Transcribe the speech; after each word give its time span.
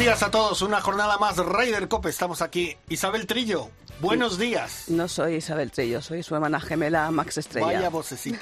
Días 0.00 0.22
a 0.22 0.30
todos, 0.30 0.62
una 0.62 0.80
jornada 0.80 1.18
más 1.18 1.36
Raider 1.36 1.86
Cope, 1.86 2.08
estamos 2.08 2.40
aquí. 2.40 2.74
Isabel 2.88 3.26
Trillo, 3.26 3.68
buenos 4.00 4.38
días. 4.38 4.84
No 4.88 5.08
soy 5.08 5.34
Isabel 5.36 5.70
Trillo, 5.70 6.00
soy 6.00 6.22
su 6.22 6.34
hermana 6.34 6.58
gemela 6.58 7.10
Max 7.10 7.36
Estrella. 7.36 7.66
Vaya 7.66 7.90
vocecita. 7.90 8.38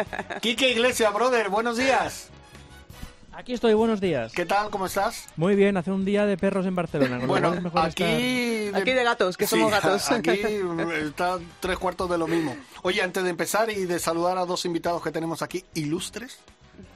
Quique 0.40 0.70
Iglesias, 0.70 1.12
brother, 1.12 1.50
buenos 1.50 1.76
días. 1.76 2.28
Aquí 3.34 3.52
estoy, 3.52 3.74
buenos 3.74 4.00
días. 4.00 4.32
¿Qué 4.32 4.46
tal? 4.46 4.70
¿Cómo 4.70 4.86
estás? 4.86 5.26
Muy 5.36 5.54
bien, 5.54 5.76
hace 5.76 5.90
un 5.90 6.04
día 6.06 6.24
de 6.24 6.38
perros 6.38 6.64
en 6.64 6.74
Barcelona. 6.74 7.18
Bueno, 7.26 7.50
mejor 7.60 7.80
aquí... 7.86 8.02
estar- 8.04 8.80
Aquí 8.80 8.92
de 8.92 9.04
gatos, 9.04 9.36
que 9.36 9.46
somos 9.46 9.70
gatos. 9.70 10.10
Aquí 10.10 10.30
está 11.02 11.38
tres 11.60 11.78
cuartos 11.78 12.08
de 12.10 12.16
lo 12.16 12.26
mismo. 12.26 12.56
Oye, 12.82 13.02
antes 13.02 13.22
de 13.22 13.28
empezar 13.30 13.70
y 13.70 13.84
de 13.84 13.98
saludar 13.98 14.38
a 14.38 14.46
dos 14.46 14.64
invitados 14.64 15.02
que 15.02 15.10
tenemos 15.10 15.42
aquí, 15.42 15.62
ilustres, 15.74 16.38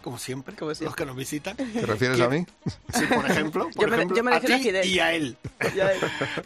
como 0.02 0.18
siempre, 0.18 0.54
Como 0.54 0.72
siempre. 0.74 0.86
los 0.86 0.96
que 0.96 1.06
nos 1.06 1.16
visitan. 1.16 1.56
¿Te 1.56 1.86
refieres 1.86 2.20
a 2.20 2.28
mí? 2.28 2.46
Sí, 2.94 3.04
por 3.12 3.28
ejemplo, 3.30 3.68
por 3.74 3.84
Yo 3.84 3.88
me- 3.88 3.96
ejemplo 3.96 4.16
yo 4.16 4.22
me 4.24 4.30
a 4.34 4.38
refiero 4.38 4.78
a 4.78 4.82
ti 4.82 4.88
y 4.88 4.98
a 5.00 5.12
él. 5.14 5.36
Ya 5.74 5.86
ves. 5.86 5.98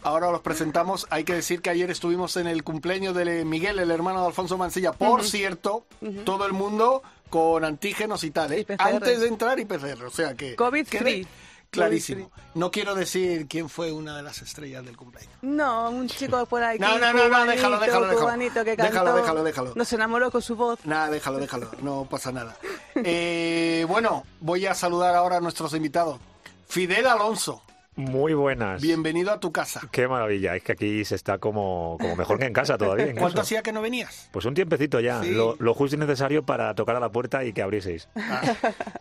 Ahora 0.03 0.31
los 0.31 0.41
presentamos. 0.41 1.07
Hay 1.09 1.23
que 1.23 1.33
decir 1.33 1.61
que 1.61 1.69
ayer 1.69 1.91
estuvimos 1.91 2.35
en 2.37 2.47
el 2.47 2.63
cumpleaños 2.63 3.15
de 3.15 3.45
Miguel, 3.45 3.79
el 3.79 3.91
hermano 3.91 4.21
de 4.21 4.27
Alfonso 4.27 4.57
Mancilla. 4.57 4.91
Por 4.93 5.23
cierto, 5.23 5.85
todo 6.25 6.45
el 6.45 6.53
mundo 6.53 7.03
con 7.29 7.63
antígenos 7.63 8.23
y 8.23 8.31
tal, 8.31 8.51
¿eh? 8.53 8.65
Y. 8.67 8.73
Antes 8.77 9.21
de 9.21 9.27
entrar 9.27 9.59
y 9.59 9.65
PCR, 9.65 10.03
o 10.05 10.09
sea 10.11 10.33
que... 10.35 10.55
COVID 10.55 10.85
quede 10.87 11.01
free. 11.01 11.27
Clarísimo. 11.71 12.29
No 12.53 12.69
quiero 12.69 12.95
decir 12.95 13.47
quién 13.47 13.69
fue 13.69 13.93
una 13.93 14.17
de 14.17 14.23
las 14.23 14.41
estrellas 14.41 14.83
del 14.85 14.97
cumpleaños. 14.97 15.33
No, 15.41 15.89
un 15.89 16.09
chico 16.09 16.45
por 16.45 16.61
ahí. 16.61 16.77
No, 16.77 16.99
no, 16.99 17.13
no, 17.13 17.29
no, 17.29 17.45
déjalo, 17.45 17.79
déjalo, 17.79 18.07
déjalo. 18.07 18.63
que 18.65 18.75
Déjalo, 18.75 18.91
cantó, 18.91 19.15
déjalo, 19.15 19.43
déjalo. 19.43 19.73
Nos 19.75 19.93
enamoró 19.93 20.29
con 20.31 20.41
su 20.41 20.57
voz. 20.57 20.79
Nada, 20.85 21.09
déjalo, 21.09 21.39
déjalo, 21.39 21.71
no 21.81 22.05
pasa 22.09 22.31
nada. 22.33 22.57
Eh, 22.95 23.85
bueno, 23.87 24.25
voy 24.41 24.65
a 24.65 24.73
saludar 24.73 25.15
ahora 25.15 25.37
a 25.37 25.39
nuestros 25.39 25.73
invitados. 25.73 26.19
Fidel 26.67 27.07
Alonso, 27.07 27.63
Muy 27.95 28.33
buenas. 28.33 28.81
bienvenido 28.81 29.31
a 29.31 29.39
tu 29.41 29.51
casa. 29.51 29.81
Qué 29.91 30.07
maravilla, 30.07 30.55
es 30.55 30.63
que 30.63 30.71
aquí 30.71 31.03
se 31.03 31.15
está 31.15 31.39
como, 31.39 31.97
como 31.99 32.15
mejor 32.15 32.39
que 32.39 32.45
en 32.45 32.53
casa 32.53 32.77
todavía. 32.77 33.05
incluso. 33.07 33.21
¿Cuánto 33.21 33.41
hacía 33.41 33.61
que 33.61 33.73
no 33.73 33.81
venías? 33.81 34.29
Pues 34.31 34.45
un 34.45 34.53
tiempecito 34.53 35.01
ya, 35.01 35.21
Sí. 35.21 35.31
lo, 35.31 35.57
lo 35.59 35.73
justo 35.73 35.97
y 35.97 35.99
necesario 35.99 36.45
para 36.45 36.73
tocar 36.73 36.95
a 36.95 37.01
la 37.01 37.11
puerta 37.11 37.43
y 37.43 37.51
que 37.51 37.61
abrieseis. 37.61 38.07
Ah, 38.15 38.41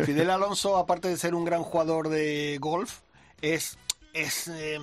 Fidel 0.05 0.29
Alonso, 0.31 0.77
aparte 0.77 1.07
de 1.09 1.17
ser 1.17 1.37
un 1.37 1.45
gran 1.45 1.63
jugador 1.63 2.09
de 2.09 2.59
golf, 2.61 3.01
es, 3.43 3.79
es, 4.13 4.49
eh, 4.49 4.81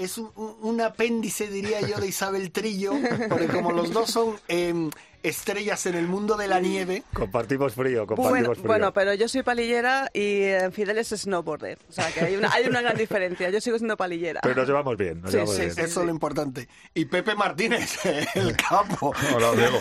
es 0.00 0.18
un, 0.18 0.30
un- 0.36 0.80
apéndice, 0.80 1.48
diría 1.48 1.80
yo, 1.82 1.98
de 2.00 2.08
Isabel 2.08 2.50
Trillo, 2.52 2.92
porque 3.28 3.46
como 3.48 3.72
los 3.72 3.92
dos 3.92 4.10
son 4.10 4.36
eh, 4.48 4.88
estrellas 5.22 5.84
en 5.84 5.94
el 5.96 6.06
mundo 6.06 6.36
de 6.38 6.48
la 6.48 6.58
nieve, 6.60 7.02
Compartimos 7.12 7.74
frío, 7.74 8.06
compartimos 8.06 8.30
Bueno, 8.30 8.54
frío. 8.54 8.66
bueno, 8.66 8.92
pero 8.94 9.12
yo 9.12 9.28
soy 9.28 9.42
palillera 9.42 10.08
y 10.14 10.44
Fidel 10.72 10.96
es 10.96 11.08
snowboarder. 11.08 11.78
O 11.88 11.92
sea, 11.92 12.10
que 12.10 12.20
hay 12.20 12.36
una, 12.36 12.50
hay 12.50 12.66
una 12.66 12.80
gran 12.80 12.96
diferencia. 12.96 13.50
Yo 13.50 13.60
sigo 13.60 13.76
siendo 13.76 13.98
palillera. 13.98 14.40
Pero 14.42 14.54
nos 14.54 14.66
llevamos 14.66 14.96
bien, 14.96 15.20
nos 15.20 15.30
Sí, 15.30 15.36
llevamos 15.36 15.54
sí, 15.56 15.60
bien. 15.62 15.74
sí. 15.74 15.80
eso 15.82 16.00
es 16.00 16.06
lo 16.06 16.12
importante. 16.12 16.66
Y 16.94 17.04
Pepe 17.04 17.34
Martínez, 17.34 17.98
el 18.34 18.56
capo. 18.56 19.12
Hola, 19.34 19.52
Diego. 19.52 19.78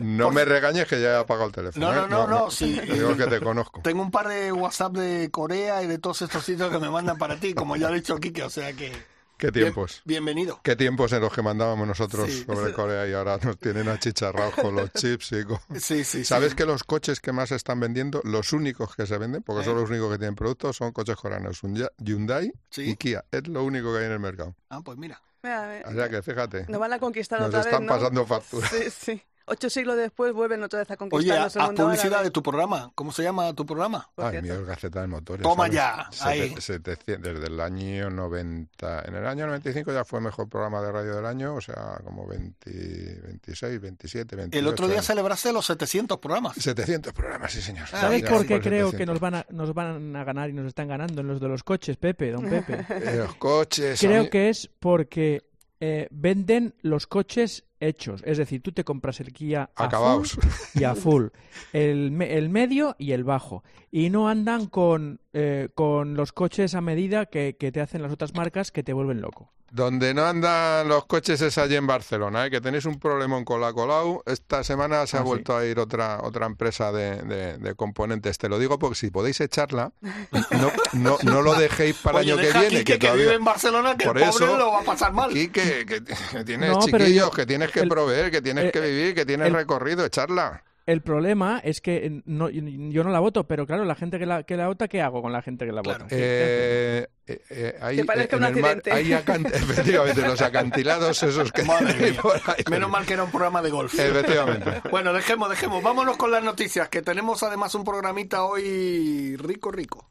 No, 0.00 0.26
no 0.26 0.30
me 0.32 0.44
regañes 0.44 0.86
que 0.88 1.00
ya 1.00 1.10
he 1.12 1.16
apagado 1.18 1.46
el 1.46 1.52
teléfono. 1.54 1.92
No, 1.92 1.94
no, 1.94 2.04
¿eh? 2.06 2.08
no, 2.10 2.26
no, 2.26 2.50
sí. 2.50 2.80
Digo 2.80 3.16
que 3.16 3.26
te 3.28 3.40
conozco. 3.40 3.80
Tengo 3.82 4.02
un 4.02 4.10
par 4.10 4.26
de 4.26 4.50
WhatsApp 4.50 4.94
de 4.94 5.30
Corea 5.30 5.82
y 5.84 5.86
de 5.86 5.98
todos 5.98 6.22
estos 6.22 6.44
sitios 6.44 6.72
que 6.72 6.78
me 6.80 6.90
mandan 6.90 7.16
para 7.16 7.36
ti, 7.36 7.54
como 7.54 7.76
ya 7.76 7.86
ha 7.88 7.92
dicho 7.92 8.16
Kike, 8.18 8.42
o 8.42 8.50
sea 8.50 8.72
que... 8.72 9.13
¿Qué 9.36 9.50
tiempos? 9.50 10.02
Bien- 10.04 10.24
bienvenido. 10.24 10.60
¿Qué 10.62 10.76
tiempos 10.76 11.12
en 11.12 11.20
los 11.20 11.32
que 11.32 11.42
mandábamos 11.42 11.86
nosotros 11.88 12.30
Sí. 12.30 12.44
sobre 12.44 12.72
Corea 12.74 13.06
y 13.08 13.12
ahora 13.12 13.38
nos 13.42 13.58
tienen 13.58 13.88
achicharrados 13.88 14.54
con 14.54 14.74
los 14.76 14.92
chips 14.92 15.32
y 15.32 15.44
con... 15.44 15.58
Sí, 15.78 15.78
sí, 15.80 16.04
sí. 16.04 16.24
¿Sabes 16.24 16.54
que 16.54 16.64
los 16.64 16.84
coches 16.84 17.20
que 17.20 17.32
más 17.32 17.48
se 17.48 17.56
están 17.56 17.80
vendiendo, 17.80 18.20
los 18.24 18.52
únicos 18.52 18.94
que 18.94 19.06
se 19.06 19.18
venden, 19.18 19.42
porque 19.42 19.64
son 19.64 19.76
los 19.76 19.90
únicos 19.90 20.12
que 20.12 20.18
tienen 20.18 20.34
productos, 20.36 20.76
son 20.76 20.92
coches 20.92 21.16
coreanos, 21.16 21.60
Hyundai 21.98 22.52
Sí. 22.70 22.90
y 22.90 22.96
Kia. 22.96 23.24
Es 23.30 23.46
lo 23.48 23.64
único 23.64 23.92
que 23.92 23.98
hay 24.00 24.04
en 24.06 24.12
el 24.12 24.20
mercado. 24.20 24.54
Ah, 24.70 24.80
pues 24.84 24.96
mira. 24.98 25.20
Mira, 25.42 25.68
mira. 25.68 25.88
O 25.90 25.92
sea 25.92 26.08
que 26.08 26.22
fíjate, 26.22 26.66
Nos 26.68 26.80
van 26.80 26.92
a 26.94 26.98
conquistar 26.98 27.38
nos 27.40 27.48
otra 27.48 27.58
vez, 27.58 27.66
están 27.66 27.84
¿no? 27.86 27.92
pasando 27.92 28.24
facturas. 28.26 28.70
Sí, 28.70 28.90
sí. 28.90 29.22
Ocho 29.46 29.68
siglos 29.68 29.96
después 29.98 30.32
vuelven 30.32 30.62
otra 30.62 30.78
vez 30.78 30.90
a 30.90 30.94
Oye, 30.94 30.98
conquistarnos 31.10 31.56
el 31.56 31.62
haz 31.62 31.70
publicidad 31.72 32.22
de 32.22 32.30
tu 32.30 32.42
programa. 32.42 32.90
¿Cómo 32.94 33.12
se 33.12 33.22
llama 33.22 33.52
tu 33.52 33.66
programa? 33.66 34.08
por 34.14 34.24
Ay, 34.24 34.40
mío, 34.40 34.54
es 34.54 34.64
Gaceta 34.66 35.02
de 35.02 35.06
Motores. 35.06 35.42
Toma 35.42 35.64
¿sabes? 35.64 35.74
ya, 35.74 36.08
ahí. 36.22 36.54
Sete- 36.58 36.60
700 36.96 37.34
desde 37.34 37.46
el 37.48 37.60
año 37.60 38.08
90. 38.10 39.02
En 39.06 39.14
el 39.16 39.26
año 39.26 39.46
95 39.46 39.92
ya 39.92 40.04
fue 40.04 40.20
mejor 40.22 40.48
programa 40.48 40.80
de 40.80 40.90
radio 40.92 41.16
del 41.16 41.26
año, 41.26 41.54
o 41.56 41.60
sea, 41.60 42.00
como 42.04 42.26
20, 42.26 43.20
26, 43.22 43.80
27, 43.80 44.36
28. 44.36 44.58
El 44.58 44.66
otro 44.72 44.86
día 44.86 44.96
años. 44.96 45.06
celebraste 45.06 45.52
los 45.52 45.66
700 45.66 46.18
programas. 46.18 46.56
700 46.56 47.12
programas, 47.12 47.52
sí, 47.52 47.60
señor. 47.60 47.86
¿Sabes 47.88 48.22
Ya 48.22 48.28
por 48.28 48.38
por 48.38 48.46
qué 48.46 48.60
creo 48.60 48.86
que 48.92 48.98
700. 48.98 49.14
nos 49.14 49.20
van, 49.20 49.34
a, 49.34 49.46
nos 49.50 49.74
van 49.74 50.16
a 50.16 50.24
ganar 50.24 50.48
y 50.48 50.54
nos 50.54 50.66
están 50.68 50.88
ganando 50.88 51.20
en 51.20 51.26
los 51.28 51.40
de 51.40 51.48
los 51.48 51.62
coches, 51.62 51.96
Pepe, 51.98 52.30
don 52.30 52.48
Pepe? 52.48 52.86
Eh, 52.94 53.16
los 53.18 53.34
coches. 53.36 54.00
Creo 54.00 54.22
mí- 54.22 54.30
que 54.30 54.48
es 54.48 54.70
porque 54.80 55.42
eh, 55.80 56.08
venden 56.10 56.74
los 56.80 57.06
coches 57.06 57.64
hechos. 57.86 58.22
Es 58.24 58.38
decir, 58.38 58.62
tú 58.62 58.72
te 58.72 58.84
compras 58.84 59.20
el 59.20 59.32
Kia 59.32 59.70
a 59.74 59.84
Acabaos. 59.84 60.32
full 60.32 60.80
y 60.80 60.84
a 60.84 60.94
full. 60.94 61.26
El, 61.72 62.20
el 62.22 62.48
medio 62.48 62.96
y 62.98 63.12
el 63.12 63.24
bajo. 63.24 63.62
Y 63.90 64.10
no 64.10 64.28
andan 64.28 64.66
con, 64.66 65.20
eh, 65.34 65.68
con 65.74 66.14
los 66.14 66.32
coches 66.32 66.74
a 66.74 66.80
medida 66.80 67.26
que, 67.26 67.56
que 67.58 67.70
te 67.72 67.80
hacen 67.82 68.00
las 68.02 68.12
otras 68.12 68.32
marcas 68.34 68.70
que 68.70 68.82
te 68.82 68.92
vuelven 68.94 69.20
loco. 69.20 69.50
Donde 69.72 70.14
no 70.14 70.24
andan 70.24 70.86
los 70.86 71.04
coches 71.06 71.40
es 71.40 71.58
allí 71.58 71.74
en 71.74 71.88
Barcelona, 71.88 72.46
¿eh? 72.46 72.50
que 72.52 72.60
tenéis 72.60 72.84
un 72.84 73.00
problemón 73.00 73.44
con 73.44 73.60
la 73.60 73.72
Colau. 73.72 74.22
Esta 74.24 74.62
semana 74.62 75.04
se 75.08 75.16
ha 75.16 75.20
Ah, 75.20 75.22
sí. 75.24 75.28
vuelto 75.28 75.56
a 75.56 75.66
ir 75.66 75.80
otra 75.80 76.20
otra 76.22 76.46
empresa 76.46 76.92
de, 76.92 77.16
de- 77.22 77.58
de 77.58 77.74
componentes. 77.74 78.38
Te 78.38 78.48
lo 78.48 78.60
digo 78.60 78.78
porque 78.78 78.94
si 78.94 79.10
podéis 79.10 79.40
echarla, 79.40 79.90
no, 80.52 80.70
no, 80.92 81.18
no 81.24 81.42
lo 81.42 81.54
dejéis 81.54 81.96
para 81.96 82.20
el 82.20 82.28
año 82.30 82.36
que 82.36 82.52
viene. 82.52 82.66
aquí 82.66 82.76
que, 82.76 82.84
que 82.84 82.98
todavía- 82.98 83.24
vive 83.24 83.34
en 83.34 83.44
Barcelona, 83.44 83.96
que 83.96 84.06
Por 84.06 84.16
el 84.18 84.28
pobre 84.30 84.44
eso- 84.46 84.56
lo 84.56 84.70
va 84.70 84.80
a 84.80 84.84
pasar 84.84 85.12
mal. 85.12 85.36
Y 85.36 85.48
que, 85.48 85.84
que, 85.84 86.04
que 86.04 86.44
tienes 86.44 86.70
No, 86.70 86.78
chiquillos, 86.80 87.08
yo- 87.10 87.30
que 87.32 87.44
tienes 87.44 87.72
que 87.72 87.80
el- 87.80 87.88
proveer, 87.88 88.30
que 88.30 88.40
tienes 88.42 88.66
eh, 88.66 88.70
que 88.70 88.80
vivir, 88.80 89.14
que 89.16 89.26
tienes 89.26 89.48
el- 89.48 89.54
recorrido, 89.54 90.04
echarla. 90.04 90.62
El 90.86 91.00
problema 91.00 91.60
es 91.64 91.80
que 91.80 92.20
no, 92.26 92.50
yo 92.50 93.04
no 93.04 93.10
la 93.10 93.20
voto, 93.20 93.46
pero 93.46 93.66
claro, 93.66 93.84
la 93.86 93.94
gente 93.94 94.18
que 94.18 94.26
la, 94.26 94.42
que 94.42 94.54
la 94.56 94.66
vota, 94.68 94.86
¿qué 94.86 95.00
hago 95.00 95.22
con 95.22 95.32
la 95.32 95.40
gente 95.40 95.64
que 95.64 95.72
la 95.72 95.80
Claro. 95.80 96.04
vota? 96.04 96.14
Eh, 96.14 97.06
eh, 97.26 97.40
eh, 97.48 97.78
hay, 97.80 97.96
Que 97.96 98.04
parezca 98.04 98.36
en 98.36 98.44
un 98.44 98.60
mar- 98.60 98.70
accidente. 98.76 98.92
hay 98.92 99.12
acan- 99.12 99.46
efectivamente, 99.54 100.20
los 100.20 100.42
acantilados 100.42 101.22
esos 101.22 101.50
que 101.52 101.62
por 101.64 102.36
ahí. 102.46 102.64
Menos 102.70 102.90
mal 102.90 103.06
que 103.06 103.14
era 103.14 103.24
un 103.24 103.30
programa 103.30 103.62
de 103.62 103.70
golf. 103.70 103.98
Efectivamente. 103.98 104.82
Bueno, 104.90 105.12
dejemos, 105.14 105.48
dejemos. 105.48 105.82
Vámonos 105.82 106.16
con 106.18 106.30
las 106.30 106.44
noticias, 106.44 106.88
que 106.90 107.00
tenemos 107.00 107.42
además 107.42 107.74
un 107.74 107.84
programita 107.84 108.44
hoy 108.44 109.36
rico, 109.36 109.72
rico. 109.72 110.10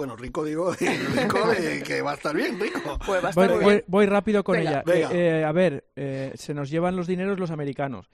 Bueno, 0.00 0.16
rico 0.16 0.44
digo, 0.44 0.72
rico 0.80 1.48
de 1.48 1.82
que 1.82 2.00
va 2.00 2.12
a 2.12 2.14
estar 2.14 2.34
bien, 2.34 2.58
rico. 2.58 2.80
Pues 3.04 3.22
va 3.22 3.28
a 3.28 3.32
Voy, 3.32 3.44
estar 3.44 3.50
voy- 3.60 3.64
bien. 3.74 3.84
voy 3.86 4.06
rápido 4.06 4.42
con 4.42 4.56
Venga, 4.56 4.70
ella. 4.70 4.82
venga. 4.86 5.08
Eh, 5.12 5.40
eh, 5.40 5.44
a 5.44 5.52
ver, 5.52 5.84
eh, 5.94 6.32
se 6.36 6.54
nos 6.54 6.70
llevan 6.70 6.96
los 6.96 7.06
dineros 7.06 7.38
los 7.38 7.50
americanos. 7.50 8.08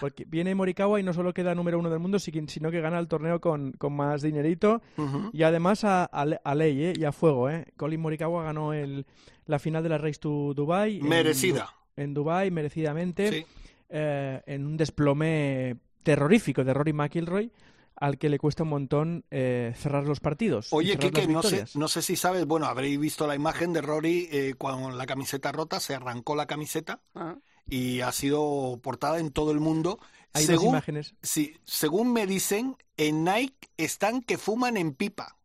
Porque 0.00 0.24
viene 0.26 0.54
Morikawa 0.54 0.98
y 0.98 1.02
no 1.02 1.12
solo 1.12 1.34
queda 1.34 1.54
número 1.54 1.78
uno 1.78 1.90
del 1.90 1.98
mundo, 1.98 2.18
si- 2.18 2.32
sino 2.48 2.70
que 2.70 2.80
gana 2.80 2.98
el 2.98 3.08
torneo 3.08 3.42
con, 3.42 3.72
con 3.72 3.92
más 3.92 4.22
dinerito 4.22 4.80
y 5.34 5.42
además 5.42 5.84
a, 5.84 6.04
a 6.04 6.22
a 6.42 6.54
ley 6.54 6.82
eh, 6.86 6.92
y 6.96 7.04
a 7.04 7.12
fuego. 7.12 7.50
Eh. 7.50 7.66
Colin 7.76 8.00
Morikawa 8.00 8.42
ganó 8.44 8.72
el, 8.72 9.04
la 9.44 9.58
final 9.58 9.82
de 9.82 9.90
la 9.90 9.98
Race 9.98 10.18
to 10.18 10.54
Dubai. 10.54 11.00
en 11.00 11.08
Merecida. 11.08 11.68
Du- 11.96 12.02
En, 12.02 12.14
Dubai, 12.14 12.50
merecidamente, 12.50 13.30
Sí. 13.30 13.46
eh, 13.90 14.40
en 14.46 14.64
un 14.66 14.78
desplome 14.78 15.76
terrorífico 16.02 16.64
de 16.64 16.72
Rory 16.72 16.94
McIlroy 16.94 17.50
al 17.96 18.18
que 18.18 18.28
le 18.28 18.38
cuesta 18.38 18.62
un 18.62 18.68
montón 18.70 19.24
eh, 19.30 19.72
cerrar 19.76 20.04
los 20.04 20.20
partidos. 20.20 20.68
Oye, 20.72 20.96
Kike, 20.98 21.26
no 21.28 21.42
sé, 21.42 21.64
no 21.74 21.88
sé 21.88 22.02
si 22.02 22.16
sabes, 22.16 22.46
bueno, 22.46 22.66
habréis 22.66 22.98
visto 22.98 23.26
la 23.26 23.34
imagen 23.34 23.72
de 23.72 23.80
Rory 23.82 24.28
eh, 24.30 24.54
con 24.56 24.96
la 24.98 25.06
camiseta 25.06 25.52
rota, 25.52 25.80
se 25.80 25.94
arrancó 25.94 26.34
la 26.36 26.46
camiseta 26.46 27.00
Ah. 27.14 27.36
y 27.68 28.00
ha 28.00 28.12
sido 28.12 28.78
portada 28.82 29.18
en 29.18 29.30
todo 29.30 29.50
el 29.52 29.60
mundo. 29.60 29.98
Hay 30.32 30.44
dos 30.44 30.56
según, 30.56 30.68
imágenes. 30.68 31.14
sí, 31.22 31.54
según 31.64 32.12
me 32.12 32.26
dicen, 32.26 32.76
en 32.98 33.24
Nike 33.24 33.68
están 33.78 34.20
que 34.22 34.36
fuman 34.38 34.76
en 34.76 34.92
pipa. 34.92 35.35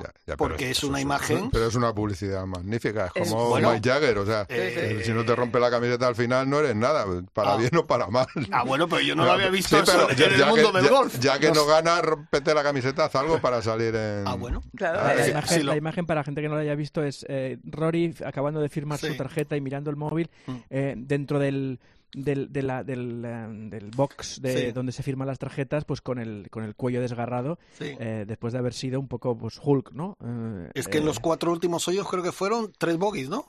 Ya, 0.00 0.12
ya, 0.26 0.36
Porque 0.36 0.70
es 0.70 0.82
una 0.84 1.00
imagen- 1.00 1.50
Pero 1.50 1.66
es 1.66 1.74
una 1.74 1.92
publicidad 1.94 2.46
magnífica, 2.46 3.10
es 3.14 3.22
Es- 3.24 3.28
como 3.30 3.48
Bueno, 3.50 3.72
Mike 3.72 3.88
Jagger, 3.90 4.18
o 4.18 4.26
sea, 4.26 4.42
eh, 4.48 4.96
eh, 5.00 5.04
si 5.04 5.12
no 5.12 5.24
te 5.24 5.34
rompe 5.34 5.58
la 5.60 5.70
camiseta 5.70 6.06
al 6.08 6.14
final 6.14 6.48
no 6.48 6.60
eres 6.60 6.76
nada, 6.76 7.04
para 7.32 7.54
Ah. 7.54 7.56
bien 7.56 7.74
o 7.76 7.86
para 7.86 8.06
mal. 8.08 8.26
Ah, 8.52 8.64
bueno, 8.64 8.88
pero 8.88 9.00
yo 9.02 9.14
no 9.14 9.24
lo 9.24 9.32
había 9.32 9.50
visto 9.50 9.76
Sí, 9.76 9.82
eso 9.82 9.92
pero 9.92 10.10
en 10.10 10.16
ya- 10.16 10.26
el 10.26 10.36
ya 10.38 10.46
mundo 10.46 10.70
que, 10.72 10.78
del 10.78 10.86
ya- 10.86 10.90
golf. 10.96 11.18
Ya 11.18 11.38
que 11.38 11.50
no 11.52 11.66
gana, 11.66 12.00
rompete 12.00 12.54
la 12.54 12.62
camiseta, 12.62 13.04
haz 13.06 13.14
algo 13.16 13.40
para 13.40 13.60
salir 13.62 13.94
en... 13.94 14.24
Ah, 14.26 14.34
bueno. 14.34 14.62
Claro, 14.76 15.00
Ah, 15.02 15.14
La 15.14 15.28
imagen, 15.28 15.58
sí, 15.58 15.62
lo- 15.64 15.72
la 15.72 15.76
imagen, 15.78 16.06
para 16.06 16.20
la 16.20 16.24
gente 16.24 16.40
que 16.42 16.48
no 16.48 16.54
lo 16.54 16.60
haya 16.60 16.74
visto, 16.74 17.02
es 17.02 17.24
eh, 17.28 17.58
Rory 17.64 18.14
acabando 18.24 18.60
de 18.60 18.68
firmar 18.68 18.98
Sí. 18.98 19.08
su 19.08 19.16
tarjeta 19.16 19.56
y 19.56 19.60
mirando 19.60 19.90
el 19.90 19.96
móvil 19.96 20.30
Mm. 20.46 20.56
eh, 20.70 20.94
dentro 20.96 21.38
del, 21.38 21.80
del, 22.14 22.52
de 22.52 22.62
la- 22.62 22.84
del, 22.84 23.24
eh, 23.24 23.46
del 23.70 23.90
box 23.90 24.40
de 24.42 24.66
Sí. 24.66 24.72
donde 24.72 24.92
se 24.92 25.02
firman 25.02 25.26
las 25.28 25.38
tarjetas, 25.38 25.84
pues 25.84 26.00
con 26.00 26.18
el, 26.18 26.48
con 26.50 26.64
el 26.64 26.74
cuello 26.74 27.00
desgarrado, 27.00 27.58
Sí. 27.78 27.96
eh, 27.98 28.24
después 28.26 28.52
de 28.52 28.58
haber 28.58 28.74
sido 28.74 29.00
un 29.00 29.08
poco 29.08 29.36
pues, 29.36 29.58
Hulk, 29.62 29.92
¿no? 29.92 30.16
Eh, 30.24 30.70
Es 30.74 30.88
que 30.88 30.98
en 30.98 31.04
eh, 31.04 31.06
los 31.06 31.20
cuatro 31.20 31.50
últimos 31.52 31.86
hoyos 31.88 32.08
creo 32.08 32.22
que 32.22 32.32
fueron 32.32 32.72
tres 32.78 32.96
bogies, 32.98 33.28
¿no? 33.28 33.46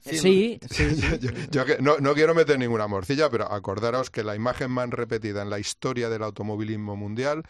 Sí, 0.00 0.18
sí, 0.18 0.58
sí. 0.68 0.90
Yo, 1.20 1.30
yo 1.52 1.64
que 1.64 1.78
no, 1.80 1.98
no 1.98 2.12
quiero 2.14 2.34
meter 2.34 2.58
ninguna 2.58 2.88
morcilla, 2.88 3.30
pero 3.30 3.50
acordaros 3.52 4.10
que 4.10 4.24
la 4.24 4.34
imagen 4.34 4.68
más 4.70 4.90
repetida 4.90 5.42
en 5.42 5.50
la 5.50 5.60
historia 5.60 6.08
del 6.08 6.24
automovilismo 6.24 6.96
mundial 6.96 7.44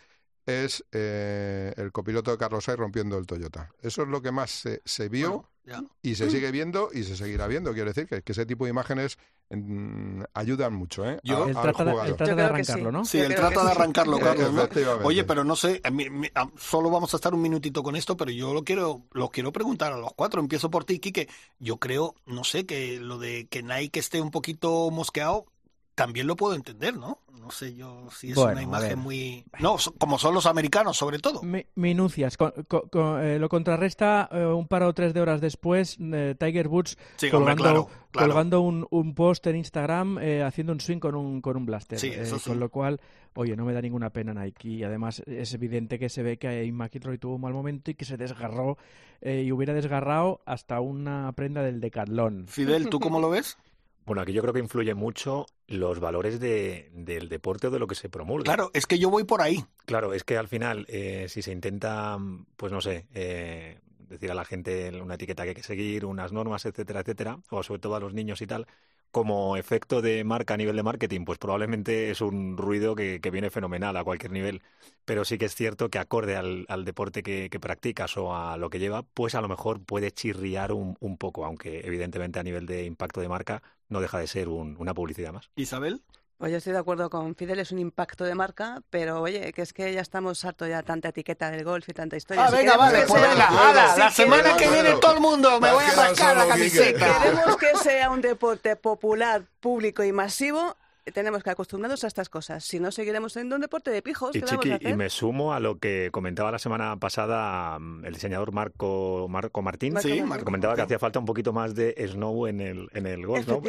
es 0.47 0.85
eh, 0.93 1.73
el 1.77 1.93
copiloto 1.93 2.31
de 2.31 2.39
Carlos 2.39 2.65
Sainz 2.65 2.79
rompiendo 2.79 3.19
el 3.19 3.27
Toyota. 3.27 3.71
Eso 3.81 4.03
es 4.03 4.09
lo 4.09 4.21
que 4.23 4.33
más 4.33 4.51
se, 4.51 4.83
se 4.85 5.09
vio 5.09 5.49
Bueno, 5.65 5.91
y 6.03 6.17
se 6.17 6.29
sigue 6.31 6.51
viendo 6.51 6.89
y 6.93 7.05
se 7.05 7.17
seguirá 7.17 7.47
viendo. 7.47 7.73
Quiero 7.73 7.91
decir 7.91 8.07
que, 8.09 8.23
que 8.23 8.33
ese 8.33 8.45
tipo 8.47 8.65
de 8.65 8.71
imágenes 8.71 9.17
mm, 9.51 10.23
ayudan 10.35 10.75
mucho 10.75 11.09
¿eh? 11.09 11.21
Yo- 11.23 11.45
a- 11.45 11.49
Él 11.49 11.55
trata, 11.61 11.85
de, 11.85 11.91
él 11.93 12.17
trata 12.17 12.35
que 12.35 12.65
sí. 12.65 12.73
arrancarlo, 12.73 12.93
¿no? 12.93 13.05
Sí, 13.05 13.19
Yo 13.19 13.25
él 13.25 13.35
trata 13.35 13.61
de 13.65 13.71
sí. 13.71 13.77
arrancarlo, 13.77 14.19
Carlos, 14.21 14.53
¿no? 14.53 14.63
Efectivamente. 14.63 15.07
Oye, 15.07 15.25
pero 15.25 15.45
no 15.45 15.55
sé, 15.55 15.81
a 15.85 15.91
mí- 15.91 16.11
mi- 16.11 16.31
a- 16.35 16.51
solo 16.57 16.91
vamos 16.91 17.13
a 17.15 17.17
estar 17.17 17.33
un 17.35 17.43
minutito 17.43 17.83
con 17.83 17.95
esto, 17.95 18.17
pero 18.17 18.31
yo 18.33 18.53
lo 18.53 18.65
quiero, 18.65 19.03
lo 19.13 19.29
quiero 19.29 19.53
preguntar 19.53 19.93
a 19.93 19.99
los 19.99 20.13
cuatro. 20.15 20.41
Empiezo 20.41 20.71
por 20.71 20.85
ti, 20.85 20.99
Quique. 20.99 21.29
Yo 21.61 21.77
creo, 21.79 22.17
no 22.27 22.43
sé, 22.45 22.67
que 22.67 22.99
lo 22.99 23.19
de 23.19 23.47
que 23.49 23.63
Nike 23.63 24.01
esté 24.01 24.21
un 24.21 24.31
poquito 24.33 24.91
mosqueado, 24.91 25.47
también 25.95 26.27
lo 26.27 26.37
puedo 26.37 26.55
entender, 26.55 26.97
¿no? 26.97 27.19
No 27.39 27.51
sé 27.51 27.75
yo 27.75 28.09
si 28.17 28.29
es 28.31 28.37
Bueno, 28.37 28.53
una 28.53 28.63
imagen 28.63 28.99
muy... 29.01 29.45
No, 29.59 29.77
como 29.99 30.17
son 30.19 30.33
los 30.33 30.47
americanos, 30.47 30.97
sobre 30.97 31.19
todo. 31.19 31.43
Mi- 31.43 31.67
minucias. 31.75 32.37
Co- 32.37 32.53
co- 32.69 32.89
co- 32.89 33.19
eh, 33.19 33.41
lo 33.41 33.49
contrarresta 33.49 34.29
eh, 34.31 34.47
un 34.47 34.69
par 34.69 34.85
o 34.85 34.93
tres 34.95 35.13
de 35.13 35.21
horas 35.21 35.41
después 35.41 35.97
eh, 36.01 36.37
Tiger 36.39 36.69
Woods 36.69 36.97
Sí, 37.17 37.31
colgando, 37.31 37.65
claro, 37.65 37.89
claro. 38.13 38.29
colgando 38.29 38.61
un, 38.61 38.87
un 38.91 39.15
post 39.17 39.45
en 39.49 39.57
Instagram 39.57 40.19
eh, 40.21 40.43
haciendo 40.45 40.73
un 40.73 40.81
swing 40.81 40.99
con 41.01 41.17
un, 41.17 41.41
con 41.41 41.57
un 41.57 41.67
blaster. 41.67 41.99
Sí, 41.99 42.09
Eh, 42.09 42.23
eso 42.23 42.39
sí. 42.39 42.49
Con 42.51 42.61
lo 42.61 42.69
cual, 42.69 43.01
oye, 43.35 43.57
no 43.57 43.65
me 43.65 43.73
da 43.73 43.83
ninguna 43.83 44.11
pena 44.11 44.33
Nike. 44.33 44.69
Y 44.69 44.85
además 44.85 45.21
es 45.27 45.53
evidente 45.53 45.99
que 45.99 46.09
se 46.09 46.23
ve 46.23 46.37
que 46.39 46.71
McIlroy 46.73 47.19
tuvo 47.19 47.35
un 47.35 47.41
mal 47.41 47.53
momento 47.55 47.91
y 47.91 47.95
que 47.95 48.05
se 48.05 48.17
desgarró 48.17 48.79
y 49.21 49.51
hubiera 49.53 49.75
desgarrado 49.75 50.43
hasta 50.47 50.81
una 50.81 51.33
prenda 51.33 51.63
del 51.63 51.81
Decathlon. 51.81 52.47
Fidel, 52.47 52.89
¿tú 52.89 53.01
cómo 53.01 53.21
lo 53.21 53.31
ves? 53.31 53.57
Bueno, 54.05 54.23
aquí 54.23 54.33
yo 54.33 54.43
creo 54.43 54.53
que 54.53 54.61
influye 54.61 54.95
mucho 54.95 55.47
los 55.69 56.01
valores 56.01 56.41
de, 56.41 56.91
del 56.93 57.29
deporte 57.29 57.69
o 57.69 57.71
de 57.71 57.79
lo 57.79 57.87
que 57.87 57.95
se 57.95 58.09
promulga. 58.09 58.45
Claro, 58.45 58.71
es 58.75 58.87
que 58.87 58.99
yo 58.99 59.11
voy 59.11 59.25
por 59.25 59.43
ahí. 59.43 59.65
Claro, 59.85 60.13
es 60.13 60.25
que 60.25 60.37
al 60.37 60.49
final, 60.49 60.87
eh, 60.89 61.27
si 61.29 61.43
se 61.43 61.53
intenta, 61.53 62.19
pues 62.57 62.73
no 62.73 62.81
sé, 62.81 63.07
eh, 63.15 63.79
decir 63.99 64.31
a 64.31 64.35
la 64.35 64.45
gente 64.45 64.91
una 65.01 65.15
etiqueta 65.15 65.45
que 65.45 65.51
hay 65.51 65.55
que 65.55 65.63
seguir, 65.63 66.05
unas 66.05 66.33
normas, 66.33 66.65
etcétera, 66.67 67.01
etcétera, 67.01 67.39
o 67.51 67.63
sobre 67.63 67.81
todo 67.81 67.95
a 67.95 68.01
los 68.01 68.13
niños 68.13 68.43
y 68.43 68.47
tal, 68.47 68.67
como 69.13 69.57
efecto 69.57 70.03
de 70.03 70.25
marca 70.25 70.55
a 70.55 70.57
nivel 70.57 70.77
de 70.77 70.83
marketing, 70.83 71.25
pues 71.25 71.39
probablemente 71.39 72.11
es 72.11 72.21
un 72.21 72.57
ruido 72.59 72.97
que, 72.97 73.21
que 73.21 73.31
viene 73.31 73.51
fenomenal 73.51 73.97
a 73.97 74.05
cualquier 74.05 74.33
nivel. 74.33 74.63
Pero 75.05 75.25
sí 75.25 75.39
que 75.39 75.45
es 75.47 75.55
cierto 75.55 75.91
que 75.91 75.99
acorde 75.99 76.37
al, 76.37 76.67
al 76.69 76.85
deporte 76.85 77.23
que, 77.23 77.49
que 77.51 77.61
practicas 77.61 78.17
o 78.17 78.35
a 78.37 78.57
lo 78.57 78.71
que 78.71 78.79
lleva, 78.81 79.03
pues 79.03 79.35
a 79.35 79.41
lo 79.41 79.49
mejor 79.49 79.85
puede 79.85 80.11
chirriar 80.13 80.73
un, 80.73 80.97
un 81.01 81.19
poco, 81.19 81.45
aunque 81.45 81.81
evidentemente 81.87 82.39
a 82.41 82.43
nivel 82.43 82.67
de 82.67 82.85
impacto 82.85 83.21
de 83.21 83.29
marca 83.29 83.63
no 83.89 84.01
deja 84.01 84.19
de 84.19 84.27
ser 84.27 84.49
un- 84.49 84.77
una 84.79 84.95
publicidad 84.95 85.33
más. 85.33 85.51
Isabel. 85.57 86.03
Pues 86.43 86.51
yo 86.51 86.59
estoy 86.59 86.73
de 86.73 86.81
acuerdo 86.81 87.09
con 87.09 87.37
Fidel, 87.37 87.61
es 87.61 87.71
un 87.71 87.79
impacto 87.79 88.25
de 88.25 88.35
marca, 88.35 88.83
pero 88.91 89.21
oye, 89.21 89.53
que 89.53 89.63
es 89.63 89.73
que 89.73 89.93
ya 89.93 90.01
estamos 90.01 90.45
hartos 90.45 90.69
ya 90.69 90.83
tanta 90.83 91.11
etiqueta 91.11 91.53
del 91.53 91.63
golf 91.63 91.89
y 91.89 91.93
tanta 91.93 92.17
historia. 92.17 92.47
Ah, 92.47 92.51
Si 92.51 92.57
venga, 92.57 92.77
vale, 92.77 93.05
pues 93.07 93.23
venga, 93.23 93.47
ala, 93.71 93.97
la 93.97 94.11
semana 94.11 94.57
que 94.57 94.69
viene 94.69 94.95
todo 94.95 95.15
el 95.15 95.21
mundo 95.21 95.61
me 95.61 95.69
Va 95.69 95.71
a 95.71 95.75
voy 95.75 95.85
a 95.85 95.95
rascar 96.09 96.37
la 96.37 96.49
camiseta. 96.49 97.17
queremos 97.23 97.57
que 97.59 97.77
sea 97.77 98.11
un 98.11 98.21
deporte 98.23 98.75
popular, 98.75 99.45
público 99.61 100.03
y 100.03 100.11
masivo, 100.11 100.77
tenemos 101.13 101.43
que 101.43 101.51
acostumbrarnos 101.51 102.05
a 102.05 102.07
estas 102.07 102.29
cosas. 102.29 102.65
Si 102.65 102.79
no, 102.79 102.93
seguiremos 102.93 103.33
siendo 103.33 103.57
un 103.57 103.61
deporte 103.63 103.91
de 103.91 104.03
pijos. 104.03 104.35
Y 104.37 104.41
¿qué 104.41 104.57
vamos 104.57 104.83
y 104.83 104.95
me 104.95 105.11
sumo 105.11 105.53
a 105.53 105.59
lo 105.61 105.79
que 105.79 106.11
comentaba 106.13 106.51
la 106.53 106.59
semana 106.59 106.97
pasada 106.97 107.79
mm, 107.79 108.05
el 108.05 108.15
diseñador 108.15 108.53
Marco 108.53 109.27
Marco 109.29 109.63
Martín. 109.63 109.95
Marco 109.95 110.03
Sí, 110.09 110.15
Martín. 110.15 110.29
Marco. 110.29 110.45
Comentaba 110.45 110.75
que 110.77 110.83
hacía 110.83 110.99
falta 110.99 111.19
un 111.19 111.25
poquito 111.25 111.53
más 111.53 111.75
de 111.75 111.95
snow 112.09 112.47
en 112.47 112.61
el, 112.61 112.89
en 112.93 113.07
el 113.07 113.27
golf, 113.27 113.47
¿no? 113.49 113.61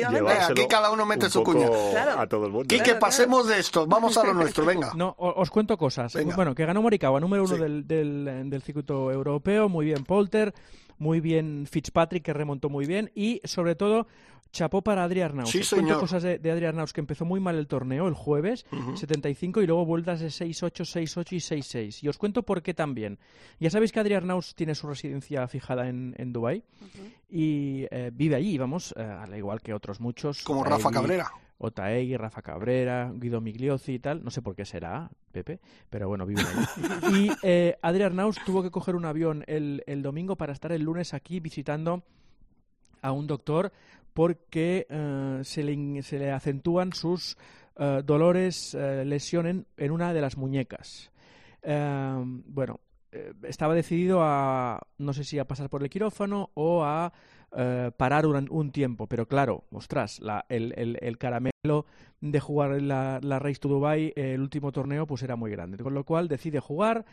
Aquí 0.49 0.67
cada 0.67 0.91
uno 0.91 1.05
mete 1.05 1.25
un 1.25 1.31
su 1.31 1.43
cuña. 1.43 1.67
Claro. 1.91 2.19
a 2.19 2.27
todo 2.27 2.45
el 2.45 2.51
mundo. 2.51 2.67
Quique, 2.67 2.83
Claro, 2.83 2.99
pasemos 2.99 3.47
de 3.47 3.59
esto, 3.59 3.87
vamos 3.87 4.15
a 4.17 4.23
lo 4.25 4.33
nuestro, 4.33 4.65
venga. 4.65 4.91
No, 4.95 5.15
os 5.17 5.49
cuento 5.49 5.77
cosas. 5.77 6.13
Venga. 6.13 6.35
Bueno, 6.35 6.53
que 6.53 6.65
ganó 6.65 6.81
Morikawa, 6.81 7.19
número 7.19 7.43
uno 7.43 7.55
Sí. 7.55 7.61
del, 7.61 7.87
del, 7.87 8.49
del 8.49 8.61
circuito 8.61 9.11
europeo, 9.11 9.69
muy 9.69 9.85
bien 9.85 10.03
Polter, 10.03 10.53
muy 10.97 11.19
bien 11.19 11.65
Fitzpatrick, 11.69 12.23
que 12.23 12.33
remontó 12.33 12.69
muy 12.69 12.85
bien, 12.85 13.11
y 13.15 13.41
sobre 13.43 13.75
todo, 13.75 14.07
chapó 14.53 14.81
para 14.81 15.03
Adri 15.03 15.19
Arnaus. 15.21 15.49
Sí, 15.49 15.63
señor. 15.63 15.99
cosas 15.99 16.23
de, 16.23 16.37
de 16.39 16.51
Adri 16.51 16.65
Arnaus, 16.65 16.93
que 16.93 17.01
empezó 17.01 17.25
muy 17.25 17.41
mal 17.41 17.57
el 17.57 17.67
torneo 17.67 18.07
el 18.07 18.13
jueves, 18.13 18.65
Ujú. 18.71 18.95
75, 18.95 19.61
y 19.61 19.67
luego 19.67 19.85
vueltas 19.85 20.21
de 20.21 20.27
6-8, 20.27 20.85
6-8 20.85 21.33
y 21.33 21.37
6-6. 21.37 22.03
Y 22.03 22.07
os 22.07 22.17
cuento 22.17 22.43
por 22.43 22.61
qué 22.61 22.73
también. 22.73 23.19
Ya 23.59 23.69
sabéis 23.69 23.91
que 23.91 23.99
Adri 23.99 24.13
Arnaus 24.13 24.55
tiene 24.55 24.75
su 24.75 24.87
residencia 24.87 25.45
fijada 25.47 25.89
en, 25.89 26.13
en 26.17 26.31
Dubái 26.31 26.63
y 27.29 27.85
eh, 27.91 28.11
vive 28.13 28.35
allí, 28.35 28.57
vamos, 28.57 28.93
eh, 28.95 29.01
al 29.01 29.35
igual 29.35 29.59
que 29.61 29.73
otros 29.73 29.99
muchos. 29.99 30.43
Como 30.43 30.63
Rafa 30.63 30.91
Cabrera. 30.91 31.29
Otaegui, 31.57 32.17
Rafa 32.17 32.41
Cabrera, 32.41 33.11
Guido 33.15 33.39
Migliozzi 33.41 33.93
y 33.93 33.99
tal. 33.99 34.23
No 34.23 34.29
sé 34.31 34.41
por 34.41 34.53
qué 34.55 34.65
será, 34.65 35.09
Pepe, 35.31 35.59
pero 35.89 36.07
bueno, 36.07 36.25
viven 36.25 36.45
allí. 36.45 36.67
y 37.27 37.31
eh, 37.41 37.77
Adri 37.81 38.03
Arnaus 38.03 38.37
tuvo 38.45 38.61
que 38.61 38.69
coger 38.69 38.95
un 38.95 39.05
avión 39.05 39.43
el, 39.47 39.81
el 39.87 40.03
domingo 40.03 40.35
para 40.35 40.53
estar 40.53 40.71
el 40.73 40.83
lunes 40.83 41.13
aquí 41.13 41.39
visitando 41.39 42.03
a 43.01 43.11
un 43.11 43.27
doctor 43.27 43.71
porque 44.13 44.85
eh, 44.89 45.39
se, 45.43 45.63
le, 45.63 46.01
se 46.03 46.19
le 46.19 46.31
acentúan 46.31 46.93
sus 46.93 47.37
eh, 47.77 48.01
dolores, 48.05 48.75
eh, 48.75 49.03
lesión 49.05 49.47
en, 49.47 49.65
en 49.77 49.91
una 49.91 50.13
de 50.13 50.21
las 50.21 50.37
muñecas. 50.37 51.11
Bueno, 51.65 52.81
eh, 53.13 53.33
estaba 53.43 53.73
decidido 53.75 54.19
a, 54.23 54.81
no 54.97 55.13
sé 55.13 55.23
si 55.23 55.39
a 55.39 55.45
pasar 55.47 55.69
por 55.69 55.83
el 55.83 55.89
quirófano 55.89 56.49
o 56.55 56.83
a 56.83 57.13
eh, 57.55 57.91
parar 57.95 58.25
un, 58.25 58.47
un 58.49 58.71
tiempo, 58.71 59.05
pero 59.07 59.27
claro, 59.27 59.63
ostras, 59.71 60.19
la- 60.19 60.45
el, 60.49 60.73
el- 60.75 60.97
el 61.01 61.17
caramelo 61.19 61.85
de 62.19 62.39
jugar 62.39 62.81
la, 62.81 63.19
la 63.21 63.37
Race 63.37 63.59
to 63.59 63.67
Dubai, 63.69 64.11
el 64.15 64.41
último 64.41 64.71
torneo, 64.71 65.05
pues 65.05 65.21
era 65.23 65.35
muy 65.35 65.51
grande. 65.51 65.77
Con 65.83 65.93
lo 65.93 66.03
cual 66.03 66.27
decide 66.27 66.59
jugar, 66.59 67.05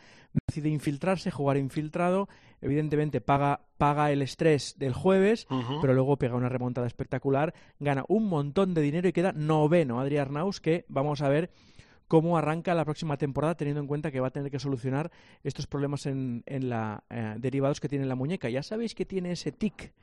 decide 0.47 0.69
infiltrarse, 0.69 1.29
jugar 1.31 1.57
infiltrado, 1.57 2.27
evidentemente 2.61 3.21
paga, 3.21 3.61
paga 3.77 4.11
el 4.11 4.21
estrés 4.21 4.79
del 4.79 4.93
jueves, 4.93 5.45
pero 5.81 5.93
luego 5.93 6.17
pega 6.17 6.35
una 6.35 6.49
remontada 6.49 6.87
espectacular, 6.87 7.53
gana 7.79 8.03
un 8.07 8.27
montón 8.27 8.73
de 8.73 8.81
dinero 8.81 9.07
y 9.07 9.13
queda 9.13 9.33
noveno 9.33 9.99
Adri 9.99 10.17
Arnaus, 10.17 10.59
que 10.61 10.85
vamos 10.87 11.21
a 11.21 11.29
ver 11.29 11.51
cómo 12.11 12.37
arranca 12.37 12.73
la 12.75 12.83
próxima 12.83 13.15
temporada, 13.15 13.55
teniendo 13.55 13.79
en 13.79 13.87
cuenta 13.87 14.11
que 14.11 14.19
va 14.19 14.27
a 14.27 14.31
tener 14.31 14.51
que 14.51 14.59
solucionar 14.59 15.09
estos 15.45 15.65
problemas 15.65 16.05
en, 16.07 16.43
en 16.45 16.67
la 16.67 17.05
eh, 17.09 17.35
derivados 17.39 17.79
que 17.79 17.87
tiene 17.87 18.03
en 18.03 18.09
la 18.09 18.15
muñeca. 18.15 18.49
Ya 18.49 18.63
sabéis 18.63 18.93
que 18.95 19.05
tiene 19.05 19.31
ese 19.31 19.53
tic 19.53 19.93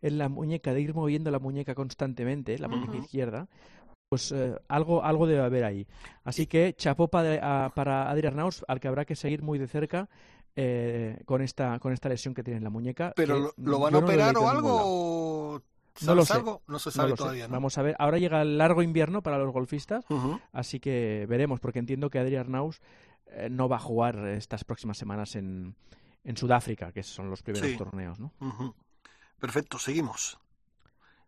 en 0.00 0.16
la 0.16 0.28
muñeca 0.28 0.72
de 0.72 0.80
ir 0.80 0.94
moviendo 0.94 1.28
la 1.32 1.40
muñeca 1.40 1.74
constantemente, 1.74 2.56
la 2.60 2.68
muñeca 2.68 2.96
izquierda. 2.98 3.48
Pues 4.08 4.30
eh, 4.30 4.54
algo, 4.68 5.02
algo 5.02 5.26
debe 5.26 5.42
haber 5.42 5.64
ahí. 5.64 5.88
Así 6.22 6.46
que 6.46 6.72
chapó 6.74 7.08
para, 7.08 7.64
a- 7.64 7.70
para 7.74 8.08
Adri 8.12 8.28
Arnaus, 8.28 8.64
al 8.68 8.78
que 8.78 8.86
habrá 8.86 9.04
que 9.04 9.16
seguir 9.16 9.42
muy 9.42 9.58
de 9.58 9.66
cerca 9.66 10.08
eh, 10.54 11.18
con, 11.24 11.42
esta, 11.42 11.80
con 11.80 11.92
esta 11.92 12.08
lesión 12.08 12.32
que 12.32 12.44
tiene 12.44 12.58
en 12.58 12.64
la 12.64 12.70
muñeca. 12.70 13.12
¿Pero 13.16 13.40
lo, 13.56 13.80
van 13.80 13.92
a 13.96 13.98
operar 13.98 14.36
o 14.36 14.48
algo? 14.48 15.62
No 16.02 16.14
lo 16.14 16.24
¿Sabes 16.24 16.28
sé. 16.28 16.34
algo? 16.48 16.62
No 16.66 16.78
se 16.78 16.88
No 16.90 16.92
sabe 16.92 17.14
todavía, 17.14 17.46
¿no? 17.48 17.52
Vamos 17.54 17.78
a 17.78 17.82
ver. 17.82 17.96
Ahora 17.98 18.18
llega 18.18 18.42
el 18.42 18.58
largo 18.58 18.82
invierno 18.82 19.22
para 19.22 19.38
los 19.38 19.52
golfistas, 19.52 20.04
así 20.52 20.80
que 20.80 21.26
veremos, 21.28 21.60
porque 21.60 21.78
entiendo 21.78 22.10
que 22.10 22.18
Adri 22.18 22.36
Arnaus 22.36 22.80
eh, 23.28 23.48
no 23.50 23.68
va 23.68 23.76
a 23.76 23.80
jugar 23.80 24.16
estas 24.28 24.64
próximas 24.64 24.98
semanas 24.98 25.34
en, 25.36 25.74
en 26.24 26.36
Sudáfrica, 26.36 26.92
que 26.92 27.02
son 27.02 27.30
los 27.30 27.42
primeros 27.42 27.70
Sí. 27.70 27.76
torneos, 27.76 28.18
¿no? 28.20 28.32
Perfecto, 29.38 29.78
seguimos. 29.78 30.38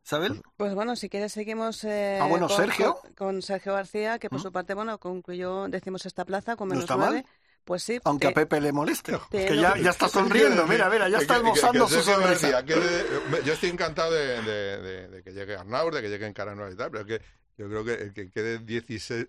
¿Isabel? 0.05 0.41
Pues 0.57 0.75
bueno, 0.75 0.97
si 0.97 1.09
quieres 1.11 1.33
seguimos 1.33 1.85
eh, 1.85 2.19
Ah, 2.23 2.27
bueno, 2.29 2.47
con, 2.49 2.57
Sergio. 2.57 2.95
con- 3.03 3.13
con 3.15 3.43
Sergio 3.43 3.75
García, 3.75 4.19
que 4.19 4.31
por 4.31 4.41
su 4.41 4.51
parte, 4.53 4.73
bueno, 4.75 4.99
concluyó, 4.99 5.69
decimos 5.69 6.07
esta 6.07 6.25
plaza 6.25 6.57
con 6.57 6.69
No 6.69 6.75
menos 6.75 6.85
está 6.85 6.97
nueve. 6.97 7.23
mal. 7.25 7.27
Pues 7.69 7.83
sí. 7.83 8.01
Aunque 8.05 8.29
a 8.29 8.33
Pepe 8.33 8.63
le 8.63 8.73
moleste. 8.73 9.13
Es 9.31 9.45
que 9.45 9.57
ya, 9.57 9.77
ya 9.77 9.91
está 9.91 10.09
sonriendo, 10.09 10.67
mira, 10.67 10.89
mira, 10.89 11.07
ya 11.11 11.19
está 11.19 11.41
que 11.43 11.55
su 11.87 12.01
sonrisa. 12.03 12.63
Yo 13.45 13.53
estoy 13.53 13.69
encantado 13.69 14.11
de, 14.11 14.41
de- 14.43 14.79
de- 14.81 15.09
de 15.09 15.23
que 15.23 15.33
llegue 15.33 15.55
Arnaud, 15.55 15.93
de 15.95 16.01
que 16.01 16.09
llegue 16.09 16.27
Encaranova 16.27 16.71
y 16.71 16.75
tal, 16.77 16.91
pero 16.91 17.05
que 17.05 17.21
Yo 17.59 17.69
creo 17.69 17.85
que 17.85 17.93
el 17.95 18.13
que 18.15 18.31
quede 18.31 18.61
16, 18.61 19.27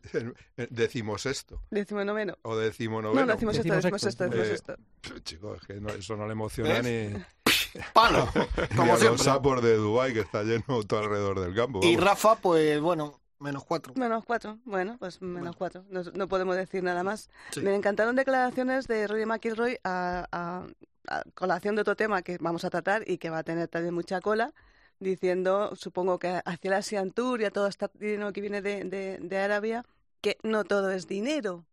decimosexto 0.70 1.62
Décimo 1.70 2.04
noveno. 2.06 2.38
o 2.44 2.56
decimonoveno. 2.56 3.26
No, 3.26 3.34
decimos 3.34 3.58
esto, 3.58 3.74
decimos 3.74 4.02
Decimosexto. 4.02 4.24
esto, 4.26 4.38
decimos 4.38 4.48
Eh, 4.50 4.54
esto. 4.54 4.76
Pff, 5.02 5.24
Chico, 5.24 5.56
es 5.56 5.62
que 5.68 5.74
no- 5.76 5.90
eso 5.90 6.16
no 6.16 6.26
le 6.28 6.32
emociona 6.34 6.80
¿Ves? 6.82 6.84
ni, 6.84 7.24
Palo, 7.94 8.30
como 8.76 8.84
a 8.84 8.88
los 8.94 9.00
siempre. 9.00 9.24
sapos 9.24 9.62
de 9.64 9.76
Dubái 9.76 10.14
que 10.14 10.20
está 10.22 10.44
lleno 10.44 10.84
todo 10.88 11.00
alrededor 11.00 11.40
del 11.42 11.56
campo. 11.56 11.80
Y. 11.84 11.98
Rafa, 11.98 12.36
pues 12.36 12.80
bueno, 12.80 13.20
menos 13.40 13.64
cuatro. 13.66 13.94
Menos 13.96 14.26
cuatro. 14.26 14.60
Bueno, 14.66 14.98
pues 15.00 15.22
menos 15.22 15.56
cuatro. 15.56 15.84
No, 15.90 16.04
no 16.04 16.28
podemos 16.28 16.56
decir 16.56 16.84
nada 16.84 17.04
más. 17.04 17.30
Sí. 17.52 17.62
Me 17.62 17.74
encantaron 17.76 18.16
declaraciones 18.16 18.88
de 18.88 19.08
Rory 19.08 19.26
McIlroy 19.26 19.78
a, 19.84 20.28
a- 20.32 20.68
a 21.08 21.24
colación 21.34 21.76
de 21.76 21.82
otro 21.82 21.96
tema 21.96 22.22
que 22.22 22.38
vamos 22.40 22.66
a 22.66 22.70
tratar 22.70 23.04
y 23.10 23.18
que 23.18 23.30
va 23.32 23.40
a 23.40 23.44
tener 23.44 23.68
también 23.68 23.94
mucha 23.96 24.22
cola, 24.22 24.54
diciendo, 25.00 25.76
supongo 25.76 26.20
que 26.20 26.42
hacia 26.46 26.68
el 26.68 26.74
Asian 26.74 27.12
Tour 27.12 27.42
y 27.42 27.46
a 27.46 27.52
todo 27.52 27.68
este 27.68 27.88
dinero 27.96 28.32
que 28.34 28.42
viene 28.42 28.62
de, 28.62 28.84
de, 28.84 29.18
de 29.20 29.38
Arabia, 29.40 29.86
que 30.22 30.38
no 30.44 30.66
todo 30.66 30.92
es 30.92 31.08
dinero. 31.08 31.66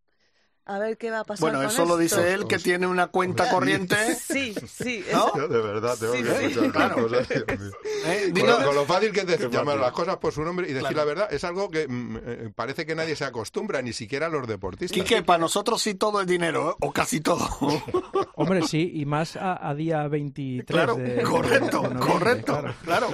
A 0.69 0.81
ver 0.81 0.99
qué 0.99 1.13
va 1.13 1.21
a 1.21 1.25
pasar 1.25 1.41
Bueno, 1.43 1.59
con 1.59 1.67
eso 1.69 1.85
lo 1.85 2.01
esto. 2.01 2.17
dice 2.21 2.35
él, 2.35 2.47
que 2.49 2.59
tiene 2.59 2.89
una 2.89 3.07
cuenta 3.07 3.45
Sí. 3.45 3.51
corriente. 3.51 3.97
Sí, 4.17 4.53
sí. 4.67 5.05
¿No? 5.13 5.33
Yo 5.37 5.47
de 5.47 5.61
verdad 5.63 5.97
tengo 5.99 6.15
Sí, 6.15 6.23
que 6.25 6.31
sí, 6.39 6.45
escuchar 6.47 6.73
claro. 6.73 7.03
cosas. 7.09 7.31
¿eh? 8.07 8.33
Con 8.37 8.47
lo, 8.47 8.65
con 8.65 8.75
lo 8.75 8.85
fácil 8.85 9.13
que 9.13 9.21
es 9.21 9.27
decir, 9.29 9.49
llamar 9.49 9.79
las 9.79 9.93
cosas 9.93 10.17
por 10.17 10.33
su 10.33 10.43
nombre 10.43 10.67
y 10.69 10.73
decir 10.73 10.81
Claro. 10.89 10.97
la 10.97 11.05
verdad 11.05 11.29
es 11.33 11.45
algo 11.45 11.71
que 11.71 11.87
mm, 11.87 12.17
eh, 12.25 12.53
parece 12.55 12.85
que 12.85 12.95
nadie 12.97 13.15
se 13.15 13.25
acostumbra, 13.25 13.81
ni 13.81 13.93
siquiera 13.93 14.29
los 14.29 14.47
deportistas. 14.49 14.95
Quique, 14.97 15.23
para 15.23 15.39
nosotros 15.39 15.81
sí 15.81 15.95
todo 15.95 16.21
es 16.21 16.27
dinero, 16.27 16.71
¿eh? 16.73 16.75
o 16.81 16.93
casi 16.93 17.21
todo. 17.21 17.47
Hombre, 18.35 18.63
sí, 18.63 18.91
y 18.95 19.07
más 19.07 19.37
a, 19.37 19.69
a 19.69 19.75
día 19.75 20.07
23 20.09 20.67
claro, 20.67 20.97
de, 20.97 21.23
correcto, 21.23 21.83
de 21.83 21.89
noviembre, 21.95 22.07
correcto, 22.13 22.53
claro. 22.59 22.75
claro. 22.85 23.09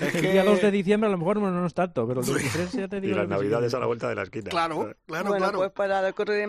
Es 0.00 0.14
El 0.14 0.20
que- 0.22 0.32
día 0.32 0.44
2 0.44 0.62
de 0.62 0.70
diciembre 0.70 1.08
a 1.08 1.10
lo 1.12 1.18
mejor 1.18 1.38
no, 1.38 1.50
no 1.50 1.66
es 1.66 1.74
tanto, 1.74 2.06
pero 2.06 2.20
el 2.20 2.26
23 2.32 2.72
ya 2.72 2.88
te 2.88 2.98
Y 2.98 3.00
digo. 3.00 3.16
las 3.16 3.26
que 3.26 3.34
sí. 3.34 3.40
navidades 3.40 3.74
a 3.74 3.78
la 3.80 3.86
vuelta 3.86 4.08
de 4.08 4.14
la 4.14 4.22
esquina. 4.22 4.50
Claro, 4.50 4.94
claro, 5.06 5.28
bueno, 5.30 5.36
claro. 5.44 5.58
pues 5.58 5.72
para 5.72 6.06
el 6.06 6.14
correo 6.14 6.36
de 6.36 6.46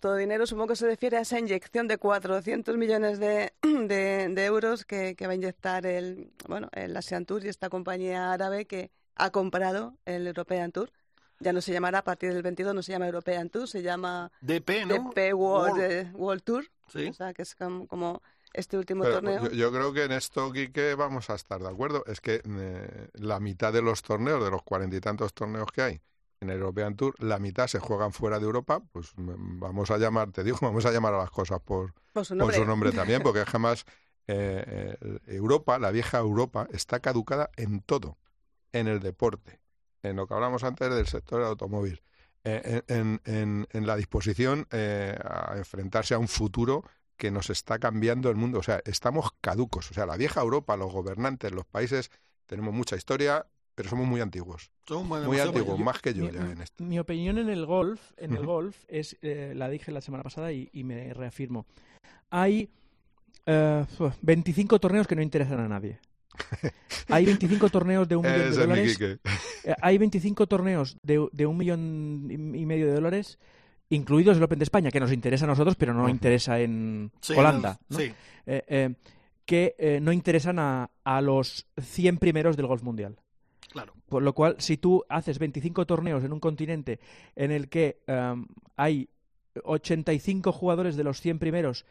Todo 0.00 0.16
dinero. 0.16 0.46
Supongo 0.46 0.68
que 0.68 0.76
se 0.76 0.86
refiere 0.86 1.16
a 1.16 1.20
esa 1.20 1.38
inyección 1.38 1.88
de 1.88 1.98
400 1.98 2.76
millones 2.76 3.18
de, 3.18 3.52
de, 3.62 4.28
de 4.28 4.44
euros 4.44 4.84
que, 4.84 5.14
que 5.16 5.26
va 5.26 5.32
a 5.32 5.36
inyectar 5.36 5.86
el, 5.86 6.32
bueno, 6.48 6.68
el 6.72 6.96
Asian 6.96 7.24
Tour 7.26 7.44
y 7.44 7.48
esta 7.48 7.68
compañía 7.68 8.32
árabe 8.32 8.66
que 8.66 8.90
ha 9.16 9.30
comprado 9.30 9.96
el 10.04 10.26
European 10.26 10.72
Tour. 10.72 10.90
Ya 11.40 11.52
no 11.52 11.60
se 11.60 11.72
llamará 11.72 11.98
a 11.98 12.04
partir 12.04 12.32
del 12.32 12.42
22, 12.42 12.74
no 12.74 12.82
se 12.82 12.92
llama 12.92 13.06
European 13.06 13.50
Tour, 13.50 13.66
se 13.68 13.82
llama 13.82 14.30
DP, 14.42 14.86
¿no? 14.86 14.94
DP 15.10 15.34
World, 15.34 15.76
World. 15.76 15.80
eh, 15.80 16.10
World 16.14 16.42
Tour. 16.44 16.64
Sí. 16.86 17.08
O 17.08 17.12
sea, 17.12 17.32
que 17.34 17.42
es 17.42 17.54
como, 17.56 17.86
como 17.88 18.22
este 18.52 18.76
último 18.78 19.02
Pero 19.02 19.14
torneo. 19.16 19.44
yo, 19.44 19.50
yo 19.50 19.72
creo 19.72 19.92
que 19.92 20.04
en 20.04 20.12
esto, 20.12 20.52
Quique, 20.52 20.94
vamos 20.94 21.30
a 21.30 21.34
estar 21.34 21.60
de 21.60 21.68
acuerdo. 21.68 22.04
Es 22.06 22.20
que 22.20 22.42
eh, 22.48 23.08
la 23.14 23.40
mitad 23.40 23.72
de 23.72 23.82
los 23.82 24.02
torneos, 24.02 24.44
de 24.44 24.50
los 24.50 24.62
cuarenta 24.62 24.94
y 24.96 25.00
tantos 25.00 25.32
torneos 25.34 25.66
que 25.72 25.82
hay 25.82 26.00
en 26.42 26.50
el 26.50 26.58
European 26.58 26.96
Tour, 26.96 27.14
la 27.22 27.38
mitad 27.38 27.66
se 27.68 27.78
juegan 27.78 28.12
fuera 28.12 28.38
de 28.38 28.44
Europa. 28.44 28.82
Pues 28.92 29.12
vamos 29.16 29.90
a 29.90 29.98
llamar, 29.98 30.32
te 30.32 30.44
digo, 30.44 30.58
vamos 30.62 30.84
a 30.86 30.90
llamar 30.92 31.14
a 31.14 31.18
las 31.18 31.30
cosas 31.30 31.60
por, 31.60 31.94
por 32.12 32.24
su 32.26 32.34
por 32.34 32.38
nombre. 32.38 32.56
su 32.56 32.64
nombre 32.64 32.92
también, 32.96 33.22
porque 33.22 33.44
jamás 33.46 33.84
eh, 34.26 34.96
Europa, 35.26 35.78
la 35.78 35.90
vieja 35.90 36.18
Europa, 36.18 36.68
está 36.72 37.00
caducada 37.00 37.50
en 37.56 37.80
todo, 37.80 38.18
en 38.72 38.88
el 38.88 39.00
deporte, 39.00 39.60
en 40.02 40.16
lo 40.16 40.26
que 40.26 40.34
hablamos 40.34 40.64
antes 40.64 40.90
del 40.94 41.06
sector 41.06 41.38
del 41.40 41.48
automóvil, 41.48 42.02
eh, 42.44 42.82
en, 42.88 43.20
en- 43.24 43.68
en 43.70 43.86
la 43.86 43.96
disposición 43.96 44.66
eh, 44.72 45.16
a 45.24 45.54
enfrentarse 45.56 46.14
a 46.14 46.18
un 46.18 46.28
futuro 46.28 46.84
que 47.16 47.30
nos 47.30 47.50
está 47.50 47.78
cambiando 47.78 48.30
el 48.30 48.36
mundo. 48.36 48.58
O 48.58 48.62
sea, 48.64 48.80
estamos 48.84 49.30
caducos. 49.40 49.90
O 49.92 49.94
sea, 49.94 50.06
la 50.06 50.16
vieja 50.16 50.40
Europa, 50.40 50.76
los 50.76 50.92
gobernantes, 50.92 51.52
los 51.52 51.64
países, 51.66 52.10
tenemos 52.46 52.74
mucha 52.74 52.96
historia, 52.96 53.46
pero 53.74 53.88
somos 53.88 54.06
muy 54.06 54.20
antiguos. 54.20 54.70
Muy 54.90 55.38
antiguos, 55.40 55.78
más 55.78 56.00
que 56.00 56.12
yo 56.14 56.24
mi, 56.26 56.32
ya 56.32 56.50
en 56.50 56.60
esto. 56.62 56.84
mi 56.84 56.98
opinión 56.98 57.38
en 57.38 57.48
el 57.48 57.64
golf, 57.66 58.00
en 58.16 58.34
el 58.36 58.44
golf 58.44 58.76
es, 58.88 59.16
eh, 59.22 59.52
la 59.56 59.68
dije 59.68 59.92
la 59.92 60.00
semana 60.00 60.22
pasada 60.22 60.52
y, 60.52 60.68
y 60.72 60.84
me 60.84 61.12
reafirmo. 61.14 61.66
Hay 62.30 62.68
eh, 63.46 63.84
25 64.22 64.78
torneos 64.78 65.06
que 65.06 65.16
no 65.16 65.22
interesan 65.22 65.60
a 65.60 65.68
nadie. 65.68 65.98
Hay 67.08 67.24
25 67.26 67.68
torneos 67.68 68.08
de 68.08 68.16
un 68.16 68.22
millón 68.22 68.50
de 68.50 68.56
dólares. 68.56 68.98
Eh, 69.64 69.74
Hay 69.80 69.96
25 69.96 70.48
torneos 70.48 70.96
de, 71.04 71.24
de 71.30 71.46
un 71.46 71.56
millón 71.56 72.28
y 72.56 72.66
medio 72.66 72.86
de 72.88 72.94
dólares, 72.94 73.38
incluidos 73.90 74.36
el 74.36 74.42
Open 74.42 74.58
de 74.58 74.64
España, 74.64 74.90
que 74.90 74.98
nos 74.98 75.12
interesa 75.12 75.44
a 75.44 75.48
nosotros, 75.48 75.76
pero 75.76 75.94
no 75.94 76.08
interesa 76.08 76.58
en 76.58 77.12
Sí, 77.20 77.34
Holanda. 77.34 77.78
no, 77.88 77.96
¿no? 77.96 78.02
Sí, 78.04 78.12
Eh, 78.46 78.64
eh, 78.66 78.94
que 79.44 79.76
eh, 79.78 80.00
no 80.02 80.10
interesan 80.12 80.58
a, 80.58 80.90
a 81.04 81.20
los 81.20 81.66
100 81.80 82.18
primeros 82.18 82.56
del 82.56 82.66
golf 82.66 82.82
mundial. 82.82 83.18
Claro. 83.72 83.94
Por 84.08 84.22
lo 84.22 84.34
cual, 84.34 84.56
si 84.58 84.76
tú 84.76 85.04
haces 85.08 85.38
25 85.38 85.86
torneos 85.86 86.22
en 86.24 86.32
un 86.32 86.40
continente 86.40 87.00
en 87.34 87.50
el 87.50 87.68
que 87.68 88.02
em, 88.06 88.46
hay 88.76 89.08
85 89.64 90.52
jugadores 90.52 90.96
de 90.96 91.04
los 91.04 91.20
100 91.20 91.38
primeros 91.38 91.84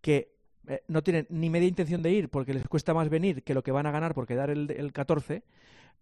que 0.00 0.32
eh, 0.66 0.82
no 0.88 1.02
tienen 1.02 1.26
ni 1.30 1.50
media 1.50 1.68
intención 1.68 2.02
de 2.02 2.12
ir 2.12 2.28
porque 2.28 2.54
les 2.54 2.68
cuesta 2.68 2.94
más 2.94 3.08
venir 3.08 3.42
que 3.42 3.54
lo 3.54 3.62
que 3.62 3.72
van 3.72 3.86
a 3.86 3.90
ganar 3.90 4.14
por 4.14 4.26
quedar 4.26 4.50
el, 4.50 4.70
el 4.70 4.92
14, 4.92 5.42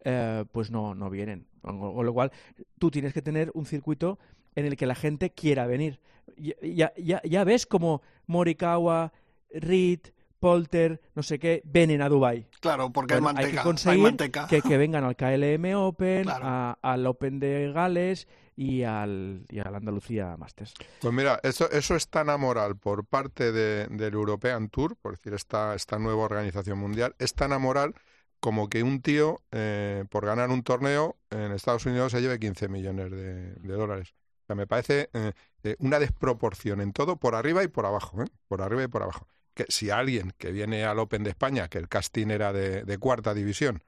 eh, 0.04 0.44
pues 0.52 0.70
no, 0.70 0.94
no 0.94 1.10
vienen. 1.10 1.46
Con, 1.60 2.04
lo 2.04 2.12
cual, 2.12 2.32
tú 2.78 2.90
tienes 2.90 3.12
que 3.12 3.22
tener 3.22 3.50
un 3.54 3.66
circuito 3.66 4.18
en 4.54 4.66
el 4.66 4.76
que 4.76 4.86
la 4.86 4.94
gente 4.94 5.30
quiera 5.30 5.66
venir. 5.66 6.00
Ya, 6.36 6.92
ya 6.96 7.44
ves 7.44 7.66
como 7.66 8.02
Morikawa, 8.26 9.12
Reed, 9.50 10.00
Polter, 10.40 11.00
no 11.14 11.22
sé 11.22 11.38
qué, 11.38 11.62
vienen 11.64 12.02
a 12.02 12.08
Dubai 12.08 12.46
Claro, 12.60 12.90
porque 12.92 13.14
bueno, 13.14 13.28
hay 13.28 13.34
manteca. 13.34 13.50
que 13.52 13.58
hay 13.58 13.64
conseguir 13.64 14.02
manteca. 14.02 14.46
que, 14.48 14.62
que 14.62 14.76
vengan 14.78 15.04
al 15.04 15.16
KLM 15.16 15.74
Open, 15.76 16.24
Claro. 16.24 16.44
a- 16.46 16.78
al 16.82 17.06
Open 17.06 17.38
de 17.38 17.72
Gales 17.72 18.28
y 18.56 18.82
al, 18.84 19.44
y 19.50 19.58
al 19.58 19.74
Andalucía 19.74 20.36
Masters. 20.36 20.74
Pues 21.00 21.12
mira, 21.12 21.38
eso, 21.42 21.70
eso 21.70 21.94
es 21.94 22.08
tan 22.08 22.30
amoral 22.30 22.76
por 22.76 23.04
parte 23.04 23.52
de- 23.52 23.86
del 23.88 24.14
European 24.14 24.68
Tour, 24.68 24.96
por 24.96 25.12
decir 25.16 25.34
esta, 25.34 25.74
esta 25.74 25.98
nueva 25.98 26.22
organización 26.24 26.78
mundial, 26.78 27.14
es 27.18 27.34
tan 27.34 27.52
amoral 27.52 27.94
como 28.40 28.68
que 28.68 28.82
un 28.82 29.00
tío, 29.02 29.42
eh, 29.50 30.04
por 30.10 30.24
ganar 30.26 30.50
un 30.50 30.62
torneo 30.62 31.16
en 31.30 31.52
Estados 31.52 31.84
Unidos, 31.86 32.12
se 32.12 32.20
lleve 32.20 32.38
15 32.38 32.68
millones 32.68 33.10
de, 33.10 33.54
de 33.54 33.74
dólares. 33.74 34.14
O 34.44 34.46
sea, 34.46 34.56
me 34.56 34.66
parece 34.66 35.10
eh, 35.12 35.32
eh, 35.64 35.76
una 35.80 35.98
desproporción 35.98 36.80
en 36.80 36.92
todo, 36.92 37.16
por 37.16 37.34
arriba 37.34 37.64
y 37.64 37.68
por 37.68 37.86
abajo, 37.86 38.22
¿eh? 38.22 38.26
por 38.48 38.62
arriba 38.62 38.84
y 38.84 38.88
por 38.88 39.02
abajo. 39.02 39.26
Que 39.56 39.64
si 39.70 39.88
alguien 39.90 40.34
que 40.36 40.52
viene 40.52 40.84
al 40.84 40.98
Open 40.98 41.24
de 41.24 41.30
España, 41.30 41.68
que 41.68 41.78
el 41.78 41.88
casting 41.88 42.28
era 42.28 42.52
de, 42.52 42.84
de 42.84 42.98
cuarta 42.98 43.32
división, 43.32 43.82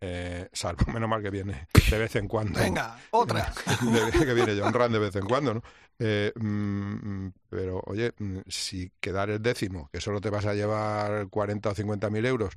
eh, 0.00 0.48
salvo 0.52 0.84
menos 0.92 1.08
mal 1.08 1.22
que 1.22 1.30
viene 1.30 1.68
de 1.88 1.98
vez 1.98 2.16
en 2.16 2.26
cuando. 2.26 2.58
Venga, 2.58 2.98
otra. 3.12 3.54
de- 3.80 4.26
que 4.26 4.34
viene 4.34 4.60
John 4.60 4.74
Rand 4.74 4.92
de 4.92 4.98
vez 4.98 5.14
en 5.14 5.24
cuando, 5.24 5.54
¿no? 5.54 5.62
Eh, 6.00 6.32
mm, 6.34 7.28
pero, 7.48 7.80
oye, 7.86 8.12
mm, 8.18 8.38
si 8.48 8.90
quedar 9.00 9.30
el 9.30 9.40
décimo, 9.40 9.88
que 9.92 10.00
solo 10.00 10.20
te 10.20 10.28
vas 10.28 10.44
a 10.44 10.54
llevar 10.54 11.28
40 11.28 11.70
o 11.70 11.74
50 11.76 12.10
mil 12.10 12.26
euros, 12.26 12.54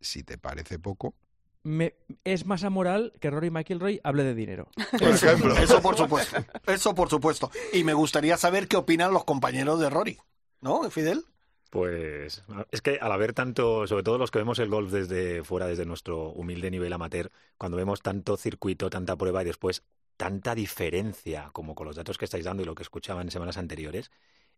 si 0.00 0.22
te 0.22 0.38
parece 0.38 0.78
poco, 0.78 1.16
Me- 1.64 1.96
es 2.22 2.46
más 2.46 2.62
amoral 2.62 3.12
que 3.20 3.30
Rory 3.30 3.50
McIlroy 3.50 4.00
hable 4.04 4.22
de 4.22 4.34
dinero. 4.34 4.68
por 4.92 5.08
Eso, 5.08 5.26
ejemplo. 5.26 5.56
eso 5.56 5.82
por 5.82 5.96
supuesto. 5.96 6.36
Eso 6.68 6.94
por 6.94 7.08
supuesto. 7.10 7.50
Y 7.72 7.82
me 7.82 7.94
gustaría 7.94 8.36
saber 8.36 8.68
qué 8.68 8.76
opinan 8.76 9.12
los 9.12 9.24
compañeros 9.24 9.80
de 9.80 9.90
Rory. 9.90 10.18
¿No, 10.60 10.88
Fidel? 10.90 11.24
Pues 11.74 12.44
es 12.70 12.80
que 12.82 12.98
al 13.00 13.10
haber 13.10 13.32
tanto, 13.32 13.86
sobre 13.88 14.04
todo 14.04 14.16
los 14.16 14.30
que 14.30 14.38
vemos 14.38 14.60
el 14.60 14.68
golf 14.68 14.92
desde 14.92 15.42
fuera, 15.42 15.66
desde 15.66 15.84
nuestro 15.84 16.28
humilde 16.28 16.70
nivel 16.70 16.92
amateur, 16.92 17.30
cuando 17.58 17.76
vemos 17.76 18.00
tanto 18.00 18.36
circuito, 18.36 18.90
tanta 18.90 19.16
prueba 19.16 19.42
y 19.42 19.46
después 19.46 19.82
tanta 20.16 20.54
diferencia 20.54 21.50
como 21.52 21.74
con 21.74 21.86
los 21.88 21.96
datos 21.96 22.16
que 22.16 22.26
estáis 22.26 22.44
dando 22.44 22.62
y 22.62 22.66
lo 22.66 22.76
que 22.76 22.84
escuchaba 22.84 23.22
en 23.22 23.30
semanas 23.32 23.56
anteriores, 23.58 24.12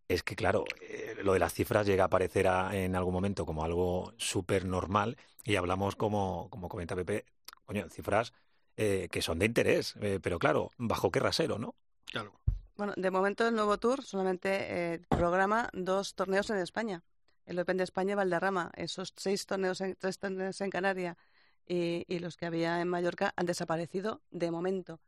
es 0.07 0.21
que 0.21 0.35
claro, 0.35 0.63
eh, 0.81 1.15
lo 1.23 1.33
de 1.33 1.39
las 1.39 1.53
cifras 1.53 1.87
llega 1.87 2.03
a 2.03 2.09
parecer 2.09 2.47
a- 2.47 2.75
en 2.75 2.95
algún 2.95 3.13
momento 3.13 3.45
como 3.47 3.63
algo 3.63 4.13
súper 4.17 4.65
normal 4.65 5.17
y 5.43 5.55
hablamos 5.55 5.95
como, 5.95 6.49
como 6.51 6.69
comenta 6.69 6.95
Pepe, 6.95 7.25
coño, 7.65 7.89
cifras 7.89 8.31
eh, 8.77 9.07
que 9.11 9.23
son 9.23 9.39
de 9.39 9.47
interés, 9.47 9.95
eh, 10.01 10.19
pero 10.21 10.37
claro, 10.37 10.69
bajo 10.77 11.09
qué 11.09 11.19
rasero, 11.19 11.57
¿no? 11.57 11.73
Claro. 12.05 12.31
Bueno, 12.77 12.93
de 12.95 13.09
momento 13.09 13.47
el 13.47 13.55
nuevo 13.55 13.79
tour 13.79 14.03
solamente 14.03 14.93
eh, 14.93 14.99
programa 15.09 15.69
dos 15.73 16.13
torneos 16.13 16.49
en 16.51 16.57
España. 16.57 17.03
El 17.45 17.57
Open 17.59 17.77
de 17.77 17.83
España 17.83 18.11
y 18.11 18.15
Valderrama. 18.15 18.71
Esos 18.75 19.13
seis 19.15 19.45
torneos, 19.47 19.81
en, 19.81 19.95
tres 19.95 20.19
torneos 20.19 20.61
en 20.61 20.69
Canarias 20.69 21.17
y, 21.65 22.05
y 22.07 22.19
los 22.19 22.37
que 22.37 22.45
había 22.45 22.79
en 22.79 22.87
Mallorca 22.87 23.33
han 23.35 23.47
desaparecido 23.47 24.21
de 24.29 24.51
momento. 24.51 24.99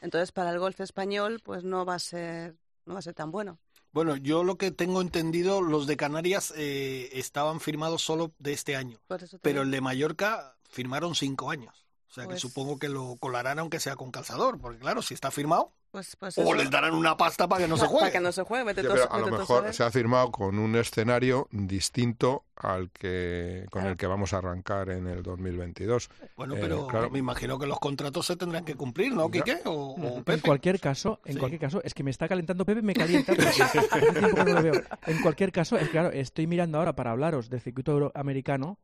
Entonces, 0.00 0.30
para 0.30 0.50
el 0.50 0.60
golf 0.60 0.80
español, 0.80 1.40
pues 1.42 1.64
no 1.64 1.84
va 1.84 1.94
a 1.94 1.98
ser, 1.98 2.56
no 2.84 2.94
va 2.94 3.00
a 3.00 3.02
ser 3.02 3.14
tan 3.14 3.32
bueno. 3.32 3.58
Bueno, 3.90 4.16
yo 4.16 4.44
lo 4.44 4.56
que 4.56 4.70
tengo 4.70 5.00
entendido, 5.00 5.62
los 5.62 5.86
de 5.86 5.96
Canarias 5.96 6.52
eh, 6.56 7.08
estaban 7.12 7.60
firmados 7.60 8.02
solo 8.02 8.34
de 8.38 8.52
este 8.52 8.76
año. 8.76 9.00
Pero 9.08 9.26
digo. 9.42 9.62
el 9.62 9.70
de 9.70 9.80
Mallorca 9.80 10.56
firmaron 10.68 11.14
cinco 11.14 11.50
años. 11.50 11.85
O 12.08 12.12
sea 12.16 12.24
que 12.24 12.30
Pues- 12.30 12.40
supongo 12.40 12.78
que 12.78 12.88
lo 12.88 13.16
colarán 13.18 13.58
aunque 13.58 13.80
sea 13.80 13.96
con 13.96 14.10
calzador, 14.10 14.58
porque 14.60 14.78
claro, 14.78 15.02
si 15.02 15.12
está 15.14 15.30
firmado, 15.30 15.72
Pues, 15.90 16.14
pues 16.16 16.36
o 16.38 16.54
les 16.54 16.70
darán 16.70 16.94
una 16.94 17.16
pasta 17.16 17.48
para 17.48 17.62
que 17.62 17.68
no 17.68 17.76
se 17.78 17.86
juegue. 17.86 18.00
Para 18.00 18.12
que 18.12 18.20
no 18.20 18.30
se 18.32 18.42
juegue. 18.42 18.64
Ya, 18.64 18.74
tú 18.82 18.88
pero 18.88 19.12
a 19.12 19.18
lo 19.18 19.38
mejor 19.38 19.72
se 19.74 19.82
ha 19.82 19.90
firmado 19.90 20.30
con 20.30 20.58
un 20.58 20.76
escenario 20.76 21.48
distinto 21.50 22.44
al 22.56 22.90
que 22.90 23.66
con 23.70 23.86
el 23.86 23.96
que 23.96 24.06
vamos 24.06 24.32
a 24.32 24.38
arrancar 24.38 24.90
en 24.90 25.06
el 25.08 25.22
2022. 25.22 26.08
Bueno, 26.36 26.54
Eh, 26.56 26.58
pero 26.60 26.86
claro. 26.86 27.10
me 27.10 27.18
imagino 27.18 27.58
que 27.58 27.66
los 27.66 27.78
contratos 27.80 28.26
se 28.26 28.36
tendrán 28.36 28.64
que 28.64 28.74
cumplir, 28.76 29.12
¿no. 29.14 29.30
Quique? 29.30 29.58
O, 29.64 29.94
o 29.94 30.16
En 30.18 30.24
Pepe. 30.24 30.42
cualquier 30.42 30.78
caso, 30.80 31.20
en 31.24 31.34
Sí. 31.34 31.38
cualquier 31.38 31.60
caso, 31.60 31.80
es 31.82 31.92
que 31.94 32.02
me 32.02 32.10
está 32.10 32.28
calentando 32.28 32.64
Pepe, 32.64 32.82
me 32.82 32.94
calienta. 32.94 33.34
tiempo 33.34 34.34
que 34.36 34.44
no 34.44 34.52
lo 34.52 34.62
veo. 34.62 34.82
En 35.06 35.20
cualquier 35.22 35.50
caso, 35.52 35.76
es 35.76 35.88
claro, 35.88 36.10
estoy 36.12 36.46
mirando 36.46 36.78
ahora 36.78 36.94
para 36.94 37.10
hablaros 37.10 37.48
del 37.50 37.60
circuito 37.60 38.12
americano, 38.14 38.78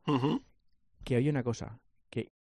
que 1.03 1.15
hay 1.15 1.29
una 1.29 1.43
cosa, 1.43 1.79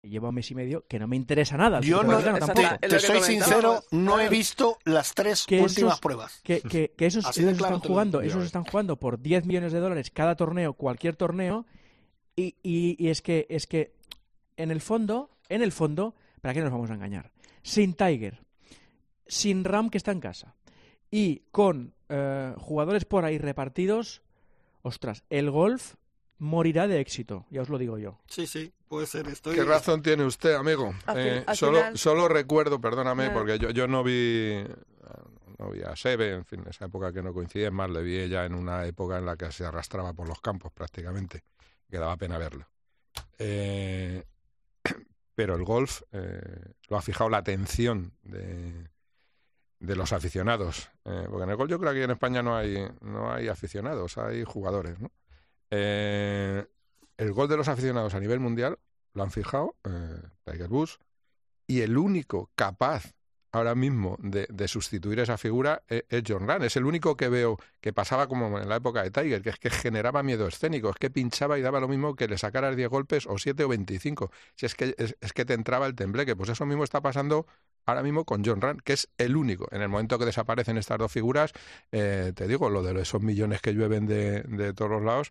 que 0.01 0.09
lleva 0.09 0.29
un 0.29 0.35
mes 0.37 0.51
y 0.51 0.55
medio 0.55 0.87
que 0.87 0.99
no 0.99 1.09
me 1.09 1.17
interesa 1.17 1.57
nada. 1.57 1.81
Yo 1.81 2.03
no, 2.03 2.19
tampoco. 2.23 2.55
te, 2.81 2.89
te 2.89 3.01
soy 3.01 3.21
sincero, 3.21 3.83
no 3.91 4.21
he 4.21 4.29
visto 4.29 4.79
las 4.85 5.15
tres 5.15 5.45
Que 5.47 5.61
últimas 5.61 5.93
esos- 5.95 6.01
pruebas. 6.01 6.41
Que, 6.45 6.61
que, 6.61 6.93
que 6.97 7.07
esos, 7.07 7.27
claro 7.29 7.51
están 7.51 7.81
jugando, 7.81 8.21
esos 8.21 8.41
Ya 8.43 8.47
están 8.47 8.65
jugando 8.65 8.97
por 8.97 9.21
10 9.21 9.47
millones 9.47 9.73
de 9.73 9.81
dólares 9.81 10.11
cada 10.11 10.37
torneo, 10.37 10.75
cualquier 10.75 11.17
torneo, 11.17 11.67
y, 12.37 12.55
y, 12.63 12.97
y 13.05 13.09
es 13.09 13.23
que 13.23 13.47
es 13.51 13.67
que 13.67 13.95
en 14.57 14.71
el 14.71 14.81
fondo, 14.81 15.31
en 15.49 15.63
el 15.63 15.73
fondo, 15.73 16.15
¿para 16.41 16.55
qué 16.55 16.61
nos 16.61 16.71
vamos 16.71 16.91
a 16.91 16.95
engañar? 16.95 17.33
Sin 17.63 17.95
Tiger, 17.95 18.41
sin 19.27 19.65
Ram 19.65 19.91
que 19.91 19.99
está 19.99 20.13
en 20.13 20.21
casa, 20.21 20.55
y 21.11 21.41
con 21.51 21.95
eh, 22.09 22.55
jugadores 22.59 23.05
por 23.05 23.25
ahí 23.25 23.39
repartidos, 23.39 24.23
ostras, 24.83 25.25
el 25.29 25.51
golf 25.51 25.95
morirá 26.39 26.87
de 26.87 27.01
éxito, 27.01 27.47
ya 27.51 27.63
os 27.63 27.69
lo 27.69 27.79
digo 27.79 27.99
yo. 27.99 28.19
Sí, 28.29 28.47
sí, 28.47 28.73
puede 28.89 29.07
ser. 29.07 29.27
Estoy... 29.29 29.55
¿Qué 29.57 29.65
razón 29.65 30.03
tiene 30.03 30.25
usted, 30.25 30.55
amigo? 30.55 30.95
Al 31.07 31.19
Eh, 31.19 31.45
al 31.47 31.57
solo, 31.57 31.79
final- 31.79 31.99
solo 31.99 32.29
recuerdo, 32.29 32.81
perdóname, 32.81 33.27
Ah. 33.27 33.33
porque 33.35 33.59
yo, 33.59 33.71
yo 33.71 33.87
no 33.89 34.03
vi 34.05 34.65
no 35.59 35.71
vi 35.73 35.83
a 35.83 35.97
Sebe, 35.97 36.35
en 36.35 36.45
fin, 36.45 36.63
esa 36.71 36.85
época 36.85 37.13
que 37.13 37.21
no 37.21 37.35
coincide, 37.35 37.67
es 37.67 37.73
más, 37.73 37.91
le 37.91 38.01
vi 38.01 38.17
ella 38.17 38.45
en 38.45 38.55
una 38.55 38.87
época 38.87 39.19
en 39.19 39.27
la 39.27 39.37
que 39.37 39.51
se 39.51 39.65
arrastraba 39.65 40.13
por 40.13 40.29
los 40.29 40.41
campos 40.41 40.71
prácticamente, 40.73 41.43
que 41.91 41.99
daba 41.99 42.17
pena 42.17 42.39
verlo. 42.39 42.65
Eh, 43.39 44.23
pero 45.35 45.57
el 45.57 45.65
golf 45.65 46.03
eh, 46.13 46.75
lo 46.89 46.97
ha 46.97 47.03
fijado 47.03 47.29
la 47.29 47.39
atención 47.39 48.13
de, 48.23 48.89
de 49.81 49.97
los 49.97 50.13
aficionados, 50.13 50.89
eh, 51.05 51.27
porque 51.29 51.43
en 51.43 51.51
el 51.51 51.57
golf 51.57 51.71
yo 51.71 51.79
creo 51.81 51.91
que 51.93 51.99
aquí 51.99 52.05
en 52.05 52.13
España 52.13 52.41
no 52.41 52.57
hay, 52.57 52.79
no 53.01 53.33
hay 53.33 53.49
aficionados, 53.49 54.17
hay 54.17 54.45
jugadores, 54.45 55.01
¿no? 55.01 55.11
Eh, 55.71 56.67
el 57.17 57.33
gol 57.33 57.49
de 57.49 57.57
los 57.57 57.69
aficionados 57.69 58.15
a 58.15 58.21
nivel 58.21 58.41
mundial 58.41 58.79
lo 59.15 59.23
han 59.23 59.31
fijado 59.31 59.77
eh, 59.85 60.23
Tiger 60.45 60.71
Woods 60.71 60.99
y 61.67 61.81
el 61.81 61.99
único 61.99 62.51
capaz 62.55 63.15
ahora 63.53 63.75
mismo 63.75 64.17
de, 64.21 64.69
sustituir 64.69 65.21
esa 65.21 65.39
figura 65.39 65.83
es, 65.89 66.05
es 66.09 66.23
John 66.27 66.47
Ram. 66.47 66.63
Es 66.63 66.77
el 66.77 66.85
único 66.85 67.17
que 67.17 67.29
veo 67.29 67.59
que 67.81 67.93
pasaba 67.93 68.29
como 68.29 68.59
en 68.59 68.69
la 68.69 68.77
época 68.77 69.03
de 69.03 69.11
Tiger, 69.11 69.43
que 69.43 69.51
es 69.51 69.59
que 69.59 69.71
generaba 69.71 70.23
miedo 70.23 70.47
escénico, 70.47 70.91
es 70.91 70.97
que 70.97 71.11
pinchaba 71.11 71.59
y 71.59 71.63
daba 71.63 71.81
lo 71.81 71.89
mismo 71.89 72.15
que 72.15 72.29
le 72.29 72.39
sacaras 72.39 72.77
10 72.77 72.89
golpes 72.89 73.27
o 73.27 73.39
7 73.39 73.65
o 73.65 73.69
25. 73.69 74.31
Si 74.55 74.67
es 74.67 74.75
que, 74.75 74.95
es, 74.99 75.33
que 75.33 75.45
te 75.45 75.55
entraba 75.55 75.87
el 75.87 75.95
tembleque, 75.95 76.37
pues 76.37 76.51
eso 76.51 76.67
mismo 76.67 76.85
está 76.85 77.01
pasando 77.01 77.47
ahora 77.87 78.03
mismo 78.03 78.25
con 78.25 78.45
John 78.45 78.61
Ram, 78.61 78.79
que 78.79 78.93
es 78.93 79.09
el 79.19 79.37
único. 79.37 79.67
En 79.71 79.83
el 79.83 79.89
momento 79.89 80.19
que 80.19 80.27
desaparecen 80.27 80.77
estas 80.77 80.99
dos 80.99 81.11
figuras, 81.11 81.53
eh, 81.91 82.33
te 82.35 82.47
digo, 82.47 82.69
lo 82.69 82.83
de 82.83 83.01
esos 83.01 83.23
millones 83.23 83.63
que 83.63 83.73
llueven 83.73 84.07
de 84.07 84.75
todos 84.75 84.91
los 84.91 85.03
lados, 85.03 85.31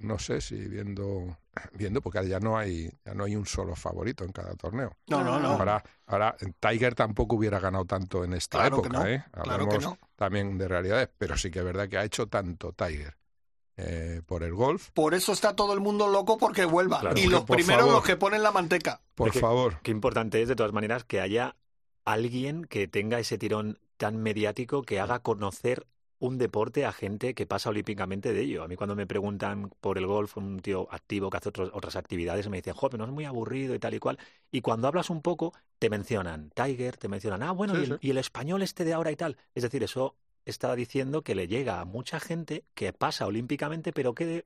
no 0.00 0.18
sé 0.18 0.40
si 0.40 0.56
viendo 0.68 1.38
viendo 1.74 2.00
porque 2.00 2.26
ya 2.28 2.40
no 2.40 2.56
hay 2.58 2.90
ya 3.04 3.14
no 3.14 3.24
hay 3.24 3.36
un 3.36 3.46
solo 3.46 3.74
favorito 3.76 4.24
en 4.24 4.32
cada 4.32 4.54
torneo. 4.54 4.96
No, 5.08 5.22
no, 5.24 5.38
no. 5.40 5.48
Ahora 5.50 5.82
ahora 6.06 6.36
Tiger 6.60 6.94
tampoco 6.94 7.36
hubiera 7.36 7.58
ganado 7.60 7.84
tanto 7.84 8.24
en 8.24 8.32
esta 8.34 8.58
Claro 8.58 8.82
que 8.82 8.88
época, 8.88 8.98
no, 9.04 9.06
¿eh? 9.06 9.24
claro 9.42 9.68
que 9.68 9.78
no. 9.78 9.98
también 10.16 10.56
de 10.58 10.68
realidades, 10.68 11.08
pero 11.18 11.36
sí 11.36 11.50
que 11.50 11.58
es 11.60 11.64
verdad 11.64 11.88
que 11.88 11.98
ha 11.98 12.04
hecho 12.04 12.26
tanto 12.28 12.72
Tiger 12.72 13.16
eh, 13.76 14.22
por 14.26 14.42
el 14.42 14.54
golf. 14.54 14.90
Por 14.92 15.14
eso 15.14 15.32
está 15.32 15.54
todo 15.54 15.72
el 15.72 15.80
mundo 15.80 16.08
loco 16.08 16.36
porque 16.38 16.64
vuelva. 16.64 17.00
Claro, 17.00 17.16
y 17.18 17.22
porque, 17.22 17.30
los 17.32 17.44
primeros 17.44 17.82
favor. 17.82 17.94
los 17.94 18.04
que 18.04 18.16
ponen 18.16 18.42
la 18.42 18.50
manteca. 18.50 19.00
Por 19.14 19.30
que- 19.30 19.38
favor. 19.38 19.80
Qué 19.82 19.90
importante 19.92 20.42
es, 20.42 20.48
de 20.48 20.56
todas 20.56 20.72
maneras, 20.72 21.04
que 21.04 21.20
haya 21.20 21.54
alguien 22.04 22.64
que 22.64 22.88
tenga 22.88 23.18
ese 23.20 23.38
tirón 23.38 23.78
tan 23.96 24.16
mediático 24.16 24.82
que 24.82 24.98
haga 24.98 25.20
conocer 25.20 25.86
un 26.20 26.36
deporte 26.38 26.84
a 26.84 26.92
gente 26.92 27.34
que 27.34 27.46
pasa 27.46 27.70
olímpicamente 27.70 28.32
de 28.32 28.40
ello. 28.42 28.64
A 28.64 28.68
mí 28.68 28.74
cuando 28.76 28.96
me 28.96 29.06
preguntan 29.06 29.70
por 29.80 29.98
el 29.98 30.06
golf, 30.06 30.36
un 30.36 30.58
tío 30.60 30.88
activo 30.90 31.30
que 31.30 31.36
hace 31.36 31.48
otros- 31.50 31.70
otras 31.72 31.94
actividades, 31.96 32.48
me 32.48 32.56
dicen, 32.58 32.74
joder, 32.74 32.98
no 32.98 33.04
es 33.04 33.10
muy 33.10 33.24
aburrido 33.24 33.74
y 33.74 33.78
tal 33.78 33.94
y 33.94 33.98
cual. 34.00 34.18
Y 34.50 34.60
cuando 34.60 34.88
hablas 34.88 35.10
un 35.10 35.22
poco, 35.22 35.52
te 35.78 35.90
mencionan 35.90 36.50
Tiger, 36.50 36.96
te 36.96 37.08
mencionan, 37.08 37.42
ah, 37.44 37.52
bueno, 37.52 37.74
Sí, 37.76 37.80
y, 37.80 37.84
el, 37.84 37.90
sí. 37.92 37.98
y 38.00 38.10
el 38.10 38.18
español 38.18 38.62
este 38.62 38.84
de 38.84 38.94
ahora 38.94 39.12
y 39.12 39.16
tal. 39.16 39.36
Es 39.54 39.62
decir, 39.62 39.82
eso 39.84 40.16
está 40.44 40.74
diciendo 40.74 41.22
que 41.22 41.34
le 41.34 41.46
llega 41.46 41.80
a 41.80 41.84
mucha 41.84 42.18
gente 42.18 42.64
que 42.74 42.92
pasa 42.92 43.26
olímpicamente, 43.26 43.92
pero 43.92 44.14
que 44.14 44.44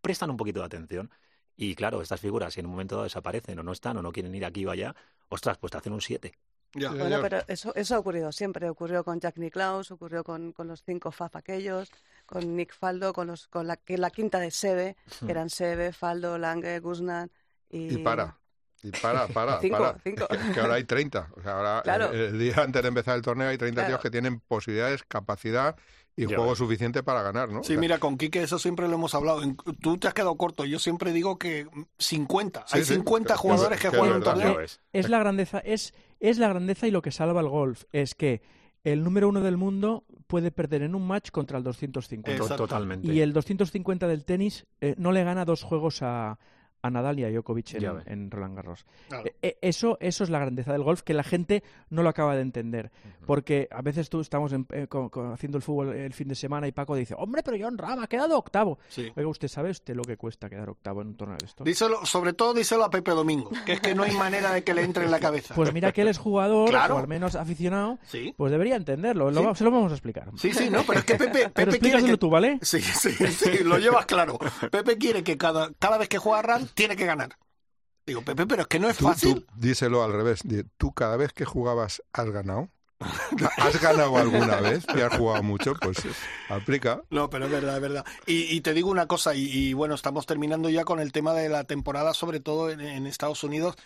prestan 0.00 0.30
un 0.30 0.36
poquito 0.36 0.60
de 0.60 0.66
atención. 0.66 1.10
Y 1.56 1.74
claro, 1.74 2.00
estas 2.02 2.20
figuras, 2.20 2.54
si 2.54 2.60
en 2.60 2.66
un 2.66 2.72
momento 2.72 2.94
dado 2.94 3.04
desaparecen 3.04 3.58
o 3.58 3.62
no 3.64 3.72
están 3.72 3.96
o 3.96 4.02
no 4.02 4.12
quieren 4.12 4.32
ir 4.34 4.44
aquí 4.44 4.64
o 4.64 4.70
allá, 4.70 4.94
ostras, 5.28 5.58
pues 5.58 5.72
te 5.72 5.78
hacen 5.78 5.92
un 5.92 6.00
7. 6.00 6.32
Ya. 6.74 6.90
Bueno, 6.90 7.04
señor. 7.04 7.22
pero 7.22 7.42
eso, 7.48 7.74
eso 7.74 7.94
ha 7.94 7.98
ocurrido 7.98 8.30
siempre. 8.32 8.68
Ocurrió 8.68 9.02
con 9.04 9.20
Jack 9.20 9.36
Nicklaus, 9.38 9.90
ocurrió 9.90 10.22
con, 10.24 10.52
con 10.52 10.68
los 10.68 10.82
cinco 10.84 11.10
FAF 11.10 11.36
aquellos, 11.36 11.90
con 12.26 12.54
Nick 12.56 12.74
Faldo, 12.74 13.12
con, 13.12 13.26
los, 13.28 13.46
con 13.48 13.66
la, 13.66 13.76
que 13.76 13.96
la 13.98 14.10
quinta 14.10 14.38
de 14.38 14.50
Sebe, 14.50 14.96
que 15.24 15.30
eran 15.30 15.48
Sebe, 15.50 15.92
Faldo, 15.92 16.36
Lange, 16.38 16.78
Guzman 16.80 17.30
y... 17.70 17.94
Y 17.94 17.98
para. 17.98 18.38
Y 18.82 18.90
para, 18.92 19.26
para, 19.28 19.58
Cinco, 19.60 19.78
para. 19.78 19.98
cinco. 20.04 20.28
Que, 20.28 20.52
que 20.52 20.60
ahora 20.60 20.74
hay 20.74 20.84
30. 20.84 21.30
O 21.36 21.42
sea, 21.42 21.52
ahora 21.56 21.80
Claro. 21.82 22.12
el, 22.12 22.20
el 22.20 22.38
día 22.38 22.56
antes 22.58 22.82
de 22.82 22.88
empezar 22.88 23.16
el 23.16 23.22
torneo 23.22 23.48
hay 23.48 23.58
30 23.58 23.80
Claro. 23.80 23.88
tíos 23.88 24.00
que 24.02 24.10
tienen 24.10 24.40
posibilidades, 24.40 25.02
capacidad 25.04 25.76
y 26.18 26.26
Ya 26.26 26.36
juego 26.36 26.50
ves. 26.50 26.58
suficiente 26.58 27.02
para 27.02 27.22
ganar, 27.22 27.48
¿no? 27.48 27.60
O 27.60 27.62
Sí, 27.62 27.72
sea, 27.74 27.80
mira, 27.80 27.98
con 27.98 28.18
Quique 28.18 28.42
eso 28.42 28.58
siempre 28.58 28.88
lo 28.88 28.94
hemos 28.94 29.14
hablado. 29.14 29.42
En- 29.42 29.56
Tú 29.80 29.96
te 29.98 30.08
has 30.08 30.14
quedado 30.14 30.36
corto. 30.36 30.64
Yo 30.64 30.78
siempre 30.78 31.12
digo 31.12 31.38
que 31.38 31.66
50. 31.98 32.64
Sí, 32.66 32.78
Hay 32.78 32.84
sí, 32.84 32.94
50 32.94 33.34
que- 33.34 33.38
jugadores 33.38 33.80
que 33.80 33.88
juegan 33.88 34.16
un 34.16 34.22
torneo. 34.22 34.58
Es 34.92 35.08
la 35.08 35.18
grandeza, 35.18 35.58
es, 35.60 35.94
es 36.20 36.38
la 36.38 36.48
grandeza 36.48 36.86
y 36.86 36.90
lo 36.90 37.02
que 37.02 37.10
salva 37.12 37.40
el 37.40 37.48
golf. 37.48 37.84
Es 37.92 38.14
que 38.14 38.42
el 38.84 39.04
número 39.04 39.28
uno 39.28 39.40
del 39.40 39.56
mundo 39.56 40.04
puede 40.26 40.50
perder 40.50 40.82
en 40.82 40.94
un 40.94 41.06
match 41.06 41.30
contra 41.30 41.58
el 41.58 41.64
250. 41.64 42.32
Exacto. 42.42 42.64
Totalmente. 42.64 43.12
Y 43.12 43.20
el 43.20 43.32
250 43.32 44.06
del 44.08 44.24
tenis 44.24 44.66
eh, 44.80 44.94
no 44.98 45.12
le 45.12 45.24
gana 45.24 45.44
dos 45.44 45.62
juegos 45.62 46.02
a, 46.02 46.38
a 46.82 46.90
Nadal 46.90 47.18
y 47.18 47.24
a 47.24 47.30
Djokovic 47.30 47.74
en, 48.06 48.30
Roland 48.30 48.56
Garros. 48.56 48.86
Claro. 49.08 49.24
Eh, 49.26 49.34
eh, 49.42 49.58
eso, 49.62 49.96
eso 50.00 50.24
es 50.24 50.30
la 50.30 50.38
grandeza 50.38 50.72
del 50.72 50.82
golf 50.82 51.02
que 51.02 51.14
la 51.14 51.24
gente 51.24 51.62
no 51.90 52.02
lo 52.02 52.08
acaba 52.08 52.34
de 52.36 52.42
entender. 52.42 52.90
Porque 53.26 53.68
a 53.70 53.82
veces 53.82 54.08
tú 54.08 54.20
estamos 54.20 54.52
en- 54.52 54.66
eh, 54.72 54.86
co- 54.88 55.10
co- 55.10 55.32
haciendo 55.32 55.58
el 55.58 55.62
fútbol 55.62 55.94
el 55.94 56.12
fin 56.14 56.28
de 56.28 56.34
semana 56.34 56.66
y 56.66 56.72
Paco 56.72 56.94
dice, 56.94 57.14
hombre, 57.18 57.42
pero 57.42 57.56
John 57.60 57.76
Ram 57.76 57.98
ha 58.00 58.06
quedado 58.06 58.38
octavo. 58.38 58.78
Sí. 58.88 59.12
Oiga, 59.16 59.28
¿usted 59.28 59.48
sabe 59.48 59.70
usted 59.70 59.94
lo 59.94 60.02
que 60.02 60.16
cuesta 60.16 60.48
quedar 60.48 60.70
octavo 60.70 61.02
en 61.02 61.08
un 61.08 61.16
torneo 61.16 61.36
de 61.38 61.46
esto? 61.46 61.64
Díselo, 61.64 62.04
sobre 62.06 62.32
todo 62.32 62.54
díselo 62.54 62.84
a 62.84 62.90
Pepe 62.90 63.10
Domingo, 63.10 63.50
que 63.66 63.72
es 63.74 63.80
que 63.80 63.94
no 63.94 64.02
hay 64.04 64.12
manera 64.12 64.52
de 64.52 64.64
que 64.64 64.72
le 64.74 64.82
entre 64.82 65.04
en 65.04 65.10
la 65.10 65.20
cabeza. 65.20 65.54
Pues 65.54 65.72
mira 65.72 65.92
que 65.92 66.02
él 66.02 66.08
es 66.08 66.18
jugador, 66.18 66.70
Claro. 66.70 66.96
o 66.96 66.98
al 66.98 67.08
menos 67.08 67.34
aficionado, 67.34 67.98
Sí, 68.06 68.32
pues 68.36 68.50
debería 68.50 68.76
entenderlo. 68.76 69.30
Lo 69.30 69.40
Sí. 69.40 69.46
va- 69.46 69.54
se 69.54 69.64
lo 69.64 69.70
vamos 69.70 69.92
a 69.92 69.94
explicar. 69.94 70.30
sí, 70.36 70.52
sí, 70.54 70.70
no, 70.70 70.82
pero 70.84 71.00
es 71.00 71.04
que 71.04 71.14
Pepe, 71.18 71.32
Pero 71.32 71.52
Pepe 71.52 71.52
quiere 71.52 71.70
explícaselo 71.76 72.12
que... 72.14 72.18
tú, 72.18 72.30
¿vale? 72.30 72.58
Sí, 72.62 72.80
sí, 72.80 73.10
sí, 73.12 73.64
lo 73.64 73.78
llevas 73.78 74.06
claro. 74.06 74.38
Pepe 74.70 74.96
quiere 74.96 75.22
que 75.22 75.36
cada, 75.36 75.70
cada 75.78 75.98
vez 75.98 76.08
que 76.08 76.18
juega 76.18 76.42
RAN 76.42 76.67
tiene 76.74 76.96
que 76.96 77.06
ganar. 77.06 77.36
Digo, 78.06 78.22
Pepe, 78.22 78.46
pero 78.46 78.62
es 78.62 78.68
que 78.68 78.78
no 78.78 78.88
es 78.88 78.96
Tú, 78.96 79.04
fácil. 79.04 79.44
tú 79.46 79.46
díselo 79.56 80.02
al 80.02 80.12
revés. 80.12 80.40
Tú 80.78 80.92
cada 80.92 81.16
vez 81.16 81.32
que 81.32 81.44
jugabas 81.44 82.02
has 82.12 82.30
ganado. 82.30 82.70
¿Has 83.58 83.80
ganado 83.80 84.16
alguna 84.16 84.60
vez? 84.60 84.84
Y 84.96 85.00
has 85.00 85.16
jugado 85.16 85.42
mucho, 85.42 85.74
pues 85.80 85.98
aplica. 86.48 87.02
No, 87.10 87.30
pero 87.30 87.44
es 87.46 87.50
verdad, 87.52 87.76
es 87.76 87.82
verdad. 87.82 88.04
Y, 88.26 88.54
y 88.56 88.60
te 88.60 88.72
digo 88.74 88.90
una 88.90 89.06
cosa, 89.06 89.34
y, 89.36 89.44
y 89.48 89.72
bueno, 89.72 89.94
estamos 89.94 90.26
terminando 90.26 90.68
ya 90.68 90.84
con 90.84 90.98
el 90.98 91.12
tema 91.12 91.32
de 91.32 91.48
la 91.48 91.64
temporada, 91.64 92.12
sobre 92.14 92.40
todo 92.40 92.70
en, 92.70 92.80
en 92.80 93.06
Estados 93.06 93.44
Unidos. 93.44 93.76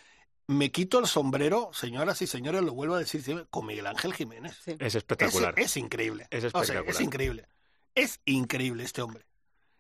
Me 0.46 0.70
quito 0.72 0.98
el 0.98 1.06
sombrero, 1.06 1.70
señoras 1.72 2.22
y 2.22 2.26
señores, 2.26 2.62
lo 2.62 2.72
vuelvo 2.74 2.94
a 2.94 2.98
decir 2.98 3.22
siempre, 3.22 3.46
con 3.50 3.66
Miguel 3.66 3.86
Ángel 3.86 4.14
Jiménez. 4.14 4.56
Sí. 4.64 4.72
Es 4.72 4.78
Es, 4.80 4.94
espectacular. 4.96 5.54
es 5.58 5.76
increíble. 5.76 6.26
Es 6.30 6.44
O 6.44 6.50
sea, 6.50 6.60
espectacular. 6.62 6.90
es 6.94 7.00
increíble. 7.00 7.46
Es 7.94 8.20
increíble 8.24 8.84
este 8.84 9.02
hombre. 9.02 9.26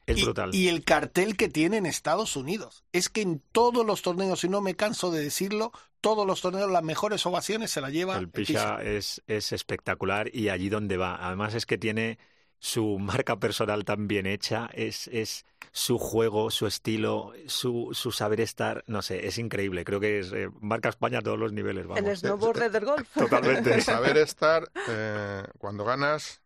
Es 0.06 0.18
y, 0.18 0.24
brutal. 0.24 0.54
y 0.54 0.68
el 0.68 0.84
cartel 0.84 1.36
que 1.36 1.48
tiene 1.48 1.76
en 1.76 1.86
Estados 1.86 2.36
Unidos. 2.36 2.84
Es 2.92 3.08
que 3.08 3.22
en 3.22 3.42
todos 3.52 3.86
los 3.86 4.02
torneos, 4.02 4.44
y 4.44 4.48
no 4.48 4.60
me 4.60 4.74
canso 4.74 5.10
de 5.10 5.22
decirlo, 5.22 5.72
todos 6.00 6.26
los 6.26 6.40
torneos, 6.40 6.70
las 6.70 6.82
mejores 6.82 7.24
ovaciones 7.24 7.70
se 7.70 7.80
la 7.80 7.88
lleva 7.88 8.18
El 8.18 8.28
Pisha 8.28 8.82
es, 8.82 9.22
es 9.26 9.52
espectacular 9.52 10.34
y 10.34 10.48
allí 10.50 10.68
donde 10.68 10.96
va. 10.96 11.16
Además 11.16 11.54
es 11.54 11.64
que 11.64 11.78
tiene 11.78 12.18
su 12.58 12.98
marca 13.00 13.38
personal 13.38 13.84
tan 13.84 14.08
bien 14.08 14.26
hecha, 14.26 14.68
es, 14.74 15.08
es 15.08 15.46
su 15.70 15.98
juego, 15.98 16.50
su 16.50 16.66
estilo, 16.66 17.32
su, 17.46 17.90
su 17.92 18.12
saber 18.12 18.40
estar, 18.40 18.84
no 18.86 19.00
sé, 19.00 19.26
es 19.26 19.38
increíble. 19.38 19.84
Creo 19.84 20.00
que 20.00 20.18
es 20.18 20.32
eh, 20.32 20.50
marca 20.60 20.88
España 20.88 21.20
a 21.20 21.22
todos 21.22 21.38
los 21.38 21.52
niveles, 21.52 21.86
vamos. 21.86 22.04
El 22.04 22.16
snowboarder 22.16 22.70
del 22.70 22.84
golf. 22.84 23.08
Totalmente. 23.14 23.80
Saber 23.80 24.18
estar, 24.18 24.70
eh, 24.88 25.44
cuando 25.58 25.84
ganas, 25.84 26.41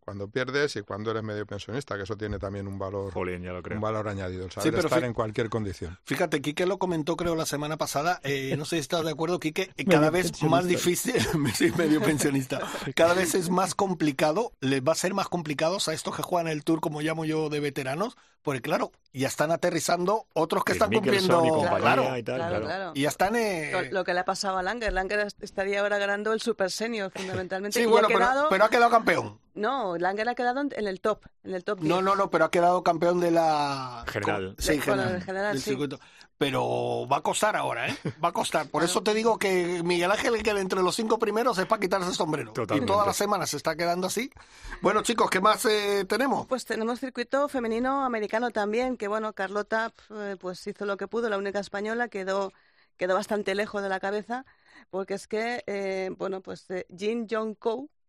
cuando 0.00 0.28
pierdes 0.28 0.76
y 0.76 0.82
cuando 0.82 1.10
eres 1.10 1.24
medio 1.24 1.44
pensionista, 1.46 1.96
que 1.96 2.04
eso 2.04 2.16
tiene 2.16 2.38
también 2.38 2.68
un 2.68 2.78
valor, 2.78 3.12
Jolín, 3.12 3.42
ya 3.42 3.52
lo 3.52 3.60
creo. 3.62 3.76
un 3.76 3.82
valor 3.82 4.06
añadido, 4.08 4.44
el 4.44 4.52
saber 4.52 4.72
pero 4.72 4.86
estar 4.86 5.02
en 5.04 5.12
cualquier 5.12 5.48
condición. 5.48 5.98
Fíjate, 6.04 6.40
Quique 6.40 6.64
lo 6.64 6.78
comentó 6.78 7.16
creo 7.16 7.34
la 7.34 7.44
semana 7.46 7.76
pasada, 7.76 8.20
eh, 8.22 8.54
no 8.56 8.64
sé 8.64 8.76
si 8.76 8.80
estás 8.80 9.04
de 9.04 9.10
acuerdo, 9.10 9.40
Quique, 9.40 9.62
eh, 9.62 9.72
Medio 9.84 9.90
cada 9.98 10.10
vez 10.10 10.42
más 10.44 10.64
difícil, 10.66 11.14
sí, 11.54 11.72
medio 11.76 12.00
pensionista, 12.00 12.60
cada 12.94 13.14
vez 13.14 13.34
es 13.34 13.50
más 13.50 13.74
complicado, 13.74 14.52
les 14.60 14.80
va 14.80 14.92
a 14.92 14.96
ser 14.96 15.12
más 15.12 15.28
complicados 15.28 15.88
a 15.88 15.92
estos 15.94 16.14
que 16.14 16.22
juegan 16.22 16.46
el 16.46 16.62
Tour, 16.62 16.80
como 16.80 17.00
llamo 17.00 17.24
yo, 17.24 17.48
de 17.48 17.58
veteranos, 17.58 18.16
porque 18.42 18.60
claro, 18.62 18.92
ya 19.12 19.26
están 19.26 19.50
aterrizando 19.50 20.26
otros 20.34 20.62
que 20.62 20.70
están 20.74 20.92
cumpliendo, 20.92 21.44
y 21.44 21.80
claro, 21.80 22.16
y 22.16 22.22
tal, 22.22 22.36
claro, 22.36 22.48
claro. 22.50 22.64
claro. 22.66 22.92
y 22.94 23.02
ya 23.02 23.08
están... 23.08 23.34
eh, 23.34 23.70
Lo, 23.72 23.82
lo 23.90 24.04
que 24.04 24.14
le 24.14 24.20
ha 24.20 24.24
pasado 24.24 24.56
a 24.56 24.62
Langer. 24.62 24.92
Langer 24.92 25.18
est- 25.18 25.42
estaría 25.42 25.80
ahora 25.80 25.98
ganando 25.98 26.32
el 26.32 26.40
Super 26.40 26.70
Senior, 26.70 27.10
fundamentalmente. 27.12 27.76
sí, 27.76 27.84
y 27.84 27.88
bueno, 27.88 28.06
ha 28.06 28.12
pero, 28.12 28.46
pero 28.48 28.64
ha 28.66 28.70
quedado 28.70 28.90
campeón. 28.90 29.40
No, 29.56 29.96
Langer 29.96 30.28
ha 30.28 30.34
quedado 30.34 30.60
en 30.60 30.86
el 30.86 31.00
top, 31.00 31.24
en 31.42 31.54
el 31.54 31.64
top 31.64 31.80
10. 31.80 31.88
No, 31.88 32.02
no, 32.02 32.14
no, 32.14 32.30
pero 32.30 32.44
ha 32.44 32.50
quedado 32.50 32.82
campeón 32.82 33.20
de 33.20 33.30
la... 33.30 34.04
General. 34.06 34.54
Sí, 34.58 34.72
De- 34.72 34.80
general, 34.82 35.12
del 35.12 35.22
general, 35.24 35.52
del 35.54 35.62
sí. 35.62 35.70
circuito. 35.70 35.98
Pero 36.38 37.08
va 37.10 37.16
a 37.16 37.20
costar 37.22 37.56
ahora, 37.56 37.88
¿eh? 37.88 37.96
Va 38.22 38.28
a 38.28 38.32
costar. 38.32 38.68
Por 38.68 38.84
eso 38.84 39.02
te 39.02 39.14
digo 39.14 39.38
que 39.38 39.82
Miguel 39.82 40.10
Ángel 40.10 40.42
que 40.42 40.50
entre 40.50 40.82
los 40.82 40.94
cinco 40.94 41.18
primeros 41.18 41.56
es 41.56 41.64
para 41.64 41.80
quitarse 41.80 42.08
el 42.10 42.14
sombrero. 42.14 42.52
Totalmente. 42.52 42.84
Y 42.84 42.86
todas 42.86 43.06
las 43.06 43.16
semanas 43.16 43.48
se 43.48 43.56
está 43.56 43.74
quedando 43.74 44.08
así. 44.08 44.30
Bueno, 44.82 45.02
chicos, 45.02 45.30
¿qué 45.30 45.40
más 45.40 45.64
eh, 45.64 46.04
tenemos? 46.06 46.46
Pues 46.46 46.66
tenemos 46.66 47.00
circuito 47.00 47.48
femenino 47.48 48.04
americano 48.04 48.50
también, 48.50 48.98
que 48.98 49.08
bueno, 49.08 49.32
Carlota 49.32 49.94
eh, 50.10 50.36
pues 50.38 50.66
hizo 50.66 50.84
lo 50.84 50.98
que 50.98 51.08
pudo, 51.08 51.30
la 51.30 51.38
única 51.38 51.58
española 51.60 52.08
quedó 52.08 52.52
quedó 52.98 53.14
bastante 53.14 53.54
lejos 53.54 53.82
de 53.82 53.88
la 53.88 54.00
cabeza, 54.00 54.44
porque 54.90 55.14
es 55.14 55.26
que 55.26 55.62
eh, 55.66 56.10
bueno, 56.18 56.40
pues 56.42 56.68
eh, 56.70 56.86
Jin 56.94 57.26
Jong 57.30 57.56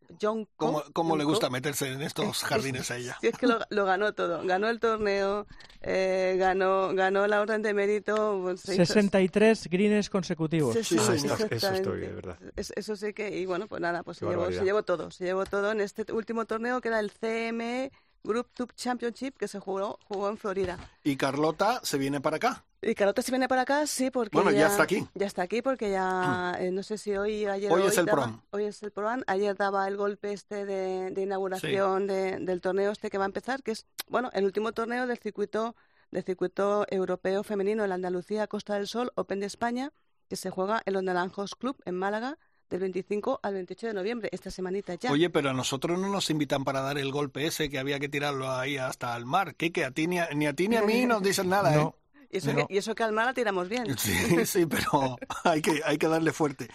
Ko, 0.08 0.46
¿Cómo, 0.56 0.84
cómo 0.94 1.18
le 1.18 1.24
Jong 1.24 1.32
gusta 1.34 1.50
meterse 1.50 1.92
en 1.92 2.02
estos 2.02 2.44
jardines 2.44 2.90
a 2.92 2.98
ella? 2.98 3.18
Sí, 3.22 3.28
es 3.28 3.38
que 3.38 3.48
lo, 3.48 3.60
lo 3.70 3.86
ganó 3.86 4.14
todo, 4.14 4.44
ganó 4.46 4.70
el 4.70 4.80
torneo, 4.80 5.46
eh, 5.82 6.36
ganó 6.40 6.94
ganó 6.96 7.28
la 7.28 7.42
orden 7.42 7.62
de 7.62 7.74
mérito, 7.74 8.40
pues, 8.42 8.62
se 8.62 8.76
hizo- 8.76 8.86
63 8.86 9.68
greens 9.70 10.10
consecutivos. 10.10 10.74
Sí, 10.76 10.84
Sí, 10.84 10.98
sí, 10.98 11.06
señor. 11.06 11.34
Eso 11.34 11.46
estoy, 11.46 11.58
exactamente. 11.58 12.08
de 12.08 12.14
verdad. 12.14 12.40
Es- 12.56 12.74
eso 12.76 12.96
sí 12.96 13.14
que, 13.14 13.38
y 13.38 13.46
bueno, 13.46 13.68
pues 13.68 13.82
nada, 13.82 14.04
pues 14.04 14.18
se 14.18 14.26
llevó, 14.26 14.48
se 14.52 14.64
llevó 14.64 14.84
todo, 14.84 15.12
se 15.12 15.26
llevó 15.26 15.46
todo 15.46 15.72
en 15.72 15.82
este 15.82 16.12
último 16.12 16.46
torneo 16.46 16.82
que 16.82 16.88
era 16.88 17.00
el 17.00 17.12
CME 17.12 17.92
Group 18.28 18.48
Tube 18.54 18.74
Championship 18.76 19.38
que 19.38 19.48
se 19.48 19.60
jugó, 19.60 19.98
jugó 20.08 20.30
en 20.30 20.38
Florida. 20.38 20.78
Y 21.04 21.16
Carlota 21.16 21.80
se 21.84 21.98
viene 21.98 22.22
para 22.22 22.36
acá. 22.38 22.64
Y 22.82 22.94
Carlota 22.94 23.24
se 23.24 23.32
viene 23.32 23.48
para 23.48 23.64
acá, 23.64 23.88
sí, 23.88 24.12
porque 24.12 24.38
Bueno, 24.38 24.52
ya 24.52 24.60
ya, 24.60 24.68
está 24.68 24.84
aquí. 24.84 25.08
Ya 25.16 25.26
está 25.26 25.42
aquí 25.42 25.62
porque 25.64 25.90
ya, 25.90 26.56
eh, 26.60 26.70
no 26.72 26.84
sé 26.84 26.98
si 27.00 27.16
hoy, 27.18 27.46
ayer... 27.46 27.72
Hoy 27.72 27.82
es 27.88 27.98
el 27.98 28.06
daba- 28.06 28.16
Pro-Am. 28.24 28.42
Hoy 28.52 28.66
es 28.66 28.84
el 28.84 28.92
Pro-Am. 28.92 29.24
Ayer 29.26 29.56
daba 29.56 29.88
el 29.88 29.98
golpe 29.98 30.32
este 30.34 30.66
de, 30.66 31.10
de 31.12 31.22
inauguración 31.24 32.06
de- 32.06 32.38
del 32.40 32.62
torneo 32.62 32.92
este 32.92 33.10
que 33.10 33.18
va 33.18 33.26
a 33.26 33.28
empezar, 33.28 33.64
que 33.64 33.72
es, 33.72 33.86
bueno, 34.10 34.30
el 34.34 34.46
último 34.46 34.72
torneo 34.74 35.08
del 35.08 35.18
circuito 35.18 35.76
del 36.12 36.24
circuito 36.24 36.86
europeo 36.90 37.44
femenino 37.44 37.84
en 37.84 37.92
Andalucía 37.92 38.48
Costa 38.48 38.76
del 38.76 38.88
Sol 38.88 39.12
Open 39.16 39.40
de 39.42 39.46
España, 39.48 39.92
que 40.30 40.36
se 40.38 40.50
juega 40.52 40.82
en 40.86 40.94
los 40.94 41.04
Naranjos 41.04 41.56
Club 41.56 41.76
en 41.86 41.96
Málaga 41.96 42.38
del 42.70 42.80
25 42.82 43.40
al 43.44 43.54
28 43.54 43.88
de 43.88 43.94
noviembre, 43.94 44.30
esta 44.32 44.52
semanita 44.52 44.96
ya. 44.96 45.12
Oye, 45.12 45.30
pero 45.30 45.50
a 45.50 45.54
nosotros 45.54 45.98
no 46.00 46.10
nos 46.10 46.30
invitan 46.30 46.64
para 46.64 46.82
dar 46.82 46.98
el 46.98 47.12
golpe 47.12 47.46
ese 47.48 47.70
que 47.70 47.80
había 47.80 48.00
que 48.00 48.10
tirarlo 48.10 48.52
ahí 48.52 48.78
hasta 48.78 49.16
el 49.16 49.26
mar. 49.26 49.56
Quique, 49.56 49.86
a 49.86 49.92
ti 49.92 50.08
ni 50.08 50.20
a, 50.20 50.30
ni 50.36 50.48
a 50.48 50.54
ti 50.54 50.68
ni 50.68 50.76
a 50.76 50.82
mí 50.82 51.06
nos 51.08 51.22
dicen 51.24 51.48
nada, 51.50 51.72
No, 51.72 51.96
y, 52.30 52.38
eso 52.38 52.52
no. 52.52 52.68
que, 52.68 52.74
y 52.74 52.78
eso 52.78 52.94
que 52.94 53.04
al 53.04 53.14
mar 53.14 53.26
la 53.28 53.34
tiramos 53.34 53.70
bien. 53.70 53.90
¿eh? 53.90 53.96
Sí, 53.98 54.46
sí, 54.46 54.66
pero 54.66 55.16
hay 55.46 55.62
que, 55.62 55.82
hay 55.86 55.98
que 55.98 56.08
darle 56.10 56.34
fuerte. 56.34 56.68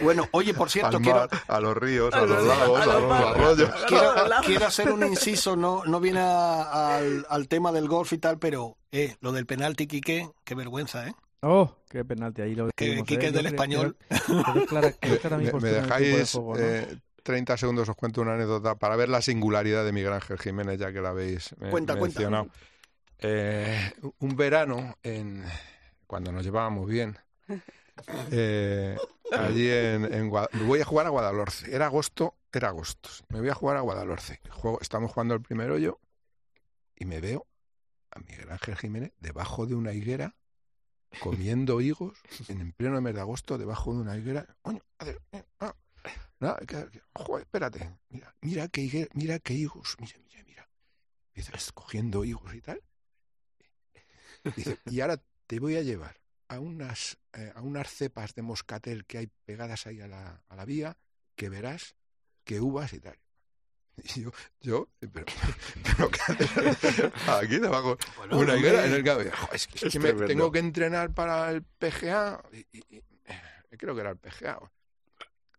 Bueno, 0.00 0.26
oye, 0.32 0.54
por 0.54 0.70
cierto, 0.70 0.96
Al 0.96 1.02
quiero, 1.02 1.28
a 1.48 1.60
los 1.60 1.76
ríos, 1.76 2.14
A 2.14 2.18
a 2.18 2.20
los 2.26 2.30
los- 2.38 2.46
lagos, 2.46 2.78
a 2.80 2.82
a 2.82 2.86
los 2.86 3.02
los 3.02 3.12
arroyos. 3.12 3.70
quiero, 4.46 4.66
hacer 4.66 4.90
un 4.90 5.02
inciso, 5.06 5.56
no, 5.56 5.84
no 5.84 6.00
viene 6.00 6.20
a- 6.20 6.96
al, 6.96 7.26
al 7.28 7.48
tema 7.48 7.70
del 7.70 7.86
golf 7.86 8.12
y 8.14 8.18
tal, 8.18 8.38
pero 8.38 8.78
eh, 8.92 9.16
lo 9.20 9.32
del 9.32 9.44
penalti, 9.44 9.86
Quique, 9.86 10.30
qué 10.42 10.54
vergüenza, 10.54 11.06
¿eh? 11.06 11.14
Oh, 11.46 11.76
qué 11.90 12.04
penalti 12.04 12.40
ahí 12.42 12.54
lo 12.54 12.70
Que 12.74 12.86
decimos, 12.86 13.06
Quique 13.06 13.26
¿eh? 13.26 13.28
es 13.28 13.34
del 13.34 13.46
español. 13.46 13.96
Me, 15.60 15.68
dejáis 15.68 16.32
juego, 16.32 16.54
¿no? 16.56 16.60
eh, 16.60 16.98
30 17.22 17.56
segundos, 17.58 17.88
os 17.88 17.96
cuento 17.96 18.22
una 18.22 18.34
anécdota 18.34 18.76
para 18.76 18.96
ver 18.96 19.08
la 19.08 19.20
singularidad 19.20 19.84
de 19.84 19.92
Miguel 19.92 20.12
Ángel 20.12 20.38
Jiménez, 20.38 20.78
ya 20.78 20.92
que 20.92 21.00
la 21.00 21.10
habéis 21.10 21.52
eh, 21.52 21.70
Cuenta, 21.70 21.96
cuenta. 21.96 22.20
mencionado. 22.20 22.48
Eh, 23.18 23.92
un 24.20 24.36
verano, 24.36 24.96
en, 25.02 25.44
cuando 26.06 26.32
nos 26.32 26.44
llevábamos 26.44 26.88
bien, 26.88 27.18
eh, 28.30 28.96
allí 29.32 29.70
en, 29.70 30.12
en 30.12 30.30
voy 30.30 30.80
a 30.80 30.84
jugar 30.84 31.06
a 31.06 31.10
Guadalhorce. 31.10 31.74
Era 31.74 31.86
agosto, 31.86 32.36
era 32.52 32.68
agosto. 32.68 33.10
Me 33.28 33.40
voy 33.40 33.48
a 33.50 33.54
jugar 33.54 33.76
a 33.76 33.80
Guadalhorce. 33.80 34.40
Juego, 34.50 34.78
estamos 34.80 35.12
jugando 35.12 35.34
el 35.34 35.42
primer 35.42 35.70
hoyo 35.70 36.00
y 36.96 37.04
me 37.04 37.20
veo 37.20 37.46
a 38.10 38.20
Miguel 38.20 38.50
Ángel 38.50 38.76
Jiménez 38.76 39.12
debajo 39.20 39.66
de 39.66 39.74
una 39.74 39.92
higuera 39.92 40.36
comiendo 41.20 41.80
higos 41.80 42.18
en 42.48 42.72
pleno 42.72 43.00
mes 43.00 43.14
de 43.14 43.20
agosto 43.20 43.58
debajo 43.58 43.92
de 43.94 44.00
una 44.00 44.16
higuera. 44.16 44.46
Coño, 44.62 44.80
eh, 45.00 45.44
ah, 45.60 45.74
nada, 46.40 46.58
que- 46.60 46.88
que- 46.90 47.02
joder, 47.14 47.42
espérate. 47.44 47.98
Mira, 48.08 48.34
mira 48.40 48.68
qué 48.68 48.82
higuera- 48.82 49.10
mira 49.14 49.38
qué 49.38 49.54
higos, 49.54 49.96
mira, 50.00 50.18
mira, 50.26 50.42
mira. 50.44 50.68
Dice, 51.34 51.52
escogiendo 51.54 52.24
higos 52.24 52.54
y 52.54 52.60
tal. 52.60 52.82
Dice, 54.56 54.78
y 54.86 55.00
ahora 55.00 55.22
te 55.46 55.58
voy 55.58 55.76
a 55.76 55.82
llevar 55.82 56.20
a 56.48 56.60
unas, 56.60 57.18
eh, 57.32 57.52
a 57.54 57.62
unas 57.62 57.88
cepas 57.90 58.34
de 58.34 58.42
moscatel 58.42 59.06
que 59.06 59.18
hay 59.18 59.26
pegadas 59.44 59.86
ahí 59.86 60.00
a 60.00 60.06
la, 60.08 60.42
a 60.48 60.56
la 60.56 60.64
vía, 60.64 60.96
que 61.34 61.48
verás 61.48 61.96
que 62.44 62.60
uvas 62.60 62.92
y 62.92 63.00
tal. 63.00 63.18
Y 64.02 64.22
yo, 64.22 64.30
yo, 64.60 64.88
pero, 65.12 65.24
pero 65.96 66.10
¿qué 66.10 66.20
haces 66.32 67.12
aquí 67.28 67.58
debajo? 67.58 67.96
Bueno, 68.16 68.38
una 68.38 68.56
higuera 68.56 68.84
en 68.86 68.92
el 68.92 69.04
que, 69.04 69.10
"Jo, 69.30 69.48
es 69.52 69.66
que, 69.66 69.76
es 69.76 69.82
Es 69.84 69.92
que 69.92 69.98
me- 70.12 70.26
tengo 70.26 70.50
que 70.50 70.58
entrenar 70.58 71.12
para 71.14 71.50
el 71.50 71.62
PGA 71.62 72.42
y, 72.52 72.58
y- 72.76 72.84
y- 72.96 72.96
eh, 73.26 73.76
creo 73.78 73.94
que 73.94 74.00
era 74.00 74.10
el 74.10 74.16
PGA 74.18 74.58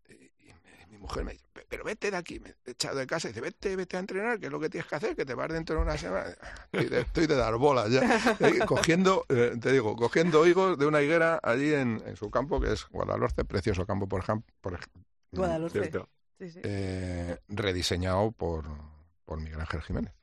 y, 0.10 0.52
me- 0.64 0.86
mi 0.88 0.98
mujer 0.98 1.24
me 1.24 1.32
dice 1.34 1.46
"Pe- 1.54 1.66
pero 1.68 1.84
vete 1.84 2.12
de 2.12 2.18
aquí 2.18 2.40
me 2.40 2.50
he 2.66 2.72
echado 2.72 2.98
de 3.00 3.08
casa 3.08 3.28
y 3.28 3.32
dice 3.32 3.42
vete 3.42 3.76
vete 3.76 3.96
a 3.98 4.00
entrenar 4.02 4.40
que 4.40 4.48
es 4.48 4.52
lo 4.52 4.60
que 4.60 4.70
tienes 4.70 4.88
que 4.90 4.96
hacer 4.96 5.16
que 5.16 5.26
te 5.26 5.34
vas 5.34 5.50
dentro 5.50 5.78
de 5.78 5.82
una 5.82 5.98
semana 5.98 6.36
estoy 6.72 6.90
de, 6.90 7.02
estoy 7.02 7.28
de 7.28 7.36
dar 7.36 7.56
bolas 7.58 7.90
ya 7.90 8.02
Eh, 8.42 8.60
cogiendo 8.68 9.26
eh, 9.30 9.56
te 9.60 9.72
digo 9.72 9.96
cogiendo 9.96 10.46
higos 10.46 10.78
de 10.78 10.86
una 10.86 11.02
higuera 11.02 11.40
allí 11.42 11.74
en, 11.74 12.04
en 12.06 12.16
su 12.18 12.30
campo 12.30 12.60
que 12.60 12.74
es 12.74 12.86
Guadalhorce 12.90 13.46
precioso 13.46 13.86
campo 13.86 14.08
por 14.08 14.22
ejemplo 14.22 14.54
por 14.62 14.74
ej- 14.74 14.86
Guadalhorce. 15.32 15.80
Cierto. 15.80 16.10
Sí, 16.38 16.50
sí. 16.52 16.60
eh, 16.64 17.38
rediseñado 17.48 18.32
por 18.32 18.66
por 19.26 19.40
Miguel 19.42 19.60
Ángel 19.62 19.82
Jiménez 19.82 20.14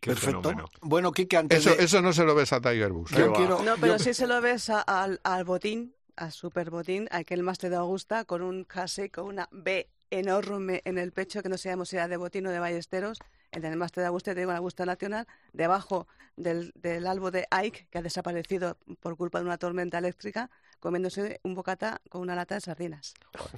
Perfecto. 0.00 0.40
fenómeno. 0.42 0.68
Bueno, 0.80 1.12
Quique, 1.12 1.36
antes 1.36 1.58
eso 1.66 1.74
de... 1.76 1.84
eso 1.84 2.00
no 2.00 2.12
se 2.14 2.24
lo 2.24 2.34
ves 2.34 2.52
a 2.54 2.60
Tiger 2.60 2.92
quiero... 3.34 3.62
No, 3.62 3.74
pero 3.80 3.96
yo- 3.96 3.98
sí 3.98 4.14
se 4.14 4.26
lo 4.26 4.40
ves 4.40 4.70
a- 4.70 4.80
al, 4.80 5.20
al 5.24 5.44
botín, 5.44 5.94
al 6.16 6.32
super 6.32 6.70
botín, 6.70 7.08
aquel 7.10 7.42
máster 7.42 7.68
de 7.70 7.76
Augusta, 7.76 8.24
con 8.24 8.40
un 8.40 8.64
jersey 8.66 9.10
con 9.10 9.26
una 9.26 9.48
B 9.50 9.90
enorme 10.10 10.80
en 10.86 10.96
el 10.96 11.12
pecho, 11.12 11.42
que 11.42 11.48
no 11.50 11.58
sabemos 11.58 11.90
si 11.90 11.96
era 11.96 12.08
de 12.08 12.16
botín 12.16 12.46
o 12.46 12.50
de 12.50 12.58
ballesteros, 12.58 13.18
en 13.50 13.64
el 13.64 13.76
máster 13.76 14.02
de 14.02 14.06
Augusta, 14.08 14.32
te 14.34 14.40
digo, 14.40 14.50
en 14.52 14.56
Augusta 14.56 14.86
Nacional, 14.86 15.26
debajo 15.52 16.06
del, 16.36 16.72
del 16.76 17.06
albo 17.06 17.30
de 17.30 17.46
Ike, 17.50 17.88
que 17.90 17.98
ha 17.98 18.02
desaparecido 18.02 18.78
por 19.00 19.16
culpa 19.18 19.40
de 19.40 19.44
una 19.46 19.58
tormenta 19.58 19.98
eléctrica, 19.98 20.48
comiéndose 20.80 21.40
un 21.42 21.54
bocata 21.54 22.00
con 22.08 22.20
una 22.22 22.34
lata 22.34 22.54
de 22.54 22.60
sardinas. 22.60 23.14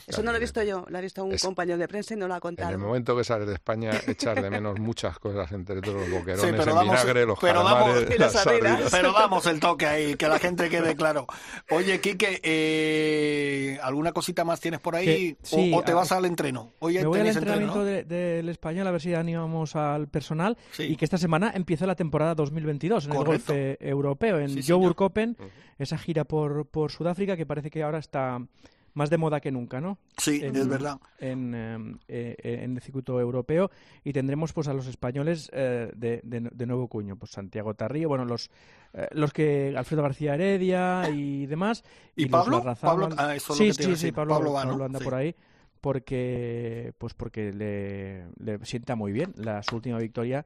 Eso 0.07 0.23
no 0.23 0.31
lo 0.31 0.37
he 0.39 0.41
visto 0.41 0.63
yo, 0.63 0.85
lo 0.89 0.99
ha 0.99 1.01
visto 1.01 1.25
un 1.25 1.33
Es- 1.33 1.43
compañero 1.43 1.79
de 1.79 1.87
prensa 1.89 2.15
y 2.15 2.17
no 2.17 2.27
lo 2.29 2.35
ha 2.35 2.39
En 2.39 2.41
contado. 2.41 2.71
el 2.71 2.79
momento 2.79 3.17
que 3.17 3.25
sales 3.25 3.47
de 3.47 3.55
España, 3.55 3.91
echar 4.07 4.41
de 4.43 4.51
menos 4.51 4.79
muchas 4.79 5.19
cosas 5.19 5.51
entre 5.53 5.81
todos 5.81 6.01
los 6.01 6.11
boquerones, 6.11 6.41
Sí, 6.41 6.49
pero 6.51 6.63
el 6.63 6.69
damos- 6.69 6.85
vinagre, 6.85 7.27
los 7.27 7.39
pero 7.39 7.63
calamares, 7.63 8.09
y 8.17 8.19
las 8.19 8.33
sardinas. 8.33 8.71
sardinas. 8.71 8.91
Pero 8.93 9.13
damos 9.13 9.47
el 9.47 9.61
toque 9.61 9.87
ahí, 9.87 10.15
que 10.17 10.29
la 10.29 10.39
gente 10.39 10.69
quede 10.71 10.97
claro. 10.97 11.27
Oye, 11.71 12.01
Quique, 12.01 12.41
eh, 12.43 13.79
¿alguna 13.83 14.13
cosita 14.13 14.45
más 14.45 14.61
tienes 14.61 14.81
por 14.81 14.97
ahí? 14.97 15.07
Que- 15.07 15.37
sí, 15.43 15.73
o, 15.75 15.79
o 15.79 15.83
te 15.83 15.93
a- 15.93 15.97
vas 15.97 16.13
al 16.13 16.25
entreno? 16.25 16.73
Hoy 16.79 16.95
Me 16.99 17.05
voy 17.07 17.21
al 17.21 17.27
entrenamiento 17.29 17.81
entreno, 17.81 17.81
¿no? 17.81 17.85
de- 17.85 18.05
del 18.05 18.49
español 18.49 18.87
a 18.87 18.91
ver 18.91 19.01
si 19.01 19.15
animamos 19.15 19.77
al 19.77 20.09
personal 20.09 20.57
Sí. 20.73 20.85
y 20.85 20.97
que 20.97 21.05
esta 21.05 21.19
semana 21.19 21.53
empieza 21.55 21.87
la 21.87 21.95
temporada 21.97 22.35
2022 22.35 23.07
en 23.07 23.11
Correcto. 23.15 23.53
el 23.53 23.69
golf 23.69 23.77
europeo, 23.83 24.39
en 24.39 24.49
Sí, 24.51 24.63
señor. 24.63 24.81
Joburg 24.81 25.03
Open, 25.03 25.37
esa 25.79 25.99
gira 25.99 26.25
por, 26.25 26.67
por 26.67 26.91
Sudáfrica 26.91 27.10
que 27.15 27.47
parece 27.47 27.71
que 27.71 27.83
ahora 27.83 27.99
está 27.99 28.41
más 28.93 29.09
de 29.09 29.19
moda 29.19 29.41
que 29.41 29.53
nunca, 29.53 29.81
¿no? 29.81 29.99
Sí, 30.17 30.41
en- 30.43 30.57
es 30.57 30.67
verdad. 30.67 30.99
En, 31.21 31.55
eh, 31.55 31.97
eh, 32.09 32.61
en 32.65 32.75
el 32.77 32.81
circuito 32.83 33.21
europeo 33.21 33.71
y 34.03 34.13
tendremos 34.13 34.53
pues 34.53 34.67
a 34.67 34.75
los 34.75 34.89
españoles 34.89 35.49
eh, 35.53 35.93
de, 35.95 36.21
de, 36.25 36.41
de 36.53 36.67
nuevo 36.67 36.89
cuño, 36.89 37.15
pues 37.17 37.31
Santiago 37.31 37.75
Tarrío, 37.75 38.09
bueno, 38.09 38.25
los 38.25 38.51
eh, 38.93 39.07
los 39.13 39.33
que 39.33 39.75
Alfredo 39.77 40.03
García 40.03 40.35
Heredia 40.35 41.09
y 41.11 41.47
demás. 41.47 41.85
¿Y 42.17 42.23
los 42.25 42.33
Pablo? 42.33 42.59
Larrazábal. 42.59 43.01
Pablo- 43.11 43.17
ah, 43.19 43.35
eso 43.37 43.55
sí, 43.55 43.69
lo 43.69 43.73
que 43.73 43.77
te 43.77 43.83
iba 43.85 43.93
a 43.93 43.97
sí, 43.97 44.07
sí. 44.07 44.13
Pablo, 44.13 44.35
Pablo 44.35 44.53
va, 44.55 44.65
¿no? 44.65 44.71
Pablo 44.71 44.85
anda 44.87 44.99
Sí. 44.99 45.05
por 45.05 45.15
ahí 45.15 45.35
porque 45.95 46.93
pues 46.99 47.15
porque 47.15 47.53
le, 47.53 48.27
le 48.39 48.65
sienta 48.65 48.97
muy 48.97 49.13
bien 49.13 49.33
la 49.37 49.63
su 49.63 49.77
última 49.77 49.99
victoria 49.99 50.45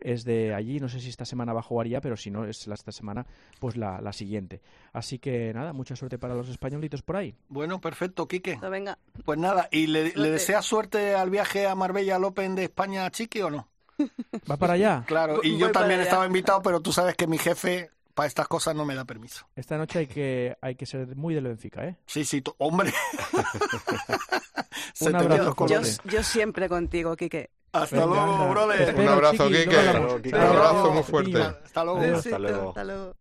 es 0.00 0.24
de 0.24 0.54
allí. 0.54 0.80
No 0.80 0.88
sé 0.88 1.00
si 1.00 1.08
esta 1.08 1.24
semana 1.24 1.52
va 1.52 1.60
a 1.60 1.62
jugar 1.62 1.86
ya, 1.86 2.00
pero 2.00 2.16
si 2.16 2.30
no 2.30 2.44
es 2.44 2.66
la, 2.66 2.74
esta 2.74 2.92
semana, 2.92 3.26
pues 3.60 3.76
la, 3.76 4.00
la 4.00 4.12
siguiente. 4.12 4.60
Así 4.92 5.18
que 5.18 5.52
nada, 5.54 5.72
mucha 5.72 5.96
suerte 5.96 6.18
para 6.18 6.34
los 6.34 6.48
españolitos 6.48 7.02
por 7.02 7.16
ahí. 7.16 7.34
Bueno, 7.48 7.80
perfecto, 7.80 8.26
Quique. 8.28 8.56
No, 8.58 8.70
venga. 8.70 8.98
Pues 9.24 9.38
nada, 9.38 9.68
¿y 9.70 9.86
le, 9.86 10.04
le 10.04 10.10
Suerte. 10.12 10.30
deseas 10.30 10.64
suerte 10.64 11.14
al 11.14 11.30
viaje 11.30 11.66
a 11.66 11.74
Marbella 11.74 12.16
al 12.16 12.24
Open 12.24 12.54
de 12.54 12.64
España 12.64 13.04
a 13.06 13.10
Chiqui 13.10 13.40
o 13.42 13.50
no? 13.50 13.68
¿Va 14.48 14.56
para 14.56 14.74
allá? 14.74 15.02
Claro, 15.06 15.40
y 15.42 15.50
Voy 15.52 15.60
yo 15.60 15.72
también 15.72 15.98
allá. 16.00 16.08
estaba 16.08 16.26
invitado, 16.26 16.62
pero 16.62 16.80
tú 16.80 16.92
sabes 16.92 17.16
que 17.16 17.26
mi 17.26 17.36
jefe 17.36 17.90
para 18.18 18.26
estas 18.26 18.48
cosas 18.48 18.74
no 18.74 18.84
me 18.84 18.96
da 18.96 19.04
permiso. 19.04 19.46
Esta 19.54 19.78
noche 19.78 20.00
hay 20.00 20.08
que, 20.08 20.56
hay 20.60 20.74
que 20.74 20.86
ser 20.86 21.14
muy 21.14 21.34
del 21.36 21.44
Benfica, 21.44 21.86
¿eh? 21.86 21.98
Sí, 22.04 22.24
sí, 22.24 22.42
hombre. 22.58 22.92
Se 24.92 25.10
Un 25.10 25.14
abrazo, 25.14 25.36
Yo, 25.38 25.44
yo, 25.50 25.54
colores. 25.54 26.00
yo 26.02 26.24
siempre 26.24 26.68
contigo, 26.68 27.14
Quique. 27.14 27.50
Hasta 27.70 27.94
Venga, 27.94 28.26
luego, 28.26 28.50
brother. 28.50 28.80
Espero, 28.80 29.02
Un 29.02 29.08
abrazo, 29.08 29.46
Chiqui, 29.48 29.58
Quique. 29.60 29.70
luego 29.70 29.86
hablamos. 29.86 30.22
Un 30.24 30.34
abrazo 30.34 30.90
muy 30.94 31.02
fuerte. 31.04 31.42
Hasta 31.42 31.84
luego. 31.84 32.00
Adiós. 32.00 32.18
Hasta 32.26 32.38
luego. 32.40 32.68
Hasta 32.70 32.84
luego. 32.84 33.14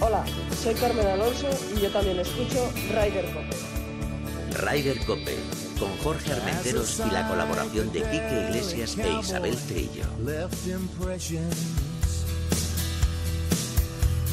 Hola, 0.00 0.24
soy 0.60 0.74
Carmen 0.74 1.06
Alonso 1.06 1.48
y 1.76 1.80
yo 1.82 1.92
también 1.92 2.18
escucho 2.18 2.68
Ryder 2.90 3.26
Cope. 3.32 3.56
Ryder 4.66 5.06
Cope, 5.06 5.36
con 5.78 5.96
Jorge 5.98 6.32
Armenteros 6.32 7.00
y 7.06 7.10
la 7.10 7.28
colaboración 7.28 7.92
de 7.92 8.02
Quique 8.02 8.46
Iglesias 8.48 8.96
e 8.98 9.12
Isabel 9.20 9.56
Trillo. 9.56 10.04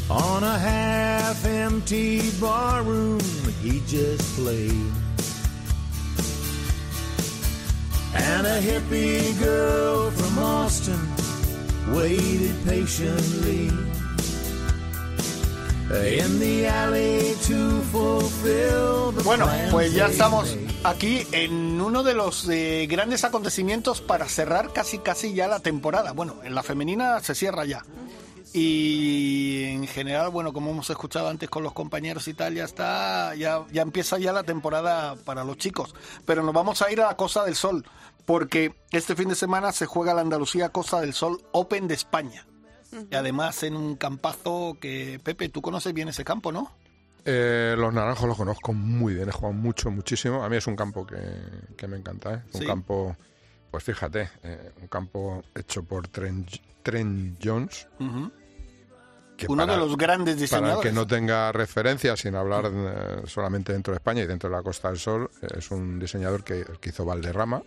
on 0.08 0.43
a 0.43 0.60
half-empty 0.60 2.29
barroom 2.39 3.19
he 3.62 3.81
just 3.88 4.21
played. 4.36 4.91
And 8.13 8.47
a 8.47 8.62
hippie 8.62 9.38
girl 9.39 10.12
from 10.12 10.39
Austin 10.39 10.99
waited 11.93 12.55
patiently 12.65 13.67
in 15.91 16.39
the 16.39 16.65
alley 16.67 17.36
to 17.43 17.81
fulfill 17.91 19.12
the 19.12 19.23
Bueno, 19.23 19.45
plans 19.45 19.71
pues 19.71 19.93
ya 19.93 20.08
estamos 20.08 20.55
made. 20.55 20.64
Aquí 20.86 21.26
en 21.32 21.82
uno 21.82 22.04
de 22.04 22.13
los 22.13 22.48
eh, 22.48 22.86
grandes 22.88 23.24
acontecimientos 23.24 24.02
para 24.02 24.30
cerrar 24.30 24.71
casi 24.71 25.00
casi 25.00 25.34
ya 25.34 25.48
la 25.48 25.60
temporada. 25.60 26.12
Bueno, 26.12 26.36
en 26.43 26.54
la 26.54 26.63
femenina 26.63 27.19
se 27.21 27.34
cierra 27.34 27.65
ya. 27.65 27.84
Y 28.54 29.63
en 29.65 29.88
general, 29.88 30.30
bueno, 30.30 30.54
como 30.54 30.71
hemos 30.71 30.89
escuchado 30.89 31.28
antes 31.28 31.50
con 31.50 31.63
los 31.63 31.74
compañeros 31.74 32.28
y 32.28 32.34
tal, 32.34 32.54
ya 32.54 32.63
está, 32.63 33.36
ya, 33.36 33.65
ya 33.71 33.82
empieza 33.82 34.17
ya 34.17 34.32
la 34.32 34.43
temporada 34.43 35.15
para 35.26 35.43
los 35.43 35.58
chicos. 35.58 35.93
Pero 36.26 36.43
nos 36.43 36.54
vamos 36.54 36.82
a 36.82 36.91
ir 36.91 37.02
a 37.02 37.08
la 37.08 37.17
Costa 37.17 37.43
del 37.43 37.56
Sol, 37.56 37.86
porque 38.26 38.74
este 38.91 39.15
fin 39.15 39.28
de 39.28 39.36
semana 39.36 39.71
se 39.71 39.88
juega 39.88 40.13
la 40.13 40.21
Andalucía 40.21 40.69
Costa 40.69 41.02
del 41.02 41.13
Sol 41.13 41.41
Open 41.52 41.88
de 41.88 41.95
España. 41.95 42.45
Y 43.12 43.15
además 43.15 43.63
en 43.63 43.76
un 43.76 43.95
campazo 43.95 44.78
que, 44.80 45.19
Pepe, 45.21 45.50
tú 45.50 45.62
conoces 45.62 45.93
bien 45.93 46.08
ese 46.08 46.24
campo, 46.24 46.54
¿no? 46.54 46.71
Eh, 47.28 47.76
los 47.78 47.92
naranjos 47.94 48.28
los 48.28 48.38
conozco 48.38 48.72
muy 48.74 49.16
bien, 49.16 49.30
he 49.30 49.32
jugado 49.32 49.54
mucho, 49.54 49.90
muchísimo. 49.90 50.44
A 50.44 50.50
mí 50.50 50.58
es 50.58 50.68
un 50.68 50.76
campo 50.76 51.06
que, 51.08 51.18
que 51.76 51.88
me 51.88 51.98
encanta, 51.98 52.36
¿eh? 52.36 52.42
Un 52.54 52.62
Sí. 52.62 52.66
campo, 52.68 53.16
pues 53.72 53.84
fíjate, 53.84 54.30
eh, 54.44 54.72
un 54.80 54.88
campo 54.88 55.44
hecho 55.56 55.84
por 55.84 56.08
Trent, 56.08 56.50
Trent 56.84 57.40
Jones. 57.44 57.88
Que 59.38 59.48
Uno 59.50 59.64
para- 59.66 59.74
de 59.74 59.80
los 59.86 59.98
grandes 59.98 60.36
Para 60.36 60.38
el 60.38 60.40
diseñadores. 60.40 60.90
que 60.92 60.96
no 60.96 61.06
tenga 61.08 61.52
referencia, 61.52 62.16
sin 62.16 62.36
hablar 62.36 62.72
eh, 62.74 63.24
solamente 63.26 63.74
dentro 63.74 63.92
de 63.92 63.98
España 63.98 64.22
y 64.24 64.28
dentro 64.28 64.50
de 64.50 64.56
la 64.56 64.64
Costa 64.64 64.88
del 64.90 64.98
Sol, 65.00 65.30
eh, 65.42 65.48
es 65.58 65.72
un 65.72 66.00
diseñador 66.00 66.44
que, 66.46 66.64
hizo 66.84 67.04
Valderrama, 67.04 67.62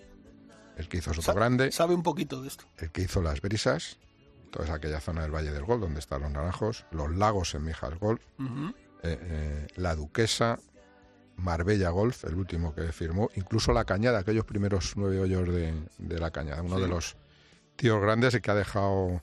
el 0.78 0.88
que 0.88 0.98
hizo 0.98 1.12
Soto 1.12 1.34
Grande, 1.34 1.70
Sabe 1.72 1.94
un 1.94 2.02
poquito 2.02 2.40
de 2.40 2.48
esto. 2.48 2.64
el 2.78 2.90
que 2.90 3.02
hizo 3.02 3.20
Las 3.20 3.42
Brisas, 3.42 3.98
toda 4.50 4.72
aquella 4.72 5.00
zona 5.00 5.22
del 5.22 5.30
Valle 5.34 5.50
del 5.52 5.64
Gol 5.64 5.80
donde 5.80 5.98
están 6.00 6.22
los 6.22 6.30
naranjos, 6.30 6.86
los 6.90 7.10
lagos 7.14 7.54
en 7.54 7.64
Mijas 7.64 7.92
Ujú. 8.00 8.72
Eh, 9.02 9.18
eh, 9.20 9.66
la 9.76 9.94
Duquesa, 9.94 10.58
Marbella 11.36 11.90
Golf, 11.90 12.24
el 12.24 12.34
último 12.34 12.74
que 12.74 12.92
firmó, 12.92 13.30
incluso 13.36 13.72
la 13.72 13.84
Cañada, 13.84 14.18
aquellos 14.20 14.44
primeros 14.44 14.94
nueve 14.96 15.20
hoyos 15.20 15.46
de, 15.48 15.72
de 15.98 16.18
la 16.18 16.30
Cañada, 16.30 16.62
uno 16.62 16.76
Sí. 16.76 16.82
de 16.82 16.88
los 16.88 17.16
tíos 17.76 18.00
grandes 18.00 18.34
y 18.34 18.40
que 18.40 18.50
ha 18.50 18.54
dejado 18.56 19.22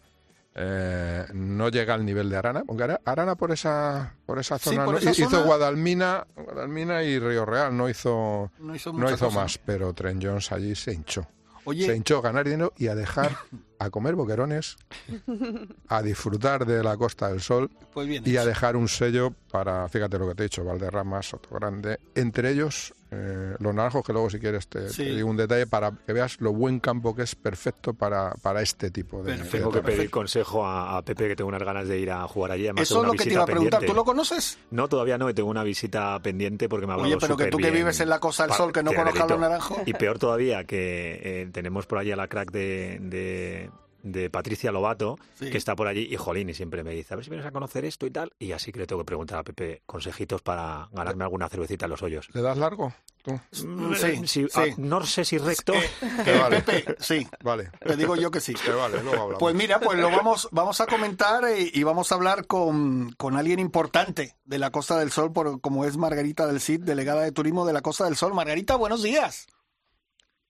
eh, 0.58 1.26
no 1.34 1.68
llega 1.68 1.94
al 1.94 2.06
nivel 2.06 2.30
de 2.30 2.38
Arana, 2.38 2.64
porque 2.66 2.84
Ara- 2.84 3.02
Arana 3.04 3.36
por 3.36 3.52
esa 3.52 4.16
por 4.26 4.40
esa 4.40 4.58
Sí, 4.58 4.70
zona, 4.70 4.86
no- 4.86 4.98
esa 4.98 5.12
hizo 5.12 5.30
zona- 5.30 5.44
Guadalmina, 5.44 6.26
Guadalmina 6.34 7.04
y 7.04 7.20
Río 7.20 7.46
Real, 7.46 7.76
no 7.76 7.90
hizo 7.90 8.50
No 8.60 8.74
hizo, 8.74 8.94
no 8.94 9.12
hizo 9.12 9.30
más, 9.32 9.58
pero 9.58 9.92
Trent 9.94 10.24
Jones 10.24 10.50
allí 10.54 10.74
se 10.76 10.94
hinchó. 10.94 11.28
Oye, 11.66 11.86
Se 11.86 11.96
hinchó 11.96 12.20
a 12.20 12.22
ganar 12.22 12.46
dinero 12.46 12.74
y 12.78 12.88
a 12.88 12.96
dejar 12.96 13.36
a 13.80 13.90
comer 13.90 14.16
boquerones, 14.16 14.78
a 15.88 16.02
disfrutar 16.02 16.66
de 16.66 16.84
la 16.84 16.96
Costa 16.98 17.30
del 17.30 17.42
Sol 17.42 17.70
pues 17.94 18.08
y 18.26 18.38
a 18.38 18.46
dejar 18.46 18.76
un 18.76 18.88
sello 18.88 19.34
para, 19.52 19.88
fíjate 19.90 20.18
lo 20.18 20.28
que 20.30 20.36
te 20.36 20.44
he 20.44 20.46
dicho, 20.46 20.64
Valderrama, 20.64 21.22
Soto 21.22 21.50
Grande, 21.56 22.00
entre 22.16 22.52
ellos 22.52 22.94
eh, 23.16 23.56
los 23.60 23.74
naranjos, 23.74 24.04
que 24.06 24.12
luego 24.14 24.30
si 24.30 24.40
quieres 24.40 24.68
te, 24.68 24.82
te 24.82 24.90
Sí. 24.90 25.06
digo 25.06 25.30
un 25.30 25.38
detalle 25.38 25.66
para 25.68 25.92
que 25.92 26.12
veas 26.14 26.40
lo 26.42 26.52
buen 26.54 26.80
campo 26.80 27.16
que 27.16 27.24
es 27.24 27.36
perfecto 27.36 27.94
para, 27.94 28.32
para 28.42 28.62
este 28.62 28.92
tipo 28.92 29.24
de... 29.24 29.32
Perfecto. 29.36 29.52
de 29.52 29.58
Tengo 29.60 29.72
que 29.72 29.82
pedir 29.82 30.10
consejo 30.10 30.66
a, 30.66 30.98
a 30.98 31.02
Pepe, 31.02 31.28
que 31.30 31.36
tengo 31.36 31.48
unas 31.48 31.64
ganas 31.64 31.88
de 31.88 31.98
ir 32.00 32.12
a 32.12 32.28
jugar 32.28 32.52
allí. 32.52 32.66
Además, 32.66 32.84
Eso 32.84 33.02
es 33.02 33.08
lo 33.08 33.14
que 33.14 33.24
te 33.26 33.34
iba 33.34 33.44
a 33.44 33.46
preguntar. 33.46 33.80
pendiente. 33.80 33.94
¿Tú 33.94 33.96
lo 33.96 34.04
conoces? 34.06 34.58
No, 34.72 34.88
todavía 34.88 35.18
no, 35.18 35.30
y 35.30 35.34
tengo 35.34 35.50
una 35.50 35.64
visita 35.64 36.20
pendiente 36.22 36.68
porque 36.68 36.86
me 36.86 36.92
ha 36.92 36.96
hablado 36.96 37.10
Oye, 37.10 37.18
pero 37.22 37.38
que 37.38 37.48
tú 37.48 37.58
que 37.58 37.72
vives 37.72 38.00
en 38.02 38.10
la 38.10 38.20
Costa 38.20 38.44
del 38.44 38.50
Pa- 38.52 38.58
Sol, 38.58 38.72
que 38.74 38.84
no 38.84 38.94
conozcas 38.94 39.30
los 39.30 39.40
naranjos. 39.40 39.78
Y 39.86 39.94
peor 39.94 40.20
todavía, 40.20 40.64
que 40.66 41.20
eh, 41.24 41.50
tenemos 41.52 41.86
por 41.86 42.00
allí 42.00 42.12
a 42.12 42.16
la 42.16 42.28
crack 42.28 42.52
de, 42.52 42.98
de, 43.02 43.70
de 44.06 44.30
Patricia 44.30 44.72
Lobato, 44.72 45.18
Sí. 45.34 45.50
que 45.50 45.58
está 45.58 45.76
por 45.76 45.88
allí, 45.88 46.08
y 46.10 46.16
Jolín, 46.16 46.48
y 46.50 46.54
siempre 46.54 46.84
me 46.84 46.92
dice, 46.92 47.14
a 47.14 47.18
ver 47.18 47.24
si 47.26 47.32
vienes 47.32 47.46
a 47.48 47.52
conocer 47.52 47.86
esto 47.86 48.06
y 48.06 48.12
tal. 48.12 48.32
Y 48.40 48.52
así 48.52 48.72
que 48.72 48.80
le 48.80 48.88
tengo 48.88 49.02
que 49.02 49.06
preguntar 49.06 49.40
a 49.40 49.44
Pepe 49.44 49.82
consejitos 49.86 50.42
para 50.44 50.88
ganarme 50.92 51.24
alguna 51.24 51.50
cervecita 51.50 51.86
en 51.86 51.92
los 51.92 52.04
hoyos. 52.04 52.30
¿Le 52.34 52.42
das 52.42 52.58
largo? 52.58 52.94
Tú. 53.24 53.32
Mm, 53.66 53.94
Sí, 53.96 54.28
Si- 54.28 54.48
sí. 54.48 54.50
ah, 54.54 54.66
no 54.78 55.04
sé 55.06 55.26
si 55.26 55.38
recto. 55.40 55.74
Eh, 56.26 56.38
vale. 56.40 56.62
Pepe, 56.62 56.96
sí, 57.00 57.28
Vale. 57.44 57.72
te 57.86 57.96
digo 57.98 58.16
yo 58.16 58.30
que 58.30 58.40
sí. 58.40 58.54
Que 58.54 58.72
vale, 58.72 59.02
luego 59.02 59.14
hablamos. 59.24 59.40
Pues 59.40 59.56
mira, 59.56 59.80
pues 59.80 59.98
lo 59.98 60.10
vamos, 60.12 60.48
vamos 60.52 60.80
a 60.82 60.86
comentar 60.86 61.44
eh, 61.46 61.70
y 61.74 61.84
vamos 61.84 62.12
a 62.12 62.16
hablar 62.16 62.46
con, 62.46 63.12
con 63.18 63.36
alguien 63.36 63.60
importante 63.60 64.36
de 64.46 64.60
la 64.60 64.70
Costa 64.72 65.00
del 65.00 65.12
Sol, 65.12 65.34
por, 65.34 65.60
como 65.62 65.86
es 65.86 65.98
Margarita 65.98 66.46
del 66.46 66.62
Cid, 66.62 66.82
delegada 66.82 67.24
de 67.24 67.32
turismo 67.32 67.66
de 67.66 67.74
la 67.74 67.82
Costa 67.82 68.06
del 68.06 68.16
Sol. 68.16 68.34
Margarita, 68.36 68.76
buenos 68.76 69.02
días. 69.02 69.48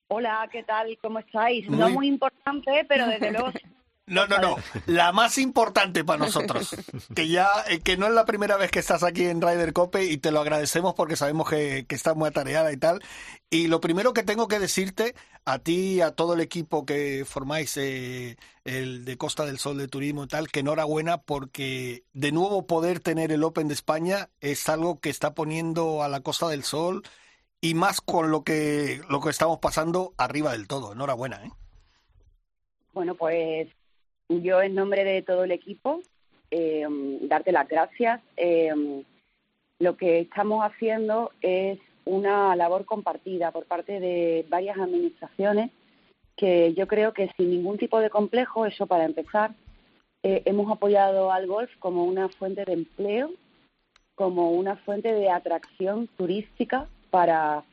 Hola, 0.07 0.47
¿qué 0.51 0.63
tal? 0.63 0.97
¿Cómo 1.01 1.19
estáis? 1.19 1.67
Muy- 1.69 1.77
No 1.79 1.89
muy 1.89 2.07
importante, 2.07 2.85
pero 2.87 3.07
desde 3.07 3.31
luego 3.31 3.51
No, 4.07 4.27
no, 4.27 4.37
no. 4.37 4.55
La 4.85 5.11
más 5.11 5.39
importante 5.39 6.03
para 6.03 6.19
nosotros. 6.25 6.75
Que 7.15 7.27
ya, 7.27 7.47
eh, 7.67 7.79
que 7.79 7.97
no 7.97 8.05
es 8.05 8.13
la 8.13 8.23
primera 8.25 8.55
vez 8.55 8.69
que 8.69 8.77
estás 8.77 9.01
aquí 9.01 9.25
en 9.25 9.41
Ryder 9.41 9.73
Cope 9.73 10.05
y 10.05 10.17
te 10.19 10.31
lo 10.31 10.41
agradecemos 10.41 10.93
porque 10.93 11.15
sabemos 11.15 11.49
que, 11.49 11.87
que 11.89 11.95
estás 11.95 12.15
muy 12.15 12.27
atareada 12.27 12.71
y 12.71 12.77
tal. 12.77 13.01
Y 13.49 13.65
lo 13.65 13.81
primero 13.81 14.13
que 14.13 14.21
tengo 14.21 14.47
que 14.47 14.59
decirte 14.59 15.15
a 15.43 15.57
ti 15.57 15.93
y 15.95 16.01
a 16.01 16.11
todo 16.11 16.35
el 16.35 16.41
equipo 16.41 16.85
que 16.85 17.25
formáis 17.27 17.77
eh, 17.77 18.37
el 18.63 19.05
de 19.05 19.17
Costa 19.17 19.43
del 19.43 19.57
Sol 19.57 19.79
de 19.79 19.87
Turismo 19.87 20.25
y 20.25 20.27
tal, 20.27 20.49
que 20.51 20.59
enhorabuena 20.59 21.17
porque 21.17 22.03
de 22.13 22.31
nuevo 22.31 22.67
poder 22.67 22.99
tener 22.99 23.31
el 23.31 23.43
Open 23.43 23.67
de 23.69 23.73
España 23.73 24.29
es 24.39 24.69
algo 24.69 24.99
que 24.99 25.09
está 25.09 25.33
poniendo 25.33 26.03
a 26.03 26.09
la 26.09 26.19
Costa 26.19 26.47
del 26.47 26.63
Sol 26.63 27.01
y 27.61 27.73
más 27.73 28.01
con 28.01 28.31
lo 28.31 28.43
que, 28.43 29.01
lo 29.09 29.21
que 29.21 29.29
estamos 29.29 29.59
pasando 29.59 30.13
arriba 30.17 30.51
del 30.51 30.67
todo. 30.67 30.93
Enhorabuena, 30.93 31.43
¿eh? 31.45 31.51
Bueno, 32.93 33.15
pues 33.15 33.67
yo 34.29 34.61
en 34.61 34.75
nombre 34.75 35.03
de 35.03 35.21
todo 35.21 35.43
el 35.43 35.51
equipo, 35.51 36.01
eh, 36.51 36.85
darte 37.21 37.51
las 37.51 37.67
gracias. 37.67 38.21
Eh, 38.37 39.03
lo 39.79 39.97
que 39.97 40.19
estamos 40.19 40.63
haciendo 40.63 41.31
es 41.41 41.79
una 42.05 42.55
labor 42.55 42.85
compartida 42.85 43.51
por 43.51 43.65
parte 43.65 43.99
de 43.99 44.45
varias 44.49 44.77
administraciones 44.77 45.71
que 46.37 46.73
yo 46.73 46.87
creo 46.87 47.13
que 47.13 47.31
sin 47.37 47.49
ningún 47.49 47.77
tipo 47.77 47.99
de 47.99 48.09
complejo, 48.09 48.65
eso 48.65 48.87
para 48.87 49.05
empezar, 49.05 49.51
eh, 50.23 50.43
hemos 50.45 50.71
apoyado 50.71 51.31
al 51.31 51.47
golf 51.47 51.71
como 51.79 52.03
una 52.03 52.29
fuente 52.29 52.65
de 52.65 52.73
empleo, 52.73 53.31
como 54.15 54.51
una 54.51 54.75
fuente 54.77 55.13
de 55.13 55.29
atracción 55.29 56.07
turística 56.17 56.87
para, 57.15 57.63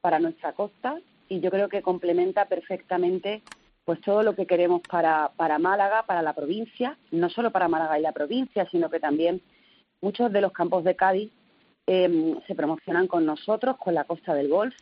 para 0.00 0.18
nuestra 0.18 0.54
costa 0.54 0.98
y 1.28 1.38
yo 1.38 1.52
creo 1.52 1.68
que 1.68 1.82
complementa 1.82 2.46
perfectamente 2.46 3.42
pues 3.84 4.00
todo 4.00 4.24
lo 4.24 4.34
que 4.34 4.44
queremos 4.44 4.80
para, 4.90 5.30
para 5.36 5.60
Málaga, 5.60 6.02
para 6.02 6.20
la 6.20 6.32
provincia, 6.32 6.98
no 7.12 7.30
solo 7.30 7.52
para 7.52 7.68
Málaga 7.68 7.96
y 7.96 8.02
la 8.02 8.10
provincia, 8.10 8.66
sino 8.72 8.90
que 8.90 8.98
también 8.98 9.40
muchos 10.00 10.32
de 10.32 10.40
los 10.40 10.50
campos 10.50 10.82
de 10.82 10.96
Cádiz 10.96 11.30
eh, 11.86 12.34
se 12.48 12.56
promocionan 12.56 13.06
con 13.06 13.24
nosotros, 13.24 13.76
con 13.76 13.94
la 13.94 14.02
Costa 14.02 14.34
del 14.34 14.48
Golf, 14.48 14.74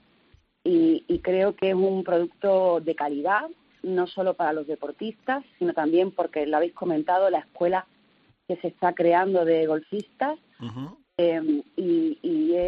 y, 0.65 1.05
y 1.07 1.19
creo 1.19 1.55
que 1.55 1.69
es 1.69 1.75
un 1.75 2.03
producto 2.03 2.81
de 2.81 2.95
calidad, 2.95 3.45
no 3.83 4.07
solo 4.07 4.33
para 4.33 4.55
los 4.55 4.67
deportistas, 4.67 5.45
sino 5.59 5.75
también 5.75 6.11
porque 6.11 6.47
lo 6.47 6.57
habéis 6.57 6.73
comentado, 6.73 7.29
la 7.29 7.41
escuela 7.41 7.87
que 8.49 8.57
se 8.63 8.69
está 8.69 8.95
creando 8.95 9.45
de 9.45 9.67
golfistas, 9.67 10.39
Eh, 11.19 11.63
y, 11.77 12.19
y 12.21 12.26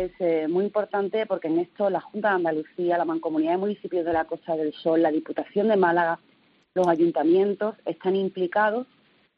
es 0.09 0.21
eh, 0.21 0.49
muy 0.49 0.65
importante 0.65 1.27
porque 1.27 1.49
en 1.49 1.59
esto 1.59 1.91
la 1.91 2.01
Junta 2.01 2.31
de 2.31 2.35
Andalucía, 2.37 2.99
la 2.99 3.05
Mancomunidad 3.05 3.53
de 3.53 3.59
Municipios 3.59 4.05
de 4.05 4.13
la 4.13 4.25
Costa 4.25 4.57
del 4.57 4.73
Sol, 4.73 5.03
la 5.03 5.11
Diputación 5.11 5.69
de 5.69 5.77
Málaga, 5.77 6.19
los 6.75 6.87
ayuntamientos 6.87 7.77
están 7.85 8.17
implicados 8.17 8.87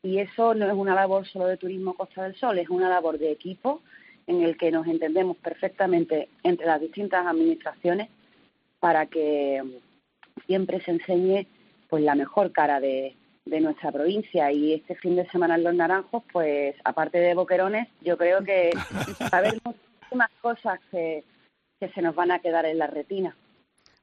y 0.02 0.18
eso 0.18 0.54
no 0.54 0.66
es 0.66 0.72
una 0.72 0.94
labor 0.94 1.26
solo 1.26 1.46
de 1.46 1.56
Turismo 1.56 1.94
Costa 1.94 2.24
del 2.24 2.36
Sol, 2.36 2.58
es 2.58 2.68
una 2.68 2.88
labor 2.88 3.18
de 3.18 3.32
equipo 3.32 3.82
en 4.26 4.42
el 4.42 4.56
que 4.56 4.70
nos 4.70 4.86
entendemos 4.86 5.36
perfectamente 5.36 6.28
entre 6.42 6.66
las 6.66 6.80
distintas 6.80 7.26
administraciones 7.26 8.08
para 8.78 9.06
que 9.06 9.62
siempre 10.46 10.80
se 10.82 10.92
enseñe 10.92 11.46
pues 11.88 12.02
la 12.04 12.14
mejor 12.14 12.52
cara 12.52 12.80
de, 12.80 13.16
de 13.44 13.60
nuestra 13.60 13.92
provincia. 13.92 14.50
Y 14.52 14.74
este 14.74 14.94
fin 14.94 15.16
de 15.16 15.28
semana 15.28 15.56
en 15.56 15.64
Los 15.64 15.74
Naranjos, 15.74 16.22
pues 16.32 16.76
aparte 16.84 17.18
de 17.18 17.34
boquerones, 17.34 17.88
yo 18.00 18.16
creo 18.16 18.42
que 18.42 18.70
haber 19.32 19.60
muchísimas 20.10 20.30
cosas 20.40 20.80
que, 20.90 21.24
que 21.78 21.88
se 21.90 22.02
nos 22.02 22.14
van 22.14 22.30
a 22.32 22.38
quedar 22.40 22.64
en 22.66 22.78
la 22.78 22.86
retina. 22.86 23.36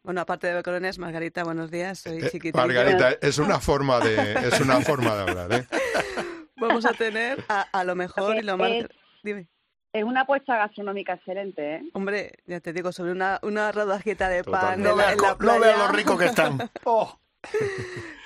Bueno, 0.04 0.22
aparte 0.22 0.48
de 0.48 0.56
boquerones, 0.56 1.00
Margarita, 1.00 1.44
buenos 1.44 1.70
días. 1.70 2.00
Soy 2.00 2.20
Eh. 2.24 2.52
Margarita, 2.54 3.12
es 3.22 3.38
una 3.40 3.60
forma 3.60 4.00
de, 4.00 4.34
es 4.48 4.60
una 4.62 4.80
forma 4.82 5.16
de 5.16 5.22
hablar, 5.22 5.52
¿eh? 5.54 5.68
Vamos 6.56 6.86
a 6.86 6.94
tener 6.94 7.44
a, 7.50 7.62
a 7.62 7.84
lo 7.84 7.96
mejor 7.96 8.38
y 8.38 8.42
lo 8.42 8.58
más... 8.58 8.72
Es- 8.72 8.88
Dime. 9.24 9.48
Es 9.94 10.04
una 10.04 10.22
apuesta 10.22 10.58
gastronómica 10.58 11.14
excelente, 11.14 11.76
¿eh? 11.76 11.82
Hombre, 11.94 12.34
ya 12.46 12.60
te 12.60 12.72
digo, 12.72 12.92
sobre 12.92 13.12
una, 13.12 13.40
una 13.42 13.72
rodajita 13.72 14.30
de 14.30 14.44
pan 14.44 14.82
Totalmente. 14.84 14.90
en 14.90 14.92
No 14.92 14.96
veas 14.98 15.12
en 15.14 15.22
la 15.22 15.36
co- 15.36 15.44
no 15.44 15.60
veas 15.60 15.78
lo 15.80 15.88
ricos 15.90 16.20
que 16.20 16.26
están. 16.26 16.58
Oh. 16.86 17.20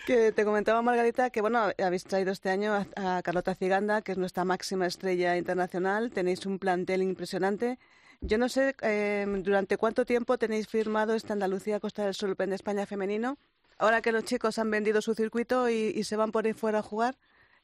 Que 0.06 0.32
te 0.32 0.46
comentaba 0.46 0.82
Margarita 0.82 1.30
que 1.30 1.42
bueno 1.42 1.70
habéis 1.78 2.04
traído 2.06 2.32
este 2.32 2.50
año 2.50 2.74
a, 2.96 3.22
Carlota 3.22 3.54
Ciganda, 3.56 4.02
que 4.02 4.14
es 4.14 4.18
nuestra 4.18 4.44
máxima 4.44 4.88
estrella 4.88 5.38
internacional. 5.38 6.12
Tenéis 6.12 6.46
un 6.46 6.58
plantel 6.60 7.04
impresionante. 7.04 7.78
Yo 8.20 8.38
no 8.38 8.50
sé 8.50 8.76
eh, 8.82 9.26
durante 9.44 9.78
cuánto 9.78 10.06
tiempo 10.06 10.38
tenéis 10.38 10.68
firmado 10.68 11.14
este 11.14 11.34
Andalucía 11.34 11.80
Costa 11.80 12.06
del 12.06 12.14
Sol 12.14 12.36
de 12.36 12.56
España 12.56 12.86
femenino. 12.86 13.38
Ahora 13.78 14.02
que 14.02 14.12
los 14.12 14.24
chicos 14.26 14.60
han 14.60 14.70
vendido 14.70 15.02
su 15.02 15.14
circuito 15.14 15.70
y, 15.70 15.94
y 15.96 16.04
se 16.04 16.16
van 16.16 16.32
por 16.32 16.46
ahí 16.46 16.54
fuera 16.54 16.80
a 16.80 16.84
jugar, 16.84 17.16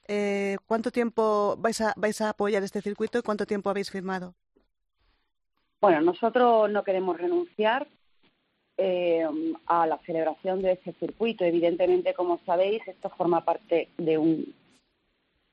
eh, 0.08 0.58
¿cuánto 0.66 0.90
tiempo 0.92 1.56
vais 1.58 1.82
a, 1.82 1.94
vais 1.98 2.22
a 2.22 2.30
apoyar 2.30 2.64
este 2.64 2.82
circuito 2.82 3.20
y 3.20 3.22
cuánto 3.22 3.46
tiempo 3.46 3.70
habéis 3.70 3.92
firmado? 3.92 4.34
Bueno, 5.82 6.02
nosotros 6.02 6.72
no 6.72 6.84
queremos 6.84 7.18
renunciar 7.18 7.88
eh, 8.78 9.26
a 9.66 9.88
la 9.88 9.98
celebración 10.06 10.62
de 10.62 10.74
este 10.74 10.94
circuito. 10.94 11.44
Evidentemente, 11.44 12.14
como 12.14 12.40
sabéis, 12.46 12.82
esto 12.88 13.10
forma 13.10 13.44
parte 13.44 13.90
de 13.98 14.18
un 14.18 14.54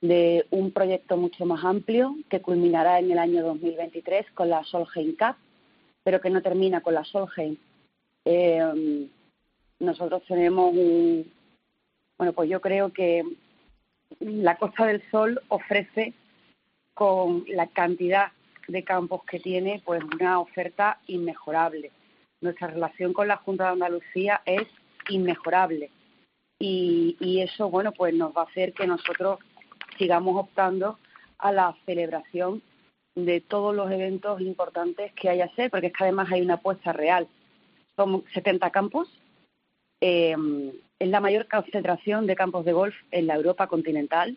de 0.01 0.45
un 0.51 0.71
proyecto 0.71 1.17
mucho 1.17 1.47
más 1.47 1.65
amplio 1.65 2.15
que 2.29 2.43
culminará 2.43 2.99
en 2.99 3.11
el 3.11 3.19
año 3.19 3.43
2023 3.43 4.33
con 4.33 4.51
la 4.51 4.63
Solheim 4.65 5.17
Cup, 5.17 5.37
pero 6.03 6.21
que 6.21 6.29
no 6.29 6.43
termina 6.43 6.83
con 6.83 6.93
la 6.93 7.05
Solheim. 7.05 7.57
Eh, 8.27 9.09
nosotros 9.79 10.23
tenemos 10.27 10.75
un 10.75 11.27
bueno, 12.17 12.33
pues 12.33 12.49
yo 12.49 12.61
creo 12.61 12.93
que 12.93 13.25
la 14.21 14.57
Costa 14.57 14.87
del 14.87 15.03
Sol 15.11 15.41
ofrece 15.49 16.15
con 16.95 17.45
la 17.49 17.67
cantidad 17.67 18.29
de 18.69 18.85
campos 18.85 19.25
que 19.25 19.41
tiene, 19.41 19.83
pues 19.85 20.03
una 20.05 20.39
oferta 20.39 20.99
inmejorable. 21.09 21.91
Nuestra 22.45 22.67
relación 22.67 23.15
con 23.15 23.27
la 23.27 23.39
Junta 23.39 23.65
de 23.65 23.71
Andalucía 23.71 24.43
es 24.45 24.69
inmejorable 25.09 25.91
y, 26.59 27.41
eso, 27.41 27.71
bueno, 27.71 27.93
pues 27.93 28.13
nos 28.13 28.37
va 28.37 28.43
a 28.43 28.45
hacer 28.45 28.75
que 28.75 28.87
nosotros 28.87 29.39
sigamos 29.97 30.37
optando 30.37 30.99
a 31.39 31.53
la 31.53 31.75
celebración 31.87 32.61
de 33.15 33.41
todos 33.41 33.75
los 33.75 33.91
eventos 33.91 34.43
importantes 34.43 35.11
que 35.15 35.31
haya 35.31 35.47
hacer, 35.47 35.71
porque 35.71 35.87
es 35.87 35.95
que 35.95 36.05
además 36.05 36.31
hay 36.31 36.43
una 36.43 36.55
apuesta 36.55 36.93
real. 36.93 37.29
Son 37.97 38.23
70 38.35 38.69
campos, 38.71 39.09
eh, 40.03 40.37
es 40.99 41.09
la 41.09 41.21
mayor 41.21 41.49
concentración 41.49 42.27
de 42.27 42.37
campos 42.37 42.67
de 42.67 42.75
golf 42.75 42.95
en 43.11 43.27
la 43.27 43.37
Europa 43.37 43.69
continental 43.69 44.37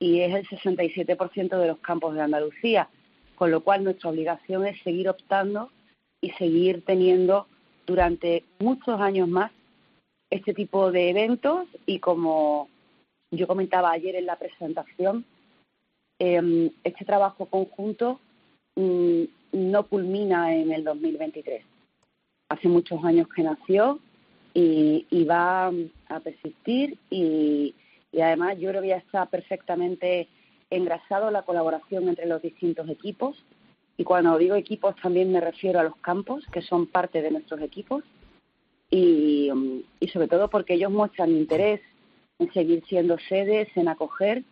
y 0.00 0.18
es 0.18 0.34
el 0.34 0.48
67% 0.48 1.58
de 1.58 1.68
los 1.68 1.78
campos 1.78 2.16
de 2.16 2.22
Andalucía, 2.22 2.88
con 3.36 3.52
lo 3.52 3.60
cual 3.60 3.84
nuestra 3.84 4.10
obligación 4.10 4.66
es 4.66 4.82
seguir 4.82 5.08
optando 5.08 5.70
y 6.24 6.30
seguir 6.38 6.82
teniendo 6.86 7.46
durante 7.86 8.44
muchos 8.58 8.98
años 8.98 9.28
más 9.28 9.52
este 10.30 10.54
tipo 10.54 10.90
de 10.90 11.10
eventos 11.10 11.66
y 11.84 11.98
como 11.98 12.70
yo 13.30 13.46
comentaba 13.46 13.90
ayer 13.90 14.16
en 14.16 14.24
la 14.24 14.36
presentación, 14.36 15.26
eh, 16.18 16.70
este 16.82 17.04
trabajo 17.04 17.44
conjunto 17.44 18.20
mm, 18.74 19.24
no 19.52 19.86
culmina 19.86 20.54
en 20.56 20.72
el 20.72 20.82
2023. 20.82 21.62
Hace 22.48 22.68
muchos 22.68 23.04
años 23.04 23.28
que 23.28 23.42
nació 23.42 23.98
y, 24.54 25.06
y 25.10 25.24
va 25.24 25.66
a 26.08 26.20
persistir 26.20 26.96
y, 27.10 27.74
y 28.12 28.20
además 28.22 28.58
yo 28.58 28.70
creo 28.70 28.80
que 28.80 28.88
ya 28.88 28.96
está 28.96 29.26
perfectamente 29.26 30.28
engrasado 30.70 31.30
la 31.30 31.42
colaboración 31.42 32.08
entre 32.08 32.24
los 32.24 32.40
distintos 32.40 32.88
equipos 32.88 33.36
y 33.96 34.04
cuando 34.04 34.36
digo 34.38 34.54
equipos 34.56 34.94
también 34.96 35.30
me 35.32 35.40
refiero 35.40 35.80
a 35.80 35.84
los 35.84 35.96
campos 35.96 36.44
que 36.52 36.62
son 36.62 36.86
parte 36.86 37.22
de 37.22 37.30
nuestros 37.30 37.60
equipos 37.60 38.02
y, 38.90 39.50
mm, 39.52 39.80
y 40.00 40.08
sobre 40.08 40.28
todo 40.28 40.48
porque 40.48 40.74
ellos 40.74 40.90
muestran 40.90 41.30
interés 41.30 41.80
en 42.38 42.52
seguir 42.52 42.82
siendo 42.88 43.16
sedes, 43.28 43.68
en 43.76 43.88
acoger 43.88 44.42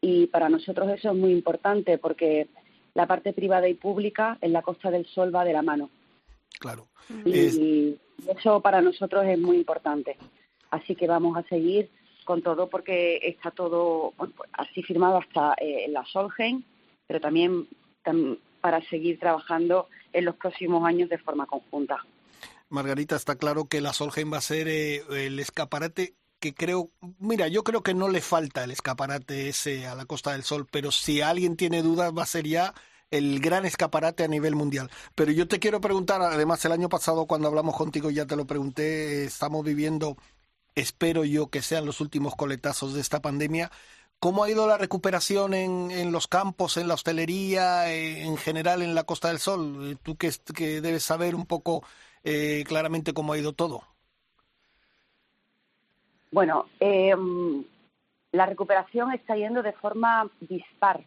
y 0.00 0.26
para 0.26 0.48
nosotros 0.48 0.88
eso 0.90 1.10
es 1.10 1.16
muy 1.16 1.32
importante 1.32 1.98
porque 1.98 2.48
la 2.94 3.06
parte 3.06 3.32
privada 3.32 3.68
y 3.68 3.74
pública 3.74 4.38
en 4.40 4.52
la 4.52 4.62
Costa 4.62 4.90
del 4.90 5.06
Sol 5.06 5.34
va 5.34 5.44
de 5.44 5.52
la 5.52 5.62
mano 5.62 5.90
Claro. 6.58 6.86
y 7.24 7.32
Es- 7.38 7.58
eso 8.38 8.60
para 8.60 8.80
nosotros 8.80 9.24
es 9.26 9.38
muy 9.38 9.56
importante. 9.56 10.16
Así 10.70 10.94
que 10.94 11.06
vamos 11.06 11.36
a 11.36 11.42
seguir 11.44 11.90
con 12.24 12.40
todo 12.42 12.68
porque 12.68 13.18
está 13.22 13.50
todo 13.50 14.12
bueno, 14.16 14.32
pues, 14.36 14.48
así 14.54 14.82
firmado 14.82 15.18
hasta 15.18 15.54
eh, 15.60 15.86
la 15.88 16.04
Solheim, 16.06 16.62
pero 17.06 17.20
también 17.20 17.66
tam- 18.04 18.38
para 18.64 18.80
seguir 18.88 19.18
trabajando 19.18 19.88
en 20.10 20.24
los 20.24 20.36
próximos 20.36 20.82
años 20.86 21.10
de 21.10 21.18
forma 21.18 21.44
conjunta. 21.44 21.98
Margarita, 22.70 23.14
está 23.14 23.36
claro 23.36 23.66
que 23.66 23.82
la 23.82 23.92
Solheim 23.92 24.32
va 24.32 24.38
a 24.38 24.40
ser 24.40 24.68
eh, 24.68 25.02
el 25.10 25.38
escaparate 25.38 26.14
que 26.40 26.54
creo, 26.54 26.88
mira, 27.18 27.48
yo 27.48 27.62
creo 27.62 27.82
que 27.82 27.92
no 27.92 28.08
le 28.08 28.22
falta 28.22 28.64
el 28.64 28.70
escaparate 28.70 29.50
ese 29.50 29.86
a 29.86 29.94
la 29.94 30.06
Costa 30.06 30.32
del 30.32 30.44
Sol, 30.44 30.66
pero 30.70 30.90
si 30.92 31.20
alguien 31.20 31.58
tiene 31.58 31.82
dudas 31.82 32.14
va 32.16 32.22
a 32.22 32.26
ser 32.26 32.46
ya 32.46 32.72
el 33.10 33.38
gran 33.40 33.66
escaparate 33.66 34.24
a 34.24 34.28
nivel 34.28 34.54
mundial. 34.56 34.90
Pero 35.14 35.30
yo 35.30 35.46
te 35.46 35.58
quiero 35.58 35.82
preguntar, 35.82 36.22
además 36.22 36.64
el 36.64 36.72
año 36.72 36.88
pasado 36.88 37.26
cuando 37.26 37.48
hablamos 37.48 37.76
contigo 37.76 38.10
ya 38.10 38.24
te 38.24 38.34
lo 38.34 38.46
pregunté, 38.46 38.84
eh, 38.84 39.24
estamos 39.26 39.62
viviendo, 39.62 40.16
espero 40.74 41.26
yo 41.26 41.48
que 41.48 41.60
sean 41.60 41.84
los 41.84 42.00
últimos 42.00 42.34
coletazos 42.34 42.94
de 42.94 43.02
esta 43.02 43.20
pandemia. 43.20 43.70
¿Cómo 44.20 44.42
ha 44.44 44.50
ido 44.50 44.66
la 44.66 44.78
recuperación 44.78 45.52
en, 45.52 45.90
en 45.90 46.10
los 46.10 46.26
campos, 46.28 46.76
en 46.78 46.88
la 46.88 46.94
hostelería, 46.94 47.92
eh, 47.92 48.22
en 48.22 48.36
general 48.38 48.80
en 48.82 48.94
la 48.94 49.04
Costa 49.04 49.28
del 49.28 49.38
Sol? 49.38 49.92
Eh, 49.92 49.96
Tú 50.02 50.16
que, 50.16 50.30
que 50.54 50.80
debes 50.80 51.02
saber 51.02 51.34
un 51.34 51.44
poco 51.46 51.84
eh, 52.22 52.64
claramente 52.66 53.12
cómo 53.12 53.34
ha 53.34 53.38
ido 53.38 53.52
todo. 53.52 53.82
Bueno, 56.32 56.66
eh, 56.80 57.14
la 58.32 58.46
recuperación 58.46 59.12
está 59.12 59.36
yendo 59.36 59.62
de 59.62 59.72
forma 59.72 60.28
dispar. 60.40 61.04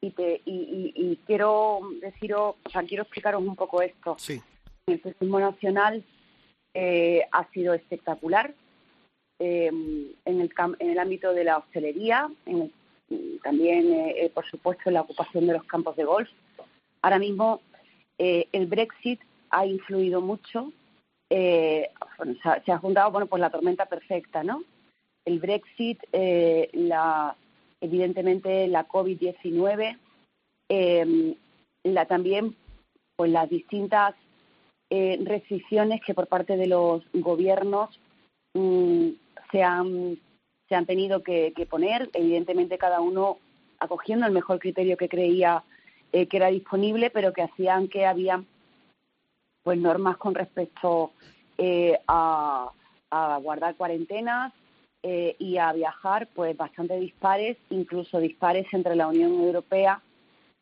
Y, 0.00 0.10
te, 0.10 0.42
y, 0.44 0.92
y- 0.94 1.12
y 1.12 1.16
quiero 1.26 1.80
deciros, 2.02 2.56
o 2.64 2.70
sea, 2.70 2.82
quiero 2.82 3.04
explicaros 3.04 3.40
un 3.42 3.56
poco 3.56 3.80
esto. 3.82 4.16
Sí. 4.18 4.42
El 4.86 5.00
turismo 5.00 5.40
nacional 5.40 6.04
eh, 6.74 7.22
ha 7.32 7.48
sido 7.50 7.72
espectacular 7.72 8.52
eh, 9.38 9.66
en, 9.68 10.40
el 10.40 10.50
en 10.78 10.90
el 10.90 10.98
ámbito 10.98 11.32
de 11.32 11.44
la 11.44 11.58
hostelería, 11.58 12.28
en 12.46 12.62
el- 12.62 12.72
también, 13.42 13.92
eh, 13.92 14.14
eh, 14.24 14.30
por 14.34 14.44
supuesto, 14.46 14.84
en 14.86 14.94
la 14.94 15.02
ocupación 15.02 15.46
de 15.46 15.52
los 15.52 15.64
campos 15.64 15.94
de 15.96 16.04
golf. 16.04 16.28
Ahora 17.02 17.18
mismo 17.20 17.60
eh, 18.18 18.48
el 18.52 18.66
Brexit 18.66 19.20
ha 19.50 19.64
influido 19.66 20.20
mucho. 20.20 20.72
eh, 21.30 21.90
bueno, 22.18 22.34
se, 22.64 22.72
ha, 22.72 22.78
juntado, 22.78 23.10
bueno, 23.10 23.26
pues 23.26 23.40
la 23.40 23.50
tormenta 23.50 23.86
perfecta, 23.86 24.42
¿no? 24.42 24.62
El 25.24 25.38
Brexit, 25.40 25.98
eh, 26.12 26.68
la, 26.72 27.36
evidentemente 27.80 28.66
la 28.68 28.86
COVID-19, 28.88 29.98
eh, 30.68 31.36
la 31.84 32.06
también, 32.06 32.56
pues 33.16 33.30
las 33.30 33.48
distintas 33.48 34.14
restricciones 34.88 36.00
que 36.04 36.14
por 36.14 36.28
parte 36.28 36.56
de 36.56 36.68
los 36.68 37.02
gobiernos 37.12 37.98
mm, 38.54 39.08
se, 39.50 39.62
han, 39.62 40.18
se 40.68 40.74
han 40.74 40.86
tenido 40.86 41.22
que, 41.22 41.52
que 41.54 41.66
poner, 41.66 42.10
evidentemente 42.12 42.78
cada 42.78 43.00
uno 43.00 43.38
acogiendo 43.78 44.26
el 44.26 44.32
mejor 44.32 44.58
criterio 44.58 44.96
que 44.96 45.08
creía 45.08 45.62
eh, 46.12 46.26
que 46.26 46.36
era 46.36 46.48
disponible, 46.48 47.10
pero 47.10 47.32
que 47.32 47.42
hacían 47.42 47.88
que 47.88 48.06
había 48.06 48.42
pues 49.62 49.78
normas 49.78 50.16
con 50.16 50.34
respecto 50.34 51.12
eh, 51.58 51.98
a, 52.06 52.70
a 53.10 53.38
guardar 53.38 53.74
cuarentenas 53.74 54.52
eh, 55.02 55.36
y 55.38 55.56
a 55.58 55.72
viajar 55.72 56.28
pues 56.34 56.56
bastante 56.56 56.98
dispares, 56.98 57.56
incluso 57.70 58.18
dispares 58.18 58.66
entre 58.72 58.96
la 58.96 59.08
Unión 59.08 59.32
Europea 59.32 60.00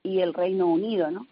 y 0.03 0.21
el 0.21 0.35
Reino 0.35 0.67
Unido, 0.67 1.11
¿no? 1.11 1.27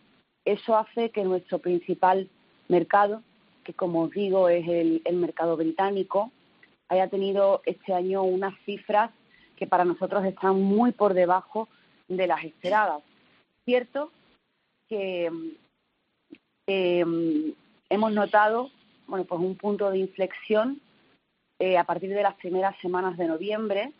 Eso 0.44 0.76
hace 0.76 1.10
que 1.10 1.24
nuestro 1.24 1.58
principal 1.58 2.28
mercado, 2.68 3.22
que 3.64 3.74
como 3.74 4.02
os 4.02 4.10
digo 4.10 4.48
es 4.48 4.66
el, 4.66 5.02
el 5.04 5.16
mercado 5.16 5.56
británico, 5.56 6.30
haya 6.92 7.08
tenido 7.08 7.62
este 7.64 7.94
año 7.94 8.22
unas 8.22 8.54
cifras 8.66 9.10
que 9.56 9.66
para 9.66 9.84
nosotros 9.84 10.24
están 10.26 10.60
muy 10.60 10.92
por 10.92 11.14
debajo 11.14 11.68
de 12.06 12.26
las 12.26 12.44
esperadas. 12.44 13.02
Cierto 13.64 14.10
que 14.90 15.30
eh, 16.66 17.04
hemos 17.88 18.12
notado 18.12 18.70
bueno 19.06 19.24
pues 19.24 19.40
un 19.40 19.56
punto 19.56 19.90
de 19.90 19.98
inflexión 19.98 20.82
eh, 21.58 21.78
a 21.78 21.84
partir 21.84 22.10
de 22.10 22.22
las 22.22 22.34
primeras 22.34 22.76
semanas 22.82 23.16
de 23.16 23.26
noviembre, 23.26 23.92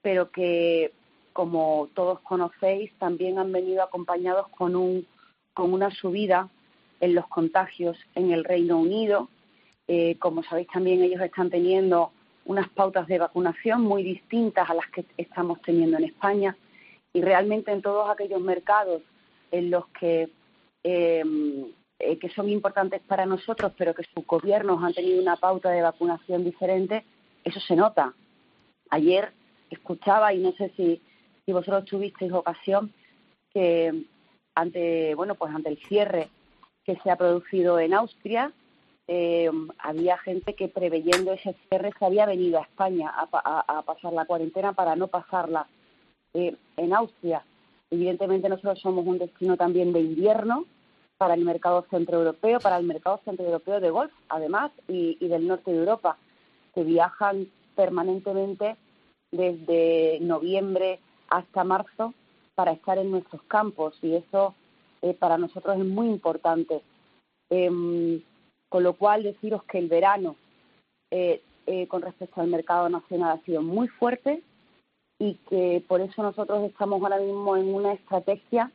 pero 0.00 0.30
que 0.30 0.92
como 1.34 1.90
todos 1.94 2.20
conocéis 2.20 2.92
también 2.98 3.38
han 3.38 3.52
venido 3.52 3.82
acompañados 3.82 4.48
con 4.48 4.74
un 4.74 5.06
con 5.52 5.74
una 5.74 5.90
subida 5.90 6.48
en 7.00 7.14
los 7.14 7.26
contagios 7.28 7.98
en 8.14 8.32
el 8.32 8.44
Reino 8.44 8.78
Unido. 8.78 9.28
Eh, 9.86 10.16
como 10.18 10.42
sabéis 10.42 10.68
también 10.68 11.02
ellos 11.02 11.20
están 11.20 11.50
teniendo 11.50 12.12
unas 12.48 12.68
pautas 12.70 13.06
de 13.06 13.18
vacunación 13.18 13.82
muy 13.82 14.02
distintas 14.02 14.68
a 14.68 14.74
las 14.74 14.86
que 14.88 15.04
estamos 15.16 15.60
teniendo 15.62 15.98
en 15.98 16.04
España 16.04 16.56
y 17.12 17.20
realmente 17.20 17.70
en 17.70 17.82
todos 17.82 18.10
aquellos 18.10 18.40
mercados 18.40 19.02
en 19.50 19.70
los 19.70 19.86
que 19.88 20.30
em, 20.82 21.66
eh, 22.00 22.16
que 22.18 22.28
son 22.30 22.48
importantes 22.48 23.02
para 23.02 23.26
nosotros, 23.26 23.72
pero 23.76 23.92
que 23.92 24.04
sus 24.04 24.24
gobiernos 24.24 24.82
han 24.82 24.94
tenido 24.94 25.20
una 25.20 25.36
pauta 25.36 25.70
de 25.70 25.82
vacunación 25.82 26.44
diferente, 26.44 27.04
eso 27.42 27.58
se 27.58 27.74
nota. 27.74 28.14
Ayer 28.90 29.32
escuchaba, 29.68 30.32
y 30.32 30.38
no 30.38 30.52
sé 30.52 30.72
si, 30.76 31.02
si 31.44 31.52
vosotros 31.52 31.84
tuvisteis 31.86 32.32
ocasión, 32.32 32.92
que 33.52 34.04
ante, 34.54 35.14
bueno, 35.16 35.34
pues 35.34 35.52
ante 35.52 35.70
el 35.70 35.78
cierre 35.88 36.28
que 36.84 36.96
se 37.02 37.10
ha 37.10 37.16
producido 37.16 37.80
en 37.80 37.92
Austria, 37.92 38.52
eh, 39.08 39.50
había 39.78 40.18
gente 40.18 40.54
que 40.54 40.68
preveyendo 40.68 41.32
ese 41.32 41.56
cierre 41.68 41.92
se 41.98 42.04
había 42.04 42.26
venido 42.26 42.58
a 42.58 42.62
España 42.62 43.10
a, 43.10 43.82
pasar 43.82 44.12
la 44.12 44.26
cuarentena 44.26 44.74
para 44.74 44.96
no 44.96 45.08
pasarla 45.08 45.66
eh, 46.34 46.54
en 46.76 46.94
Austria. 46.94 47.42
Evidentemente 47.90 48.50
nosotros 48.50 48.78
somos 48.80 49.06
un 49.06 49.18
destino 49.18 49.56
también 49.56 49.94
de 49.94 50.00
invierno, 50.00 50.66
para 51.18 51.34
el 51.34 51.44
mercado 51.44 51.84
centroeuropeo, 51.90 52.60
para 52.60 52.78
el 52.78 52.86
mercado 52.86 53.20
centroeuropeo 53.24 53.80
de 53.80 53.90
golf, 53.90 54.12
además, 54.28 54.70
y, 54.86 55.16
del 55.26 55.48
norte 55.48 55.72
de 55.72 55.78
Europa, 55.78 56.16
que 56.74 56.84
viajan 56.84 57.48
permanentemente 57.74 58.76
desde 59.32 60.18
noviembre 60.20 61.00
hasta 61.28 61.64
marzo 61.64 62.14
para 62.54 62.72
estar 62.72 62.98
en 62.98 63.10
nuestros 63.10 63.42
campos 63.42 63.98
y 64.00 64.14
eso 64.14 64.54
eh, 65.02 65.12
para 65.12 65.38
nosotros 65.38 65.76
es 65.76 65.84
muy 65.84 66.06
importante. 66.06 66.82
Em, 67.50 68.22
con 68.68 68.82
lo 68.82 68.94
cual, 68.94 69.22
deciros 69.22 69.62
que 69.64 69.78
el 69.78 69.88
verano 69.88 70.36
eh, 71.10 71.42
eh, 71.66 71.86
con 71.86 72.02
respecto 72.02 72.40
al 72.40 72.48
mercado 72.48 72.88
nacional 72.88 73.38
ha 73.38 73.44
sido 73.44 73.62
muy 73.62 73.88
fuerte 73.88 74.42
y 75.18 75.34
que 75.48 75.82
por 75.86 76.00
eso 76.00 76.22
nosotros 76.22 76.64
estamos 76.64 77.02
ahora 77.02 77.18
mismo 77.18 77.56
en 77.56 77.74
una 77.74 77.92
estrategia 77.92 78.70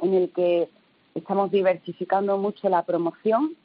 en 0.00 0.14
el 0.14 0.30
que 0.30 0.68
Estamos 1.14 1.52
diversificando 1.52 2.38
mucho 2.38 2.68
la 2.68 2.82
promoción, 2.82 3.56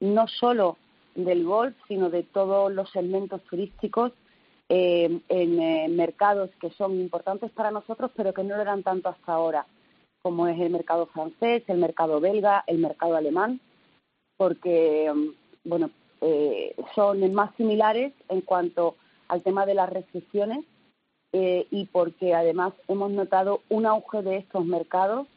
no 0.00 0.28
solo 0.28 0.76
del 1.14 1.44
golf, 1.44 1.74
sino 1.88 2.10
de 2.10 2.24
todos 2.24 2.70
los 2.70 2.90
segmentos 2.90 3.42
turísticos 3.44 4.12
eh, 4.68 5.20
en 5.30 5.96
mercados 5.96 6.50
que 6.60 6.70
son 6.70 7.00
importantes 7.00 7.50
para 7.52 7.70
nosotros, 7.70 8.10
pero 8.14 8.34
que 8.34 8.44
no 8.44 8.54
lo 8.54 8.62
eran 8.62 8.82
tanto 8.82 9.08
hasta 9.08 9.32
ahora, 9.32 9.66
como 10.22 10.46
es 10.46 10.60
el 10.60 10.68
mercado 10.68 11.06
francés, 11.06 11.64
el 11.68 11.78
mercado 11.78 12.20
belga, 12.20 12.64
el 12.66 12.78
mercado 12.78 13.16
alemán, 13.16 13.60
porque 14.40 15.12
bueno, 15.64 15.90
eh, 16.22 16.74
son 16.94 17.34
más 17.34 17.54
similares 17.56 18.14
en 18.30 18.40
cuanto 18.40 18.96
al 19.28 19.42
tema 19.42 19.66
de 19.66 19.74
las 19.74 19.90
restricciones 19.90 20.64
y 21.32 21.84
porque 21.92 22.34
además 22.34 22.72
hemos 22.88 23.10
notado 23.10 23.60
un 23.68 23.84
auge 23.84 24.22
de 24.22 24.38
estos 24.38 24.64
mercados 24.64 25.28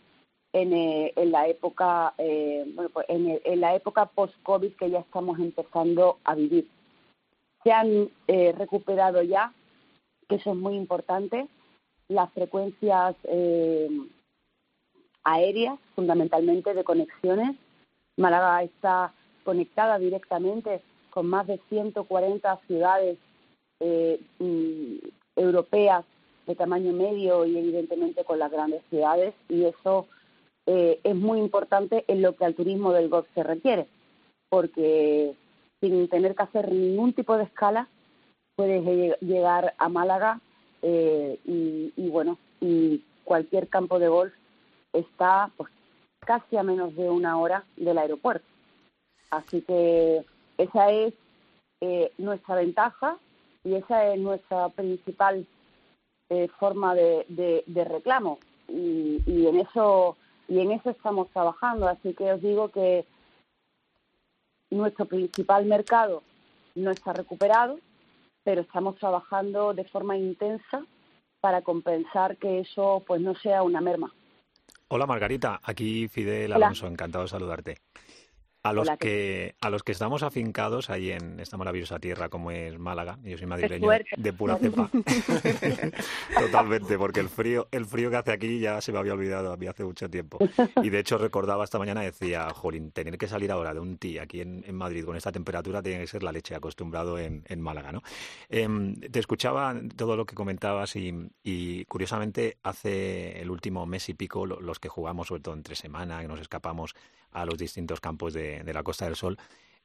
eh, 0.56 1.12
en, 1.16 1.32
la 1.32 1.48
época 1.48 2.14
eh, 2.18 2.64
bueno, 2.76 2.90
pues 2.94 3.08
en, 3.10 3.60
la 3.60 3.76
época 3.76 4.06
post 4.06 4.36
covid 4.44 4.72
que 4.76 4.90
ya 4.90 5.00
estamos 5.00 5.38
empezando 5.40 6.20
a 6.24 6.36
vivir. 6.36 6.70
Se 7.64 7.74
han 7.74 8.10
eh, 8.28 8.54
recuperado 8.56 9.22
ya 9.22 9.52
que 10.30 10.36
eso 10.36 10.52
es 10.52 10.56
muy 10.56 10.76
importante 10.76 11.48
las 12.08 12.32
frecuencias 12.32 13.16
aéreas 15.26 15.78
fundamentalmente 15.94 16.74
de 16.74 16.84
conexiones 16.86 17.58
Málaga 18.18 18.64
está 18.64 19.14
conectada 19.44 20.00
directamente 20.00 20.82
con 21.10 21.28
más 21.28 21.48
de 21.48 21.60
140 21.70 22.60
ciudades 22.68 23.18
mm, 23.80 24.96
europeas 25.36 26.06
de 26.48 26.56
tamaño 26.56 26.94
medio 26.94 27.46
y 27.46 27.58
evidentemente 27.58 28.24
con 28.24 28.40
las 28.40 28.52
grandes 28.52 28.82
ciudades 28.90 29.34
y 29.50 29.66
eso 29.66 30.08
eh, 30.66 31.00
es 31.04 31.16
muy 31.16 31.40
importante 31.40 32.06
en 32.08 32.22
lo 32.22 32.36
que 32.36 32.46
al 32.46 32.56
turismo 32.56 32.94
del 32.94 33.10
golf 33.10 33.28
se 33.34 33.44
requiere, 33.44 33.88
porque 34.50 35.36
sin 35.82 36.08
tener 36.08 36.36
que 36.36 36.44
hacer 36.44 36.72
ningún 36.72 37.14
tipo 37.14 37.38
de 37.38 37.44
escala 37.44 37.90
puedes 38.56 38.84
llegar 39.22 39.74
a 39.78 39.90
Málaga 39.90 40.40
eh, 40.82 41.40
y, 41.46 42.10
bueno, 42.10 42.38
y 42.62 43.04
cualquier 43.24 43.68
campo 43.68 44.00
de 44.00 44.08
golf 44.08 44.34
está 44.94 45.50
pues 45.58 45.72
casi 46.26 46.58
a 46.58 46.64
menos 46.64 46.96
de 46.96 47.10
una 47.10 47.38
hora 47.38 47.64
del 47.76 47.98
aeropuerto. 47.98 48.46
Así 49.30 49.62
que 49.62 50.26
esa 50.58 50.92
es 50.92 51.14
eh, 51.82 52.12
nuestra 52.18 52.56
ventaja 52.56 53.18
y 53.64 53.76
esa 53.76 54.14
es 54.14 54.20
nuestra 54.20 54.70
principal 54.70 55.46
forma 56.58 56.96
de, 56.96 57.64
reclamo. 57.88 58.40
Y, 58.68 59.22
y, 59.26 59.48
en 59.48 59.60
eso 59.60 60.18
y 60.48 60.60
en 60.60 60.72
eso 60.72 60.90
estamos 60.90 61.30
trabajando. 61.30 61.88
Así 61.88 62.14
que 62.14 62.34
os 62.34 62.42
digo 62.42 62.70
que 62.70 63.06
nuestro 64.70 65.06
principal 65.06 65.66
mercado 65.66 66.24
no 66.76 66.92
está 66.92 67.14
recuperado, 67.14 67.80
pero 68.44 68.62
estamos 68.62 68.96
trabajando 68.98 69.74
de 69.74 69.84
forma 69.86 70.18
intensa 70.18 70.86
para 71.40 71.62
compensar 71.62 72.38
que 72.38 72.60
eso 72.62 73.04
pues 73.06 73.22
no 73.22 73.36
sea 73.36 73.64
una 73.64 73.82
merma. 73.82 74.14
Hola 74.90 75.08
Margarita, 75.08 75.60
aquí 75.64 76.08
Fidel 76.08 76.54
Alonso, 76.54 76.88
encantado 76.88 77.24
de 77.24 77.30
saludarte. 77.30 77.78
A 78.64 78.72
los, 78.72 78.90
que, 78.98 79.56
a 79.60 79.70
los 79.70 79.84
que 79.84 79.92
estamos 79.92 80.24
afincados 80.24 80.90
ahí 80.90 81.12
en 81.12 81.38
esta 81.42 81.58
maravillosa 81.58 82.00
tierra 82.00 82.30
como 82.30 82.50
es 82.50 82.80
Málaga, 82.80 83.20
yo 83.22 83.38
soy 83.38 83.46
madrileño 83.46 83.90
de 84.16 84.32
pura 84.32 84.58
cepa. 84.58 84.90
Totalmente, 86.40 86.98
porque 86.98 87.20
el 87.20 87.28
frío, 87.28 87.68
el 87.72 87.86
frío 87.86 88.10
que 88.10 88.16
hace 88.16 88.32
aquí 88.32 88.60
ya 88.60 88.80
se 88.80 88.94
me 88.94 89.00
había 89.00 89.16
olvidado 89.16 89.52
a 89.52 89.58
mí 89.58 89.68
hace 89.68 89.84
mucho 89.84 90.10
tiempo. 90.10 90.40
Y 90.82 90.90
de 90.90 91.00
hecho 91.00 91.18
recordaba 91.18 91.66
esta 91.66 91.78
mañana, 91.78 92.00
decía, 92.04 92.50
Jolín, 92.52 92.92
tener 92.92 93.18
que 93.18 93.28
salir 93.28 93.52
ahora 93.52 93.74
de 93.74 93.82
un 93.82 93.98
tee 93.98 94.20
aquí 94.20 94.40
en, 94.40 94.64
Madrid 94.74 95.04
con 95.04 95.18
esta 95.18 95.34
temperatura 95.34 95.84
tiene 95.84 96.00
que 96.00 96.08
ser 96.08 96.24
la 96.24 96.32
leche 96.32 96.56
acostumbrado 96.56 97.20
en, 97.20 97.44
Málaga, 97.60 97.92
¿no? 97.92 98.02
Em, 98.48 98.96
te 98.96 99.20
escuchaba 99.20 99.76
todo 99.98 100.16
lo 100.16 100.26
que 100.26 100.36
comentabas 100.36 100.96
y, 100.96 101.86
curiosamente 101.90 102.60
hace 102.64 103.42
el 103.42 103.52
último 103.52 103.86
mes 103.86 104.08
y 104.08 104.14
pico 104.14 104.46
los 104.46 104.80
que 104.80 104.88
jugamos, 104.88 105.28
sobre 105.28 105.42
todo 105.42 105.54
entre 105.54 105.76
semana, 105.76 106.22
que 106.22 106.30
nos 106.30 106.40
escapamos 106.40 106.96
a 107.34 107.46
los 107.46 107.58
distintos 107.58 108.00
campos 108.00 108.34
de, 108.34 108.64
la 108.74 108.84
Costa 108.84 109.06
del 109.06 109.16
Sol, 109.16 109.38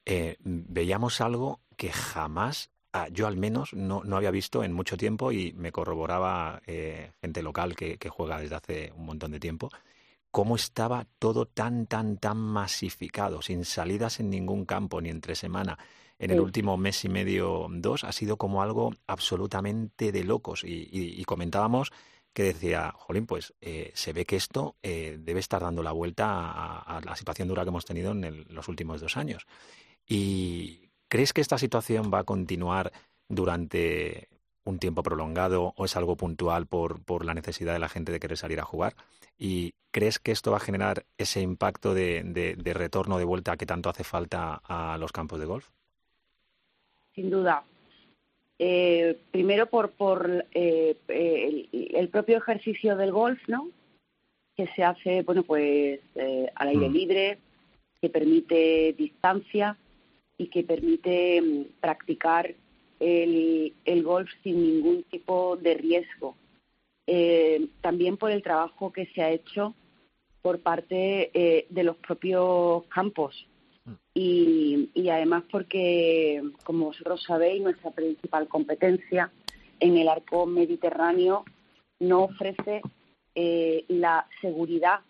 eh, 0.04 0.36
veíamos 0.40 1.20
algo 1.20 1.60
que 1.76 1.90
jamás, 1.90 2.70
ah, 2.92 3.08
yo 3.10 3.26
al 3.26 3.36
menos, 3.36 3.74
no, 3.74 4.02
no, 4.04 4.16
había 4.16 4.30
visto 4.30 4.64
en 4.64 4.72
mucho 4.72 4.96
tiempo 4.96 5.32
y 5.32 5.52
me 5.52 5.72
corroboraba 5.72 6.62
eh, 6.66 7.12
gente 7.20 7.42
local 7.42 7.76
que, 7.76 7.98
juega 8.08 8.40
desde 8.40 8.56
hace 8.56 8.92
un 8.96 9.06
montón 9.06 9.32
de 9.32 9.40
tiempo, 9.40 9.70
cómo 10.30 10.56
estaba 10.56 11.06
todo 11.18 11.46
tan, 11.46 11.86
tan, 11.86 12.18
tan 12.18 12.38
masificado, 12.38 13.42
sin 13.42 13.64
salidas 13.64 14.20
en 14.20 14.30
ningún 14.30 14.64
campo, 14.64 15.00
ni 15.00 15.08
entre 15.08 15.34
semana. 15.34 15.78
En 16.20 16.32
el 16.32 16.40
último 16.40 16.76
mes 16.76 17.04
y 17.04 17.08
medio, 17.08 17.68
dos, 17.70 18.02
ha 18.02 18.10
sido 18.10 18.36
como 18.36 18.60
algo 18.60 18.92
absolutamente 19.06 20.10
de 20.10 20.24
locos. 20.24 20.64
y 20.64 21.24
comentábamos 21.24 21.92
que 22.38 22.44
decía, 22.44 22.94
jolín, 22.96 23.26
pues 23.26 23.52
eh, 23.60 23.90
se 23.94 24.12
ve 24.12 24.24
que 24.24 24.36
esto 24.36 24.76
eh, 24.84 25.18
debe 25.18 25.40
estar 25.40 25.60
dando 25.60 25.82
la 25.82 25.90
vuelta 25.90 26.26
a, 26.78 27.00
la 27.04 27.16
situación 27.16 27.48
dura 27.48 27.64
que 27.64 27.70
hemos 27.70 27.84
tenido 27.84 28.12
en 28.12 28.46
los 28.54 28.68
últimos 28.68 29.00
dos 29.00 29.16
años. 29.16 29.44
¿Y 30.06 30.88
crees 31.08 31.32
que 31.32 31.40
esta 31.40 31.58
situación 31.58 32.12
va 32.14 32.20
a 32.20 32.24
continuar 32.24 32.92
durante 33.28 34.28
un 34.62 34.78
tiempo 34.78 35.02
prolongado 35.02 35.74
o 35.76 35.84
es 35.84 35.96
algo 35.96 36.14
puntual 36.14 36.66
por, 36.66 37.02
por 37.02 37.24
la 37.24 37.34
necesidad 37.34 37.72
de 37.72 37.80
la 37.80 37.88
gente 37.88 38.12
de 38.12 38.20
querer 38.20 38.38
salir 38.38 38.60
a 38.60 38.64
jugar? 38.64 38.94
¿Y 39.36 39.74
crees 39.90 40.20
que 40.20 40.30
esto 40.30 40.52
va 40.52 40.58
a 40.58 40.60
generar 40.60 41.06
ese 41.16 41.40
impacto 41.40 41.92
de, 41.92 42.22
de 42.56 42.72
retorno, 42.72 43.18
de 43.18 43.24
vuelta 43.24 43.56
que 43.56 43.66
tanto 43.66 43.90
hace 43.90 44.04
falta 44.04 44.60
a 44.62 44.96
los 44.96 45.10
campos 45.10 45.40
de 45.40 45.46
golf? 45.46 45.70
Sin 47.16 47.30
duda, 47.30 47.64
eh, 48.58 49.16
primero 49.30 49.66
por, 49.66 49.90
por 49.92 50.46
eh, 50.52 50.96
el, 51.08 52.08
propio 52.08 52.38
ejercicio 52.38 52.96
del 52.96 53.12
golf, 53.12 53.40
¿no? 53.48 53.70
que 54.56 54.66
se 54.74 54.82
hace, 54.82 55.22
bueno, 55.22 55.44
pues 55.44 56.00
eh, 56.16 56.50
al 56.56 56.68
aire 56.68 56.88
Mm. 56.88 56.92
libre, 56.92 57.38
que 58.00 58.08
permite 58.08 58.92
distancia 58.98 59.76
y 60.36 60.48
que 60.48 60.64
permite 60.64 61.40
mm, 61.40 61.64
practicar 61.80 62.54
el, 62.98 63.72
el 63.84 64.02
golf 64.02 64.28
sin 64.42 64.60
ningún 64.60 65.04
tipo 65.04 65.56
de 65.56 65.74
riesgo. 65.74 66.34
Eh, 67.06 67.68
también 67.80 68.16
por 68.16 68.30
el 68.32 68.42
trabajo 68.42 68.92
que 68.92 69.06
se 69.06 69.22
ha 69.22 69.30
hecho 69.30 69.74
por 70.42 70.60
parte 70.60 71.30
eh, 71.32 71.66
de 71.70 71.82
los 71.84 71.96
propios 71.96 72.84
campos 72.86 73.46
y, 74.14 74.90
y 74.94 75.08
además 75.08 75.44
porque, 75.50 76.42
como 76.64 76.86
vosotros 76.86 77.22
sabéis, 77.22 77.62
nuestra 77.62 77.90
principal 77.90 78.48
competencia 78.48 79.30
en 79.80 79.96
el 79.96 80.08
arco 80.08 80.46
mediterráneo 80.46 81.44
no 82.00 82.24
ofrece 82.24 82.82
eh, 83.34 83.84
la 83.88 84.26
seguridad 84.40 85.00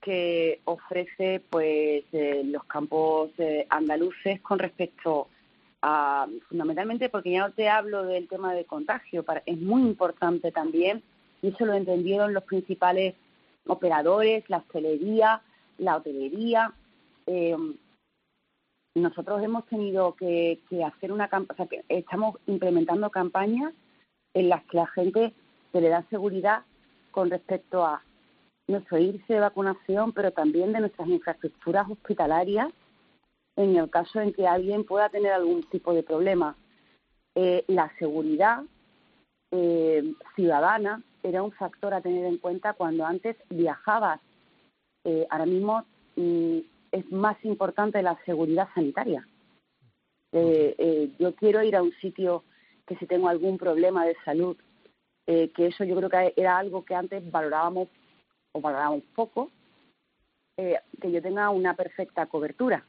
que 0.00 0.60
ofrece 0.64 1.42
pues 1.50 2.04
eh, 2.12 2.42
los 2.44 2.64
campos 2.64 3.30
eh, 3.38 3.66
andaluces 3.68 4.40
con 4.40 4.58
respecto 4.58 5.28
a 5.82 6.26
fundamentalmente 6.48 7.08
porque 7.08 7.32
ya 7.32 7.40
no 7.40 7.52
te 7.52 7.68
hablo 7.68 8.04
del 8.04 8.28
tema 8.28 8.54
de 8.54 8.64
contagio 8.64 9.24
es 9.46 9.58
muy 9.58 9.82
importante 9.82 10.52
también 10.52 11.02
y 11.42 11.48
eso 11.48 11.66
lo 11.66 11.74
entendieron 11.74 12.32
los 12.32 12.44
principales 12.44 13.14
operadores 13.66 14.48
la 14.48 14.58
hostelería 14.58 15.42
la 15.78 15.96
hotelería 15.96 16.72
eh, 17.28 17.56
nosotros 18.94 19.42
hemos 19.42 19.64
tenido 19.66 20.14
que, 20.14 20.60
que 20.68 20.82
hacer 20.82 21.12
una 21.12 21.28
campaña, 21.28 21.64
o 21.64 21.68
sea, 21.68 21.80
estamos 21.88 22.36
implementando 22.46 23.10
campañas 23.10 23.72
en 24.34 24.48
las 24.48 24.64
que 24.64 24.76
la 24.76 24.86
gente 24.88 25.32
se 25.72 25.80
le 25.80 25.88
da 25.88 26.02
seguridad 26.10 26.64
con 27.12 27.30
respecto 27.30 27.84
a 27.84 28.02
nuestro 28.66 28.98
índice 28.98 29.34
de 29.34 29.40
vacunación, 29.40 30.12
pero 30.12 30.32
también 30.32 30.72
de 30.72 30.80
nuestras 30.80 31.08
infraestructuras 31.08 31.88
hospitalarias 31.88 32.72
en 33.56 33.76
el 33.76 33.90
caso 33.90 34.20
en 34.20 34.32
que 34.32 34.46
alguien 34.46 34.84
pueda 34.84 35.08
tener 35.08 35.32
algún 35.32 35.64
tipo 35.64 35.92
de 35.92 36.04
problema. 36.04 36.56
Eh, 37.34 37.64
la 37.66 37.92
seguridad 37.98 38.62
eh, 39.50 40.14
ciudadana 40.36 41.02
era 41.22 41.42
un 41.42 41.50
factor 41.52 41.92
a 41.92 42.00
tener 42.00 42.24
en 42.24 42.38
cuenta 42.38 42.74
cuando 42.74 43.04
antes 43.04 43.36
viajabas. 43.50 44.20
Eh, 45.04 45.26
ahora 45.30 45.46
mismo 45.46 45.84
mm, 46.16 46.58
es 46.92 47.10
más 47.10 47.36
importante 47.44 48.02
la 48.02 48.18
seguridad 48.24 48.68
sanitaria. 48.74 49.26
Eh, 50.32 50.74
eh, 50.78 51.10
yo 51.18 51.34
quiero 51.34 51.62
ir 51.62 51.76
a 51.76 51.82
un 51.82 51.92
sitio 52.00 52.44
que 52.86 52.96
si 52.96 53.06
tengo 53.06 53.28
algún 53.28 53.58
problema 53.58 54.06
de 54.06 54.16
salud, 54.24 54.56
eh, 55.26 55.50
que 55.54 55.66
eso 55.66 55.84
yo 55.84 55.94
creo 55.96 56.08
que 56.08 56.32
era 56.36 56.56
algo 56.56 56.84
que 56.84 56.94
antes 56.94 57.30
valorábamos 57.30 57.88
o 58.52 58.60
valorábamos 58.60 59.04
poco, 59.14 59.50
eh, 60.56 60.80
que 61.00 61.12
yo 61.12 61.22
tenga 61.22 61.50
una 61.50 61.74
perfecta 61.74 62.26
cobertura 62.26 62.84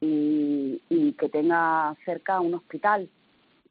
y, 0.00 0.82
y 0.88 1.12
que 1.12 1.28
tenga 1.28 1.94
cerca 2.04 2.40
un 2.40 2.54
hospital, 2.54 3.08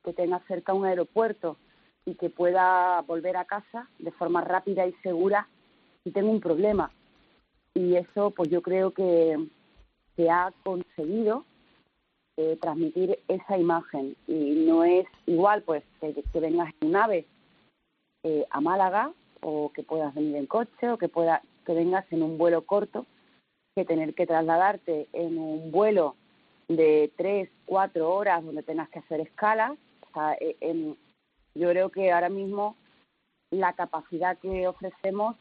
que 0.03 0.13
tenga 0.13 0.39
cerca 0.47 0.73
un 0.73 0.85
aeropuerto 0.85 1.57
y 2.05 2.15
que 2.15 2.29
pueda 2.29 3.01
volver 3.01 3.37
a 3.37 3.45
casa 3.45 3.89
de 3.99 4.11
forma 4.11 4.41
rápida 4.41 4.85
y 4.85 4.93
segura 5.03 5.47
si 6.03 6.11
tengo 6.11 6.31
un 6.31 6.41
problema. 6.41 6.91
Y 7.75 7.95
eso, 7.95 8.31
pues 8.31 8.49
yo 8.49 8.61
creo 8.61 8.91
que 8.91 9.37
se 10.15 10.29
ha 10.29 10.53
conseguido 10.63 11.43
eh, 12.37 12.57
transmitir 12.61 13.19
esa 13.27 13.57
imagen. 13.57 14.15
Y 14.27 14.65
no 14.67 14.83
es 14.83 15.05
igual, 15.25 15.63
pues, 15.63 15.83
que, 15.99 16.13
que 16.13 16.39
vengas 16.39 16.73
en 16.81 16.89
un 16.89 16.95
ave 16.95 17.25
eh, 18.23 18.45
a 18.49 18.61
Málaga 18.61 19.11
o 19.41 19.71
que 19.73 19.83
puedas 19.83 20.13
venir 20.13 20.35
en 20.35 20.45
coche 20.45 20.89
o 20.89 20.97
que, 20.97 21.09
pueda, 21.09 21.41
que 21.65 21.73
vengas 21.73 22.05
en 22.11 22.23
un 22.23 22.37
vuelo 22.37 22.61
corto 22.65 23.05
que 23.75 23.85
tener 23.85 24.13
que 24.13 24.27
trasladarte 24.27 25.07
en 25.13 25.37
un 25.37 25.71
vuelo 25.71 26.15
de 26.67 27.11
tres, 27.17 27.49
cuatro 27.65 28.13
horas 28.13 28.43
donde 28.45 28.61
tengas 28.63 28.87
que 28.89 28.99
hacer 28.99 29.19
escalas. 29.19 29.71
O 29.71 30.13
sea, 30.13 30.33
eh, 30.39 30.55
en- 30.61 30.95
yo 31.55 31.69
creo 31.69 31.89
que 31.89 32.11
ahora 32.11 32.29
mismo 32.29 32.75
la 33.51 33.73
capacidad 33.73 34.37
que 34.37 34.67
ofrecemos 34.67 35.35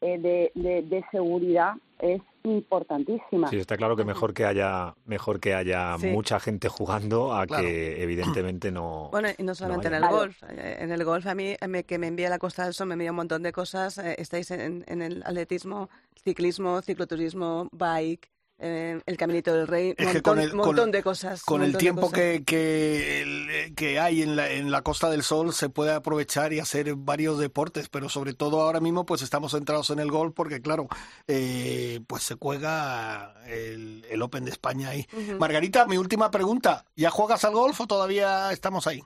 eh, 0.00 0.18
de, 0.18 0.52
de, 0.54 0.82
de 0.82 1.04
seguridad 1.10 1.74
es 1.98 2.20
importantísima. 2.44 3.48
Sí, 3.48 3.56
está 3.58 3.76
claro 3.76 3.96
que 3.96 4.04
mejor 4.04 4.32
que 4.34 4.44
haya 4.44 4.94
mejor 5.06 5.40
que 5.40 5.54
haya 5.54 5.96
Sí. 5.98 6.08
mucha 6.08 6.38
gente 6.40 6.68
jugando 6.68 7.32
a 7.34 7.46
Claro. 7.46 7.64
que 7.64 8.02
evidentemente 8.02 8.70
no. 8.70 9.08
Bueno, 9.10 9.28
y 9.36 9.42
no 9.42 9.54
solamente 9.54 9.88
haya. 9.88 9.98
en 9.98 10.04
el 10.04 10.10
golf. 10.10 10.42
En 10.48 10.92
el 10.92 11.04
golf 11.04 11.26
a 11.26 11.34
mí 11.34 11.54
me- 11.68 11.84
que 11.84 11.98
me 11.98 12.06
envía 12.08 12.28
la 12.28 12.38
Costa 12.38 12.64
del 12.64 12.74
Sol, 12.74 12.86
me 12.88 12.94
envía 12.94 13.10
un 13.10 13.16
montón 13.16 13.42
de 13.42 13.52
cosas. 13.52 13.98
Eh, 13.98 14.14
estáis 14.18 14.50
en, 14.50 14.84
en 14.86 15.02
el 15.02 15.22
atletismo, 15.24 15.88
ciclismo, 16.22 16.80
cicloturismo, 16.82 17.68
bike, 17.72 18.30
eh, 18.58 19.00
el 19.04 19.16
Caminito 19.16 19.52
del 19.54 19.66
Rey, 19.66 19.94
Es 19.98 20.06
un 20.06 20.12
que 20.14 20.22
con 20.22 20.36
montón, 20.36 20.50
el- 20.50 20.56
montón 20.56 20.76
con- 20.76 20.90
de 20.92 21.02
cosas. 21.02 21.42
Con 21.42 21.62
el 21.62 21.76
tiempo 21.76 22.10
que, 22.10 22.42
que, 22.46 23.98
hay 24.00 24.22
en 24.22 24.36
la, 24.36 24.50
en 24.50 24.70
la 24.70 24.82
Costa 24.82 25.10
del 25.10 25.22
Sol 25.22 25.52
se 25.52 25.68
puede 25.68 25.92
aprovechar 25.92 26.52
y 26.52 26.60
hacer 26.60 26.94
varios 26.94 27.38
deportes, 27.38 27.88
pero 27.88 28.08
sobre 28.08 28.32
todo 28.34 28.62
ahora 28.62 28.80
mismo 28.80 29.04
pues 29.04 29.22
estamos 29.22 29.52
centrados 29.52 29.90
en 29.90 29.98
el 29.98 30.10
golf 30.10 30.32
porque 30.34 30.60
claro, 30.62 30.88
eh, 31.28 32.00
pues 32.06 32.22
se 32.22 32.36
juega 32.36 33.34
el, 33.46 34.04
el 34.08 34.22
Open 34.22 34.44
de 34.44 34.52
España 34.52 34.90
ahí. 34.90 35.06
Margarita, 35.38 35.86
mi 35.86 35.98
última 35.98 36.30
pregunta, 36.30 36.86
¿ya 36.96 37.10
juegas 37.10 37.44
al 37.44 37.52
golf 37.52 37.80
o 37.80 37.86
todavía 37.86 38.52
estamos 38.52 38.86
ahí? 38.86 39.02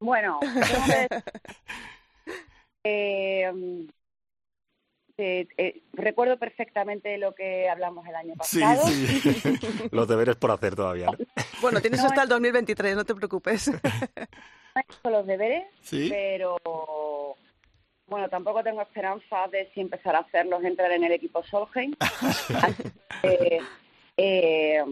Bueno, 0.00 0.38
eh, 2.84 3.52
eh, 5.18 5.46
eh, 5.58 5.80
recuerdo 5.92 6.38
perfectamente 6.38 7.16
lo 7.18 7.34
que 7.34 7.68
hablamos 7.68 8.06
el 8.06 8.14
año 8.14 8.34
Sí, 8.42 8.60
pasado. 8.60 8.86
sí. 8.88 9.58
Los 9.92 10.08
deberes 10.08 10.36
por 10.36 10.50
hacer 10.50 10.74
todavía. 10.74 11.06
¿no? 11.06 11.18
Bueno, 11.60 11.80
tienes 11.80 12.00
No, 12.00 12.06
hasta 12.06 12.22
el 12.24 12.28
2023, 12.28 12.96
no 12.96 13.04
te 13.04 13.14
preocupes. 13.14 13.68
No 13.68 13.78
he 14.76 14.80
hecho 14.80 15.10
los 15.10 15.26
deberes, 15.26 15.64
Sí. 15.82 16.08
pero 16.10 16.56
bueno, 18.08 18.28
tampoco 18.28 18.62
tengo 18.64 18.82
esperanza 18.82 19.46
de 19.52 19.70
si 19.72 19.80
empezar 19.80 20.16
a 20.16 20.20
hacerlos 20.20 20.62
entrar 20.64 20.90
en 20.92 21.04
el 21.04 21.12
equipo 21.12 21.42
Solheim. 21.44 21.94
Así 22.00 22.82
que, 23.22 23.60
eh, 24.16 24.84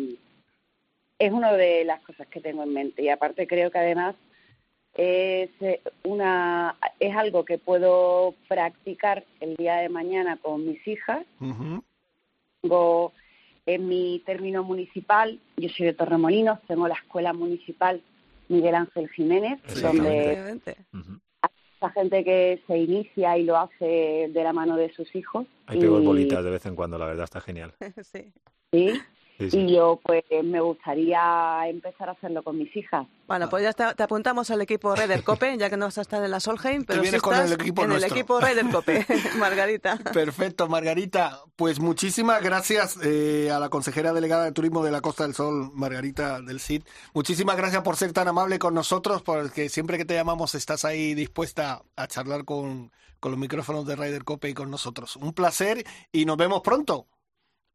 es 1.18 1.32
una 1.32 1.52
de 1.52 1.84
las 1.84 2.00
cosas 2.02 2.26
que 2.28 2.40
tengo 2.40 2.62
en 2.62 2.72
mente 2.72 3.02
y 3.02 3.08
aparte 3.08 3.46
creo 3.46 3.70
que 3.70 3.78
además 3.78 4.14
es 4.94 5.50
eh, 5.60 5.80
una 6.04 6.76
es 7.00 7.16
algo 7.16 7.44
que 7.44 7.58
puedo 7.58 8.34
practicar 8.48 9.24
el 9.40 9.56
día 9.56 9.76
de 9.76 9.88
mañana 9.88 10.36
con 10.36 10.66
mis 10.66 10.86
hijas. 10.86 11.24
Tengo 12.60 13.12
en 13.66 13.88
mi 13.88 14.22
término 14.26 14.64
municipal, 14.64 15.38
yo 15.56 15.68
soy 15.68 15.86
de 15.86 15.94
Torremolinos, 15.94 16.60
tengo 16.66 16.88
la 16.88 16.94
escuela 16.94 17.32
municipal 17.32 18.02
Miguel 18.48 18.74
Ángel 18.74 19.08
Jiménez, 19.10 19.60
donde 19.80 20.60
gente 21.90 22.24
que 22.24 22.62
se 22.66 22.78
inicia 22.78 23.36
y 23.38 23.44
lo 23.44 23.56
hace 23.56 24.30
de 24.32 24.44
la 24.44 24.52
mano 24.52 24.76
de 24.76 24.92
sus 24.92 25.14
hijos. 25.14 25.46
Pego 25.66 26.00
y, 26.00 26.04
bolitas 26.04 26.44
de 26.44 26.50
vez 26.50 26.66
en 26.66 26.76
cuando, 26.76 26.98
la 26.98 27.06
verdad 27.06 27.24
está 27.24 27.40
genial. 27.40 27.74
Sí. 28.02 28.32
sí, 28.72 29.00
Sí, 29.38 29.50
sí. 29.50 29.58
y 29.58 29.76
yo 29.76 30.00
pues 30.02 30.24
me 30.44 30.60
gustaría 30.60 31.68
empezar 31.68 32.08
a 32.08 32.12
hacerlo 32.12 32.42
con 32.42 32.58
mis 32.58 32.74
hijas. 32.76 33.06
Bueno, 33.26 33.48
pues 33.48 33.62
ya 33.62 33.70
está, 33.70 33.94
te 33.94 34.02
apuntamos 34.02 34.50
al 34.50 34.60
equipo 34.60 34.94
Raider 34.94 35.22
Cope, 35.24 35.56
ya 35.56 35.70
que 35.70 35.76
no 35.76 35.86
vas 35.86 35.98
a 35.98 36.02
estar 36.02 36.22
en 36.22 36.30
la 36.30 36.40
Solheim, 36.40 36.84
pero 36.84 37.02
sí 37.02 37.16
estás 37.16 37.50
el 37.50 37.60
equipo 37.60 37.82
en 37.82 37.88
nuestro. 37.88 38.06
el 38.06 38.12
equipo 38.12 38.40
Raider 38.40 38.66
Cope, 38.70 39.06
Margarita. 39.38 39.96
Perfecto, 40.12 40.68
Margarita. 40.68 41.40
Pues 41.56 41.80
muchísimas 41.80 42.42
gracias 42.42 42.98
eh, 43.02 43.50
a 43.50 43.58
la 43.58 43.68
consejera 43.68 44.12
delegada 44.12 44.44
de 44.44 44.52
Turismo 44.52 44.84
de 44.84 44.90
la 44.90 45.00
Costa 45.00 45.24
del 45.24 45.34
Sol, 45.34 45.70
Margarita 45.72 46.40
del 46.40 46.60
CID. 46.60 46.82
Muchísimas 47.14 47.56
gracias 47.56 47.82
por 47.82 47.96
ser 47.96 48.12
tan 48.12 48.28
amable 48.28 48.58
con 48.58 48.74
nosotros, 48.74 49.22
porque 49.22 49.68
siempre 49.68 49.96
que 49.98 50.04
te 50.04 50.14
llamamos 50.14 50.54
estás 50.54 50.84
ahí 50.84 51.14
dispuesta 51.14 51.82
a 51.96 52.06
charlar 52.06 52.44
con, 52.44 52.92
con 53.20 53.32
los 53.32 53.40
micrófonos 53.40 53.86
de 53.86 53.96
Ryder 53.96 54.24
Cope 54.24 54.50
y 54.50 54.54
con 54.54 54.70
nosotros. 54.70 55.16
Un 55.16 55.32
placer 55.32 55.84
y 56.10 56.24
nos 56.24 56.36
vemos 56.36 56.60
pronto. 56.60 57.06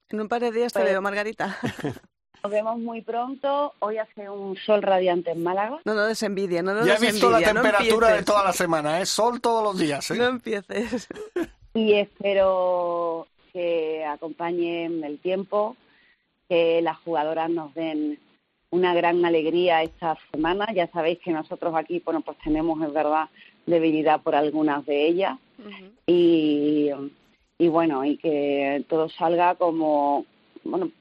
En 0.10 0.22
un 0.22 0.28
par 0.28 0.41
de 0.41 0.51
días 0.51 0.74
te 0.74 0.80
Pues- 0.80 0.91
veo, 0.91 1.01
Margarita. 1.01 1.58
Nos 2.43 2.51
vemos 2.51 2.78
muy 2.80 3.01
pronto. 3.01 3.74
Hoy 3.80 3.97
hace 3.97 4.30
un 4.30 4.55
sol 4.58 4.82
radiante 4.82 5.32
en 5.32 5.43
Málaga. 5.43 5.80
No, 5.86 5.93
no 5.93 6.05
des 6.05 6.22
envidia, 6.24 6.62
no, 6.62 6.74
no 6.74 6.86
ya 6.86 6.95
he 6.95 6.99
visto 6.99 7.30
la 7.30 7.38
envidia, 7.39 7.53
no 7.53 7.62
temperatura 7.62 8.14
de 8.14 8.24
toda 8.24 8.43
la 8.43 8.53
semana, 8.53 9.01
es 9.01 9.10
sol 9.10 9.41
todos 9.41 9.64
los 9.64 9.78
días. 9.78 10.10
¿eh? 10.12 10.16
No 10.18 10.26
empieces. 10.26 11.08
y 11.74 11.93
espero 11.93 13.28
que 13.51 14.05
acompañen 14.05 15.03
el 15.03 15.20
tiempo, 15.20 15.76
que 16.47 16.82
las 16.82 16.97
jugadoras 16.99 17.49
nos 17.49 17.74
den 17.74 18.20
una 18.70 18.93
gran 18.93 19.26
alegría 19.26 19.82
esta 19.82 20.16
semana. 20.32 20.68
Ya 20.74 20.88
sabéis 20.91 21.20
que 21.20 21.32
nosotros 21.32 21.74
aquí, 21.76 22.01
bueno, 22.05 22.22
pues 22.22 22.38
tenemos, 22.43 22.82
es 22.86 22.93
verdad, 22.93 23.30
debilidad 23.66 24.22
por 24.22 24.36
algunas 24.36 24.86
de 24.86 25.08
ellas 25.08 25.38
y, 26.05 26.91
y 27.58 27.68
bueno, 27.68 28.05
y 28.05 28.18
que 28.18 28.86
todo 28.88 29.10
salga 29.10 29.55
como, 29.55 30.26
bueno, 30.64 30.91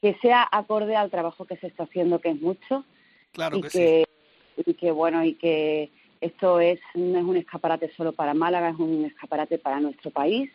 que 0.00 0.14
sea 0.22 0.48
acorde 0.50 0.96
al 0.96 1.10
trabajo 1.10 1.44
que 1.44 1.56
se 1.56 1.68
está 1.68 1.84
haciendo, 1.84 2.20
que 2.20 2.30
es 2.30 2.40
mucho, 2.40 2.84
Claro 3.32 3.58
y 3.58 3.62
que 3.62 3.70
sí. 3.70 4.62
y 4.66 4.74
que 4.74 4.90
bueno, 4.90 5.24
y 5.24 5.34
que 5.34 5.90
esto 6.20 6.60
es, 6.60 6.80
no 6.94 7.18
es 7.18 7.24
un 7.24 7.36
escaparate 7.36 7.92
solo 7.96 8.12
para 8.12 8.34
Málaga, 8.34 8.70
es 8.70 8.78
un 8.78 9.04
escaparate 9.04 9.58
para 9.58 9.80
nuestro 9.80 10.10
país. 10.10 10.50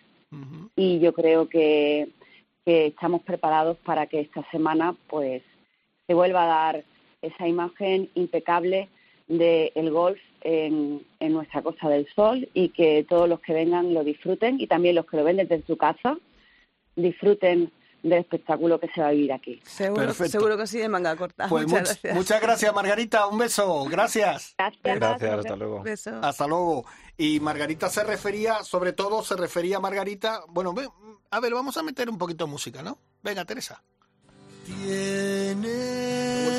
Y 0.76 0.99
yo 0.99 1.14
creo 1.14 1.47
que, 1.47 2.10
que 2.66 2.88
estamos 2.88 3.22
preparados 3.22 3.78
para 3.78 4.08
que 4.08 4.20
esta 4.20 4.43
semana 4.51 4.93
pues 5.08 5.41
se 6.08 6.14
vuelva 6.14 6.43
a 6.43 6.47
dar 6.74 6.84
esa 7.22 7.47
imagen 7.47 8.10
impecable 8.16 8.89
del 9.28 9.91
golf 9.91 10.20
en, 10.46 11.06
en 11.20 11.34
nuestra 11.34 11.62
Costa 11.62 11.89
del 11.89 12.08
Sol 12.16 12.48
y 12.54 12.70
que 12.70 13.04
todos 13.10 13.28
los 13.28 13.39
que 13.41 13.52
vengan 13.54 13.93
lo 13.93 14.04
disfruten 14.04 14.62
y 14.62 14.68
también 14.68 14.96
los 14.96 15.06
que 15.08 15.18
lo 15.18 15.24
ven 15.24 15.38
desde 15.38 15.62
su 15.66 15.76
casa 15.76 16.18
disfruten 16.96 17.72
del 18.04 18.20
espectáculo 18.20 18.80
que 18.80 18.88
se 18.93 19.02
va 19.02 19.08
a 19.08 19.12
vivir 19.12 19.34
aquí. 19.34 19.60
Seguro, 19.66 20.14
seguro 20.14 20.56
que 20.58 20.68
sí, 20.68 20.78
de 20.78 20.88
manga 20.88 21.16
corta. 21.16 21.48
Pues 21.50 21.66
muchas 21.66 21.82
much- 21.82 21.86
gracias. 22.04 22.16
muchas 22.16 22.41
gracias, 22.41 22.76
Margarita. 22.76 23.26
Un 23.28 23.39
beso. 23.39 23.86
Gracias. 23.86 24.54
Gracias. 24.58 24.82
Gracias, 25.00 25.39
hasta 25.39 25.56
luego. 25.56 25.82
Beso. 25.82 26.12
Hasta 26.22 26.46
luego. 26.48 26.86
Y 27.18 27.39
Margarita 27.39 27.89
se 27.89 28.04
refería, 28.04 28.64
sobre 28.64 28.93
todo 28.93 29.24
se 29.24 29.36
refería 29.36 29.78
a 29.78 29.80
Margarita. 29.80 30.41
Bueno, 30.50 30.74
ve- 30.76 30.88
a 31.32 31.39
ver, 31.39 31.54
vamos 31.56 31.76
a 31.78 31.84
meter 31.84 32.08
un 32.08 32.20
poquito 32.20 32.46
de 32.46 32.52
música, 32.52 32.84
¿no? 32.84 33.00
Venga, 33.24 33.43
Teresa. 33.43 33.82
Tienes 34.68 36.55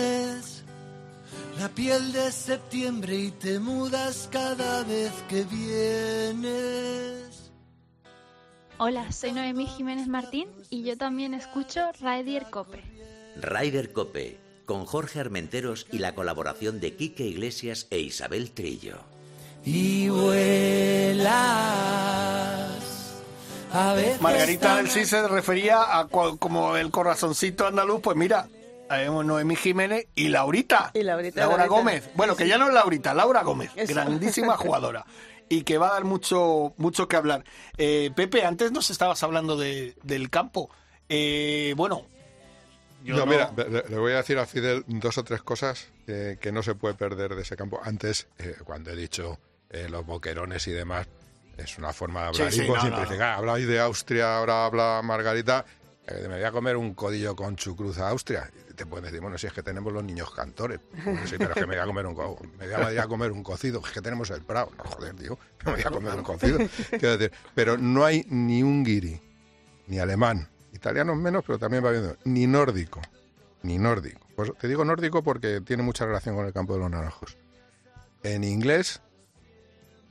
la 1.58 1.68
piel 1.68 2.12
de 2.12 2.30
septiembre 2.32 3.16
y 3.16 3.30
te 3.30 3.58
mudas 3.58 4.28
cada 4.30 4.82
vez 4.84 5.12
que 5.28 5.44
vienes. 5.44 7.50
Hola, 8.78 9.10
soy 9.10 9.32
Noemí 9.32 9.66
Jiménez 9.66 10.06
Martín 10.06 10.48
y 10.68 10.82
yo 10.82 10.98
también 10.98 11.32
escucho 11.32 11.80
Raidier 12.00 12.46
Cope. 12.50 12.82
Ryder 13.36 13.92
Cope, 13.92 14.38
con 14.66 14.84
Jorge 14.84 15.20
Armenteros 15.20 15.86
y 15.92 15.98
la 15.98 16.14
colaboración 16.14 16.80
de 16.80 16.94
Quique 16.94 17.24
Iglesias 17.24 17.86
e 17.90 18.00
Isabel 18.00 18.50
Trillo. 18.50 18.98
Y 19.64 20.08
vuelas. 20.08 21.26
A 23.72 23.94
veces 23.94 24.20
Margarita 24.20 24.76
del 24.76 24.88
Sí 24.88 25.04
se 25.04 25.26
refería 25.26 25.98
a 25.98 26.08
como 26.08 26.76
el 26.76 26.90
corazoncito 26.90 27.66
andaluz. 27.66 28.00
Pues 28.00 28.16
mira, 28.16 28.48
tenemos 28.88 29.24
Noemí 29.24 29.56
Jiménez 29.56 30.06
y 30.14 30.28
Laurita. 30.28 30.90
Y 30.94 31.02
Laurita, 31.02 31.40
Laura 31.40 31.56
Laurita. 31.58 31.76
Gómez. 31.76 32.10
Bueno, 32.14 32.36
que 32.36 32.46
ya 32.48 32.58
no 32.58 32.68
es 32.68 32.74
Laurita, 32.74 33.14
Laura 33.14 33.42
Gómez. 33.42 33.70
Eso. 33.76 33.94
Grandísima 33.94 34.56
jugadora. 34.58 35.04
Y 35.48 35.62
que 35.62 35.78
va 35.78 35.88
a 35.90 35.92
dar 35.94 36.04
mucho, 36.04 36.74
mucho 36.76 37.06
que 37.08 37.16
hablar. 37.16 37.44
Eh, 37.78 38.10
Pepe, 38.16 38.44
antes 38.44 38.72
nos 38.72 38.90
estabas 38.90 39.22
hablando 39.22 39.56
de, 39.56 39.94
del 40.02 40.28
campo. 40.30 40.70
Eh, 41.08 41.72
bueno. 41.76 42.04
yo 43.04 43.14
no, 43.14 43.20
no- 43.20 43.26
mira, 43.26 43.52
le, 43.56 43.84
le 43.88 43.96
voy 43.98 44.12
a 44.12 44.16
decir 44.16 44.38
a 44.38 44.46
Fidel 44.46 44.84
dos 44.88 45.18
o 45.18 45.24
tres 45.24 45.42
cosas 45.42 45.88
eh, 46.08 46.36
que 46.40 46.50
no 46.50 46.62
se 46.64 46.74
puede 46.74 46.94
perder 46.94 47.34
de 47.36 47.42
ese 47.42 47.56
campo. 47.56 47.80
Antes, 47.82 48.26
eh, 48.38 48.56
cuando 48.64 48.90
he 48.90 48.96
dicho 48.96 49.38
eh, 49.70 49.88
los 49.88 50.04
boquerones 50.04 50.66
y 50.66 50.72
demás, 50.72 51.06
es 51.56 51.78
una 51.78 51.92
forma 51.92 52.22
de 52.22 52.26
hablar 52.28 52.52
Sí, 52.52 52.62
sí, 52.62 52.68
no, 52.68 52.74
no, 52.74 52.80
simplificar. 52.82 53.34
Habláis 53.38 53.68
de 53.68 53.78
Austria, 53.80 54.38
ahora 54.38 54.66
habla 54.66 55.00
Margarita. 55.04 55.64
eh, 56.08 56.26
me 56.28 56.34
voy 56.36 56.44
a 56.44 56.50
comer 56.50 56.76
un 56.76 56.92
codillo 56.94 57.36
con 57.36 57.54
chucruz 57.54 57.98
a 57.98 58.08
Austria. 58.08 58.50
Te 58.76 58.84
pueden 58.84 59.06
decir, 59.06 59.20
bueno, 59.20 59.38
si 59.38 59.46
es 59.46 59.54
que 59.54 59.62
tenemos 59.62 59.90
los 59.92 60.04
niños 60.04 60.30
cantores. 60.34 60.80
Bueno, 61.02 61.20
sí, 61.26 61.36
pero 61.38 61.50
es 61.50 61.54
que 61.54 61.66
me 61.66 61.74
voy 61.74 61.82
a 61.82 61.86
comer 61.86 62.06
un, 62.06 62.14
me 62.58 62.66
voy 62.66 62.98
a, 62.98 63.06
comer 63.06 63.32
un 63.32 63.42
cocido. 63.42 63.80
Es 63.84 63.90
que 63.90 64.02
tenemos 64.02 64.30
el 64.30 64.42
Prado. 64.42 64.70
No, 64.76 64.84
joder, 64.84 65.14
tío, 65.14 65.38
me 65.64 65.72
voy 65.72 65.80
a 65.82 65.90
comer 65.90 66.14
un 66.14 66.22
cocido. 66.22 66.58
Pero 67.54 67.78
no 67.78 68.04
hay 68.04 68.26
ni 68.28 68.62
un 68.62 68.84
guiri, 68.84 69.20
ni 69.86 69.98
alemán, 69.98 70.48
italianos 70.74 71.16
menos, 71.16 71.42
pero 71.46 71.58
también 71.58 71.82
va 71.84 71.90
viendo, 71.90 72.16
ni 72.24 72.46
nórdico, 72.46 73.00
ni 73.62 73.78
nórdico. 73.78 74.26
Pues 74.36 74.52
te 74.58 74.68
digo 74.68 74.84
nórdico 74.84 75.22
porque 75.22 75.62
tiene 75.62 75.82
mucha 75.82 76.04
relación 76.04 76.36
con 76.36 76.46
el 76.46 76.52
campo 76.52 76.74
de 76.74 76.80
los 76.80 76.90
naranjos. 76.90 77.38
En 78.22 78.44
inglés, 78.44 79.00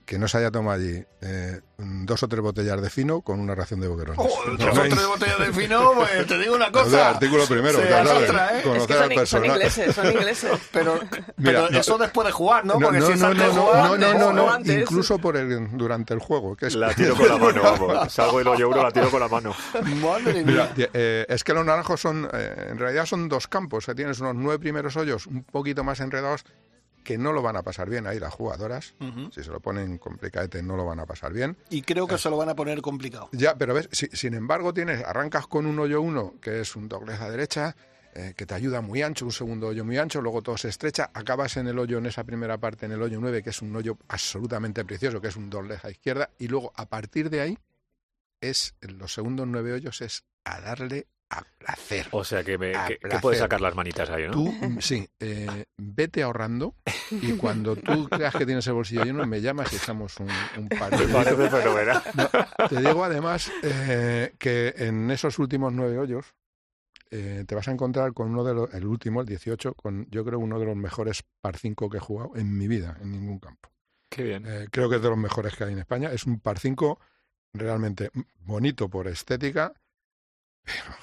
que 0.05 0.19
no 0.19 0.27
se 0.27 0.37
haya 0.37 0.51
tomado 0.51 0.77
allí 0.79 1.03
eh, 1.21 1.61
dos 1.77 2.21
o 2.23 2.27
tres 2.27 2.41
botellas 2.41 2.79
de 2.81 2.89
fino 2.89 3.21
con 3.21 3.39
una 3.39 3.55
ración 3.55 3.79
de 3.79 3.87
boquerones. 3.87 4.19
Oh, 4.19 4.49
No, 4.51 4.57
dos 4.57 4.77
o 4.77 4.81
tres 4.83 5.07
botellas 5.07 5.39
de 5.39 5.53
fino, 5.53 5.91
pues 5.95 6.27
te 6.27 6.37
digo 6.37 6.55
una 6.55 6.67
O 6.69 6.71
sea, 6.73 6.83
cosa. 6.83 7.09
artículo 7.09 7.45
primero, 7.47 7.79
ya 7.83 8.05
sabes, 8.05 8.29
arrastra, 8.29 8.59
¿eh? 8.59 8.61
conocer 8.63 8.81
Es 8.81 8.87
que 8.87 8.93
al 8.93 8.99
son, 8.99 9.07
son 9.09 9.15
personal. 9.41 9.49
ingleses, 9.55 9.95
son 9.95 10.11
ingleses. 10.11 10.51
Pero, 10.71 10.99
Mira, 11.37 11.51
pero 11.61 11.69
no, 11.71 11.79
eso 11.79 11.97
después 11.97 12.25
de 12.27 12.31
jugar, 12.33 12.65
¿no? 12.65 12.73
No, 12.75 12.79
Porque 12.79 12.99
no, 12.99 13.05
si 13.07 13.11
es 13.13 13.19
no, 13.19 13.27
antes 13.27 13.53
no, 13.55 13.61
jugar, 13.61 13.99
no, 13.99 14.13
no, 14.19 14.33
no, 14.33 14.51
antes. 14.51 14.81
incluso 14.81 15.17
por 15.19 15.37
el, 15.37 15.77
durante 15.77 16.13
el 16.13 16.19
juego. 16.19 16.55
Que 16.55 16.67
es, 16.67 16.75
La 16.75 16.93
tiro 16.93 17.15
con 17.15 17.27
la 17.27 17.37
mano, 17.37 17.61
vamos. 17.63 18.13
Salgo 18.13 18.37
del 18.39 18.47
hoyo 18.47 18.65
euro, 18.67 18.83
la 18.83 18.91
tiro 18.91 19.09
con 19.09 19.19
la 19.19 19.27
mano. 19.27 19.55
Madre 20.01 20.43
Mira, 20.45 20.71
mía. 20.75 20.89
eh, 20.93 21.25
es 21.29 21.43
que 21.43 21.53
los 21.53 21.65
naranjos 21.65 21.99
son, 21.99 22.29
eh, 22.31 22.67
en 22.71 22.77
realidad 22.77 23.05
son 23.05 23.27
dos 23.27 23.47
campos. 23.47 23.85
Tienes 23.95 24.19
unos 24.19 24.35
nueve 24.35 24.59
primeros 24.59 24.95
hoyos 24.97 25.25
un 25.27 25.43
poquito 25.43 25.83
más 25.83 25.99
enredados 25.99 26.43
que 27.05 27.17
no 27.17 27.31
lo 27.31 27.41
van 27.41 27.55
a 27.55 27.63
pasar 27.63 27.89
bien 27.89 28.05
ahí 28.07 28.19
las 28.19 28.33
jugadoras. 28.33 28.93
Si 29.31 29.41
se 29.43 29.49
lo 29.51 29.61
ponen 29.61 29.97
complicadete 29.97 30.61
no 30.61 30.75
lo 30.75 30.83
van 30.83 30.99
a 30.99 31.05
pasar 31.05 31.31
bien. 31.31 31.55
Y 31.69 31.83
creo 31.83 32.05
que 32.07 32.17
se 32.17 32.29
lo 32.29 32.35
van 32.35 32.49
a 32.49 32.55
poner 32.55 32.81
complicado. 32.81 33.29
Ya, 33.31 33.55
pero 33.57 33.73
ves, 33.73 33.87
si- 33.93 34.09
sin 34.11 34.33
embargo 34.33 34.73
tienes, 34.73 35.01
arrancas 35.05 35.47
con 35.47 35.65
un 35.65 35.79
hoyo 35.79 36.01
uno 36.01 36.33
que 36.41 36.59
es 36.59 36.75
un 36.75 36.89
doblez 36.89 37.21
a 37.21 37.29
derecha, 37.29 37.75
eh, 38.13 38.33
que 38.35 38.45
te 38.45 38.53
ayuda 38.53 38.81
muy 38.81 39.01
ancho, 39.01 39.25
un 39.25 39.31
segundo 39.31 39.67
hoyo 39.67 39.85
muy 39.85 39.97
ancho, 39.97 40.21
luego 40.21 40.41
todo 40.41 40.57
se 40.57 40.69
estrecha, 40.69 41.11
acabas 41.13 41.57
en 41.57 41.67
el 41.67 41.77
hoyo, 41.79 41.97
en 41.99 42.05
esa 42.07 42.23
primera 42.23 42.57
parte, 42.57 42.85
en 42.85 42.93
el 42.93 43.01
hoyo 43.01 43.19
9, 43.21 43.41
que 43.43 43.51
es 43.51 43.61
un 43.61 43.75
hoyo 43.75 43.97
absolutamente 44.07 44.83
precioso, 44.85 45.21
que 45.21 45.27
es 45.27 45.35
un 45.35 45.49
doblez 45.49 45.83
a 45.85 45.91
izquierda, 45.91 46.29
y 46.39 46.47
luego 46.47 46.71
a 46.75 46.85
partir 46.87 47.29
de 47.29 47.41
ahí, 47.41 47.57
es 48.41 48.75
en 48.81 48.97
los 48.97 49.13
segundos 49.13 49.47
nueve 49.47 49.73
hoyos 49.73 50.01
es 50.01 50.23
a 50.43 50.59
darle 50.61 51.07
a 51.29 51.43
placer. 51.57 52.07
O 52.11 52.23
sea 52.23 52.43
que, 52.43 52.57
me, 52.57 52.73
que, 52.87 52.99
puedes 53.21 53.39
sacar 53.39 53.61
las 53.61 53.75
manitas 53.75 54.09
ahí, 54.09 54.27
¿no? 54.27 54.33
Tú, 54.33 54.53
sí, 54.79 55.07
eh, 55.19 55.65
vete 55.77 56.23
ahorrando 56.23 56.75
y 57.11 57.33
cuando 57.33 57.75
tú 57.75 58.07
creas 58.09 58.35
que 58.35 58.45
tienes 58.45 58.65
el 58.67 58.73
bolsillo 58.73 59.03
lleno, 59.03 59.25
me 59.25 59.41
llamas 59.41 59.71
y 59.73 59.77
echamos 59.77 60.19
un, 60.19 60.29
un 60.57 60.69
par 60.69 60.91
parece 60.91 61.49
fenomenal. 61.49 62.03
te 62.69 62.79
digo 62.79 63.03
además 63.03 63.51
eh, 63.63 64.35
que 64.37 64.73
en 64.77 65.09
esos 65.11 65.39
últimos 65.39 65.73
nueve 65.73 65.97
hoyos 65.97 66.35
eh, 67.11 67.43
te 67.47 67.55
vas 67.55 67.67
a 67.67 67.71
encontrar 67.71 68.13
con 68.13 68.29
uno 68.29 68.43
de 68.43 68.53
los, 68.53 68.73
el 68.73 68.85
último, 68.85 69.21
el 69.21 69.27
18, 69.27 69.73
con 69.73 70.07
yo 70.09 70.25
creo 70.25 70.39
uno 70.39 70.59
de 70.59 70.65
los 70.65 70.75
mejores 70.75 71.23
par 71.41 71.57
5 71.57 71.89
que 71.89 71.97
he 71.97 72.01
jugado 72.01 72.31
en 72.35 72.57
mi 72.57 72.67
vida, 72.67 72.97
en 73.01 73.11
ningún 73.11 73.39
campo. 73.39 73.69
Qué 74.09 74.23
bien. 74.23 74.45
Creo 74.71 74.89
que 74.89 74.97
es 74.97 75.01
de 75.01 75.09
los 75.09 75.17
mejores 75.17 75.55
que 75.55 75.65
hay 75.65 75.73
en 75.73 75.79
España. 75.79 76.11
Es 76.11 76.25
un 76.25 76.39
par 76.39 76.59
5 76.59 76.99
realmente 77.53 78.11
bonito 78.39 78.89
por 78.89 79.07
estética, 79.07 79.73
pero 80.63 80.95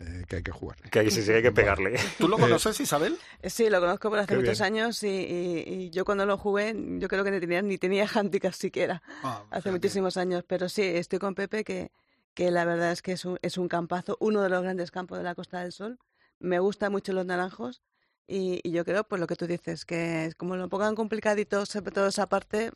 eh, 0.00 0.24
que 0.28 0.36
hay 0.36 0.42
que 0.42 0.50
jugar. 0.52 0.76
Que 0.90 0.98
ahí 1.00 1.10
sí, 1.10 1.22
sí 1.22 1.32
hay 1.32 1.42
que 1.42 1.52
pegarle. 1.52 1.96
¿Tú 2.18 2.28
lo 2.28 2.36
conoces, 2.38 2.78
Isabel? 2.80 3.16
Eh, 3.42 3.50
Sí, 3.50 3.68
lo 3.70 3.80
conozco 3.80 4.10
por 4.10 4.18
hace 4.18 4.28
Qué 4.28 4.36
muchos 4.36 4.60
bien. 4.60 4.64
años 4.66 5.02
y, 5.02 5.08
y- 5.08 5.64
y 5.66 5.90
yo 5.90 6.04
cuando 6.04 6.26
lo 6.26 6.36
jugué, 6.38 6.74
yo 6.98 7.08
creo 7.08 7.24
que 7.24 7.30
ni 7.30 7.40
tenía, 7.40 7.62
ni 7.62 7.78
tenía 7.78 8.06
handicap 8.12 8.52
siquiera, 8.52 9.02
Ah, 9.22 9.42
hace 9.50 9.70
muchísimos 9.70 10.16
años. 10.16 10.44
Pero 10.46 10.68
sí, 10.68 10.82
estoy 10.82 11.18
con 11.18 11.34
Pepe 11.34 11.64
que, 11.64 11.90
que 12.34 12.50
la 12.50 12.64
verdad 12.64 12.92
es 12.92 13.02
que 13.02 13.12
es 13.12 13.24
un, 13.24 13.38
es 13.42 13.56
un 13.58 13.68
campazo, 13.68 14.16
uno 14.20 14.42
de 14.42 14.48
los 14.48 14.62
grandes 14.62 14.90
campos 14.90 15.18
de 15.18 15.24
la 15.24 15.34
Costa 15.34 15.60
del 15.60 15.72
Sol. 15.72 15.98
Me 16.40 16.58
gustan 16.58 16.90
mucho 16.92 17.12
los 17.12 17.24
naranjos 17.24 17.82
y, 18.26 18.60
y 18.62 18.72
yo 18.72 18.84
creo, 18.84 19.04
pues 19.04 19.20
lo 19.20 19.26
que 19.26 19.36
tú 19.36 19.46
dices, 19.46 19.84
que 19.84 20.32
como 20.36 20.56
lo 20.56 20.68
pongan 20.68 20.94
complicadito, 20.96 21.64
sobre 21.66 21.92
todo 21.92 22.08
esa 22.08 22.28
parte... 22.28 22.72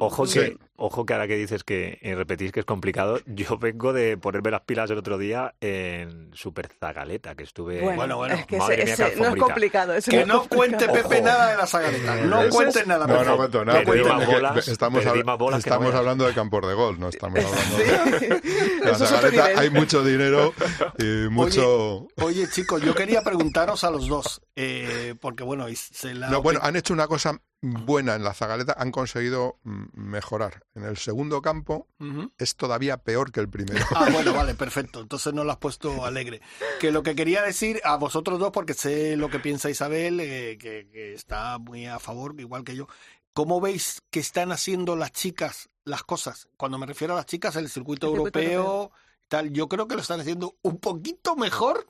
Ojo 0.00 0.24
mm, 0.24 0.28
que, 0.32 0.58
ojo 0.80 1.04
que 1.04 1.12
ahora 1.12 1.26
que 1.26 1.36
dices 1.36 1.64
que 1.64 1.98
eh, 2.02 2.14
repetís 2.14 2.52
que 2.52 2.60
es 2.60 2.66
complicado, 2.66 3.18
yo 3.26 3.58
vengo 3.58 3.92
de 3.92 4.16
ponerme 4.16 4.50
las 4.50 4.60
pilas 4.62 4.88
el 4.90 4.98
otro 4.98 5.18
día 5.18 5.54
en 5.60 6.30
Super 6.34 6.68
Zagaleta, 6.80 7.34
que 7.34 7.42
estuve... 7.44 7.80
Bueno, 7.80 7.96
Bueno, 7.96 8.16
bueno. 8.16 8.34
es 8.36 8.46
que 8.46 8.56
Madre 8.58 8.84
ese- 8.84 8.84
mía, 9.02 9.08
ese 9.12 9.20
no 9.20 9.28
es 9.28 9.36
complicado. 9.36 9.94
ese 9.94 10.10
Que 10.10 10.20
es 10.20 10.26
no 10.26 10.44
cuente. 10.48 10.86
Pepe 10.88 11.16
Ojo. 11.16 11.24
nada 11.24 11.50
de 11.50 11.56
la 11.56 11.66
sagaleta. 11.66 12.16
No 12.22 12.42
Eso 12.42 12.50
cuentes 12.56 12.76
es- 12.82 12.86
nada. 12.86 13.06
No, 13.06 13.24
no 13.24 13.36
cuento 13.36 13.64
nada. 13.64 13.82
Bolas, 13.84 14.68
estamos 14.68 15.04
bolas 15.38 15.38
no 15.52 15.56
estamos 15.58 15.94
hablando 15.94 16.26
de 16.26 16.32
campos 16.34 16.66
de 16.66 16.74
gol, 16.74 16.98
no 17.00 17.08
estamos 17.08 17.44
hablando 17.44 17.76
de... 18.18 18.40
Sí. 18.40 18.80
La 18.84 18.94
Zagaleta 18.94 19.46
hay 19.60 19.70
mucho 19.70 20.04
dinero 20.04 20.54
y 20.98 21.28
mucho... 21.28 22.06
Oye, 22.22 22.48
chicos, 22.48 22.80
yo 22.82 22.94
quería 22.94 23.22
preguntaros 23.22 23.82
a 23.84 23.90
los 23.90 24.06
dos, 24.08 24.40
eh, 24.56 25.14
porque 25.20 25.42
bueno, 25.42 25.66
se 25.74 26.14
la... 26.14 26.28
No, 26.30 26.40
bueno, 26.40 26.60
han 26.62 26.76
hecho 26.76 26.92
una 26.94 27.06
cosa 27.08 27.40
buena 27.60 28.14
en 28.14 28.22
la 28.22 28.34
Zagaleta, 28.34 28.74
han 28.78 28.92
conseguido 28.92 29.58
mm, 29.64 29.84
mejorar. 29.94 30.62
En 30.74 30.84
el 30.84 30.96
segundo 30.96 31.42
campo 31.42 31.88
Ujú. 31.98 32.32
es 32.38 32.54
todavía 32.56 32.98
peor 32.98 33.32
que 33.32 33.40
el 33.40 33.48
primero. 33.48 33.84
Ah, 33.94 34.08
bueno, 34.12 34.32
vale, 34.32 34.54
perfecto. 34.54 35.00
Entonces 35.00 35.34
no 35.34 35.42
lo 35.44 35.50
has 35.52 35.58
puesto 35.58 36.04
alegre. 36.04 36.40
Que 36.80 36.92
lo 36.92 37.02
que 37.02 37.14
quería 37.16 37.42
decir 37.42 37.80
a 37.84 37.96
vosotros 37.96 38.38
dos, 38.38 38.50
porque 38.52 38.74
sé 38.74 39.16
lo 39.16 39.28
que 39.28 39.40
piensa 39.40 39.70
Isabel, 39.70 40.20
eh, 40.20 40.56
que, 40.60 40.88
que 40.92 41.14
está 41.14 41.58
muy 41.58 41.86
a 41.86 41.98
favor, 41.98 42.34
igual 42.40 42.62
que 42.64 42.76
yo. 42.76 42.86
¿Cómo 43.32 43.60
veis 43.60 44.02
que 44.10 44.20
están 44.20 44.50
haciendo 44.52 44.96
las 44.96 45.12
chicas 45.12 45.68
las 45.84 46.02
cosas? 46.04 46.48
Cuando 46.56 46.78
me 46.78 46.86
refiero 46.86 47.14
a 47.14 47.16
las 47.16 47.26
chicas, 47.26 47.56
el 47.56 47.68
circuito, 47.68 48.08
El 48.08 48.12
circuito 48.14 48.38
europeo, 48.40 48.62
europeo. 48.64 48.92
tal, 49.28 49.52
yo 49.52 49.68
creo 49.68 49.86
que 49.88 49.94
lo 49.96 50.00
están 50.02 50.20
haciendo 50.20 50.56
un 50.62 50.78
poquito 50.78 51.36
mejor 51.36 51.86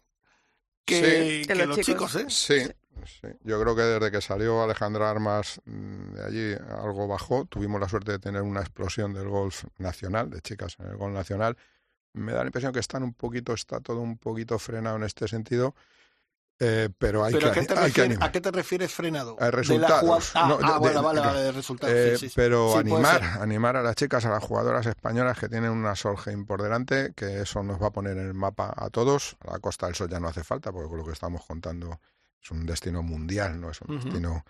que, 0.84 0.96
Sí. 1.42 1.46
que 1.46 1.54
Que 1.54 1.66
los 1.66 1.76
los 1.76 1.86
chicos. 1.86 2.12
chicos, 2.12 2.16
¿eh? 2.16 2.26
Sí, 2.28 2.72
sí. 3.06 3.28
Yo 3.44 3.60
creo 3.60 3.74
que 3.74 3.82
desde 3.82 4.10
que 4.10 4.20
salió 4.20 4.62
Alejandra 4.62 5.10
Armas 5.10 5.60
mm, 5.64 6.12
de 6.12 6.24
allí 6.24 6.64
algo 6.82 7.06
bajó. 7.08 7.44
Tuvimos 7.46 7.80
la 7.80 7.88
suerte 7.88 8.12
de 8.12 8.18
tener 8.18 8.42
una 8.42 8.60
explosión 8.60 9.12
del 9.12 9.28
golf 9.28 9.64
nacional, 9.78 10.30
de 10.30 10.40
chicas 10.40 10.76
en 10.78 10.86
el 10.86 10.96
golf 10.96 11.14
nacional. 11.14 11.56
Me 12.12 12.32
da 12.32 12.40
la 12.40 12.46
impresión 12.46 12.72
que 12.72 12.80
están 12.80 13.02
un 13.02 13.14
poquito, 13.14 13.52
está 13.52 13.80
todo 13.80 14.00
un 14.00 14.18
poquito 14.18 14.58
frenado 14.58 14.96
en 14.96 15.04
este 15.04 15.28
sentido. 15.28 15.74
Eh, 16.60 16.88
pero 16.98 17.24
hay 17.24 17.34
¿Pero 17.34 17.52
que, 17.52 17.60
a, 17.60 17.62
qué 17.62 17.66
te 17.68 17.72
hay 17.74 17.78
que 17.78 17.84
refieres, 17.84 18.10
animar. 18.10 18.28
¿a 18.28 18.32
qué 18.32 18.40
te 18.40 18.50
refieres 18.50 18.92
frenado? 18.92 19.36
A 19.38 19.50
resultados. 19.52 20.32
Pero 22.34 22.76
animar, 22.76 23.22
animar 23.40 23.76
a 23.76 23.82
las 23.82 23.94
chicas, 23.94 24.24
a 24.24 24.30
las 24.30 24.42
jugadoras 24.42 24.86
españolas 24.86 25.38
que 25.38 25.48
tienen 25.48 25.70
una 25.70 25.94
Solheim 25.94 26.46
por 26.46 26.60
delante, 26.60 27.12
que 27.14 27.42
eso 27.42 27.62
nos 27.62 27.80
va 27.80 27.88
a 27.88 27.92
poner 27.92 28.16
en 28.16 28.26
el 28.26 28.34
mapa 28.34 28.74
a 28.76 28.90
todos. 28.90 29.36
A 29.46 29.52
la 29.52 29.58
Costa 29.60 29.86
del 29.86 29.94
Sol 29.94 30.08
ya 30.08 30.18
no 30.18 30.26
hace 30.26 30.42
falta, 30.42 30.72
porque 30.72 30.88
con 30.88 30.98
lo 30.98 31.04
que 31.04 31.12
estamos 31.12 31.46
contando 31.46 32.00
es 32.42 32.50
un 32.50 32.64
destino 32.66 33.02
mundial, 33.02 33.60
no 33.60 33.70
es 33.70 33.80
un 33.82 33.96
destino 34.00 34.44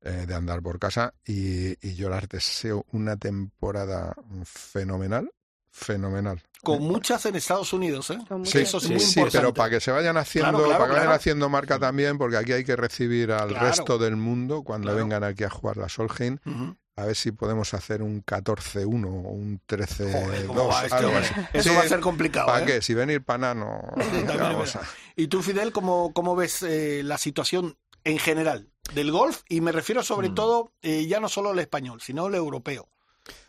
eh, 0.00 0.24
de 0.26 0.34
andar 0.34 0.62
por 0.62 0.78
casa. 0.78 1.12
Y, 1.24 1.76
y 1.86 1.94
yo 1.94 2.08
les 2.10 2.28
deseo 2.28 2.84
una 2.92 3.16
temporada 3.16 4.14
fenomenal, 4.44 5.30
fenomenal. 5.70 6.42
Con 6.62 6.82
muchas 6.82 7.24
en 7.26 7.36
Estados 7.36 7.72
Unidos, 7.72 8.10
¿eh? 8.10 8.18
Con 8.28 8.44
Sí, 8.46 8.58
muchas- 8.58 8.68
Eso 8.68 8.76
es 8.78 8.82
sí, 8.84 8.92
muy 8.92 9.00
sí, 9.00 9.20
pero 9.30 9.52
para 9.54 9.70
que 9.70 9.80
se 9.80 9.90
vayan 9.92 10.16
haciendo, 10.16 10.50
Claro, 10.52 10.64
claro, 10.64 10.78
para 10.80 10.90
que 10.92 10.98
vayan 11.00 11.12
haciendo 11.14 11.48
marca 11.48 11.78
también, 11.78 12.18
porque 12.18 12.36
aquí 12.38 12.52
hay 12.52 12.64
que 12.64 12.74
recibir 12.76 13.30
al 13.32 13.48
Claro. 13.48 13.66
resto 13.66 13.98
del 13.98 14.16
mundo 14.16 14.62
cuando 14.62 14.86
Claro. 14.88 14.98
vengan 14.98 15.24
aquí 15.24 15.44
a 15.44 15.50
jugar 15.50 15.76
la 15.76 15.88
Solheim. 15.88 16.38
Ujú. 16.44 16.76
A 16.98 17.04
ver 17.04 17.14
si 17.14 17.30
podemos 17.30 17.74
hacer 17.74 18.00
un 18.02 18.24
14-1 18.24 19.04
o 19.06 19.08
un 19.10 19.60
13-2, 19.68 20.12
Joder, 20.24 20.46
¿cómo 20.46 20.68
va 20.68 20.82
este 20.84 20.94
algo 20.96 21.08
hombre? 21.10 21.24
así. 21.26 21.40
Eso 21.52 21.68
Sí, 21.68 21.74
va 21.76 21.82
a 21.82 21.88
ser 21.88 22.00
complicado, 22.00 22.46
¿Para 22.46 22.62
¿eh? 22.62 22.66
qué? 22.66 22.82
Si 22.82 22.94
venir 22.94 23.22
pana 23.22 23.52
no... 23.54 23.82
A-. 23.96 24.80
¿Y 25.14 25.26
tú, 25.28 25.42
Fidel, 25.42 25.72
cómo, 25.72 26.12
cómo 26.14 26.34
ves 26.36 26.62
eh, 26.62 27.02
la 27.04 27.18
situación 27.18 27.76
en 28.04 28.18
general 28.18 28.70
del 28.94 29.12
golf? 29.12 29.42
Y 29.48 29.60
me 29.60 29.72
refiero 29.72 30.02
sobre 30.02 30.30
Mm. 30.30 30.34
todo 30.34 30.72
eh, 30.80 31.06
ya 31.06 31.20
no 31.20 31.28
solo 31.28 31.52
el 31.52 31.58
español, 31.58 32.00
sino 32.00 32.28
el 32.28 32.34
europeo. 32.34 32.88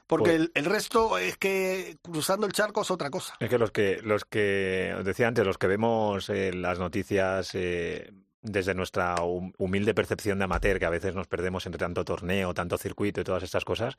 Porque 0.08 0.24
Pues- 0.32 0.36
el, 0.36 0.52
el 0.54 0.66
resto 0.66 1.18
es 1.18 1.38
que 1.38 1.98
cruzando 2.02 2.48
el 2.48 2.54
charco 2.54 2.82
es 2.82 2.92
otra 2.92 3.10
cosa. 3.10 3.36
Es 3.40 3.50
que 3.50 3.58
los 3.58 3.72
que, 3.72 4.02
los 4.04 4.26
que 4.26 4.94
os 4.98 5.06
decía 5.06 5.28
antes, 5.30 5.46
los 5.46 5.58
que 5.58 5.68
vemos 5.68 6.30
eh, 6.30 6.52
las 6.54 6.80
noticias 6.80 7.52
eh, 7.54 8.12
desde 8.52 8.74
nuestra 8.74 9.16
hum- 9.24 9.54
humilde 9.58 9.94
percepción 9.94 10.38
de 10.38 10.46
amateur, 10.46 10.80
que 10.80 10.86
a 10.86 10.90
veces 10.90 11.16
nos 11.16 11.28
perdemos 11.28 11.66
entre 11.66 11.80
tanto 11.80 12.06
torneo, 12.06 12.54
tanto 12.54 12.78
circuito 12.78 13.22
y 13.22 13.24
todas 13.24 13.44
estas 13.44 13.66
cosas, 13.66 13.98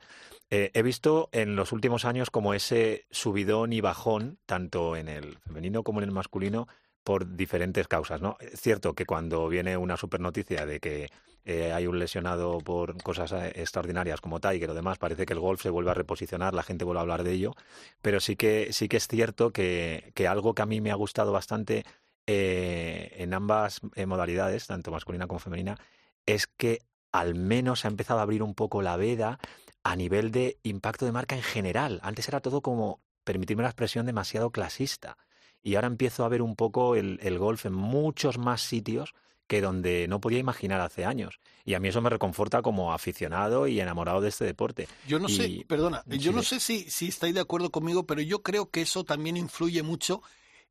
eh, 0.49 0.71
he 0.73 0.81
visto 0.81 1.29
en 1.31 1.55
los 1.55 1.71
últimos 1.71 2.05
años 2.05 2.29
como 2.29 2.53
ese 2.53 3.05
subidón 3.11 3.73
y 3.73 3.81
bajón, 3.81 4.37
tanto 4.45 4.95
en 4.95 5.07
el 5.07 5.37
femenino 5.39 5.83
como 5.83 5.99
en 5.99 6.05
el 6.05 6.11
masculino, 6.11 6.67
por 7.03 7.35
diferentes 7.35 7.87
causas, 7.87 8.21
¿no? 8.21 8.37
Es 8.39 8.59
cierto 8.61 8.93
que 8.93 9.05
cuando 9.05 9.47
viene 9.47 9.77
una 9.77 9.97
super 9.97 10.19
noticia 10.19 10.65
de 10.65 10.79
que 10.79 11.09
eh, 11.45 11.71
hay 11.71 11.87
un 11.87 11.97
lesionado 11.97 12.59
por 12.59 13.01
cosas 13.01 13.31
eh, 13.31 13.53
extraordinarias 13.55 14.21
como 14.21 14.39
Tiger 14.39 14.69
o 14.69 14.73
demás, 14.73 14.99
parece 14.99 15.25
que 15.25 15.33
el 15.33 15.39
golf 15.39 15.61
se 15.61 15.69
vuelve 15.69 15.91
a 15.91 15.95
reposicionar, 15.95 16.53
la 16.53 16.61
gente 16.61 16.85
vuelve 16.85 16.99
a 16.99 17.01
hablar 17.01 17.23
de 17.23 17.31
ello, 17.31 17.55
pero 18.01 18.19
sí 18.19 18.35
que 18.35 18.71
sí 18.73 18.87
que 18.89 18.97
es 18.97 19.07
cierto 19.07 19.51
que, 19.51 20.11
que 20.13 20.27
algo 20.27 20.53
que 20.53 20.61
a 20.61 20.65
mí 20.67 20.81
me 20.81 20.91
ha 20.91 20.95
gustado 20.95 21.31
bastante 21.31 21.85
eh, 22.31 23.23
en 23.23 23.33
ambas 23.33 23.81
eh, 23.95 24.05
modalidades, 24.05 24.67
tanto 24.67 24.91
masculina 24.91 25.25
como 25.25 25.39
femenina, 25.39 25.79
es 26.27 26.45
que 26.45 26.83
al 27.11 27.33
menos 27.33 27.85
ha 27.85 27.87
empezado 27.87 28.19
a 28.19 28.21
abrir 28.21 28.43
un 28.43 28.53
poco 28.53 28.83
la 28.83 28.97
veda 28.97 29.39
a 29.81 29.95
nivel 29.95 30.29
de 30.29 30.59
impacto 30.61 31.05
de 31.05 31.11
marca 31.11 31.35
en 31.35 31.41
general. 31.41 31.99
Antes 32.03 32.27
era 32.27 32.39
todo 32.39 32.61
como, 32.61 33.01
permitirme 33.23 33.63
la 33.63 33.69
expresión, 33.69 34.05
demasiado 34.05 34.51
clasista. 34.51 35.17
Y 35.63 35.73
ahora 35.73 35.87
empiezo 35.87 36.23
a 36.23 36.29
ver 36.29 36.43
un 36.43 36.55
poco 36.55 36.95
el, 36.95 37.17
el 37.23 37.39
golf 37.39 37.65
en 37.65 37.73
muchos 37.73 38.37
más 38.37 38.61
sitios 38.61 39.15
que 39.47 39.59
donde 39.59 40.07
no 40.07 40.21
podía 40.21 40.37
imaginar 40.37 40.81
hace 40.81 41.05
años. 41.05 41.39
Y 41.65 41.73
a 41.73 41.79
mí 41.79 41.87
eso 41.87 41.99
me 41.99 42.11
reconforta 42.11 42.61
como 42.61 42.93
aficionado 42.93 43.65
y 43.65 43.79
enamorado 43.79 44.21
de 44.21 44.29
este 44.29 44.45
deporte. 44.45 44.87
Yo 45.07 45.17
no 45.17 45.29
sé, 45.29 45.65
perdona, 45.67 46.03
yo 46.05 46.29
sí, 46.29 46.35
no 46.35 46.43
sé 46.43 46.59
si, 46.59 46.87
si 46.91 47.07
estáis 47.07 47.33
de 47.33 47.41
acuerdo 47.41 47.71
conmigo, 47.71 48.05
pero 48.05 48.21
yo 48.21 48.43
creo 48.43 48.69
que 48.69 48.81
eso 48.81 49.03
también 49.03 49.35
influye 49.35 49.81
mucho 49.81 50.21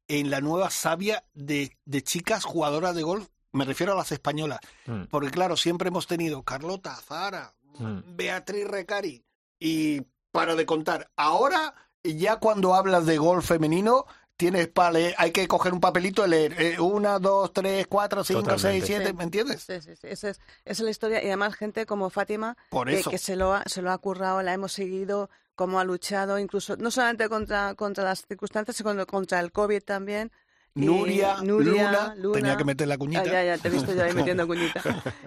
en 0.09 0.31
la 0.31 0.41
nueva 0.41 0.71
savia 0.71 1.25
de, 1.35 1.77
de 1.85 2.03
chicas 2.03 2.45
jugadoras 2.45 2.95
de 2.95 3.03
golf. 3.03 3.29
Me 3.53 3.65
refiero 3.65 3.93
a 3.93 3.97
las 3.97 4.13
españolas. 4.13 4.61
Mm, 4.87 5.05
Porque 5.05 5.31
claro, 5.31 5.57
siempre 5.57 5.89
hemos 5.89 6.07
tenido 6.07 6.43
Carlota, 6.43 6.95
Zara, 6.97 7.55
mm. 7.79 8.17
Beatriz 8.17 8.67
Recari 8.67 9.25
y 9.59 10.03
para 10.33 10.55
de 10.55 10.67
contar. 10.67 11.11
Ahora, 11.17 11.75
ya 12.03 12.37
cuando 12.37 12.75
hablas 12.75 13.07
de 13.07 13.17
golf 13.19 13.47
femenino, 13.47 14.05
tienes 14.37 14.69
para 14.69 14.93
leer, 14.93 15.15
hay 15.19 15.33
que 15.33 15.49
coger 15.49 15.73
un 15.73 15.81
papelito 15.81 16.25
y 16.27 16.31
leer 16.31 16.55
eh, 16.63 16.79
una, 16.81 17.19
dos, 17.19 17.53
tres, 17.53 17.87
cuatro, 17.89 18.23
cinco, 18.23 18.41
Totalmente. 18.43 18.71
seis, 18.71 18.85
siete, 18.87 19.09
Sí. 19.09 19.13
¿me 19.15 19.25
entiendes? 19.25 19.63
Sí, 19.63 19.81
sí, 19.81 19.97
sí. 19.97 20.07
Esa 20.07 20.29
es, 20.31 20.37
esa 20.39 20.43
es 20.65 20.81
la 20.81 20.91
historia. 20.91 21.23
Y 21.23 21.27
además 21.27 21.55
gente 21.57 21.87
como 21.87 22.09
Fátima, 22.11 22.57
Por 22.71 22.87
que, 22.89 23.01
eso. 23.01 23.11
que 23.11 23.19
se, 23.19 23.35
lo 23.35 23.55
ha, 23.55 23.63
se 23.67 23.83
lo 23.83 23.91
ha 23.91 23.99
currado, 23.99 24.43
la 24.43 24.53
hemos 24.53 24.73
seguido, 24.73 25.29
cómo 25.59 25.81
ha 25.81 25.85
luchado, 25.85 26.39
incluso 26.39 26.77
no 26.77 26.91
solamente 26.93 27.29
contra, 27.29 27.75
contra 27.75 28.05
las 28.05 28.23
circunstancias, 28.25 28.77
sino 28.77 29.05
contra 29.07 29.41
el 29.41 29.51
COVID 29.51 29.83
también. 29.83 30.31
Nuria, 30.75 31.39
Nuria, 31.43 32.15
Luna, 32.17 32.35
tenía 32.35 32.57
que 32.57 32.63
meter 32.65 32.87
la 32.87 32.97
cuñita. 32.97 33.23
Ah, 33.23 33.27
ya, 33.27 33.45
ya, 33.45 33.59
te 33.59 33.67
he 33.67 33.71
visto 33.73 33.93
yo 33.93 34.05
ahí 34.05 34.13
metiendo 34.15 34.47
cuñita. 34.47 34.81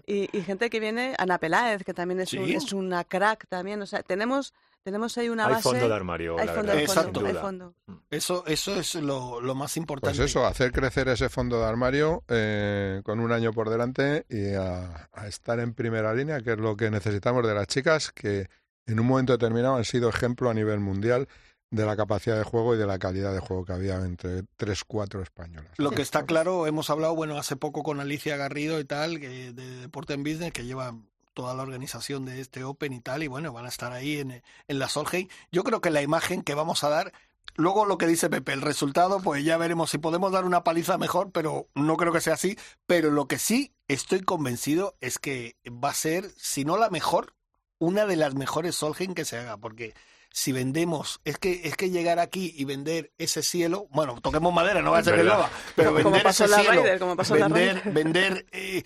Y, 0.08 0.30
y 0.38 0.42
gente 0.44 0.70
que 0.70 0.80
viene, 0.80 1.14
Ana 1.18 1.40
Peláez, 1.40 1.84
que 1.84 1.94
también 1.94 2.22
es, 2.22 2.32
un- 2.32 2.46
Sí. 2.46 2.54
es 2.56 2.72
una 2.72 3.04
crack 3.04 3.48
también. 3.50 3.82
O 3.82 3.86
sea, 3.86 4.02
tenemos, 4.02 4.54
tenemos 4.84 5.18
ahí 5.18 5.28
una 5.28 5.48
Hay 5.48 5.52
base. 5.56 5.64
fondo 5.64 5.90
de 5.90 5.94
armario, 5.94 6.40
hay 6.40 6.48
fondo, 6.48 6.72
hay 6.72 6.80
Exacto. 6.84 7.20
fondo, 7.20 7.28
hay 7.28 7.34
fondo. 7.36 7.74
Eso, 8.10 8.46
eso 8.48 8.80
es 8.80 8.96
lo, 8.96 9.42
lo 9.42 9.54
más 9.54 9.76
importante. 9.76 10.18
Pues 10.20 10.30
eso, 10.30 10.46
hacer 10.46 10.72
crecer 10.72 11.10
ese 11.10 11.28
fondo 11.28 11.60
de 11.60 11.66
armario 11.66 12.24
eh, 12.30 13.02
con 13.04 13.20
un 13.20 13.34
año 13.34 13.52
por 13.52 13.70
delante 13.70 14.26
y 14.30 14.54
a, 14.54 15.10
a 15.12 15.28
estar 15.28 15.60
en 15.60 15.74
primera 15.74 16.14
línea, 16.14 16.40
que 16.40 16.54
es 16.54 16.60
lo 16.60 16.78
que 16.78 16.90
necesitamos 16.90 17.46
de 17.46 17.54
las 17.56 17.68
chicas, 17.68 18.12
que 18.14 18.48
en 18.86 19.00
un 19.00 19.08
momento 19.08 19.34
determinado 19.34 19.76
han 19.76 19.86
sido 19.86 20.10
ejemplo 20.10 20.50
a 20.50 20.54
nivel 20.54 20.80
mundial 20.80 21.28
de 21.72 21.86
la 21.86 21.96
capacidad 21.96 22.38
de 22.38 22.44
juego 22.44 22.76
y 22.76 22.78
de 22.78 22.86
la 22.86 23.00
calidad 23.00 23.34
de 23.34 23.40
juego 23.40 23.66
que 23.66 23.72
había 23.74 23.96
entre 23.96 24.44
tres, 24.58 24.84
cuatro 24.84 25.22
españolas. 25.22 25.72
Lo 25.78 25.92
que 25.92 26.02
está 26.02 26.26
claro, 26.26 26.68
hemos 26.68 26.90
hablado, 26.90 27.16
bueno, 27.16 27.38
hace 27.38 27.56
poco 27.56 27.82
con 27.82 28.02
Alicia 28.02 28.36
Garrido 28.36 28.80
y 28.80 28.84
tal, 28.84 29.20
que 29.20 29.54
de 29.54 29.78
Deporte 29.78 30.14
en 30.14 30.24
Business, 30.24 30.52
que 30.52 30.66
lleva 30.66 30.94
toda 31.34 31.54
la 31.54 31.64
organización 31.64 32.26
de 32.26 32.42
este 32.42 32.66
Open 32.66 32.92
y 32.92 33.00
tal, 33.00 33.24
y 33.24 33.28
bueno, 33.28 33.54
van 33.54 33.66
a 33.66 33.70
estar 33.70 33.94
ahí 33.94 34.18
en, 34.18 34.44
en 34.68 34.80
la 34.80 34.90
Solheim. 34.90 35.30
Yo 35.50 35.64
creo 35.64 35.80
que 35.80 35.90
la 35.90 36.02
imagen 36.02 36.42
que 36.42 36.56
vamos 36.56 36.84
a 36.84 36.90
dar, 36.90 37.14
luego 37.56 37.86
lo 37.86 37.98
que 37.98 38.08
dice 38.08 38.30
Pepe, 38.30 38.52
el 38.52 38.62
resultado, 38.62 39.22
pues 39.22 39.46
ya 39.46 39.56
veremos 39.56 39.92
si 39.92 39.98
podemos 39.98 40.34
dar 40.34 40.44
una 40.44 40.66
paliza 40.66 40.98
mejor, 40.98 41.32
pero 41.32 41.70
no 41.74 41.96
creo 41.96 42.12
que 42.12 42.20
sea 42.20 42.34
así. 42.34 42.58
Pero 42.86 43.12
lo 43.12 43.28
que 43.30 43.40
sí 43.40 43.74
estoy 43.88 44.20
convencido 44.22 44.96
es 45.00 45.20
que 45.20 45.56
va 45.68 45.92
a 45.92 45.94
ser, 45.94 46.30
si 46.36 46.66
no 46.66 46.78
la 46.78 46.90
mejor, 46.90 47.34
una 47.82 48.06
de 48.06 48.16
las 48.16 48.36
mejores 48.36 48.76
Solheim 48.76 49.16
que 49.16 49.26
se 49.26 49.38
haga, 49.40 49.58
porque 49.58 49.94
si 50.30 50.52
vendemos, 50.52 51.20
es 51.26 51.38
que 51.40 51.62
es 51.64 51.76
que 51.76 51.90
llegar 51.90 52.20
aquí 52.20 52.54
y 52.56 52.64
vender 52.64 53.12
ese 53.18 53.42
cielo, 53.42 53.88
bueno, 53.92 54.22
toquemos 54.22 54.54
madera, 54.54 54.82
no 54.82 54.92
va 54.92 55.00
a 55.00 55.04
ser 55.04 55.16
que 55.16 55.24
llueva, 55.24 55.50
pero 55.76 55.92
Como 55.92 56.12
vender 56.12 56.28
ese 56.28 56.48
cielo, 56.48 56.84
Ryder, 56.84 57.00
como 57.00 57.16
pasó 57.18 57.34
en 57.34 57.40
la 57.42 57.48
vender, 57.48 57.82
vender 57.92 58.46
eh, 58.52 58.84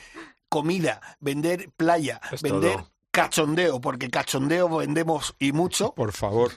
comida, 0.50 1.02
vender 1.20 1.70
playa, 1.76 2.22
Es 2.32 2.42
vender 2.42 2.78
todo. 2.78 2.92
cachondeo, 3.12 3.82
porque 3.82 4.10
cachondeo 4.10 4.70
vendemos 4.78 5.36
y 5.38 5.52
mucho, 5.52 5.94
Por 5.94 6.14
favor, 6.14 6.54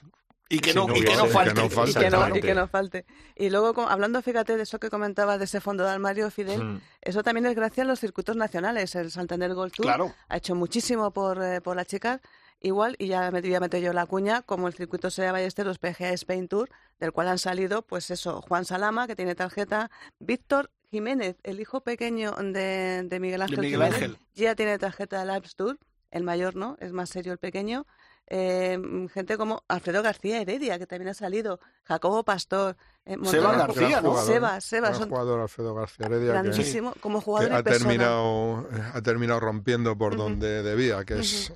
y 0.49 0.61
que 0.61 0.72
no, 0.74 0.86
no 0.88 0.96
y 0.96 1.03
que 1.03 1.14
no 1.16 1.26
falte. 1.26 1.55
que 1.55 1.61
no 1.62 1.68
falte. 1.70 1.90
Y 1.90 1.94
que, 2.03 2.11
no, 2.11 2.36
y 2.36 2.40
que 2.40 2.55
no 2.55 2.68
falte. 2.68 3.05
Y 3.36 3.51
luego, 3.51 3.82
hablando, 3.88 4.22
fíjate, 4.22 4.57
de 4.57 4.62
eso 4.62 4.78
que 4.78 4.88
comentabas 4.90 5.38
de 5.38 5.44
ese 5.44 5.61
fondo 5.61 5.84
de 5.84 5.90
armario, 5.90 6.30
Fidel, 6.30 6.62
Mm. 6.64 6.80
eso 7.03 7.22
también 7.22 7.46
es 7.46 7.55
gracias 7.55 7.84
a 7.84 7.88
los 7.88 8.01
circuitos 8.01 8.36
nacionales. 8.36 8.94
El 8.94 9.11
Santander 9.11 9.55
Gold 9.55 9.72
Tour 9.72 9.86
Claro. 9.86 10.14
ha 10.28 10.36
hecho 10.36 10.55
muchísimo 10.55 11.11
por, 11.12 11.42
eh, 11.42 11.61
por 11.61 11.76
las 11.76 11.86
chicas, 11.86 12.20
igual, 12.61 12.96
y 12.99 13.09
ya 13.09 13.30
me 13.30 13.40
voy 13.40 13.55
a 13.55 13.61
meter 13.61 13.82
yo 13.82 13.92
la 13.92 14.07
cuña, 14.07 14.42
como 14.42 14.66
el 14.68 14.74
circuito 14.74 15.11
Sea 15.11 15.32
Ballesteros 15.32 15.78
PGA 15.78 16.11
Spain 16.14 16.49
Tour, 16.49 16.68
del 16.99 17.12
cual 17.12 17.28
han 17.28 17.38
salido, 17.38 17.82
pues 17.82 18.11
eso, 18.11 18.40
Juan 18.42 18.64
Salama, 18.64 19.07
que 19.07 19.14
tiene 19.16 19.34
tarjeta, 19.34 19.90
Víctor 20.18 20.70
Jiménez, 20.90 21.36
el 21.42 21.61
hijo 21.61 21.82
pequeño 21.82 22.32
de, 22.32 23.03
de 23.05 23.20
Miguel 23.20 23.42
Ángel 23.42 23.59
Miguel 23.61 23.72
Jiménez, 23.74 23.94
Ángel. 23.94 24.18
ya 24.34 24.55
tiene 24.55 24.78
tarjeta 24.78 25.20
de 25.20 25.26
Labs 25.26 25.55
Tour, 25.55 25.78
el 26.11 26.24
mayor 26.24 26.57
no, 26.57 26.76
es 26.80 26.92
más 26.92 27.11
serio 27.11 27.32
el 27.32 27.38
pequeño. 27.38 27.86
Eh, 28.30 28.78
gente 29.12 29.36
como 29.38 29.64
Alfredo 29.68 30.02
García 30.02 30.40
Heredia, 30.40 30.78
que 30.78 30.86
también 30.86 31.08
ha 31.08 31.14
salido, 31.14 31.60
Jacobo 31.84 32.24
Pastor, 32.24 32.76
eh, 33.06 33.16
Seba 33.24 33.56
García. 33.56 34.00
¿no? 34.02 34.16
Seba, 34.18 34.60
Seba, 34.60 34.88
gran 34.88 35.00
son 35.00 35.08
jugador 35.08 35.40
Alfredo 35.40 35.74
García 35.74 36.06
Heredia, 36.06 36.26
que, 36.26 36.32
grandísimo, 36.38 36.92
como 37.00 37.20
que 37.20 37.24
jugador 37.24 37.52
ha 37.52 37.60
y 37.60 37.62
persona. 37.62 37.88
terminado, 37.88 38.68
ha 38.94 39.00
terminado 39.02 39.40
rompiendo 39.40 39.96
por 39.96 40.16
donde 40.16 40.62
debía, 40.62 41.04
que 41.04 41.20
es... 41.20 41.50
eh, 41.50 41.54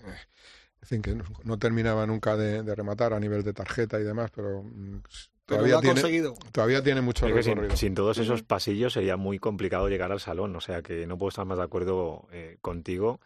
En 0.82 0.88
fin, 0.88 1.02
que 1.02 1.14
no, 1.14 1.24
no 1.44 1.58
terminaba 1.58 2.06
nunca 2.06 2.36
de, 2.36 2.62
de 2.62 2.74
rematar 2.74 3.12
a 3.12 3.20
nivel 3.20 3.42
de 3.44 3.52
tarjeta 3.52 4.00
y 4.00 4.04
demás, 4.04 4.30
pero 4.34 4.62
mm, 4.64 5.02
Pero 5.46 5.58
todavía 5.60 5.76
ha 5.76 5.80
tiene, 5.80 6.00
conseguido. 6.00 6.34
todavía 6.52 6.82
tiene 6.82 7.02
mucho 7.02 7.26
Es 7.26 7.34
que 7.34 7.42
sin, 7.42 7.52
recorrido. 7.56 7.76
sin 7.76 7.94
todos 7.94 8.18
esos 8.18 8.42
pasillos 8.42 8.94
sería 8.94 9.16
muy 9.16 9.38
complicado 9.38 9.88
llegar 9.88 10.10
al 10.10 10.20
salón, 10.20 10.56
o 10.56 10.60
sea 10.60 10.82
que 10.82 11.06
no 11.06 11.18
puedo 11.18 11.28
estar 11.28 11.44
más 11.44 11.58
de 11.58 11.64
acuerdo 11.64 12.26
eh, 12.32 12.56
contigo 12.62 13.20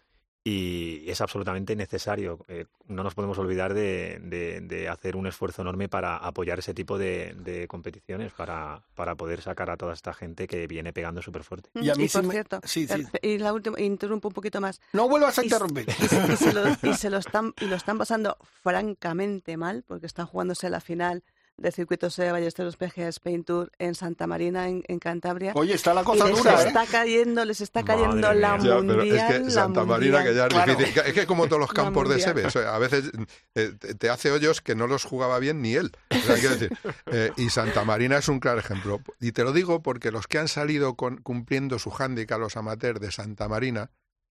y 0.48 1.02
es 1.10 1.20
absolutamente 1.20 1.74
necesario. 1.74 2.38
Eh, 2.46 2.66
no 2.86 3.02
nos 3.02 3.14
podemos 3.14 3.36
olvidar 3.38 3.74
de, 3.74 4.20
de- 4.22 4.60
de 4.60 4.88
hacer 4.88 5.16
un 5.16 5.26
esfuerzo 5.26 5.62
enorme 5.62 5.88
para 5.88 6.16
apoyar 6.18 6.60
ese 6.60 6.72
tipo 6.72 6.98
de, 6.98 7.34
de 7.38 7.66
competiciones, 7.66 8.32
para, 8.32 8.80
para 8.94 9.16
poder 9.16 9.42
sacar 9.42 9.70
a 9.70 9.76
toda 9.76 9.92
esta 9.92 10.14
gente 10.14 10.46
que 10.46 10.68
viene 10.68 10.92
pegando 10.92 11.20
súper 11.20 11.42
fuerte. 11.42 11.68
Y 11.74 11.90
a 11.90 11.96
mí 11.96 12.06
sí 12.06 12.18
por 12.18 12.26
me- 12.26 12.32
cierto, 12.32 12.60
sí, 12.62 12.86
sí. 12.86 13.04
y 13.22 13.38
la 13.38 13.52
última, 13.52 13.80
interrumpo 13.80 14.28
un 14.28 14.34
poquito 14.34 14.60
más. 14.60 14.80
No 14.92 15.08
vuelvas 15.08 15.36
a 15.36 15.42
Y- 15.42 15.46
interrumpir. 15.46 15.86
Y, 15.88 16.06
se- 16.06 16.32
y 16.32 16.36
se 16.36 16.52
lo, 16.52 16.62
y 16.80 16.94
se 16.94 17.10
lo 17.10 17.16
están, 17.18 17.52
y 17.60 17.64
lo 17.64 17.74
están 17.74 17.98
pasando 17.98 18.36
francamente 18.62 19.56
mal, 19.56 19.82
porque 19.84 20.06
están 20.06 20.26
jugándose 20.26 20.70
la 20.70 20.80
final 20.80 21.24
de 21.58 21.72
circuitos 21.72 22.14
de 22.16 22.30
Ballesteros 22.30 22.76
PGA 22.76 23.08
Spain 23.08 23.42
Tour 23.44 23.72
en 23.78 23.94
Santa 23.94 24.26
Marina, 24.26 24.68
en, 24.68 24.84
en 24.88 24.98
Cantabria. 24.98 25.52
Oye, 25.54 25.72
está 25.74 25.94
la 25.94 26.02
Y 26.02 26.04
cosa 26.04 26.26
les 26.26 26.36
dura, 26.36 26.62
¿eh? 26.62 26.66
está 26.68 26.86
cayendo, 26.86 27.44
les 27.46 27.60
está 27.62 27.80
Madre 27.82 27.94
cayendo 27.94 28.16
mía. 28.30 28.34
la 28.34 28.58
Ya, 28.58 28.62
pero 28.62 28.82
mundial. 28.82 29.16
es 29.16 29.22
que 29.46 29.50
Santa 29.50 29.84
Marina, 29.84 30.22
que 30.22 30.34
ya 30.34 30.42
es 30.46 30.48
Claro. 30.52 30.74
difícil. 30.76 31.02
Es 31.06 31.12
que 31.14 31.26
como 31.26 31.46
todos 31.46 31.60
los 31.60 31.72
campos 31.72 32.08
de. 32.08 32.20
Sebe, 32.20 32.44
o 32.46 32.50
sea, 32.50 32.74
a 32.74 32.78
veces 32.78 33.10
eh, 33.54 33.72
te, 33.98 34.10
hace 34.10 34.30
hoyos 34.30 34.60
que 34.60 34.74
no 34.74 34.86
los 34.86 35.04
jugaba 35.04 35.38
bien 35.38 35.62
ni 35.62 35.74
él. 35.74 35.92
O 36.10 36.18
sea, 36.18 36.34
quiero 36.36 36.56
decir, 36.56 36.76
eh, 37.06 37.32
y 37.36 37.48
Santa 37.50 37.84
Marina 37.84 38.18
es 38.18 38.28
un 38.28 38.38
claro 38.40 38.58
ejemplo. 38.60 39.00
Y 39.20 39.32
te 39.32 39.42
lo 39.44 39.52
digo 39.52 39.82
porque 39.82 40.10
los 40.10 40.26
que 40.26 40.38
han 40.38 40.48
salido 40.48 40.94
con- 40.96 41.18
cumpliendo 41.18 41.78
su 41.78 41.90
hándicap, 41.90 42.38
los 42.38 42.56
amateurs 42.56 43.00
de 43.00 43.10
Santa 43.12 43.48
Marina, 43.48 43.90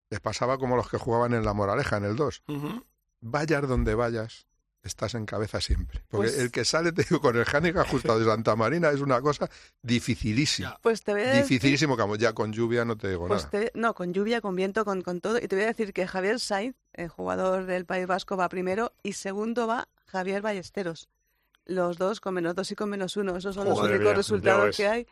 les 0.09 0.19
pasaba 0.21 0.57
como 0.57 0.75
los 0.75 0.89
que 0.89 0.97
jugaban 0.97 1.33
en 1.33 1.43
La 1.45 1.53
Moraleja, 1.53 1.97
en 1.97 2.05
el 2.05 2.15
2. 2.15 2.43
Ujú. 2.47 2.83
Vayas 3.21 3.67
donde 3.67 3.93
vayas, 3.95 4.47
estás 4.83 5.13
en 5.15 5.25
cabeza 5.25 5.59
siempre. 5.61 6.01
Porque 6.09 6.29
Pues- 6.29 6.39
el 6.39 6.51
que 6.51 6.63
sale, 6.65 6.91
te 6.91 7.03
digo, 7.03 7.19
con 7.21 7.35
el 7.37 7.45
hándicap 7.45 7.85
ajustado 7.85 8.19
de 8.19 8.25
Santa 8.25 8.55
Marina 8.55 8.89
es 8.89 9.01
una 9.01 9.21
cosa 9.21 9.49
dificilísima. 9.81 10.77
Pues 10.81 11.03
te 11.03 11.11
voy 11.13 11.21
a 11.21 11.25
decir- 11.25 11.41
Dificilísimo, 11.43 11.97
como 11.97 12.15
ya 12.15 12.33
con 12.33 12.53
lluvia 12.53 12.85
no 12.85 12.95
te 12.97 13.09
digo 13.09 13.27
Pues 13.27 13.45
nada. 13.45 13.49
te- 13.49 13.71
no, 13.75 13.93
con 13.93 14.13
lluvia, 14.13 14.39
con 14.41 14.55
viento, 14.55 14.85
con, 14.85 15.01
con 15.01 15.19
todo. 15.21 15.37
Y 15.37 15.47
te 15.47 15.55
voy 15.55 15.65
a 15.65 15.67
decir 15.67 15.93
que 15.93 16.07
Javier 16.07 16.39
Sainz, 16.39 16.75
el 16.93 17.09
jugador 17.09 17.65
del 17.65 17.85
País 17.85 18.07
Vasco, 18.07 18.37
va 18.37 18.47
primero 18.49 18.93
y 19.03 19.13
segundo 19.13 19.67
va 19.67 19.87
Javier 20.07 20.41
Ballesteros. 20.41 21.09
Los 21.65 21.97
dos 21.97 22.19
con 22.19 22.33
menos 22.33 22.55
dos 22.55 22.71
y 22.71 22.75
con 22.75 22.89
menos 22.89 23.15
uno. 23.17 23.35
Esos 23.37 23.53
son 23.55 23.67
los 23.69 23.77
únicos 23.79 23.99
mía, 23.99 24.13
resultados 24.13 24.75
que 24.77 24.87
hay. 24.87 25.07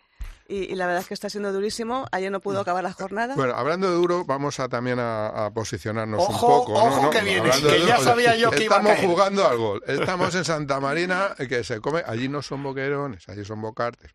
Y, 0.49 0.71
y 0.71 0.75
la 0.75 0.85
verdad 0.87 1.01
es 1.01 1.07
que 1.07 1.13
está 1.13 1.29
siendo 1.29 1.51
durísimo. 1.51 2.07
Ayer 2.11 2.31
no 2.31 2.39
pudo 2.39 2.61
acabar 2.61 2.83
la 2.83 2.93
jornada. 2.93 3.35
Bueno, 3.35 3.53
hablando 3.53 3.89
de 3.89 3.95
duro, 3.95 4.23
vamos 4.25 4.59
a 4.59 4.69
también 4.69 4.97
a, 4.99 5.45
a 5.45 5.51
posicionarnos 5.51 6.21
Ojo, 6.21 6.47
un 6.47 6.65
poco. 6.65 6.73
ojo 6.73 7.01
¿no? 7.03 7.09
que 7.09 7.21
viene, 7.21 7.49
que 7.49 7.85
ya 7.85 7.97
sabía 7.99 8.35
yo 8.37 8.49
que 8.51 8.63
iba 8.63 8.77
a 8.77 8.79
Estamos 8.79 8.99
jugando 9.05 9.47
al 9.47 9.57
gol. 9.57 9.83
Estamos 9.85 10.33
en 10.35 10.45
Santa 10.45 10.79
Marina, 10.79 11.35
que 11.49 11.63
se 11.63 11.81
come. 11.81 12.01
Allí 12.05 12.29
no 12.29 12.41
son 12.41 12.63
boquerones, 12.63 13.27
allí 13.27 13.43
son 13.43 13.61
bocartes. 13.61 14.09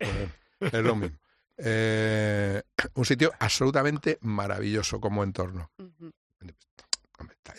pues, 0.59 0.73
es 0.73 0.83
lo 0.83 0.95
mismo. 0.95 1.17
Eh, 1.55 2.63
un 2.95 3.05
sitio 3.05 3.31
absolutamente 3.39 4.17
maravilloso 4.21 4.99
como 4.99 5.23
entorno. 5.23 5.69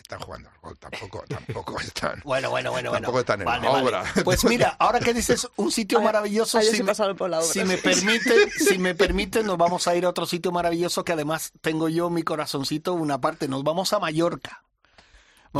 Están 0.05 0.19
jugando 0.19 0.49
al 0.49 0.59
gol, 0.61 0.77
tampoco, 0.77 1.23
tampoco 1.27 1.79
están. 1.79 2.21
Bueno, 2.23 2.51
bueno, 2.51 2.71
bueno, 2.71 2.91
bueno. 2.91 3.05
Tampoco 3.05 3.19
están 3.21 3.41
en 3.41 3.45
Vale, 3.45 3.63
la 3.63 3.71
vale. 3.71 3.87
obra. 3.87 4.03
Pues 4.23 4.45
mira, 4.45 4.75
ahora 4.79 4.99
que 4.99 5.13
dices 5.13 5.47
un 5.55 5.71
sitio 5.71 5.97
Ay, 5.99 6.05
maravilloso, 6.05 6.59
ayer 6.59 6.75
si 6.75 6.83
me, 6.83 6.93
por 7.15 7.29
la 7.29 7.39
obra. 7.39 7.47
si 7.47 7.63
me 7.63 7.77
permite, 7.77 8.51
si 8.51 8.77
me 8.77 8.93
permite, 8.93 9.43
nos 9.43 9.57
vamos 9.57 9.87
a 9.87 9.95
ir 9.95 10.05
a 10.05 10.09
otro 10.09 10.27
sitio 10.27 10.51
maravilloso 10.51 11.03
que 11.03 11.13
además 11.13 11.53
tengo 11.61 11.89
yo 11.89 12.09
mi 12.09 12.21
corazoncito 12.21 12.93
una 12.93 13.19
parte. 13.19 13.47
Nos 13.47 13.63
vamos 13.63 13.93
a 13.93 13.99
Mallorca. 13.99 14.64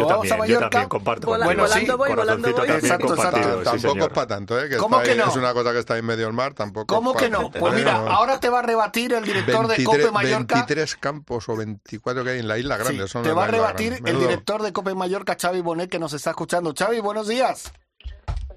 Yo 0.01 0.07
vamos 0.07 0.27
también, 0.27 0.33
a 0.33 0.35
yo 0.35 0.37
Mallorca. 0.39 0.69
también 0.69 0.89
comparto. 0.89 1.27
Vola- 1.27 1.45
volando 1.45 1.67
Sí, 1.75 1.85
voy, 1.85 2.09
volando 2.13 2.51
voy. 2.51 2.69
Exacto, 2.69 3.13
exacto. 3.15 3.37
sí, 3.59 3.63
tampoco 3.63 3.99
es 4.05 4.13
para 4.13 4.27
tanto, 4.27 4.59
¿eh? 4.59 4.69
Que 4.69 4.77
¿Cómo 4.77 5.01
que 5.01 5.11
ahí- 5.11 5.17
no? 5.17 5.27
Es 5.27 5.35
una 5.35 5.53
cosa 5.53 5.71
que 5.73 5.79
está 5.79 5.97
en 5.97 6.05
medio 6.05 6.25
del 6.25 6.33
mar, 6.33 6.53
tampoco. 6.53 6.93
¿Cómo 6.93 7.13
que 7.15 7.29
no? 7.29 7.49
Pues 7.51 7.73
mira, 7.73 7.99
Bueno, 7.99 8.15
ahora 8.15 8.39
te 8.39 8.49
va 8.49 8.59
a 8.59 8.61
rebatir 8.61 9.13
el 9.13 9.23
director 9.23 9.61
de 9.67 9.75
23, 9.77 9.85
Cope 9.85 10.11
Mallorca. 10.11 10.55
23 10.55 10.95
campos 10.97 11.49
o 11.49 11.55
24 11.55 12.23
que 12.23 12.29
hay 12.31 12.39
en 12.39 12.47
la 12.47 12.57
isla 12.57 12.77
grande. 12.77 13.03
Sí, 13.03 13.09
son 13.09 13.23
te 13.23 13.31
va 13.33 13.45
a 13.45 13.47
rebatir 13.47 14.01
el 14.05 14.19
director 14.19 14.61
de 14.61 14.73
Cope 14.73 14.93
Mallorca, 14.95 15.35
Xavi 15.39 15.61
Bonet, 15.61 15.89
que 15.89 15.99
nos 15.99 16.13
está 16.13 16.31
escuchando. 16.31 16.73
Xavi, 16.77 16.99
buenos 16.99 17.27
días. 17.27 17.71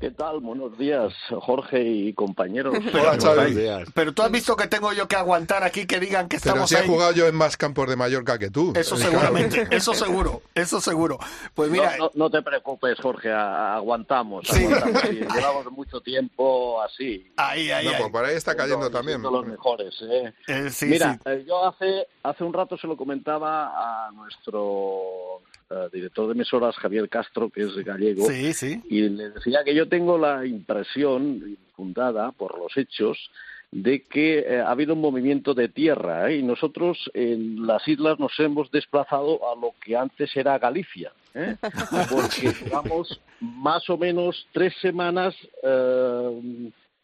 ¿Qué 0.01 0.13
tal? 0.13 0.39
Buenos 0.39 0.79
días, 0.79 1.13
Jorge 1.29 1.83
y 1.83 2.13
compañeros. 2.15 2.73
Hola, 2.93 3.03
Buenos 3.17 3.25
Xavi. 3.25 3.55
días. 3.55 3.89
Pero 3.95 4.13
tú 4.15 4.23
has 4.23 4.31
visto 4.31 4.55
que 4.55 4.69
tengo 4.69 4.93
yo 4.93 5.09
que 5.09 5.17
aguantar 5.17 5.65
aquí 5.65 5.87
que 5.89 5.99
digan 5.99 6.29
que 6.29 6.39
Pero 6.39 6.51
estamos 6.53 6.69
si 6.69 6.77
he 6.77 6.79
ahí. 6.79 6.87
jugado 6.87 7.11
yo 7.13 7.27
en 7.27 7.35
más 7.35 7.57
campos 7.57 7.89
de 7.89 7.97
Mallorca 7.97 8.39
que 8.39 8.49
tú. 8.49 8.73
Eso 8.77 8.97
seguramente, 8.97 9.67
eso 9.73 9.95
seguro, 9.95 10.43
eso 10.55 10.81
seguro. 10.81 11.19
Pues 11.53 11.69
mira, 11.69 11.97
no, 11.97 12.05
no- 12.05 12.11
no 12.15 12.31
te 12.31 12.43
preocupes, 12.43 12.97
Jorge, 13.03 13.33
aguantamos. 13.33 14.47
Sí. 14.47 14.67
aguantamos. 14.67 15.03
Sí, 15.03 15.21
llevamos 15.35 15.73
mucho 15.73 16.01
tiempo 16.01 16.81
así. 16.81 17.33
ahí, 17.37 17.69
ahí, 17.73 17.87
No, 17.87 17.91
ahí. 17.91 17.97
pues 17.99 18.13
por 18.13 18.25
ahí 18.25 18.37
está 18.37 18.55
cayendo 18.55 18.83
Siendo- 18.89 18.97
también. 18.99 19.21
los 19.21 19.47
mejores. 19.47 19.95
¿eh? 20.03 20.33
Eh, 20.47 20.71
sí, 20.71 20.87
Mira, 20.87 21.15
sí. 21.15 21.21
eh, 21.25 21.45
yo 21.45 21.67
hace, 21.67 22.07
hace 22.23 22.45
un 22.45 22.53
rato 22.53 22.79
se 22.79 22.87
lo 22.87 22.97
comentaba 22.97 24.07
a 24.07 24.13
nuestro 24.13 25.41
eh, 25.71 25.89
director 25.93 26.27
de 26.27 26.33
emisoras, 26.33 26.77
Javier 26.77 27.09
Castro, 27.09 27.51
que 27.51 27.63
es 27.63 27.75
gallego. 27.85 28.27
Sí, 28.29 28.53
sí. 28.53 28.83
y 28.89 29.03
le 29.09 29.31
decía 29.31 29.61
que 29.65 29.75
yo 29.75 29.89
tengo 29.89 30.17
la 30.19 30.45
impresión 30.47 31.57
fundada 31.77 32.33
por 32.33 32.59
los 32.59 32.77
hechos 32.77 33.31
de 33.71 34.01
que 34.03 34.39
eh, 34.39 34.61
ha 34.61 34.71
habido 34.71 34.95
un 34.95 35.01
movimiento 35.03 35.53
de 35.53 35.69
tierra 35.69 36.31
¿eh? 36.31 36.39
y 36.39 36.43
nosotros 36.43 37.11
en 37.13 37.67
las 37.67 37.87
islas 37.87 38.19
nos 38.19 38.33
hemos 38.41 38.71
desplazado 38.71 39.41
a 39.53 39.55
lo 39.61 39.75
que 39.85 39.95
antes 39.95 40.35
era 40.35 40.59
Galicia, 40.59 41.13
¿eh? 41.35 41.55
porque 42.11 42.51
llevamos 42.65 43.21
más 43.41 43.89
o 43.91 43.99
menos 43.99 44.47
tres 44.53 44.73
semanas 44.81 45.35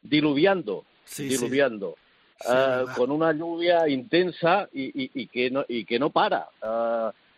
diluviando, 0.02 0.84
Sí, 1.04 1.28
diluviando. 1.28 1.96
Sí, 2.40 2.48
con 2.96 3.10
una 3.10 3.32
lluvia 3.32 3.88
intensa 3.88 4.68
y, 4.72 5.04
y- 5.04 5.10
y 5.14 5.26
que 5.28 5.50
no 5.50 5.64
y 5.68 5.84
que 5.84 5.98
no 5.98 6.10
para. 6.10 6.46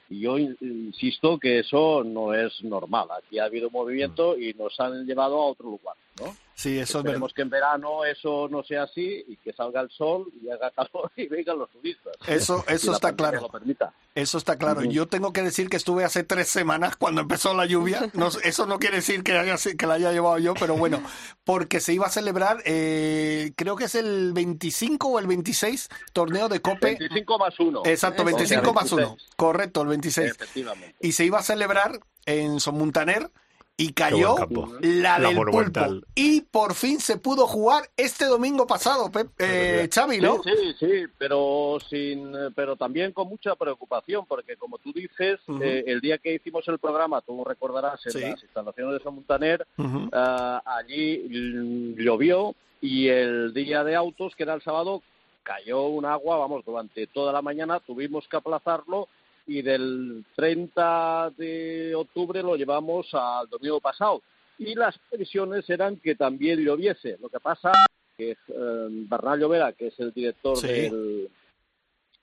Y 0.09 0.20
yo 0.20 0.38
in- 0.38 0.57
insisto 0.61 1.38
que 1.38 1.59
eso 1.61 2.04
no 2.04 2.32
es 2.34 2.62
normal. 2.62 3.09
Aquí 3.16 3.38
ha 3.38 3.44
habido 3.44 3.70
movimiento 3.70 4.38
y 4.38 4.54
nos 4.54 4.78
han 4.80 5.04
llevado 5.07 5.36
a 5.36 5.46
otro 5.46 5.70
lugar, 5.70 5.96
¿no? 6.20 6.36
Sí, 6.56 6.78
eso 6.78 6.98
es 6.98 7.04
verdad. 7.04 7.16
Esperemos 7.16 7.34
que 7.34 7.42
en 7.42 7.50
verano 7.50 8.04
eso 8.06 8.48
no 8.48 8.64
sea 8.64 8.84
así 8.84 9.22
y 9.28 9.36
que 9.36 9.52
salga 9.52 9.82
el 9.82 9.90
sol 9.90 10.32
y 10.40 10.48
haga 10.48 10.70
calor 10.70 11.12
y 11.16 11.26
vengan 11.26 11.58
los 11.58 11.70
turistas. 11.70 12.14
Eso, 12.26 12.64
eso 12.66 12.92
está 12.92 13.14
claro. 13.14 13.42
lo 13.42 13.50
permita. 13.50 13.92
Eso 14.14 14.38
está 14.38 14.56
claro. 14.56 14.80
Ujú. 14.80 14.90
Yo 14.90 15.06
tengo 15.06 15.34
que 15.34 15.42
decir 15.42 15.68
que 15.68 15.76
estuve 15.76 16.04
hace 16.04 16.24
tres 16.24 16.48
semanas 16.48 16.96
cuando 16.96 17.20
empezó 17.20 17.52
la 17.54 17.66
lluvia. 17.66 18.10
No, 18.16 18.28
eso 18.44 18.64
no 18.64 18.78
quiere 18.78 18.96
decir 18.96 19.22
que, 19.22 19.36
haya, 19.36 19.56
que 19.76 19.86
la 19.86 19.94
haya 19.94 20.10
llevado 20.10 20.38
yo, 20.38 20.54
pero 20.54 20.74
bueno, 20.74 21.02
porque 21.44 21.80
se 21.80 21.92
iba 21.92 22.06
a 22.06 22.10
celebrar, 22.10 22.62
eh, 22.64 23.52
creo 23.56 23.76
que 23.76 23.84
es 23.84 23.94
el 23.94 24.32
25 24.32 25.08
o 25.08 25.18
el 25.18 25.26
26 25.26 25.90
torneo 26.14 26.48
de 26.48 26.62
Cope. 26.62 26.96
25 26.98 27.38
más 27.38 27.60
1. 27.60 27.82
Exacto, 27.84 28.24
25 28.24 28.72
más 28.72 28.90
1. 28.90 29.16
Correcto, 29.36 29.82
el 29.82 29.88
26. 29.88 30.30
Efectivamente. 30.30 30.94
Y 31.00 31.12
se 31.12 31.26
iba 31.26 31.38
a 31.38 31.42
celebrar 31.42 32.00
en 32.24 32.58
Sonmuntaner 32.58 33.30
y 33.79 33.93
cayó 33.93 34.37
la 34.81 35.18
La 35.18 35.29
del 35.29 35.37
pulpo. 35.37 35.81
Y 36.14 36.41
por 36.41 36.74
fin 36.74 36.99
se 36.99 37.18
pudo 37.18 37.47
jugar 37.47 37.85
este 37.97 38.24
domingo 38.24 38.66
pasado, 38.66 39.11
Pep, 39.11 39.29
eh, 39.39 39.89
Xavi, 39.93 40.18
¿no? 40.18 40.43
Sí, 40.43 40.51
sí, 40.59 40.74
sí, 40.81 41.05
pero 41.18 41.79
sin, 41.91 42.33
pero 42.55 42.77
también 42.77 43.12
con 43.12 43.29
mucha 43.29 43.55
preocupación, 43.55 44.24
porque 44.27 44.57
como 44.57 44.79
tú 44.79 44.93
dices, 44.95 45.41
eh, 45.61 45.85
el 45.87 46.01
día 46.01 46.16
que 46.18 46.35
hicimos 46.35 46.66
el 46.68 46.79
programa, 46.79 47.20
tú 47.20 47.45
recordarás 47.45 48.05
en 48.07 48.12
Sí. 48.12 48.20
las 48.20 48.43
instalaciones 48.43 48.95
de 48.95 49.05
San 49.05 49.14
Montaner, 49.14 49.66
ah, 50.12 50.62
allí 50.64 51.95
llovió 51.99 52.55
y 52.81 53.09
el 53.09 53.53
día 53.53 53.85
de 53.85 53.95
autos, 53.95 54.35
que 54.37 54.45
era 54.45 54.55
el 54.55 54.62
sábado, 54.62 55.03
cayó 55.43 55.83
un 55.87 56.05
agua, 56.07 56.39
vamos, 56.39 56.64
durante 56.64 57.07
toda 57.07 57.33
la 57.33 57.43
mañana 57.43 57.79
tuvimos 57.81 58.27
que 58.29 58.37
aplazarlo 58.37 59.09
y 59.47 59.62
del 59.62 60.24
30 60.34 61.32
de 61.36 61.94
octubre 61.94 62.42
lo 62.42 62.57
llevamos 62.57 63.07
al 63.12 63.49
domingo 63.49 63.80
pasado. 63.80 64.22
Y 64.59 64.74
las 64.74 64.99
previsiones 65.11 65.68
eran 65.70 65.97
que 65.97 66.14
también 66.14 66.64
lloviese. 66.64 67.18
Lo 67.20 67.28
que 67.28 67.40
pasa 67.40 67.72
que 68.16 68.30
eh, 68.32 68.36
Bernal 68.49 69.38
Llovera, 69.40 69.72
que 69.72 69.88
es 69.88 70.01
el 70.01 70.12
director 70.12 70.57
Sí. 70.57 70.66
del- 70.66 71.28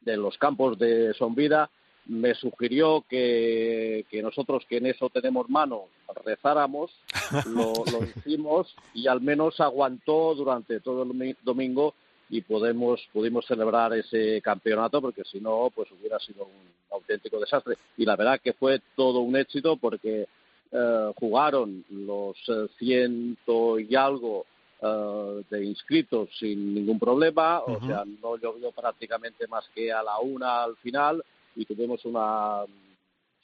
de 0.01 0.17
los 0.17 0.37
campos 0.37 0.77
de 0.77 1.13
Sonvida, 1.13 1.69
me 2.07 2.33
sugirió 2.35 3.05
que, 3.07 4.05
que 4.09 4.21
nosotros 4.21 4.65
que 4.67 4.77
en 4.77 4.87
eso 4.87 5.09
tenemos 5.09 5.49
mano 5.49 5.85
rezáramos, 6.25 6.91
lo, 7.47 7.71
lo 7.89 8.03
hicimos 8.03 8.75
y 8.93 9.07
al 9.07 9.21
menos 9.21 9.61
aguantó 9.61 10.35
durante 10.35 10.81
todo 10.81 11.03
el 11.03 11.09
domi- 11.09 11.37
domingo 11.43 11.93
y 12.35 12.41
podemos 12.41 12.99
pudimos 13.13 13.45
celebrar 13.45 13.93
ese 13.93 14.41
campeonato 14.41 14.99
porque 15.01 15.23
si 15.23 15.39
no 15.39 15.69
pues 15.75 15.87
hubiera 15.91 16.17
sido 16.19 16.45
un 16.45 16.67
auténtico 16.91 17.39
desastre. 17.39 17.75
Y 17.97 18.05
la 18.05 18.15
verdad 18.15 18.39
que 18.43 18.53
fue 18.53 18.81
todo 18.95 19.19
un 19.19 19.35
éxito 19.35 19.77
porque 19.77 20.27
eh, 20.71 21.11
jugaron 21.19 21.85
los 21.89 22.35
eh, 22.47 22.67
ciento 22.79 23.77
y 23.77 23.95
algo 23.95 24.45
eh, 24.81 25.43
de 25.49 25.63
inscritos 25.65 26.29
sin 26.39 26.73
ningún 26.73 26.97
problema, 26.97 27.59
o 27.61 27.79
sea, 27.87 28.03
no 28.21 28.35
llovió 28.37 28.71
prácticamente 28.71 29.45
más 29.47 29.65
que 29.75 29.91
a 29.93 30.01
la 30.01 30.17
una 30.19 30.63
al 30.63 30.75
final 30.77 31.23
y 31.55 31.65
tuvimos 31.65 32.03
una 32.05 32.63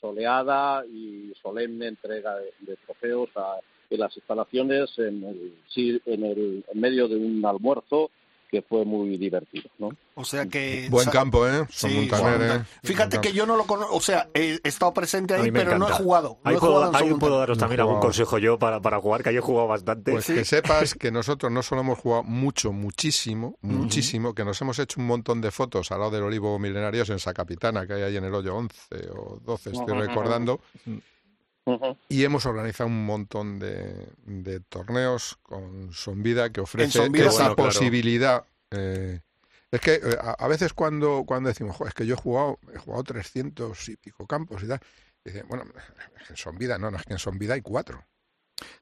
soleada 0.01 0.83
y 0.85 1.31
solemne 1.41 1.87
entrega 1.87 2.35
de, 2.37 2.53
de 2.61 2.75
trofeos 2.85 3.29
a- 3.35 3.59
en 3.91 3.99
las 3.99 4.15
instalaciones 4.15 4.87
en, 4.99 5.23
el, 5.23 5.53
en, 6.05 6.23
el, 6.23 6.63
en 6.71 6.79
medio 6.79 7.07
de 7.07 7.15
un 7.15 7.43
almuerzo 7.43 8.11
que 8.49 8.61
fue 8.63 8.83
muy 8.83 9.17
divertido, 9.17 9.69
¿no? 9.77 9.89
O 10.15 10.25
sea 10.25 10.47
que... 10.47 10.87
Buen 10.89 11.05
sa- 11.05 11.11
campo, 11.11 11.47
¿eh? 11.47 11.65
Sí, 11.69 11.87
Son 11.87 11.95
Montaner. 11.95 12.61
¿eh? 12.61 12.63
Fíjate 12.83 13.17
Buen 13.17 13.21
que 13.29 13.37
yo 13.37 13.45
no 13.45 13.55
lo 13.55 13.65
conozco, 13.65 13.95
o 13.95 14.01
sea, 14.01 14.27
he, 14.33 14.59
estado 14.63 14.93
presente 14.93 15.35
ahí, 15.35 15.51
pero 15.51 15.77
no 15.77 15.87
he 15.87 15.91
jugado. 15.91 16.39
No 16.43 16.49
Ahí, 16.49 16.55
he 16.55 16.59
puedo, 16.59 16.73
jugado 16.73 16.89
en 16.89 16.95
ahí 16.95 17.13
puedo 17.19 17.37
daros 17.39 17.57
también 17.57 17.79
algún 17.81 17.95
jugado. 17.95 18.07
consejo 18.07 18.37
yo 18.39 18.57
para, 18.57 18.81
para 18.81 18.99
jugar, 18.99 19.23
que 19.23 19.31
yo 19.31 19.39
he 19.39 19.43
jugado 19.43 19.67
bastante. 19.67 20.11
Pues 20.11 20.25
que 20.25 20.43
sepas 20.45 20.95
que 20.95 21.11
nosotros 21.11 21.51
no 21.51 21.61
solo 21.61 21.81
hemos 21.81 21.99
jugado 21.99 22.23
mucho, 22.23 22.71
muchísimo, 22.73 23.57
muchísimo, 23.61 24.33
que 24.33 24.43
nos 24.43 24.59
hemos 24.61 24.79
hecho 24.79 24.99
un 24.99 25.07
montón 25.07 25.41
de 25.41 25.51
fotos 25.51 25.91
al 25.91 25.99
lado 25.99 26.11
del 26.11 26.23
Olivo 26.23 26.57
Milenarios 26.59 27.09
en 27.09 27.17
Esa 27.17 27.33
Capitana, 27.33 27.85
que 27.85 27.93
hay 27.93 28.01
ahí 28.01 28.17
en 28.17 28.25
el 28.25 28.33
hoyo 28.33 28.55
11 28.55 28.75
o 29.15 29.39
12, 29.45 29.69
estoy 29.71 29.97
recordando. 29.97 30.59
Y 32.09 32.23
hemos 32.23 32.45
organizado 32.45 32.87
un 32.87 33.05
montón 33.05 33.59
de, 33.59 34.07
de 34.25 34.59
torneos 34.61 35.37
con 35.43 35.91
Sonvida 35.93 36.49
que 36.51 36.61
ofrece 36.61 36.99
Sonvida, 36.99 37.27
esa 37.27 37.37
bueno, 37.49 37.55
claro. 37.55 37.69
posibilidad. 37.69 38.43
eh, 38.71 39.19
es 39.71 39.81
que 39.81 39.93
eh, 39.95 40.17
a, 40.19 40.31
a 40.31 40.47
veces 40.47 40.73
cuando, 40.73 41.23
cuando 41.25 41.49
decimos, 41.49 41.75
"Jo, 41.75 41.85
es 41.87 41.93
que 41.93 42.05
yo 42.05 42.15
he 42.15 42.17
jugado, 42.17 42.57
he 42.73 42.77
jugado 42.79 43.03
300 43.03 43.89
y 43.89 43.95
pico 43.97 44.25
campos 44.25 44.63
y 44.63 44.67
tal, 44.67 44.79
dicen, 45.23 45.45
bueno, 45.47 45.63
en 46.29 46.35
Sonvida 46.35 46.77
no, 46.79 46.89
no, 46.89 46.97
es 46.97 47.03
que 47.03 47.13
en 47.13 47.19
Sonvida 47.19 47.53
hay 47.53 47.61
cuatro. 47.61 48.03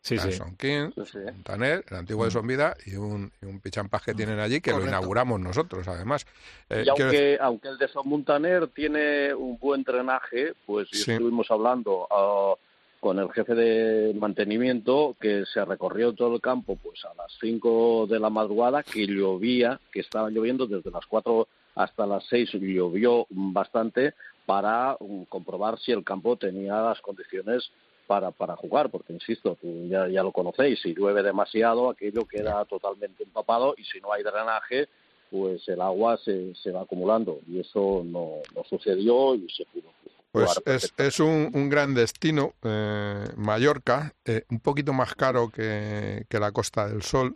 Sí, 0.01 0.17
sí. 0.17 0.31
Son 0.31 0.55
King, 0.55 0.89
Sí, 1.05 1.19
el 1.19 1.95
antiguo 1.95 2.25
de 2.25 2.31
Sonvida 2.31 2.75
y 2.85 2.95
un, 2.95 3.31
y 3.41 3.45
un 3.45 3.59
pichampás 3.59 4.01
que 4.01 4.15
tienen 4.15 4.39
allí 4.39 4.59
que 4.59 4.71
Correcto. 4.71 4.85
lo 4.85 4.97
inauguramos 4.97 5.39
nosotros, 5.39 5.87
además. 5.87 6.25
Eh, 6.69 6.83
y 6.83 6.89
decir- 6.89 6.89
aunque, 6.89 7.37
aunque 7.41 7.67
el 7.67 7.77
de 7.77 7.87
Son 7.87 8.07
Montaner 8.09 8.67
tiene 8.69 9.33
un 9.35 9.57
buen 9.59 9.83
drenaje, 9.83 10.53
pues 10.65 10.87
Sí. 10.91 11.11
estuvimos 11.11 11.51
hablando 11.51 12.07
ah, 12.09 12.55
con 12.99 13.19
el 13.19 13.31
jefe 13.31 13.55
de 13.55 14.13
mantenimiento 14.13 15.15
que 15.19 15.45
se 15.45 15.63
recorrió 15.63 16.13
todo 16.13 16.35
el 16.35 16.41
campo 16.41 16.77
pues 16.81 17.03
a 17.05 17.13
las 17.13 17.31
5 17.39 18.07
de 18.07 18.19
la 18.19 18.29
madrugada, 18.29 18.83
que 18.83 19.05
llovía, 19.05 19.79
que 19.91 19.99
estaba 19.99 20.29
lloviendo 20.29 20.67
desde 20.67 20.91
las 20.91 21.05
4 21.05 21.47
hasta 21.75 22.05
las 22.07 22.25
6, 22.27 22.51
llovió 22.53 23.27
bastante 23.29 24.13
para 24.45 24.97
um, 24.99 25.25
comprobar 25.25 25.77
si 25.79 25.91
el 25.91 26.03
campo 26.03 26.37
tenía 26.37 26.81
las 26.81 26.99
condiciones 27.01 27.69
para, 28.07 28.31
para 28.31 28.55
jugar, 28.55 28.89
porque 28.89 29.13
insisto, 29.13 29.57
ya, 29.61 30.07
ya 30.07 30.23
lo 30.23 30.31
conocéis, 30.31 30.81
si 30.81 30.93
llueve 30.95 31.21
demasiado 31.21 31.89
aquello 31.89 32.25
queda 32.25 32.63
totalmente 32.65 33.23
empapado 33.23 33.75
y 33.77 33.83
si 33.83 33.99
no 33.99 34.13
hay 34.13 34.23
drenaje, 34.23 34.87
pues 35.29 35.67
el 35.67 35.81
agua 35.81 36.17
se, 36.17 36.55
se 36.55 36.71
va 36.71 36.81
acumulando. 36.81 37.41
Y 37.47 37.59
eso 37.59 38.03
no, 38.05 38.37
no 38.55 38.63
sucedió 38.63 39.35
y 39.35 39.47
se 39.49 39.65
pudo 39.65 39.91
Pues 40.31 40.61
es, 40.65 40.93
es 40.97 41.19
un, 41.19 41.49
un 41.53 41.69
gran 41.69 41.93
destino, 41.93 42.53
eh, 42.63 43.25
Mallorca, 43.37 44.13
eh, 44.25 44.43
un 44.49 44.59
poquito 44.59 44.93
más 44.93 45.15
caro 45.15 45.49
que, 45.49 46.25
que 46.29 46.39
la 46.39 46.51
Costa 46.51 46.87
del 46.87 47.01
Sol, 47.01 47.35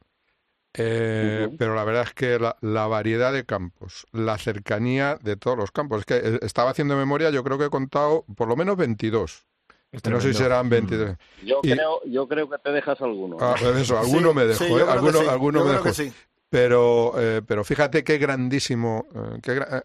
eh, 0.74 1.50
pero 1.58 1.76
la 1.76 1.84
verdad 1.84 2.04
es 2.04 2.14
que 2.14 2.40
la, 2.40 2.56
la 2.62 2.88
variedad 2.88 3.34
de 3.34 3.46
campos, 3.46 4.06
la 4.12 4.38
cercanía 4.38 5.18
de 5.22 5.36
todos 5.36 5.58
los 5.58 5.72
campos, 5.72 6.00
es 6.00 6.06
que 6.06 6.16
eh, 6.18 6.40
estaba 6.44 6.70
haciendo 6.70 6.96
memoria, 6.96 7.30
yo 7.30 7.44
creo 7.44 7.58
que 7.58 7.66
he 7.66 7.70
contado 7.70 8.24
por 8.36 8.48
lo 8.48 8.56
menos 8.56 8.78
22, 8.78 9.46
Es 9.92 10.06
no 10.06 10.22
sé 10.22 10.32
si 10.34 10.40
serán 10.40 10.68
Mm. 10.68 10.70
23. 10.70 11.18
Yo, 11.46 11.60
Y- 11.64 11.72
creo, 11.74 12.02
yo 12.06 12.28
creo 12.28 12.50
que 12.50 12.58
te 12.60 12.72
dejas 12.72 13.02
alguno. 13.02 13.38
Ah, 13.40 13.56
eso, 13.78 13.98
alguno 13.98 14.30
Sí, 14.30 14.36
me 14.36 14.46
dejó, 14.46 14.64
sí, 14.64 14.72
¿eh? 14.74 14.78
yo 14.80 14.92
alguno, 14.92 15.20
sí, 15.20 15.26
alguno 15.28 15.60
yo 15.76 15.84
me 15.84 15.94
sí. 15.94 16.14
Pero, 16.50 17.14
eh, 17.18 17.42
pero 17.46 17.64
fíjate 17.64 18.04
qué 18.04 18.18
grandísimo. 18.18 19.06
eh, 19.16 19.40
qué 19.42 19.56
gra- 19.60 19.84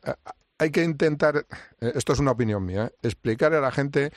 hay 0.59 0.71
que 0.71 0.83
intentar, 0.83 1.47
eh, 1.81 1.93
esto 1.95 2.13
es 2.13 2.19
una 2.19 2.33
opinión 2.33 2.65
mía, 2.65 2.91
explicar 3.03 3.55
a 3.55 3.61
la 3.61 3.71
gente 3.71 4.11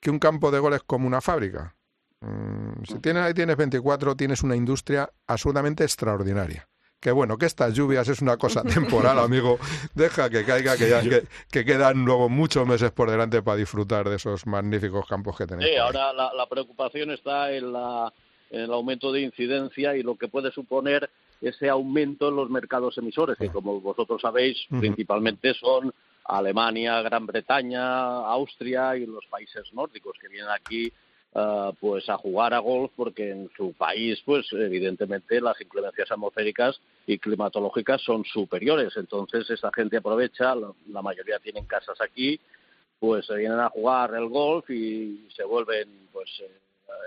que 0.00 0.10
un 0.10 0.18
campo 0.18 0.50
de 0.50 0.58
gol 0.58 0.74
es 0.74 0.82
como 0.82 1.06
una 1.06 1.20
fábrica. 1.20 1.74
Mm, 2.20 2.84
si 2.84 2.98
tienes, 3.00 3.22
ahí 3.22 3.34
tienes 3.34 3.56
24, 3.56 4.16
tienes 4.16 4.42
una 4.42 4.56
industria 4.56 5.10
absolutamente 5.26 5.84
extraordinaria. 5.84 6.68
Que 6.98 7.12
bueno, 7.12 7.36
que 7.36 7.46
estas 7.46 7.74
lluvias 7.74 8.08
es 8.08 8.22
una 8.22 8.36
cosa 8.36 8.62
temporal, 8.74 9.18
amigo. 9.18 9.58
Deja 9.94 10.30
que 10.30 10.44
caiga, 10.44 10.76
que, 10.76 10.88
ya, 10.88 11.02
que, 11.02 11.24
que 11.50 11.64
quedan 11.64 12.04
luego 12.04 12.28
muchos 12.28 12.66
meses 12.66 12.90
por 12.90 13.10
delante 13.10 13.42
para 13.42 13.58
disfrutar 13.58 14.08
de 14.08 14.16
esos 14.16 14.46
magníficos 14.46 15.06
campos 15.06 15.36
que 15.36 15.46
tenéis. 15.46 15.70
Sí, 15.70 15.76
ahora 15.76 16.12
la, 16.12 16.32
la 16.32 16.46
preocupación 16.46 17.10
está 17.10 17.52
en, 17.52 17.72
la, 17.72 18.12
en 18.50 18.62
el 18.62 18.72
aumento 18.72 19.12
de 19.12 19.20
incidencia 19.20 19.96
y 19.96 20.02
lo 20.02 20.16
que 20.16 20.28
puede 20.28 20.50
suponer 20.52 21.10
ese 21.40 21.68
aumento 21.68 22.28
en 22.28 22.36
los 22.36 22.50
mercados 22.50 22.96
emisores, 22.98 23.36
que 23.36 23.48
como 23.48 23.80
vosotros 23.80 24.20
sabéis, 24.22 24.58
principalmente 24.68 25.54
son 25.54 25.92
Alemania, 26.24 27.02
Gran 27.02 27.26
Bretaña, 27.26 28.16
Austria 28.26 28.96
y 28.96 29.06
los 29.06 29.24
países 29.26 29.72
nórdicos 29.72 30.16
que 30.20 30.28
vienen 30.28 30.50
aquí 30.50 30.92
ah, 31.34 31.72
pues 31.78 32.08
a 32.08 32.16
jugar 32.16 32.54
a 32.54 32.58
golf 32.58 32.90
porque 32.96 33.30
en 33.30 33.50
su 33.56 33.72
país 33.74 34.20
pues 34.24 34.46
evidentemente 34.52 35.40
las 35.40 35.60
inclemencias 35.60 36.10
atmosféricas 36.10 36.80
y 37.06 37.18
climatológicas 37.18 38.02
son 38.02 38.24
superiores. 38.24 38.96
Entonces 38.96 39.48
esa 39.50 39.70
gente 39.72 39.98
aprovecha 39.98 40.54
la, 40.54 40.72
la 40.88 41.02
mayoría 41.02 41.38
tienen 41.38 41.66
casas 41.66 42.00
aquí 42.00 42.40
pues 42.98 43.26
se 43.26 43.36
vienen 43.36 43.60
a 43.60 43.68
jugar 43.68 44.14
el 44.14 44.28
golf 44.28 44.68
y 44.70 45.28
se 45.34 45.44
vuelven 45.44 46.08
pues 46.12 46.28
eh, 46.40 46.50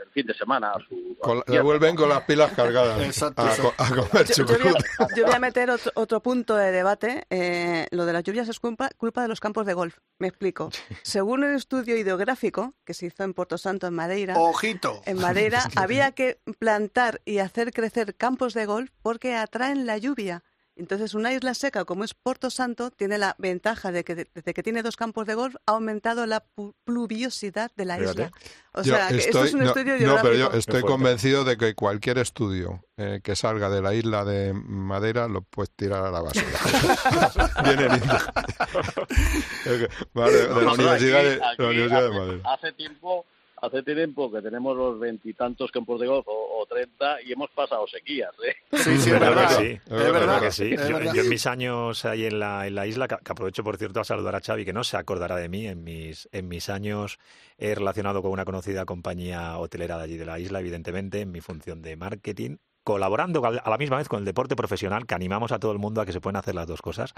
el 0.06 0.12
fin 0.12 0.26
de 0.26 0.34
semana 0.34 0.72
a 0.72 0.80
su 0.88 1.18
Con- 1.20 1.44
vuelven 1.64 1.96
con 1.96 2.10
las 2.10 2.22
pilas 2.24 2.52
cargadas 2.54 3.00
Exacto, 3.04 3.42
a, 3.78 3.88
comer 3.90 4.26
Yo, 4.28 4.34
yo 4.36 4.46
voy 4.46 4.56
chucrut. 4.56 4.76
a, 5.00 5.08
yo 5.16 5.26
voy 5.26 5.36
a 5.36 5.40
meter 5.40 5.70
otro, 5.72 5.92
otro 5.96 6.22
punto 6.22 6.56
de 6.56 6.72
debate. 6.72 7.26
Eh, 7.30 7.88
lo 7.92 8.06
de 8.06 8.14
las 8.14 8.24
lluvias 8.24 8.48
es 8.50 8.60
culpa, 8.60 8.90
culpa 8.98 9.22
de 9.22 9.28
los 9.28 9.40
campos 9.40 9.66
de 9.66 9.74
golf. 9.74 9.98
Me 10.20 10.28
explico. 10.28 10.70
Según 11.04 11.44
el 11.44 11.56
estudio 11.56 11.98
hidrográfico 11.98 12.74
que 12.86 12.94
se 12.94 13.08
hizo 13.08 13.24
en 13.24 13.34
Puerto 13.34 13.58
Santo, 13.58 13.88
en 13.88 13.94
Madeira, 13.94 14.38
Ojito. 14.38 15.02
en 15.06 15.18
Madeira 15.20 15.64
había 15.76 16.12
que 16.12 16.40
plantar 16.60 17.22
y 17.26 17.40
hacer 17.40 17.72
crecer 17.72 18.16
campos 18.16 18.54
de 18.54 18.66
golf 18.66 18.92
porque 19.02 19.36
atraen 19.36 19.86
la 19.86 19.98
lluvia. 19.98 20.44
Entonces, 20.80 21.14
una 21.14 21.34
isla 21.34 21.54
seca 21.54 21.86
como 21.86 22.04
es 22.04 22.14
Puerto 22.14 22.50
Santo 22.50 22.90
tiene 22.90 23.18
la 23.18 23.36
ventaja 23.38 23.92
de 23.92 24.04
que 24.04 24.16
desde 24.16 24.54
que 24.54 24.64
tiene 24.64 24.82
dos 24.82 24.96
campos 24.96 25.28
de 25.28 25.36
golf 25.36 25.56
ha 25.66 25.72
aumentado 25.74 26.26
la 26.26 26.44
pu- 26.56 26.74
pluviosidad 26.86 27.70
de 27.76 27.86
la 27.86 27.98
Fíjate. 27.98 28.22
isla. 28.24 28.32
O 28.74 28.82
Yo 28.84 28.96
sea, 28.96 29.08
que 29.10 29.18
esto 29.18 29.44
es 29.44 29.54
un 29.54 29.62
no, 29.62 29.66
estudio 29.68 29.98
no, 30.08 30.18
pero 30.22 30.36
yo 30.36 30.52
estoy 30.54 30.82
convencido 30.84 31.44
de 31.44 31.58
que 31.58 31.76
cualquier 31.76 32.18
estudio 32.18 32.84
eh, 32.98 33.20
que 33.24 33.36
salga 33.36 33.70
de 33.70 33.82
la 33.82 33.94
isla 33.94 34.24
de 34.24 34.54
Madeira 34.54 35.28
lo 35.28 35.42
puedes 35.42 35.72
tirar 35.72 36.06
a 36.06 36.12
la 36.12 36.22
basura. 36.22 36.48
Viene 37.64 37.88
vale, 40.14 40.38
de 40.48 40.62
la 40.66 40.74
Universidad 40.74 41.24
de, 41.24 41.34
aquí- 41.34 41.34
de 41.34 41.40
la 41.40 41.50
aquí 41.52 41.64
Universidad 41.64 42.04
de 42.04 42.10
Madrid. 42.20 42.42
Hace 42.46 42.72
tiempo, 42.74 43.26
hace 43.62 43.84
tiempo 43.84 44.32
que 44.32 44.42
tenemos 44.42 44.76
los 44.76 45.00
veintitantos 45.00 45.72
campos 45.72 46.00
de 46.00 46.08
golf 46.08 46.26
o, 46.28 46.66
treinta 46.70 47.22
y 47.22 47.32
hemos 47.32 47.50
pasado 47.52 47.88
sequías, 47.88 48.32
¿eh? 48.46 48.56
Sí, 48.74 48.98
sí, 48.98 49.10
es 49.10 49.20
¿Verdad 49.20 49.48
que 49.48 49.56
sí? 49.56 49.72
Es 49.72 49.90
verdad 49.90 50.14
verdad. 50.14 50.42
que 50.42 50.52
sí. 50.52 50.76
Yo, 50.88 51.22
en 51.22 51.30
mis 51.30 51.48
años 51.48 52.06
ahí 52.06 52.26
en 52.26 52.40
la, 52.40 52.68
en 52.68 52.76
la 52.76 52.86
isla, 52.86 53.08
que, 53.08 53.16
que 53.24 53.32
aprovecho 53.32 53.64
por 53.64 53.78
cierto 53.78 54.00
a 54.00 54.04
saludar 54.04 54.36
a 54.36 54.42
Xavi, 54.42 54.66
que 54.66 54.74
no 54.74 54.84
se 54.84 54.98
acordará 54.98 55.36
de 55.38 55.50
mí, 55.50 55.68
en 55.68 55.84
mis, 55.84 56.30
en 56.32 56.48
mis 56.48 56.70
años 56.70 57.18
he 57.58 57.74
relacionado 57.74 58.22
con 58.22 58.32
una 58.32 58.46
conocida 58.46 58.86
compañía 58.86 59.58
hotelera 59.58 59.98
de 59.98 60.04
allí 60.04 60.18
de 60.18 60.26
la 60.26 60.40
isla, 60.40 60.60
evidentemente, 60.60 61.22
en 61.22 61.32
mi 61.32 61.42
función 61.42 61.82
de 61.82 61.96
marketing, 61.96 62.58
colaborando 62.90 63.46
a 63.46 63.70
la 63.70 63.78
misma 63.78 63.98
vez 63.98 64.08
con 64.08 64.18
el 64.18 64.26
deporte 64.26 64.56
profesional, 64.56 65.06
que 65.06 65.14
animamos 65.14 65.52
a 65.52 65.60
todo 65.60 65.72
el 65.72 65.78
mundo 65.78 66.02
a 66.02 66.08
que 66.08 66.12
se 66.12 66.20
pueden 66.20 66.38
hacer 66.38 66.56
las 66.56 66.66
dos 66.66 66.82
cosas. 66.82 67.14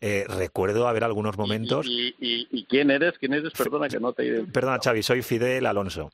Eh, 0.00 0.24
recuerdo 0.26 0.88
haber 0.88 1.04
algunos 1.04 1.38
momentos... 1.38 1.86
¿Y, 1.86 2.08
y, 2.18 2.48
y 2.50 2.64
quién 2.64 2.90
eres? 2.90 3.12
¿Quién 3.20 3.32
eres? 3.32 3.52
Perdona 3.52 3.88
que 3.88 4.00
no 4.00 4.12
te... 4.12 4.42
Perdona, 4.52 4.80
Xavi, 4.82 5.04
soy 5.04 5.22
Fidel 5.22 5.66
Alonso. 5.66 6.10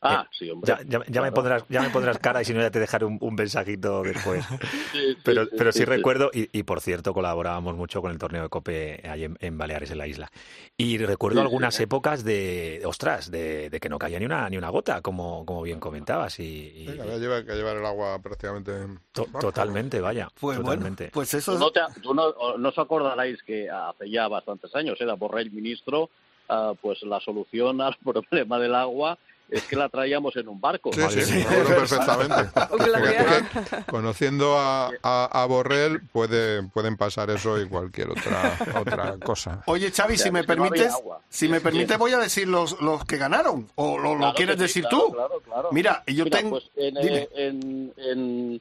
Ah, 0.00 0.28
sí, 0.30 0.48
hombre. 0.48 0.72
Ya, 0.72 0.80
ya- 0.86 1.04
ya 1.08 1.22
me 1.22 1.32
pondrás, 1.32 1.64
ya 1.68 1.82
me 1.82 1.90
pondrás 1.90 2.18
cara 2.18 2.40
y 2.40 2.44
si 2.44 2.54
no 2.54 2.60
ya 2.60 2.70
te 2.70 2.78
dejaré 2.78 3.04
un, 3.04 3.18
un 3.20 3.34
mensajito 3.34 4.02
después. 4.02 4.44
Sí, 4.92 5.12
sí, 5.12 5.16
Pero, 5.24 5.44
sí, 5.44 5.50
pero 5.58 5.72
sí 5.72 5.78
sí, 5.80 5.84
recuerdo, 5.84 6.30
y, 6.32 6.48
y 6.56 6.62
por 6.62 6.80
cierto, 6.80 7.12
colaborábamos 7.12 7.74
mucho 7.76 8.00
con 8.00 8.10
el 8.12 8.18
torneo 8.18 8.42
de 8.44 8.48
Cope 8.48 9.02
ahí 9.08 9.24
en, 9.24 9.36
en 9.40 9.58
Baleares, 9.58 9.90
en 9.90 9.98
la 9.98 10.06
isla. 10.06 10.30
Y 10.76 10.98
recuerdo 10.98 11.40
algunas 11.40 11.74
sí. 11.74 11.82
épocas 11.82 12.22
de, 12.24 12.80
ostras, 12.86 13.30
de, 13.30 13.68
de 13.70 13.80
que 13.80 13.88
no 13.88 13.98
caía 13.98 14.18
ni 14.18 14.24
una, 14.26 14.48
ni 14.48 14.56
una 14.56 14.68
gota, 14.70 15.02
como, 15.02 15.44
como 15.44 15.62
bien 15.62 15.80
comentabas. 15.80 16.38
Y, 16.40 16.44
y- 16.44 16.86
Sí, 16.92 17.00
había 17.00 17.18
lleva- 17.18 17.44
que 17.44 17.52
llevar 17.54 17.76
el 17.76 17.84
agua 17.86 18.18
prácticamente. 18.22 18.72
to- 19.12 19.26
totalmente, 19.40 20.00
vaya. 20.00 20.28
Pues 20.40 20.58
totalmente. 20.58 21.04
bueno, 21.04 21.12
pues 21.12 21.34
eso 21.34 21.58
no, 21.58 21.70
te- 21.72 21.80
tú 22.02 22.14
no, 22.14 22.32
no 22.56 22.68
os 22.68 22.78
acordaréis 22.78 23.42
que 23.42 23.68
hace 23.68 24.08
ya 24.08 24.28
bastantes 24.28 24.74
años 24.74 25.00
era 25.00 25.14
Borrell 25.14 25.50
ministro, 25.50 26.08
ah, 26.48 26.72
pues 26.80 27.02
la 27.02 27.20
solución 27.20 27.80
al 27.80 27.96
problema 28.04 28.58
del 28.58 28.74
agua 28.74 29.18
es 29.50 29.62
que 29.64 29.76
la 29.76 29.88
traíamos 29.88 30.36
en 30.36 30.48
un 30.48 30.60
barco. 30.60 30.90
Sí, 30.92 31.00
sí, 31.22 31.42
acuerdo 31.42 31.76
perfectamente. 31.76 32.50
Porque 32.68 33.84
conociendo 33.86 34.58
a, 34.58 34.90
a, 35.02 35.42
a 35.42 35.46
Borrell 35.46 36.00
puede, 36.12 36.62
pueden 36.64 36.96
pasar 36.96 37.30
eso 37.30 37.60
y 37.60 37.66
cualquier 37.68 38.10
otra 38.10 38.56
otra 38.78 39.16
cosa. 39.24 39.62
Oye, 39.66 39.90
Xavi, 39.90 40.18
si 40.18 40.30
me 40.30 40.44
permites, 40.44 40.92
si 41.28 41.48
me 41.48 41.58
Sí. 41.58 41.64
permites 41.64 41.98
voy 41.98 42.12
a 42.12 42.18
decir 42.18 42.48
los, 42.48 42.80
los 42.80 43.04
que 43.04 43.16
ganaron. 43.16 43.68
¿O 43.76 43.98
lo, 43.98 44.14
lo 44.14 44.34
quieres 44.34 44.56
sí, 44.56 44.62
decir 44.62 44.82
claro, 44.84 45.06
tú? 45.06 45.12
Claro, 45.12 45.40
claro. 45.44 45.68
Mira, 45.72 46.02
yo 46.06 46.24
Mira, 46.24 46.38
tengo... 46.38 46.50
pues 46.50 46.70
en, 46.76 46.94
dime. 46.94 47.16
eh, 47.16 47.28
en- 47.34 47.94
en 47.96 48.60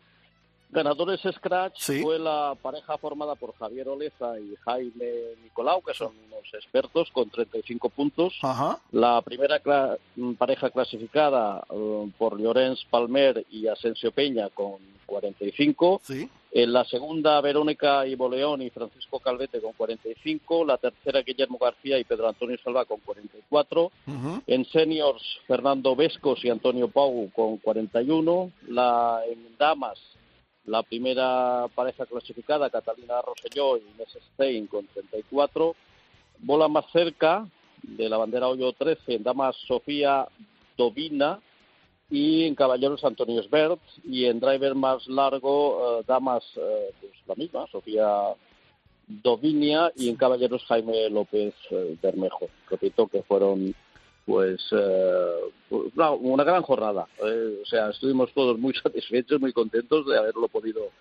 ganadores 0.78 1.20
Scratch 1.22 1.80
Sí. 1.80 2.02
fue 2.02 2.20
la 2.20 2.56
pareja 2.62 2.98
formada 2.98 3.36
por 3.36 3.56
Javier 3.58 3.90
Oleza 3.90 4.40
y 4.40 4.56
Jaime 4.64 5.12
Nicolau, 5.44 5.82
que 5.82 5.94
son 5.94 6.14
unos 6.28 6.54
expertos 6.54 7.10
con 7.12 7.30
35 7.30 7.90
puntos. 7.90 8.34
Ajá. 8.44 8.80
La 8.92 9.22
primera 9.24 9.62
cla- 9.62 9.98
pareja 10.38 10.70
clasificada 10.70 11.64
eh, 11.70 12.12
por 12.18 12.40
Llorens 12.40 12.86
Palmer 12.90 13.44
y 13.50 13.68
Asensio 13.68 14.12
Peña 14.12 14.50
con 14.50 14.76
45. 15.08 16.02
Sí. 16.04 16.30
En 16.52 16.74
la 16.74 16.86
segunda, 16.86 17.40
Verónica 17.42 18.08
Ivo 18.08 18.30
León 18.30 18.62
y 18.62 18.70
Francisco 18.70 19.20
Calvete 19.20 19.60
con 19.62 19.74
45. 19.74 20.66
La 20.66 20.78
tercera, 20.78 21.22
Guillermo 21.22 21.58
García 21.60 22.00
y 22.00 22.04
Pedro 22.04 22.30
Antonio 22.30 22.58
Salva 22.64 22.86
con 22.86 23.00
44. 23.02 23.92
Ujú. 24.08 24.42
En 24.48 24.66
seniors, 24.66 25.22
Fernando 25.46 25.96
Vescos 25.96 26.44
y 26.46 26.50
Antonio 26.50 26.88
Pau 26.88 27.30
con 27.36 27.58
41. 27.58 28.52
La, 28.70 29.22
en 29.30 29.56
damas, 29.58 30.00
la 30.68 30.84
primera 30.84 31.66
pareja 31.74 32.06
clasificada, 32.06 32.70
Catalina 32.70 33.22
Rosselló 33.22 33.78
y 33.78 33.82
Inés 33.96 34.18
Stein 34.34 34.68
con 34.68 34.86
34. 34.88 35.76
Bola 36.40 36.68
más 36.68 36.86
cerca, 36.92 37.48
de 37.82 38.10
la 38.10 38.18
bandera 38.18 38.48
Hoyo 38.48 38.74
13, 38.74 39.16
en 39.16 39.24
damas 39.24 39.56
Sofía 39.68 40.28
Dovina 40.78 41.40
y 42.10 42.44
en 42.44 42.56
caballeros 42.56 43.04
Antonio 43.04 43.42
Sbert 43.44 43.80
y 44.04 44.26
en 44.26 44.40
driver 44.40 44.76
más 44.76 45.08
largo, 45.08 46.00
eh, 46.00 46.04
damas, 46.06 46.44
eh, 46.58 46.92
pues 47.00 47.14
la 47.28 47.36
misma, 47.36 47.68
Sofía 47.72 48.36
Dovinia 49.08 49.92
y 49.96 50.10
en 50.10 50.18
caballeros 50.18 50.66
Jaime 50.66 51.10
López 51.10 51.54
eh, 51.72 51.98
Bermejo. 52.02 52.50
Repito 52.70 53.08
que 53.08 53.24
fueron 53.24 53.74
pues 54.28 54.62
eh, 54.72 55.36
una, 55.70 56.12
una 56.12 56.44
gran 56.44 56.62
jornada. 56.62 57.08
Eh, 57.24 57.60
o 57.64 57.66
sea, 57.66 57.90
estuvimos 57.90 58.32
todos 58.34 58.60
muy 58.60 58.74
satisfechos, 58.84 59.40
muy 59.40 59.54
contentos 59.54 60.06
de 60.06 60.18
haberlo 60.18 60.50
podido 60.50 60.92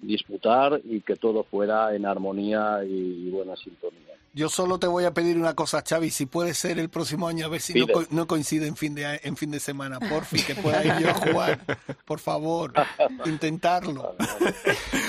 disputar 0.00 0.80
y 0.84 1.00
que 1.00 1.16
todo 1.16 1.44
fuera 1.44 1.94
en 1.94 2.06
armonía 2.06 2.80
y 2.84 3.30
buena 3.30 3.56
sintonía. 3.56 4.00
Yo 4.34 4.50
solo 4.50 4.78
te 4.78 4.86
voy 4.86 5.04
a 5.04 5.14
pedir 5.14 5.38
una 5.38 5.54
cosa, 5.54 5.82
Xavi, 5.82 6.10
si 6.10 6.26
puede 6.26 6.52
ser 6.52 6.78
el 6.78 6.90
próximo 6.90 7.26
año, 7.26 7.46
a 7.46 7.48
ver 7.48 7.62
si 7.62 7.72
no, 7.72 7.86
co- 7.88 8.04
no 8.10 8.26
coincide 8.26 8.66
en 8.66 8.76
fin 8.76 8.94
de 8.94 9.18
en 9.24 9.34
fin 9.34 9.50
de 9.50 9.58
semana, 9.60 9.98
por 9.98 10.26
fin, 10.26 10.44
que 10.46 10.54
pueda 10.54 10.84
ir 10.84 10.92
yo 11.02 11.08
a 11.08 11.14
jugar, 11.14 11.58
por 12.04 12.18
favor, 12.18 12.70
intentarlo. 13.24 14.14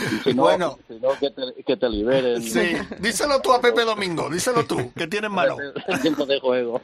Y 0.10 0.30
si 0.30 0.34
no, 0.34 0.44
Bueno. 0.44 0.78
si 0.88 0.94
no, 1.00 1.10
que, 1.20 1.30
te, 1.32 1.64
que 1.66 1.76
te 1.76 1.90
liberen. 1.90 2.42
Sí, 2.42 2.74
díselo 3.00 3.42
tú 3.42 3.52
a 3.52 3.60
Pepe 3.60 3.84
Domingo, 3.84 4.30
díselo 4.30 4.66
tú, 4.66 4.94
que 4.94 5.08
tienes 5.08 5.30
mano. 5.32 5.58
Tiempo 6.02 6.26
de 6.26 6.40
juego. 6.40 6.82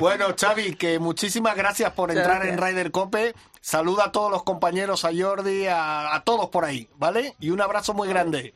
Bueno, 0.00 0.26
Xavi, 0.38 0.74
que 0.76 0.98
muchísimas 0.98 1.54
gracias 1.56 1.92
por 1.92 2.10
entrar 2.10 2.46
en. 2.46 2.56
Ryder 2.56 2.90
Cope. 2.90 3.34
Saluda 3.62 4.06
a 4.06 4.12
todos 4.12 4.28
los 4.30 4.42
compañeros, 4.42 5.04
a 5.04 5.10
Jordi, 5.16 5.68
a, 5.68 6.14
a 6.14 6.24
todos 6.24 6.50
por 6.50 6.64
ahí, 6.64 6.88
¿vale? 6.98 7.36
Y 7.38 7.50
un 7.50 7.60
abrazo 7.60 7.94
muy 7.94 8.08
grande. 8.08 8.54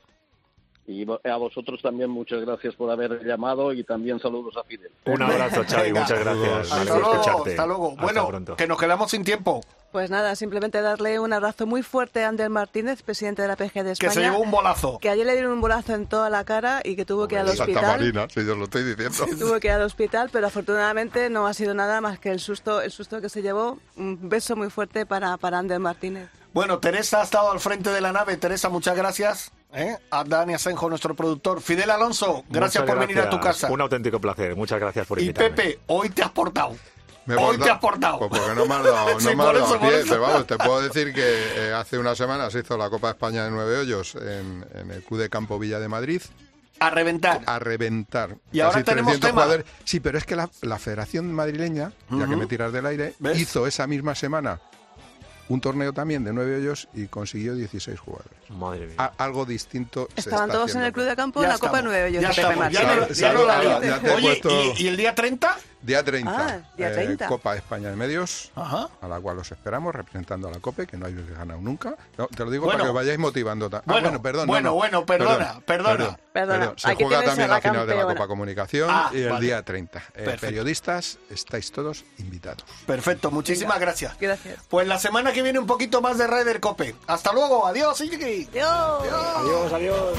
Y 0.89 1.05
a 1.25 1.37
vosotros 1.37 1.83
también 1.83 2.09
muchas 2.11 2.41
gracias 2.43 2.75
por 2.77 2.89
haber 2.91 3.25
llamado 3.25 3.73
y 3.73 3.83
también 3.83 4.21
saludos 4.21 4.57
a 4.57 4.63
Fidel. 4.63 4.93
Un 5.07 5.21
abrazo, 5.21 5.65
Xavi, 5.69 5.93
muchas 5.93 6.21
gracias. 6.21 6.49
Me 6.49 6.61
Hasta 6.61 6.75
alegro 6.77 6.99
luego, 7.01 7.15
escucharte. 7.15 7.51
hasta 7.51 7.67
luego. 7.67 7.91
Hasta 7.91 8.03
Bueno, 8.03 8.29
pronto. 8.29 8.57
que 8.57 8.67
nos 8.69 8.79
quedamos 8.79 9.11
sin 9.11 9.25
tiempo. 9.25 9.61
Pues 9.91 10.11
nada, 10.11 10.37
simplemente 10.37 10.81
darle 10.83 11.19
un 11.19 11.33
abrazo 11.33 11.67
muy 11.67 11.83
fuerte 11.83 12.23
a 12.23 12.29
Ander 12.29 12.51
Martínez, 12.51 13.03
presidente 13.03 13.43
de 13.43 13.49
la 13.49 13.57
PG 13.57 13.73
de 13.73 13.83
Que 13.85 13.91
España. 14.07 14.13
se 14.13 14.21
llevó 14.21 14.39
un 14.39 14.51
bolazo. 14.53 14.99
que 15.01 15.09
ayer 15.09 15.27
le 15.27 15.33
dieron 15.33 15.53
un 15.53 15.61
bolazo 15.61 15.93
en 15.95 16.07
toda 16.07 16.31
la 16.31 16.45
cara 16.45 16.83
y 16.85 16.95
que 16.95 17.05
tuvo 17.05 17.27
que 17.27 17.35
ir 17.35 17.41
al 17.41 17.49
Santa 17.49 17.63
hospital. 17.65 17.99
Marina, 17.99 18.27
si 18.33 18.45
yo 18.47 18.55
lo 18.55 18.65
estoy 18.65 18.85
diciendo. 18.85 19.27
Tuvo 19.45 19.59
que 19.59 19.67
ir 19.69 19.73
al 19.75 19.83
hospital, 19.83 20.29
pero 20.31 20.47
afortunadamente 20.47 21.31
no 21.31 21.47
ha 21.49 21.55
sido 21.55 21.75
nada 21.75 22.01
más 22.01 22.21
que 22.21 22.31
el 22.31 22.39
susto, 22.39 22.81
el 22.81 22.93
susto 22.93 23.21
que 23.21 23.29
se 23.29 23.43
llevó. 23.43 23.79
Un 23.97 24.29
beso 24.29 24.55
muy 24.55 24.71
fuerte 24.71 25.05
para, 25.07 25.37
para 25.37 25.59
Ander 25.59 25.81
Martínez. 25.81 26.29
Bueno, 26.53 26.79
Teresa 26.79 27.21
ha 27.21 27.25
estado 27.25 27.51
al 27.51 27.59
frente 27.61 27.91
de 27.91 28.01
la 28.01 28.13
nave. 28.13 28.37
Teresa, 28.37 28.69
muchas 28.69 28.97
gracias. 28.97 29.51
¿Eh? 29.73 29.97
A 30.11 30.25
Dani 30.25 30.55
Asenjo, 30.55 30.89
nuestro 30.89 31.15
productor. 31.15 31.61
Fidel 31.61 31.91
Alonso, 31.91 32.45
gracias 32.49 32.83
Muchas 32.85 32.97
por 32.97 33.07
venir 33.07 33.21
a 33.23 33.31
tu 33.31 33.41
casa. 33.41 33.71
Un 33.71 33.81
auténtico 33.81 34.21
placer. 34.21 34.57
Muchas 34.57 34.81
gracias 34.81 35.07
por 35.07 35.19
Y 35.19 35.23
invitarme. 35.23 35.51
Pepe, 35.51 35.79
hoy 35.87 36.11
te 36.11 36.23
has 36.23 36.31
portado. 36.31 36.75
Me 37.27 37.35
Hoy 37.35 37.59
te 37.59 37.69
has 37.69 37.81
portado. 37.81 38.21
Pues 38.21 38.31
porque 38.31 38.55
no 38.55 38.67
me 38.67 38.75
has 38.77 38.85
dado, 38.85 39.11
no 39.15 39.21
Sí, 39.21 39.27
me 39.27 39.33
has 39.33 39.37
por 39.37 39.55
dado 39.55 39.67
eso, 39.67 39.81
por 39.81 39.89
pie, 40.05 40.17
vamos, 40.17 40.47
te 40.47 40.57
puedo 40.59 40.81
decir 40.81 41.13
que 41.13 41.25
eh, 41.69 41.73
hace 41.73 41.99
una 41.99 42.15
semana 42.15 42.49
se 42.51 42.61
hizo 42.61 42.77
la 42.79 42.89
Copa 42.89 43.09
de 43.09 43.13
España 43.15 43.45
de 43.45 43.51
Nueve 43.51 43.79
Hoyos 43.79 44.15
en, 44.15 44.65
en 44.75 44.91
el 44.93 45.03
Club 45.03 45.21
de 45.21 45.29
Campo 45.29 45.59
Villa 45.59 45.81
de 45.81 45.89
Madrid. 45.89 46.23
A 46.79 46.91
reventar. 46.91 47.41
A 47.47 47.59
reventar. 47.59 48.37
Y 48.53 48.61
ahora 48.61 48.85
tenemos 48.85 49.13
300 49.15 49.21
tema. 49.31 49.43
jugadores. 49.43 49.67
Sí, 49.85 49.99
pero 49.99 50.19
es 50.19 50.25
que 50.25 50.37
la, 50.37 50.49
la 50.63 50.79
Federación 50.79 51.33
Madrileña, 51.33 51.91
ya 52.11 52.29
que 52.29 52.37
me 52.37 52.47
tiras 52.47 52.71
del 52.73 52.87
aire, 52.87 53.15
¿Ves? 53.19 53.41
hizo 53.41 53.67
esa 53.67 53.87
misma 53.89 54.15
semana 54.15 54.61
un 55.49 55.61
torneo 55.61 55.93
también 55.93 56.25
de 56.25 56.33
nueve 56.33 56.57
hoyos 56.57 56.89
y 56.95 57.07
consiguió 57.07 57.55
16 57.55 57.99
jugadores. 58.01 58.33
Madre 58.51 58.87
mía. 58.87 58.95
A- 58.99 59.13
algo 59.19 59.45
distinto. 59.45 60.09
se 60.15 60.21
Estaban 60.21 60.49
está 60.49 60.59
todos 60.59 60.75
en 60.75 60.83
el 60.83 60.93
Club 60.93 61.07
de 61.07 61.17
Campo 61.17 61.41
Ya 61.41 61.47
en 61.47 61.53
la 61.53 61.59
Copa 61.59 61.79
estamos, 61.79 61.85
9 61.93 62.05
Hoyos 62.05 62.23
ya 62.23 62.29
de 62.29 62.35
estamos, 62.35 62.73
ya 62.73 62.83
Martínez. 62.83 63.09
no- 63.09 63.15
ya 63.15 63.33
no 63.33 63.47
la 63.47 63.81
ya 64.03 64.15
Oye, 64.15 64.23
puesto- 64.23 64.75
¿y, 64.77 64.83
y 64.83 64.89
el 64.89 64.97
día 64.97 65.15
30? 65.15 65.57
Día 65.87 66.03
30. 66.03 66.31
Ah, 66.31 66.59
día 66.77 66.91
eh, 66.91 66.95
30. 66.95 67.29
Copa 67.29 67.53
de 67.53 67.59
España 67.59 67.89
de 67.91 67.97
Medios. 67.97 68.51
Ajá. 68.57 68.89
a 69.01 69.07
la 69.09 69.21
cual 69.21 69.39
os 69.39 69.53
esperamos 69.53 69.95
representando 69.95 70.49
a 70.49 70.51
la 70.51 70.59
COPE, 70.59 70.87
que 70.87 70.97
no 70.97 71.07
habéis 71.07 71.31
ganado 71.31 71.61
nunca. 71.61 71.95
No, 72.19 72.27
te 72.27 72.45
lo 72.45 72.51
digo 72.51 72.65
Bueno. 72.65 72.79
para 72.79 72.85
que 72.85 72.89
os 72.91 72.95
vayáis 72.97 73.19
motivando. 73.21 73.71
Ah, 73.73 73.83
Bueno, 73.87 74.03
bueno, 74.09 74.23
perdón. 74.23 74.47
no, 74.47 74.53
bueno, 74.53 74.69
no. 74.71 74.75
bueno, 74.75 75.07
perdona, 75.07 75.61
perdona. 75.65 76.19
Perdona, 76.33 76.73
Se 76.77 76.91
aquí 76.91 77.05
juega 77.05 77.25
también 77.25 77.49
la 77.49 77.55
la 77.55 77.61
final 77.63 77.87
de 77.87 77.95
la. 77.95 78.05
Copa 78.05 78.27
Comunicación 78.27 78.91
Ah, 78.93 79.11
y 79.13 79.21
el 79.23 79.31
vale. 79.31 79.47
día 79.47 79.63
30. 79.63 80.03
Eh, 80.17 80.37
periodistas, 80.41 81.19
estáis 81.31 81.71
todos 81.73 82.05
invitados. 82.19 82.65
Perfecto, 82.87 83.31
muchísimas 83.31 83.79
gracias. 83.79 84.19
Gracias. 84.21 84.59
Pues 84.69 84.87
la 84.89 84.99
semana 84.99 85.33
que 85.33 85.43
viene 85.43 85.59
un 85.61 85.67
poquito 85.67 86.03
más 86.03 86.19
de 86.19 86.27
Ryder 86.27 86.59
Cope. 86.61 86.97
Hasta 87.07 87.33
luego, 87.33 87.65
adiós, 87.67 88.01
Iñaki. 88.01 88.49
Adiós. 88.51 89.07
Adiós, 89.39 89.73
adiós. 89.73 90.19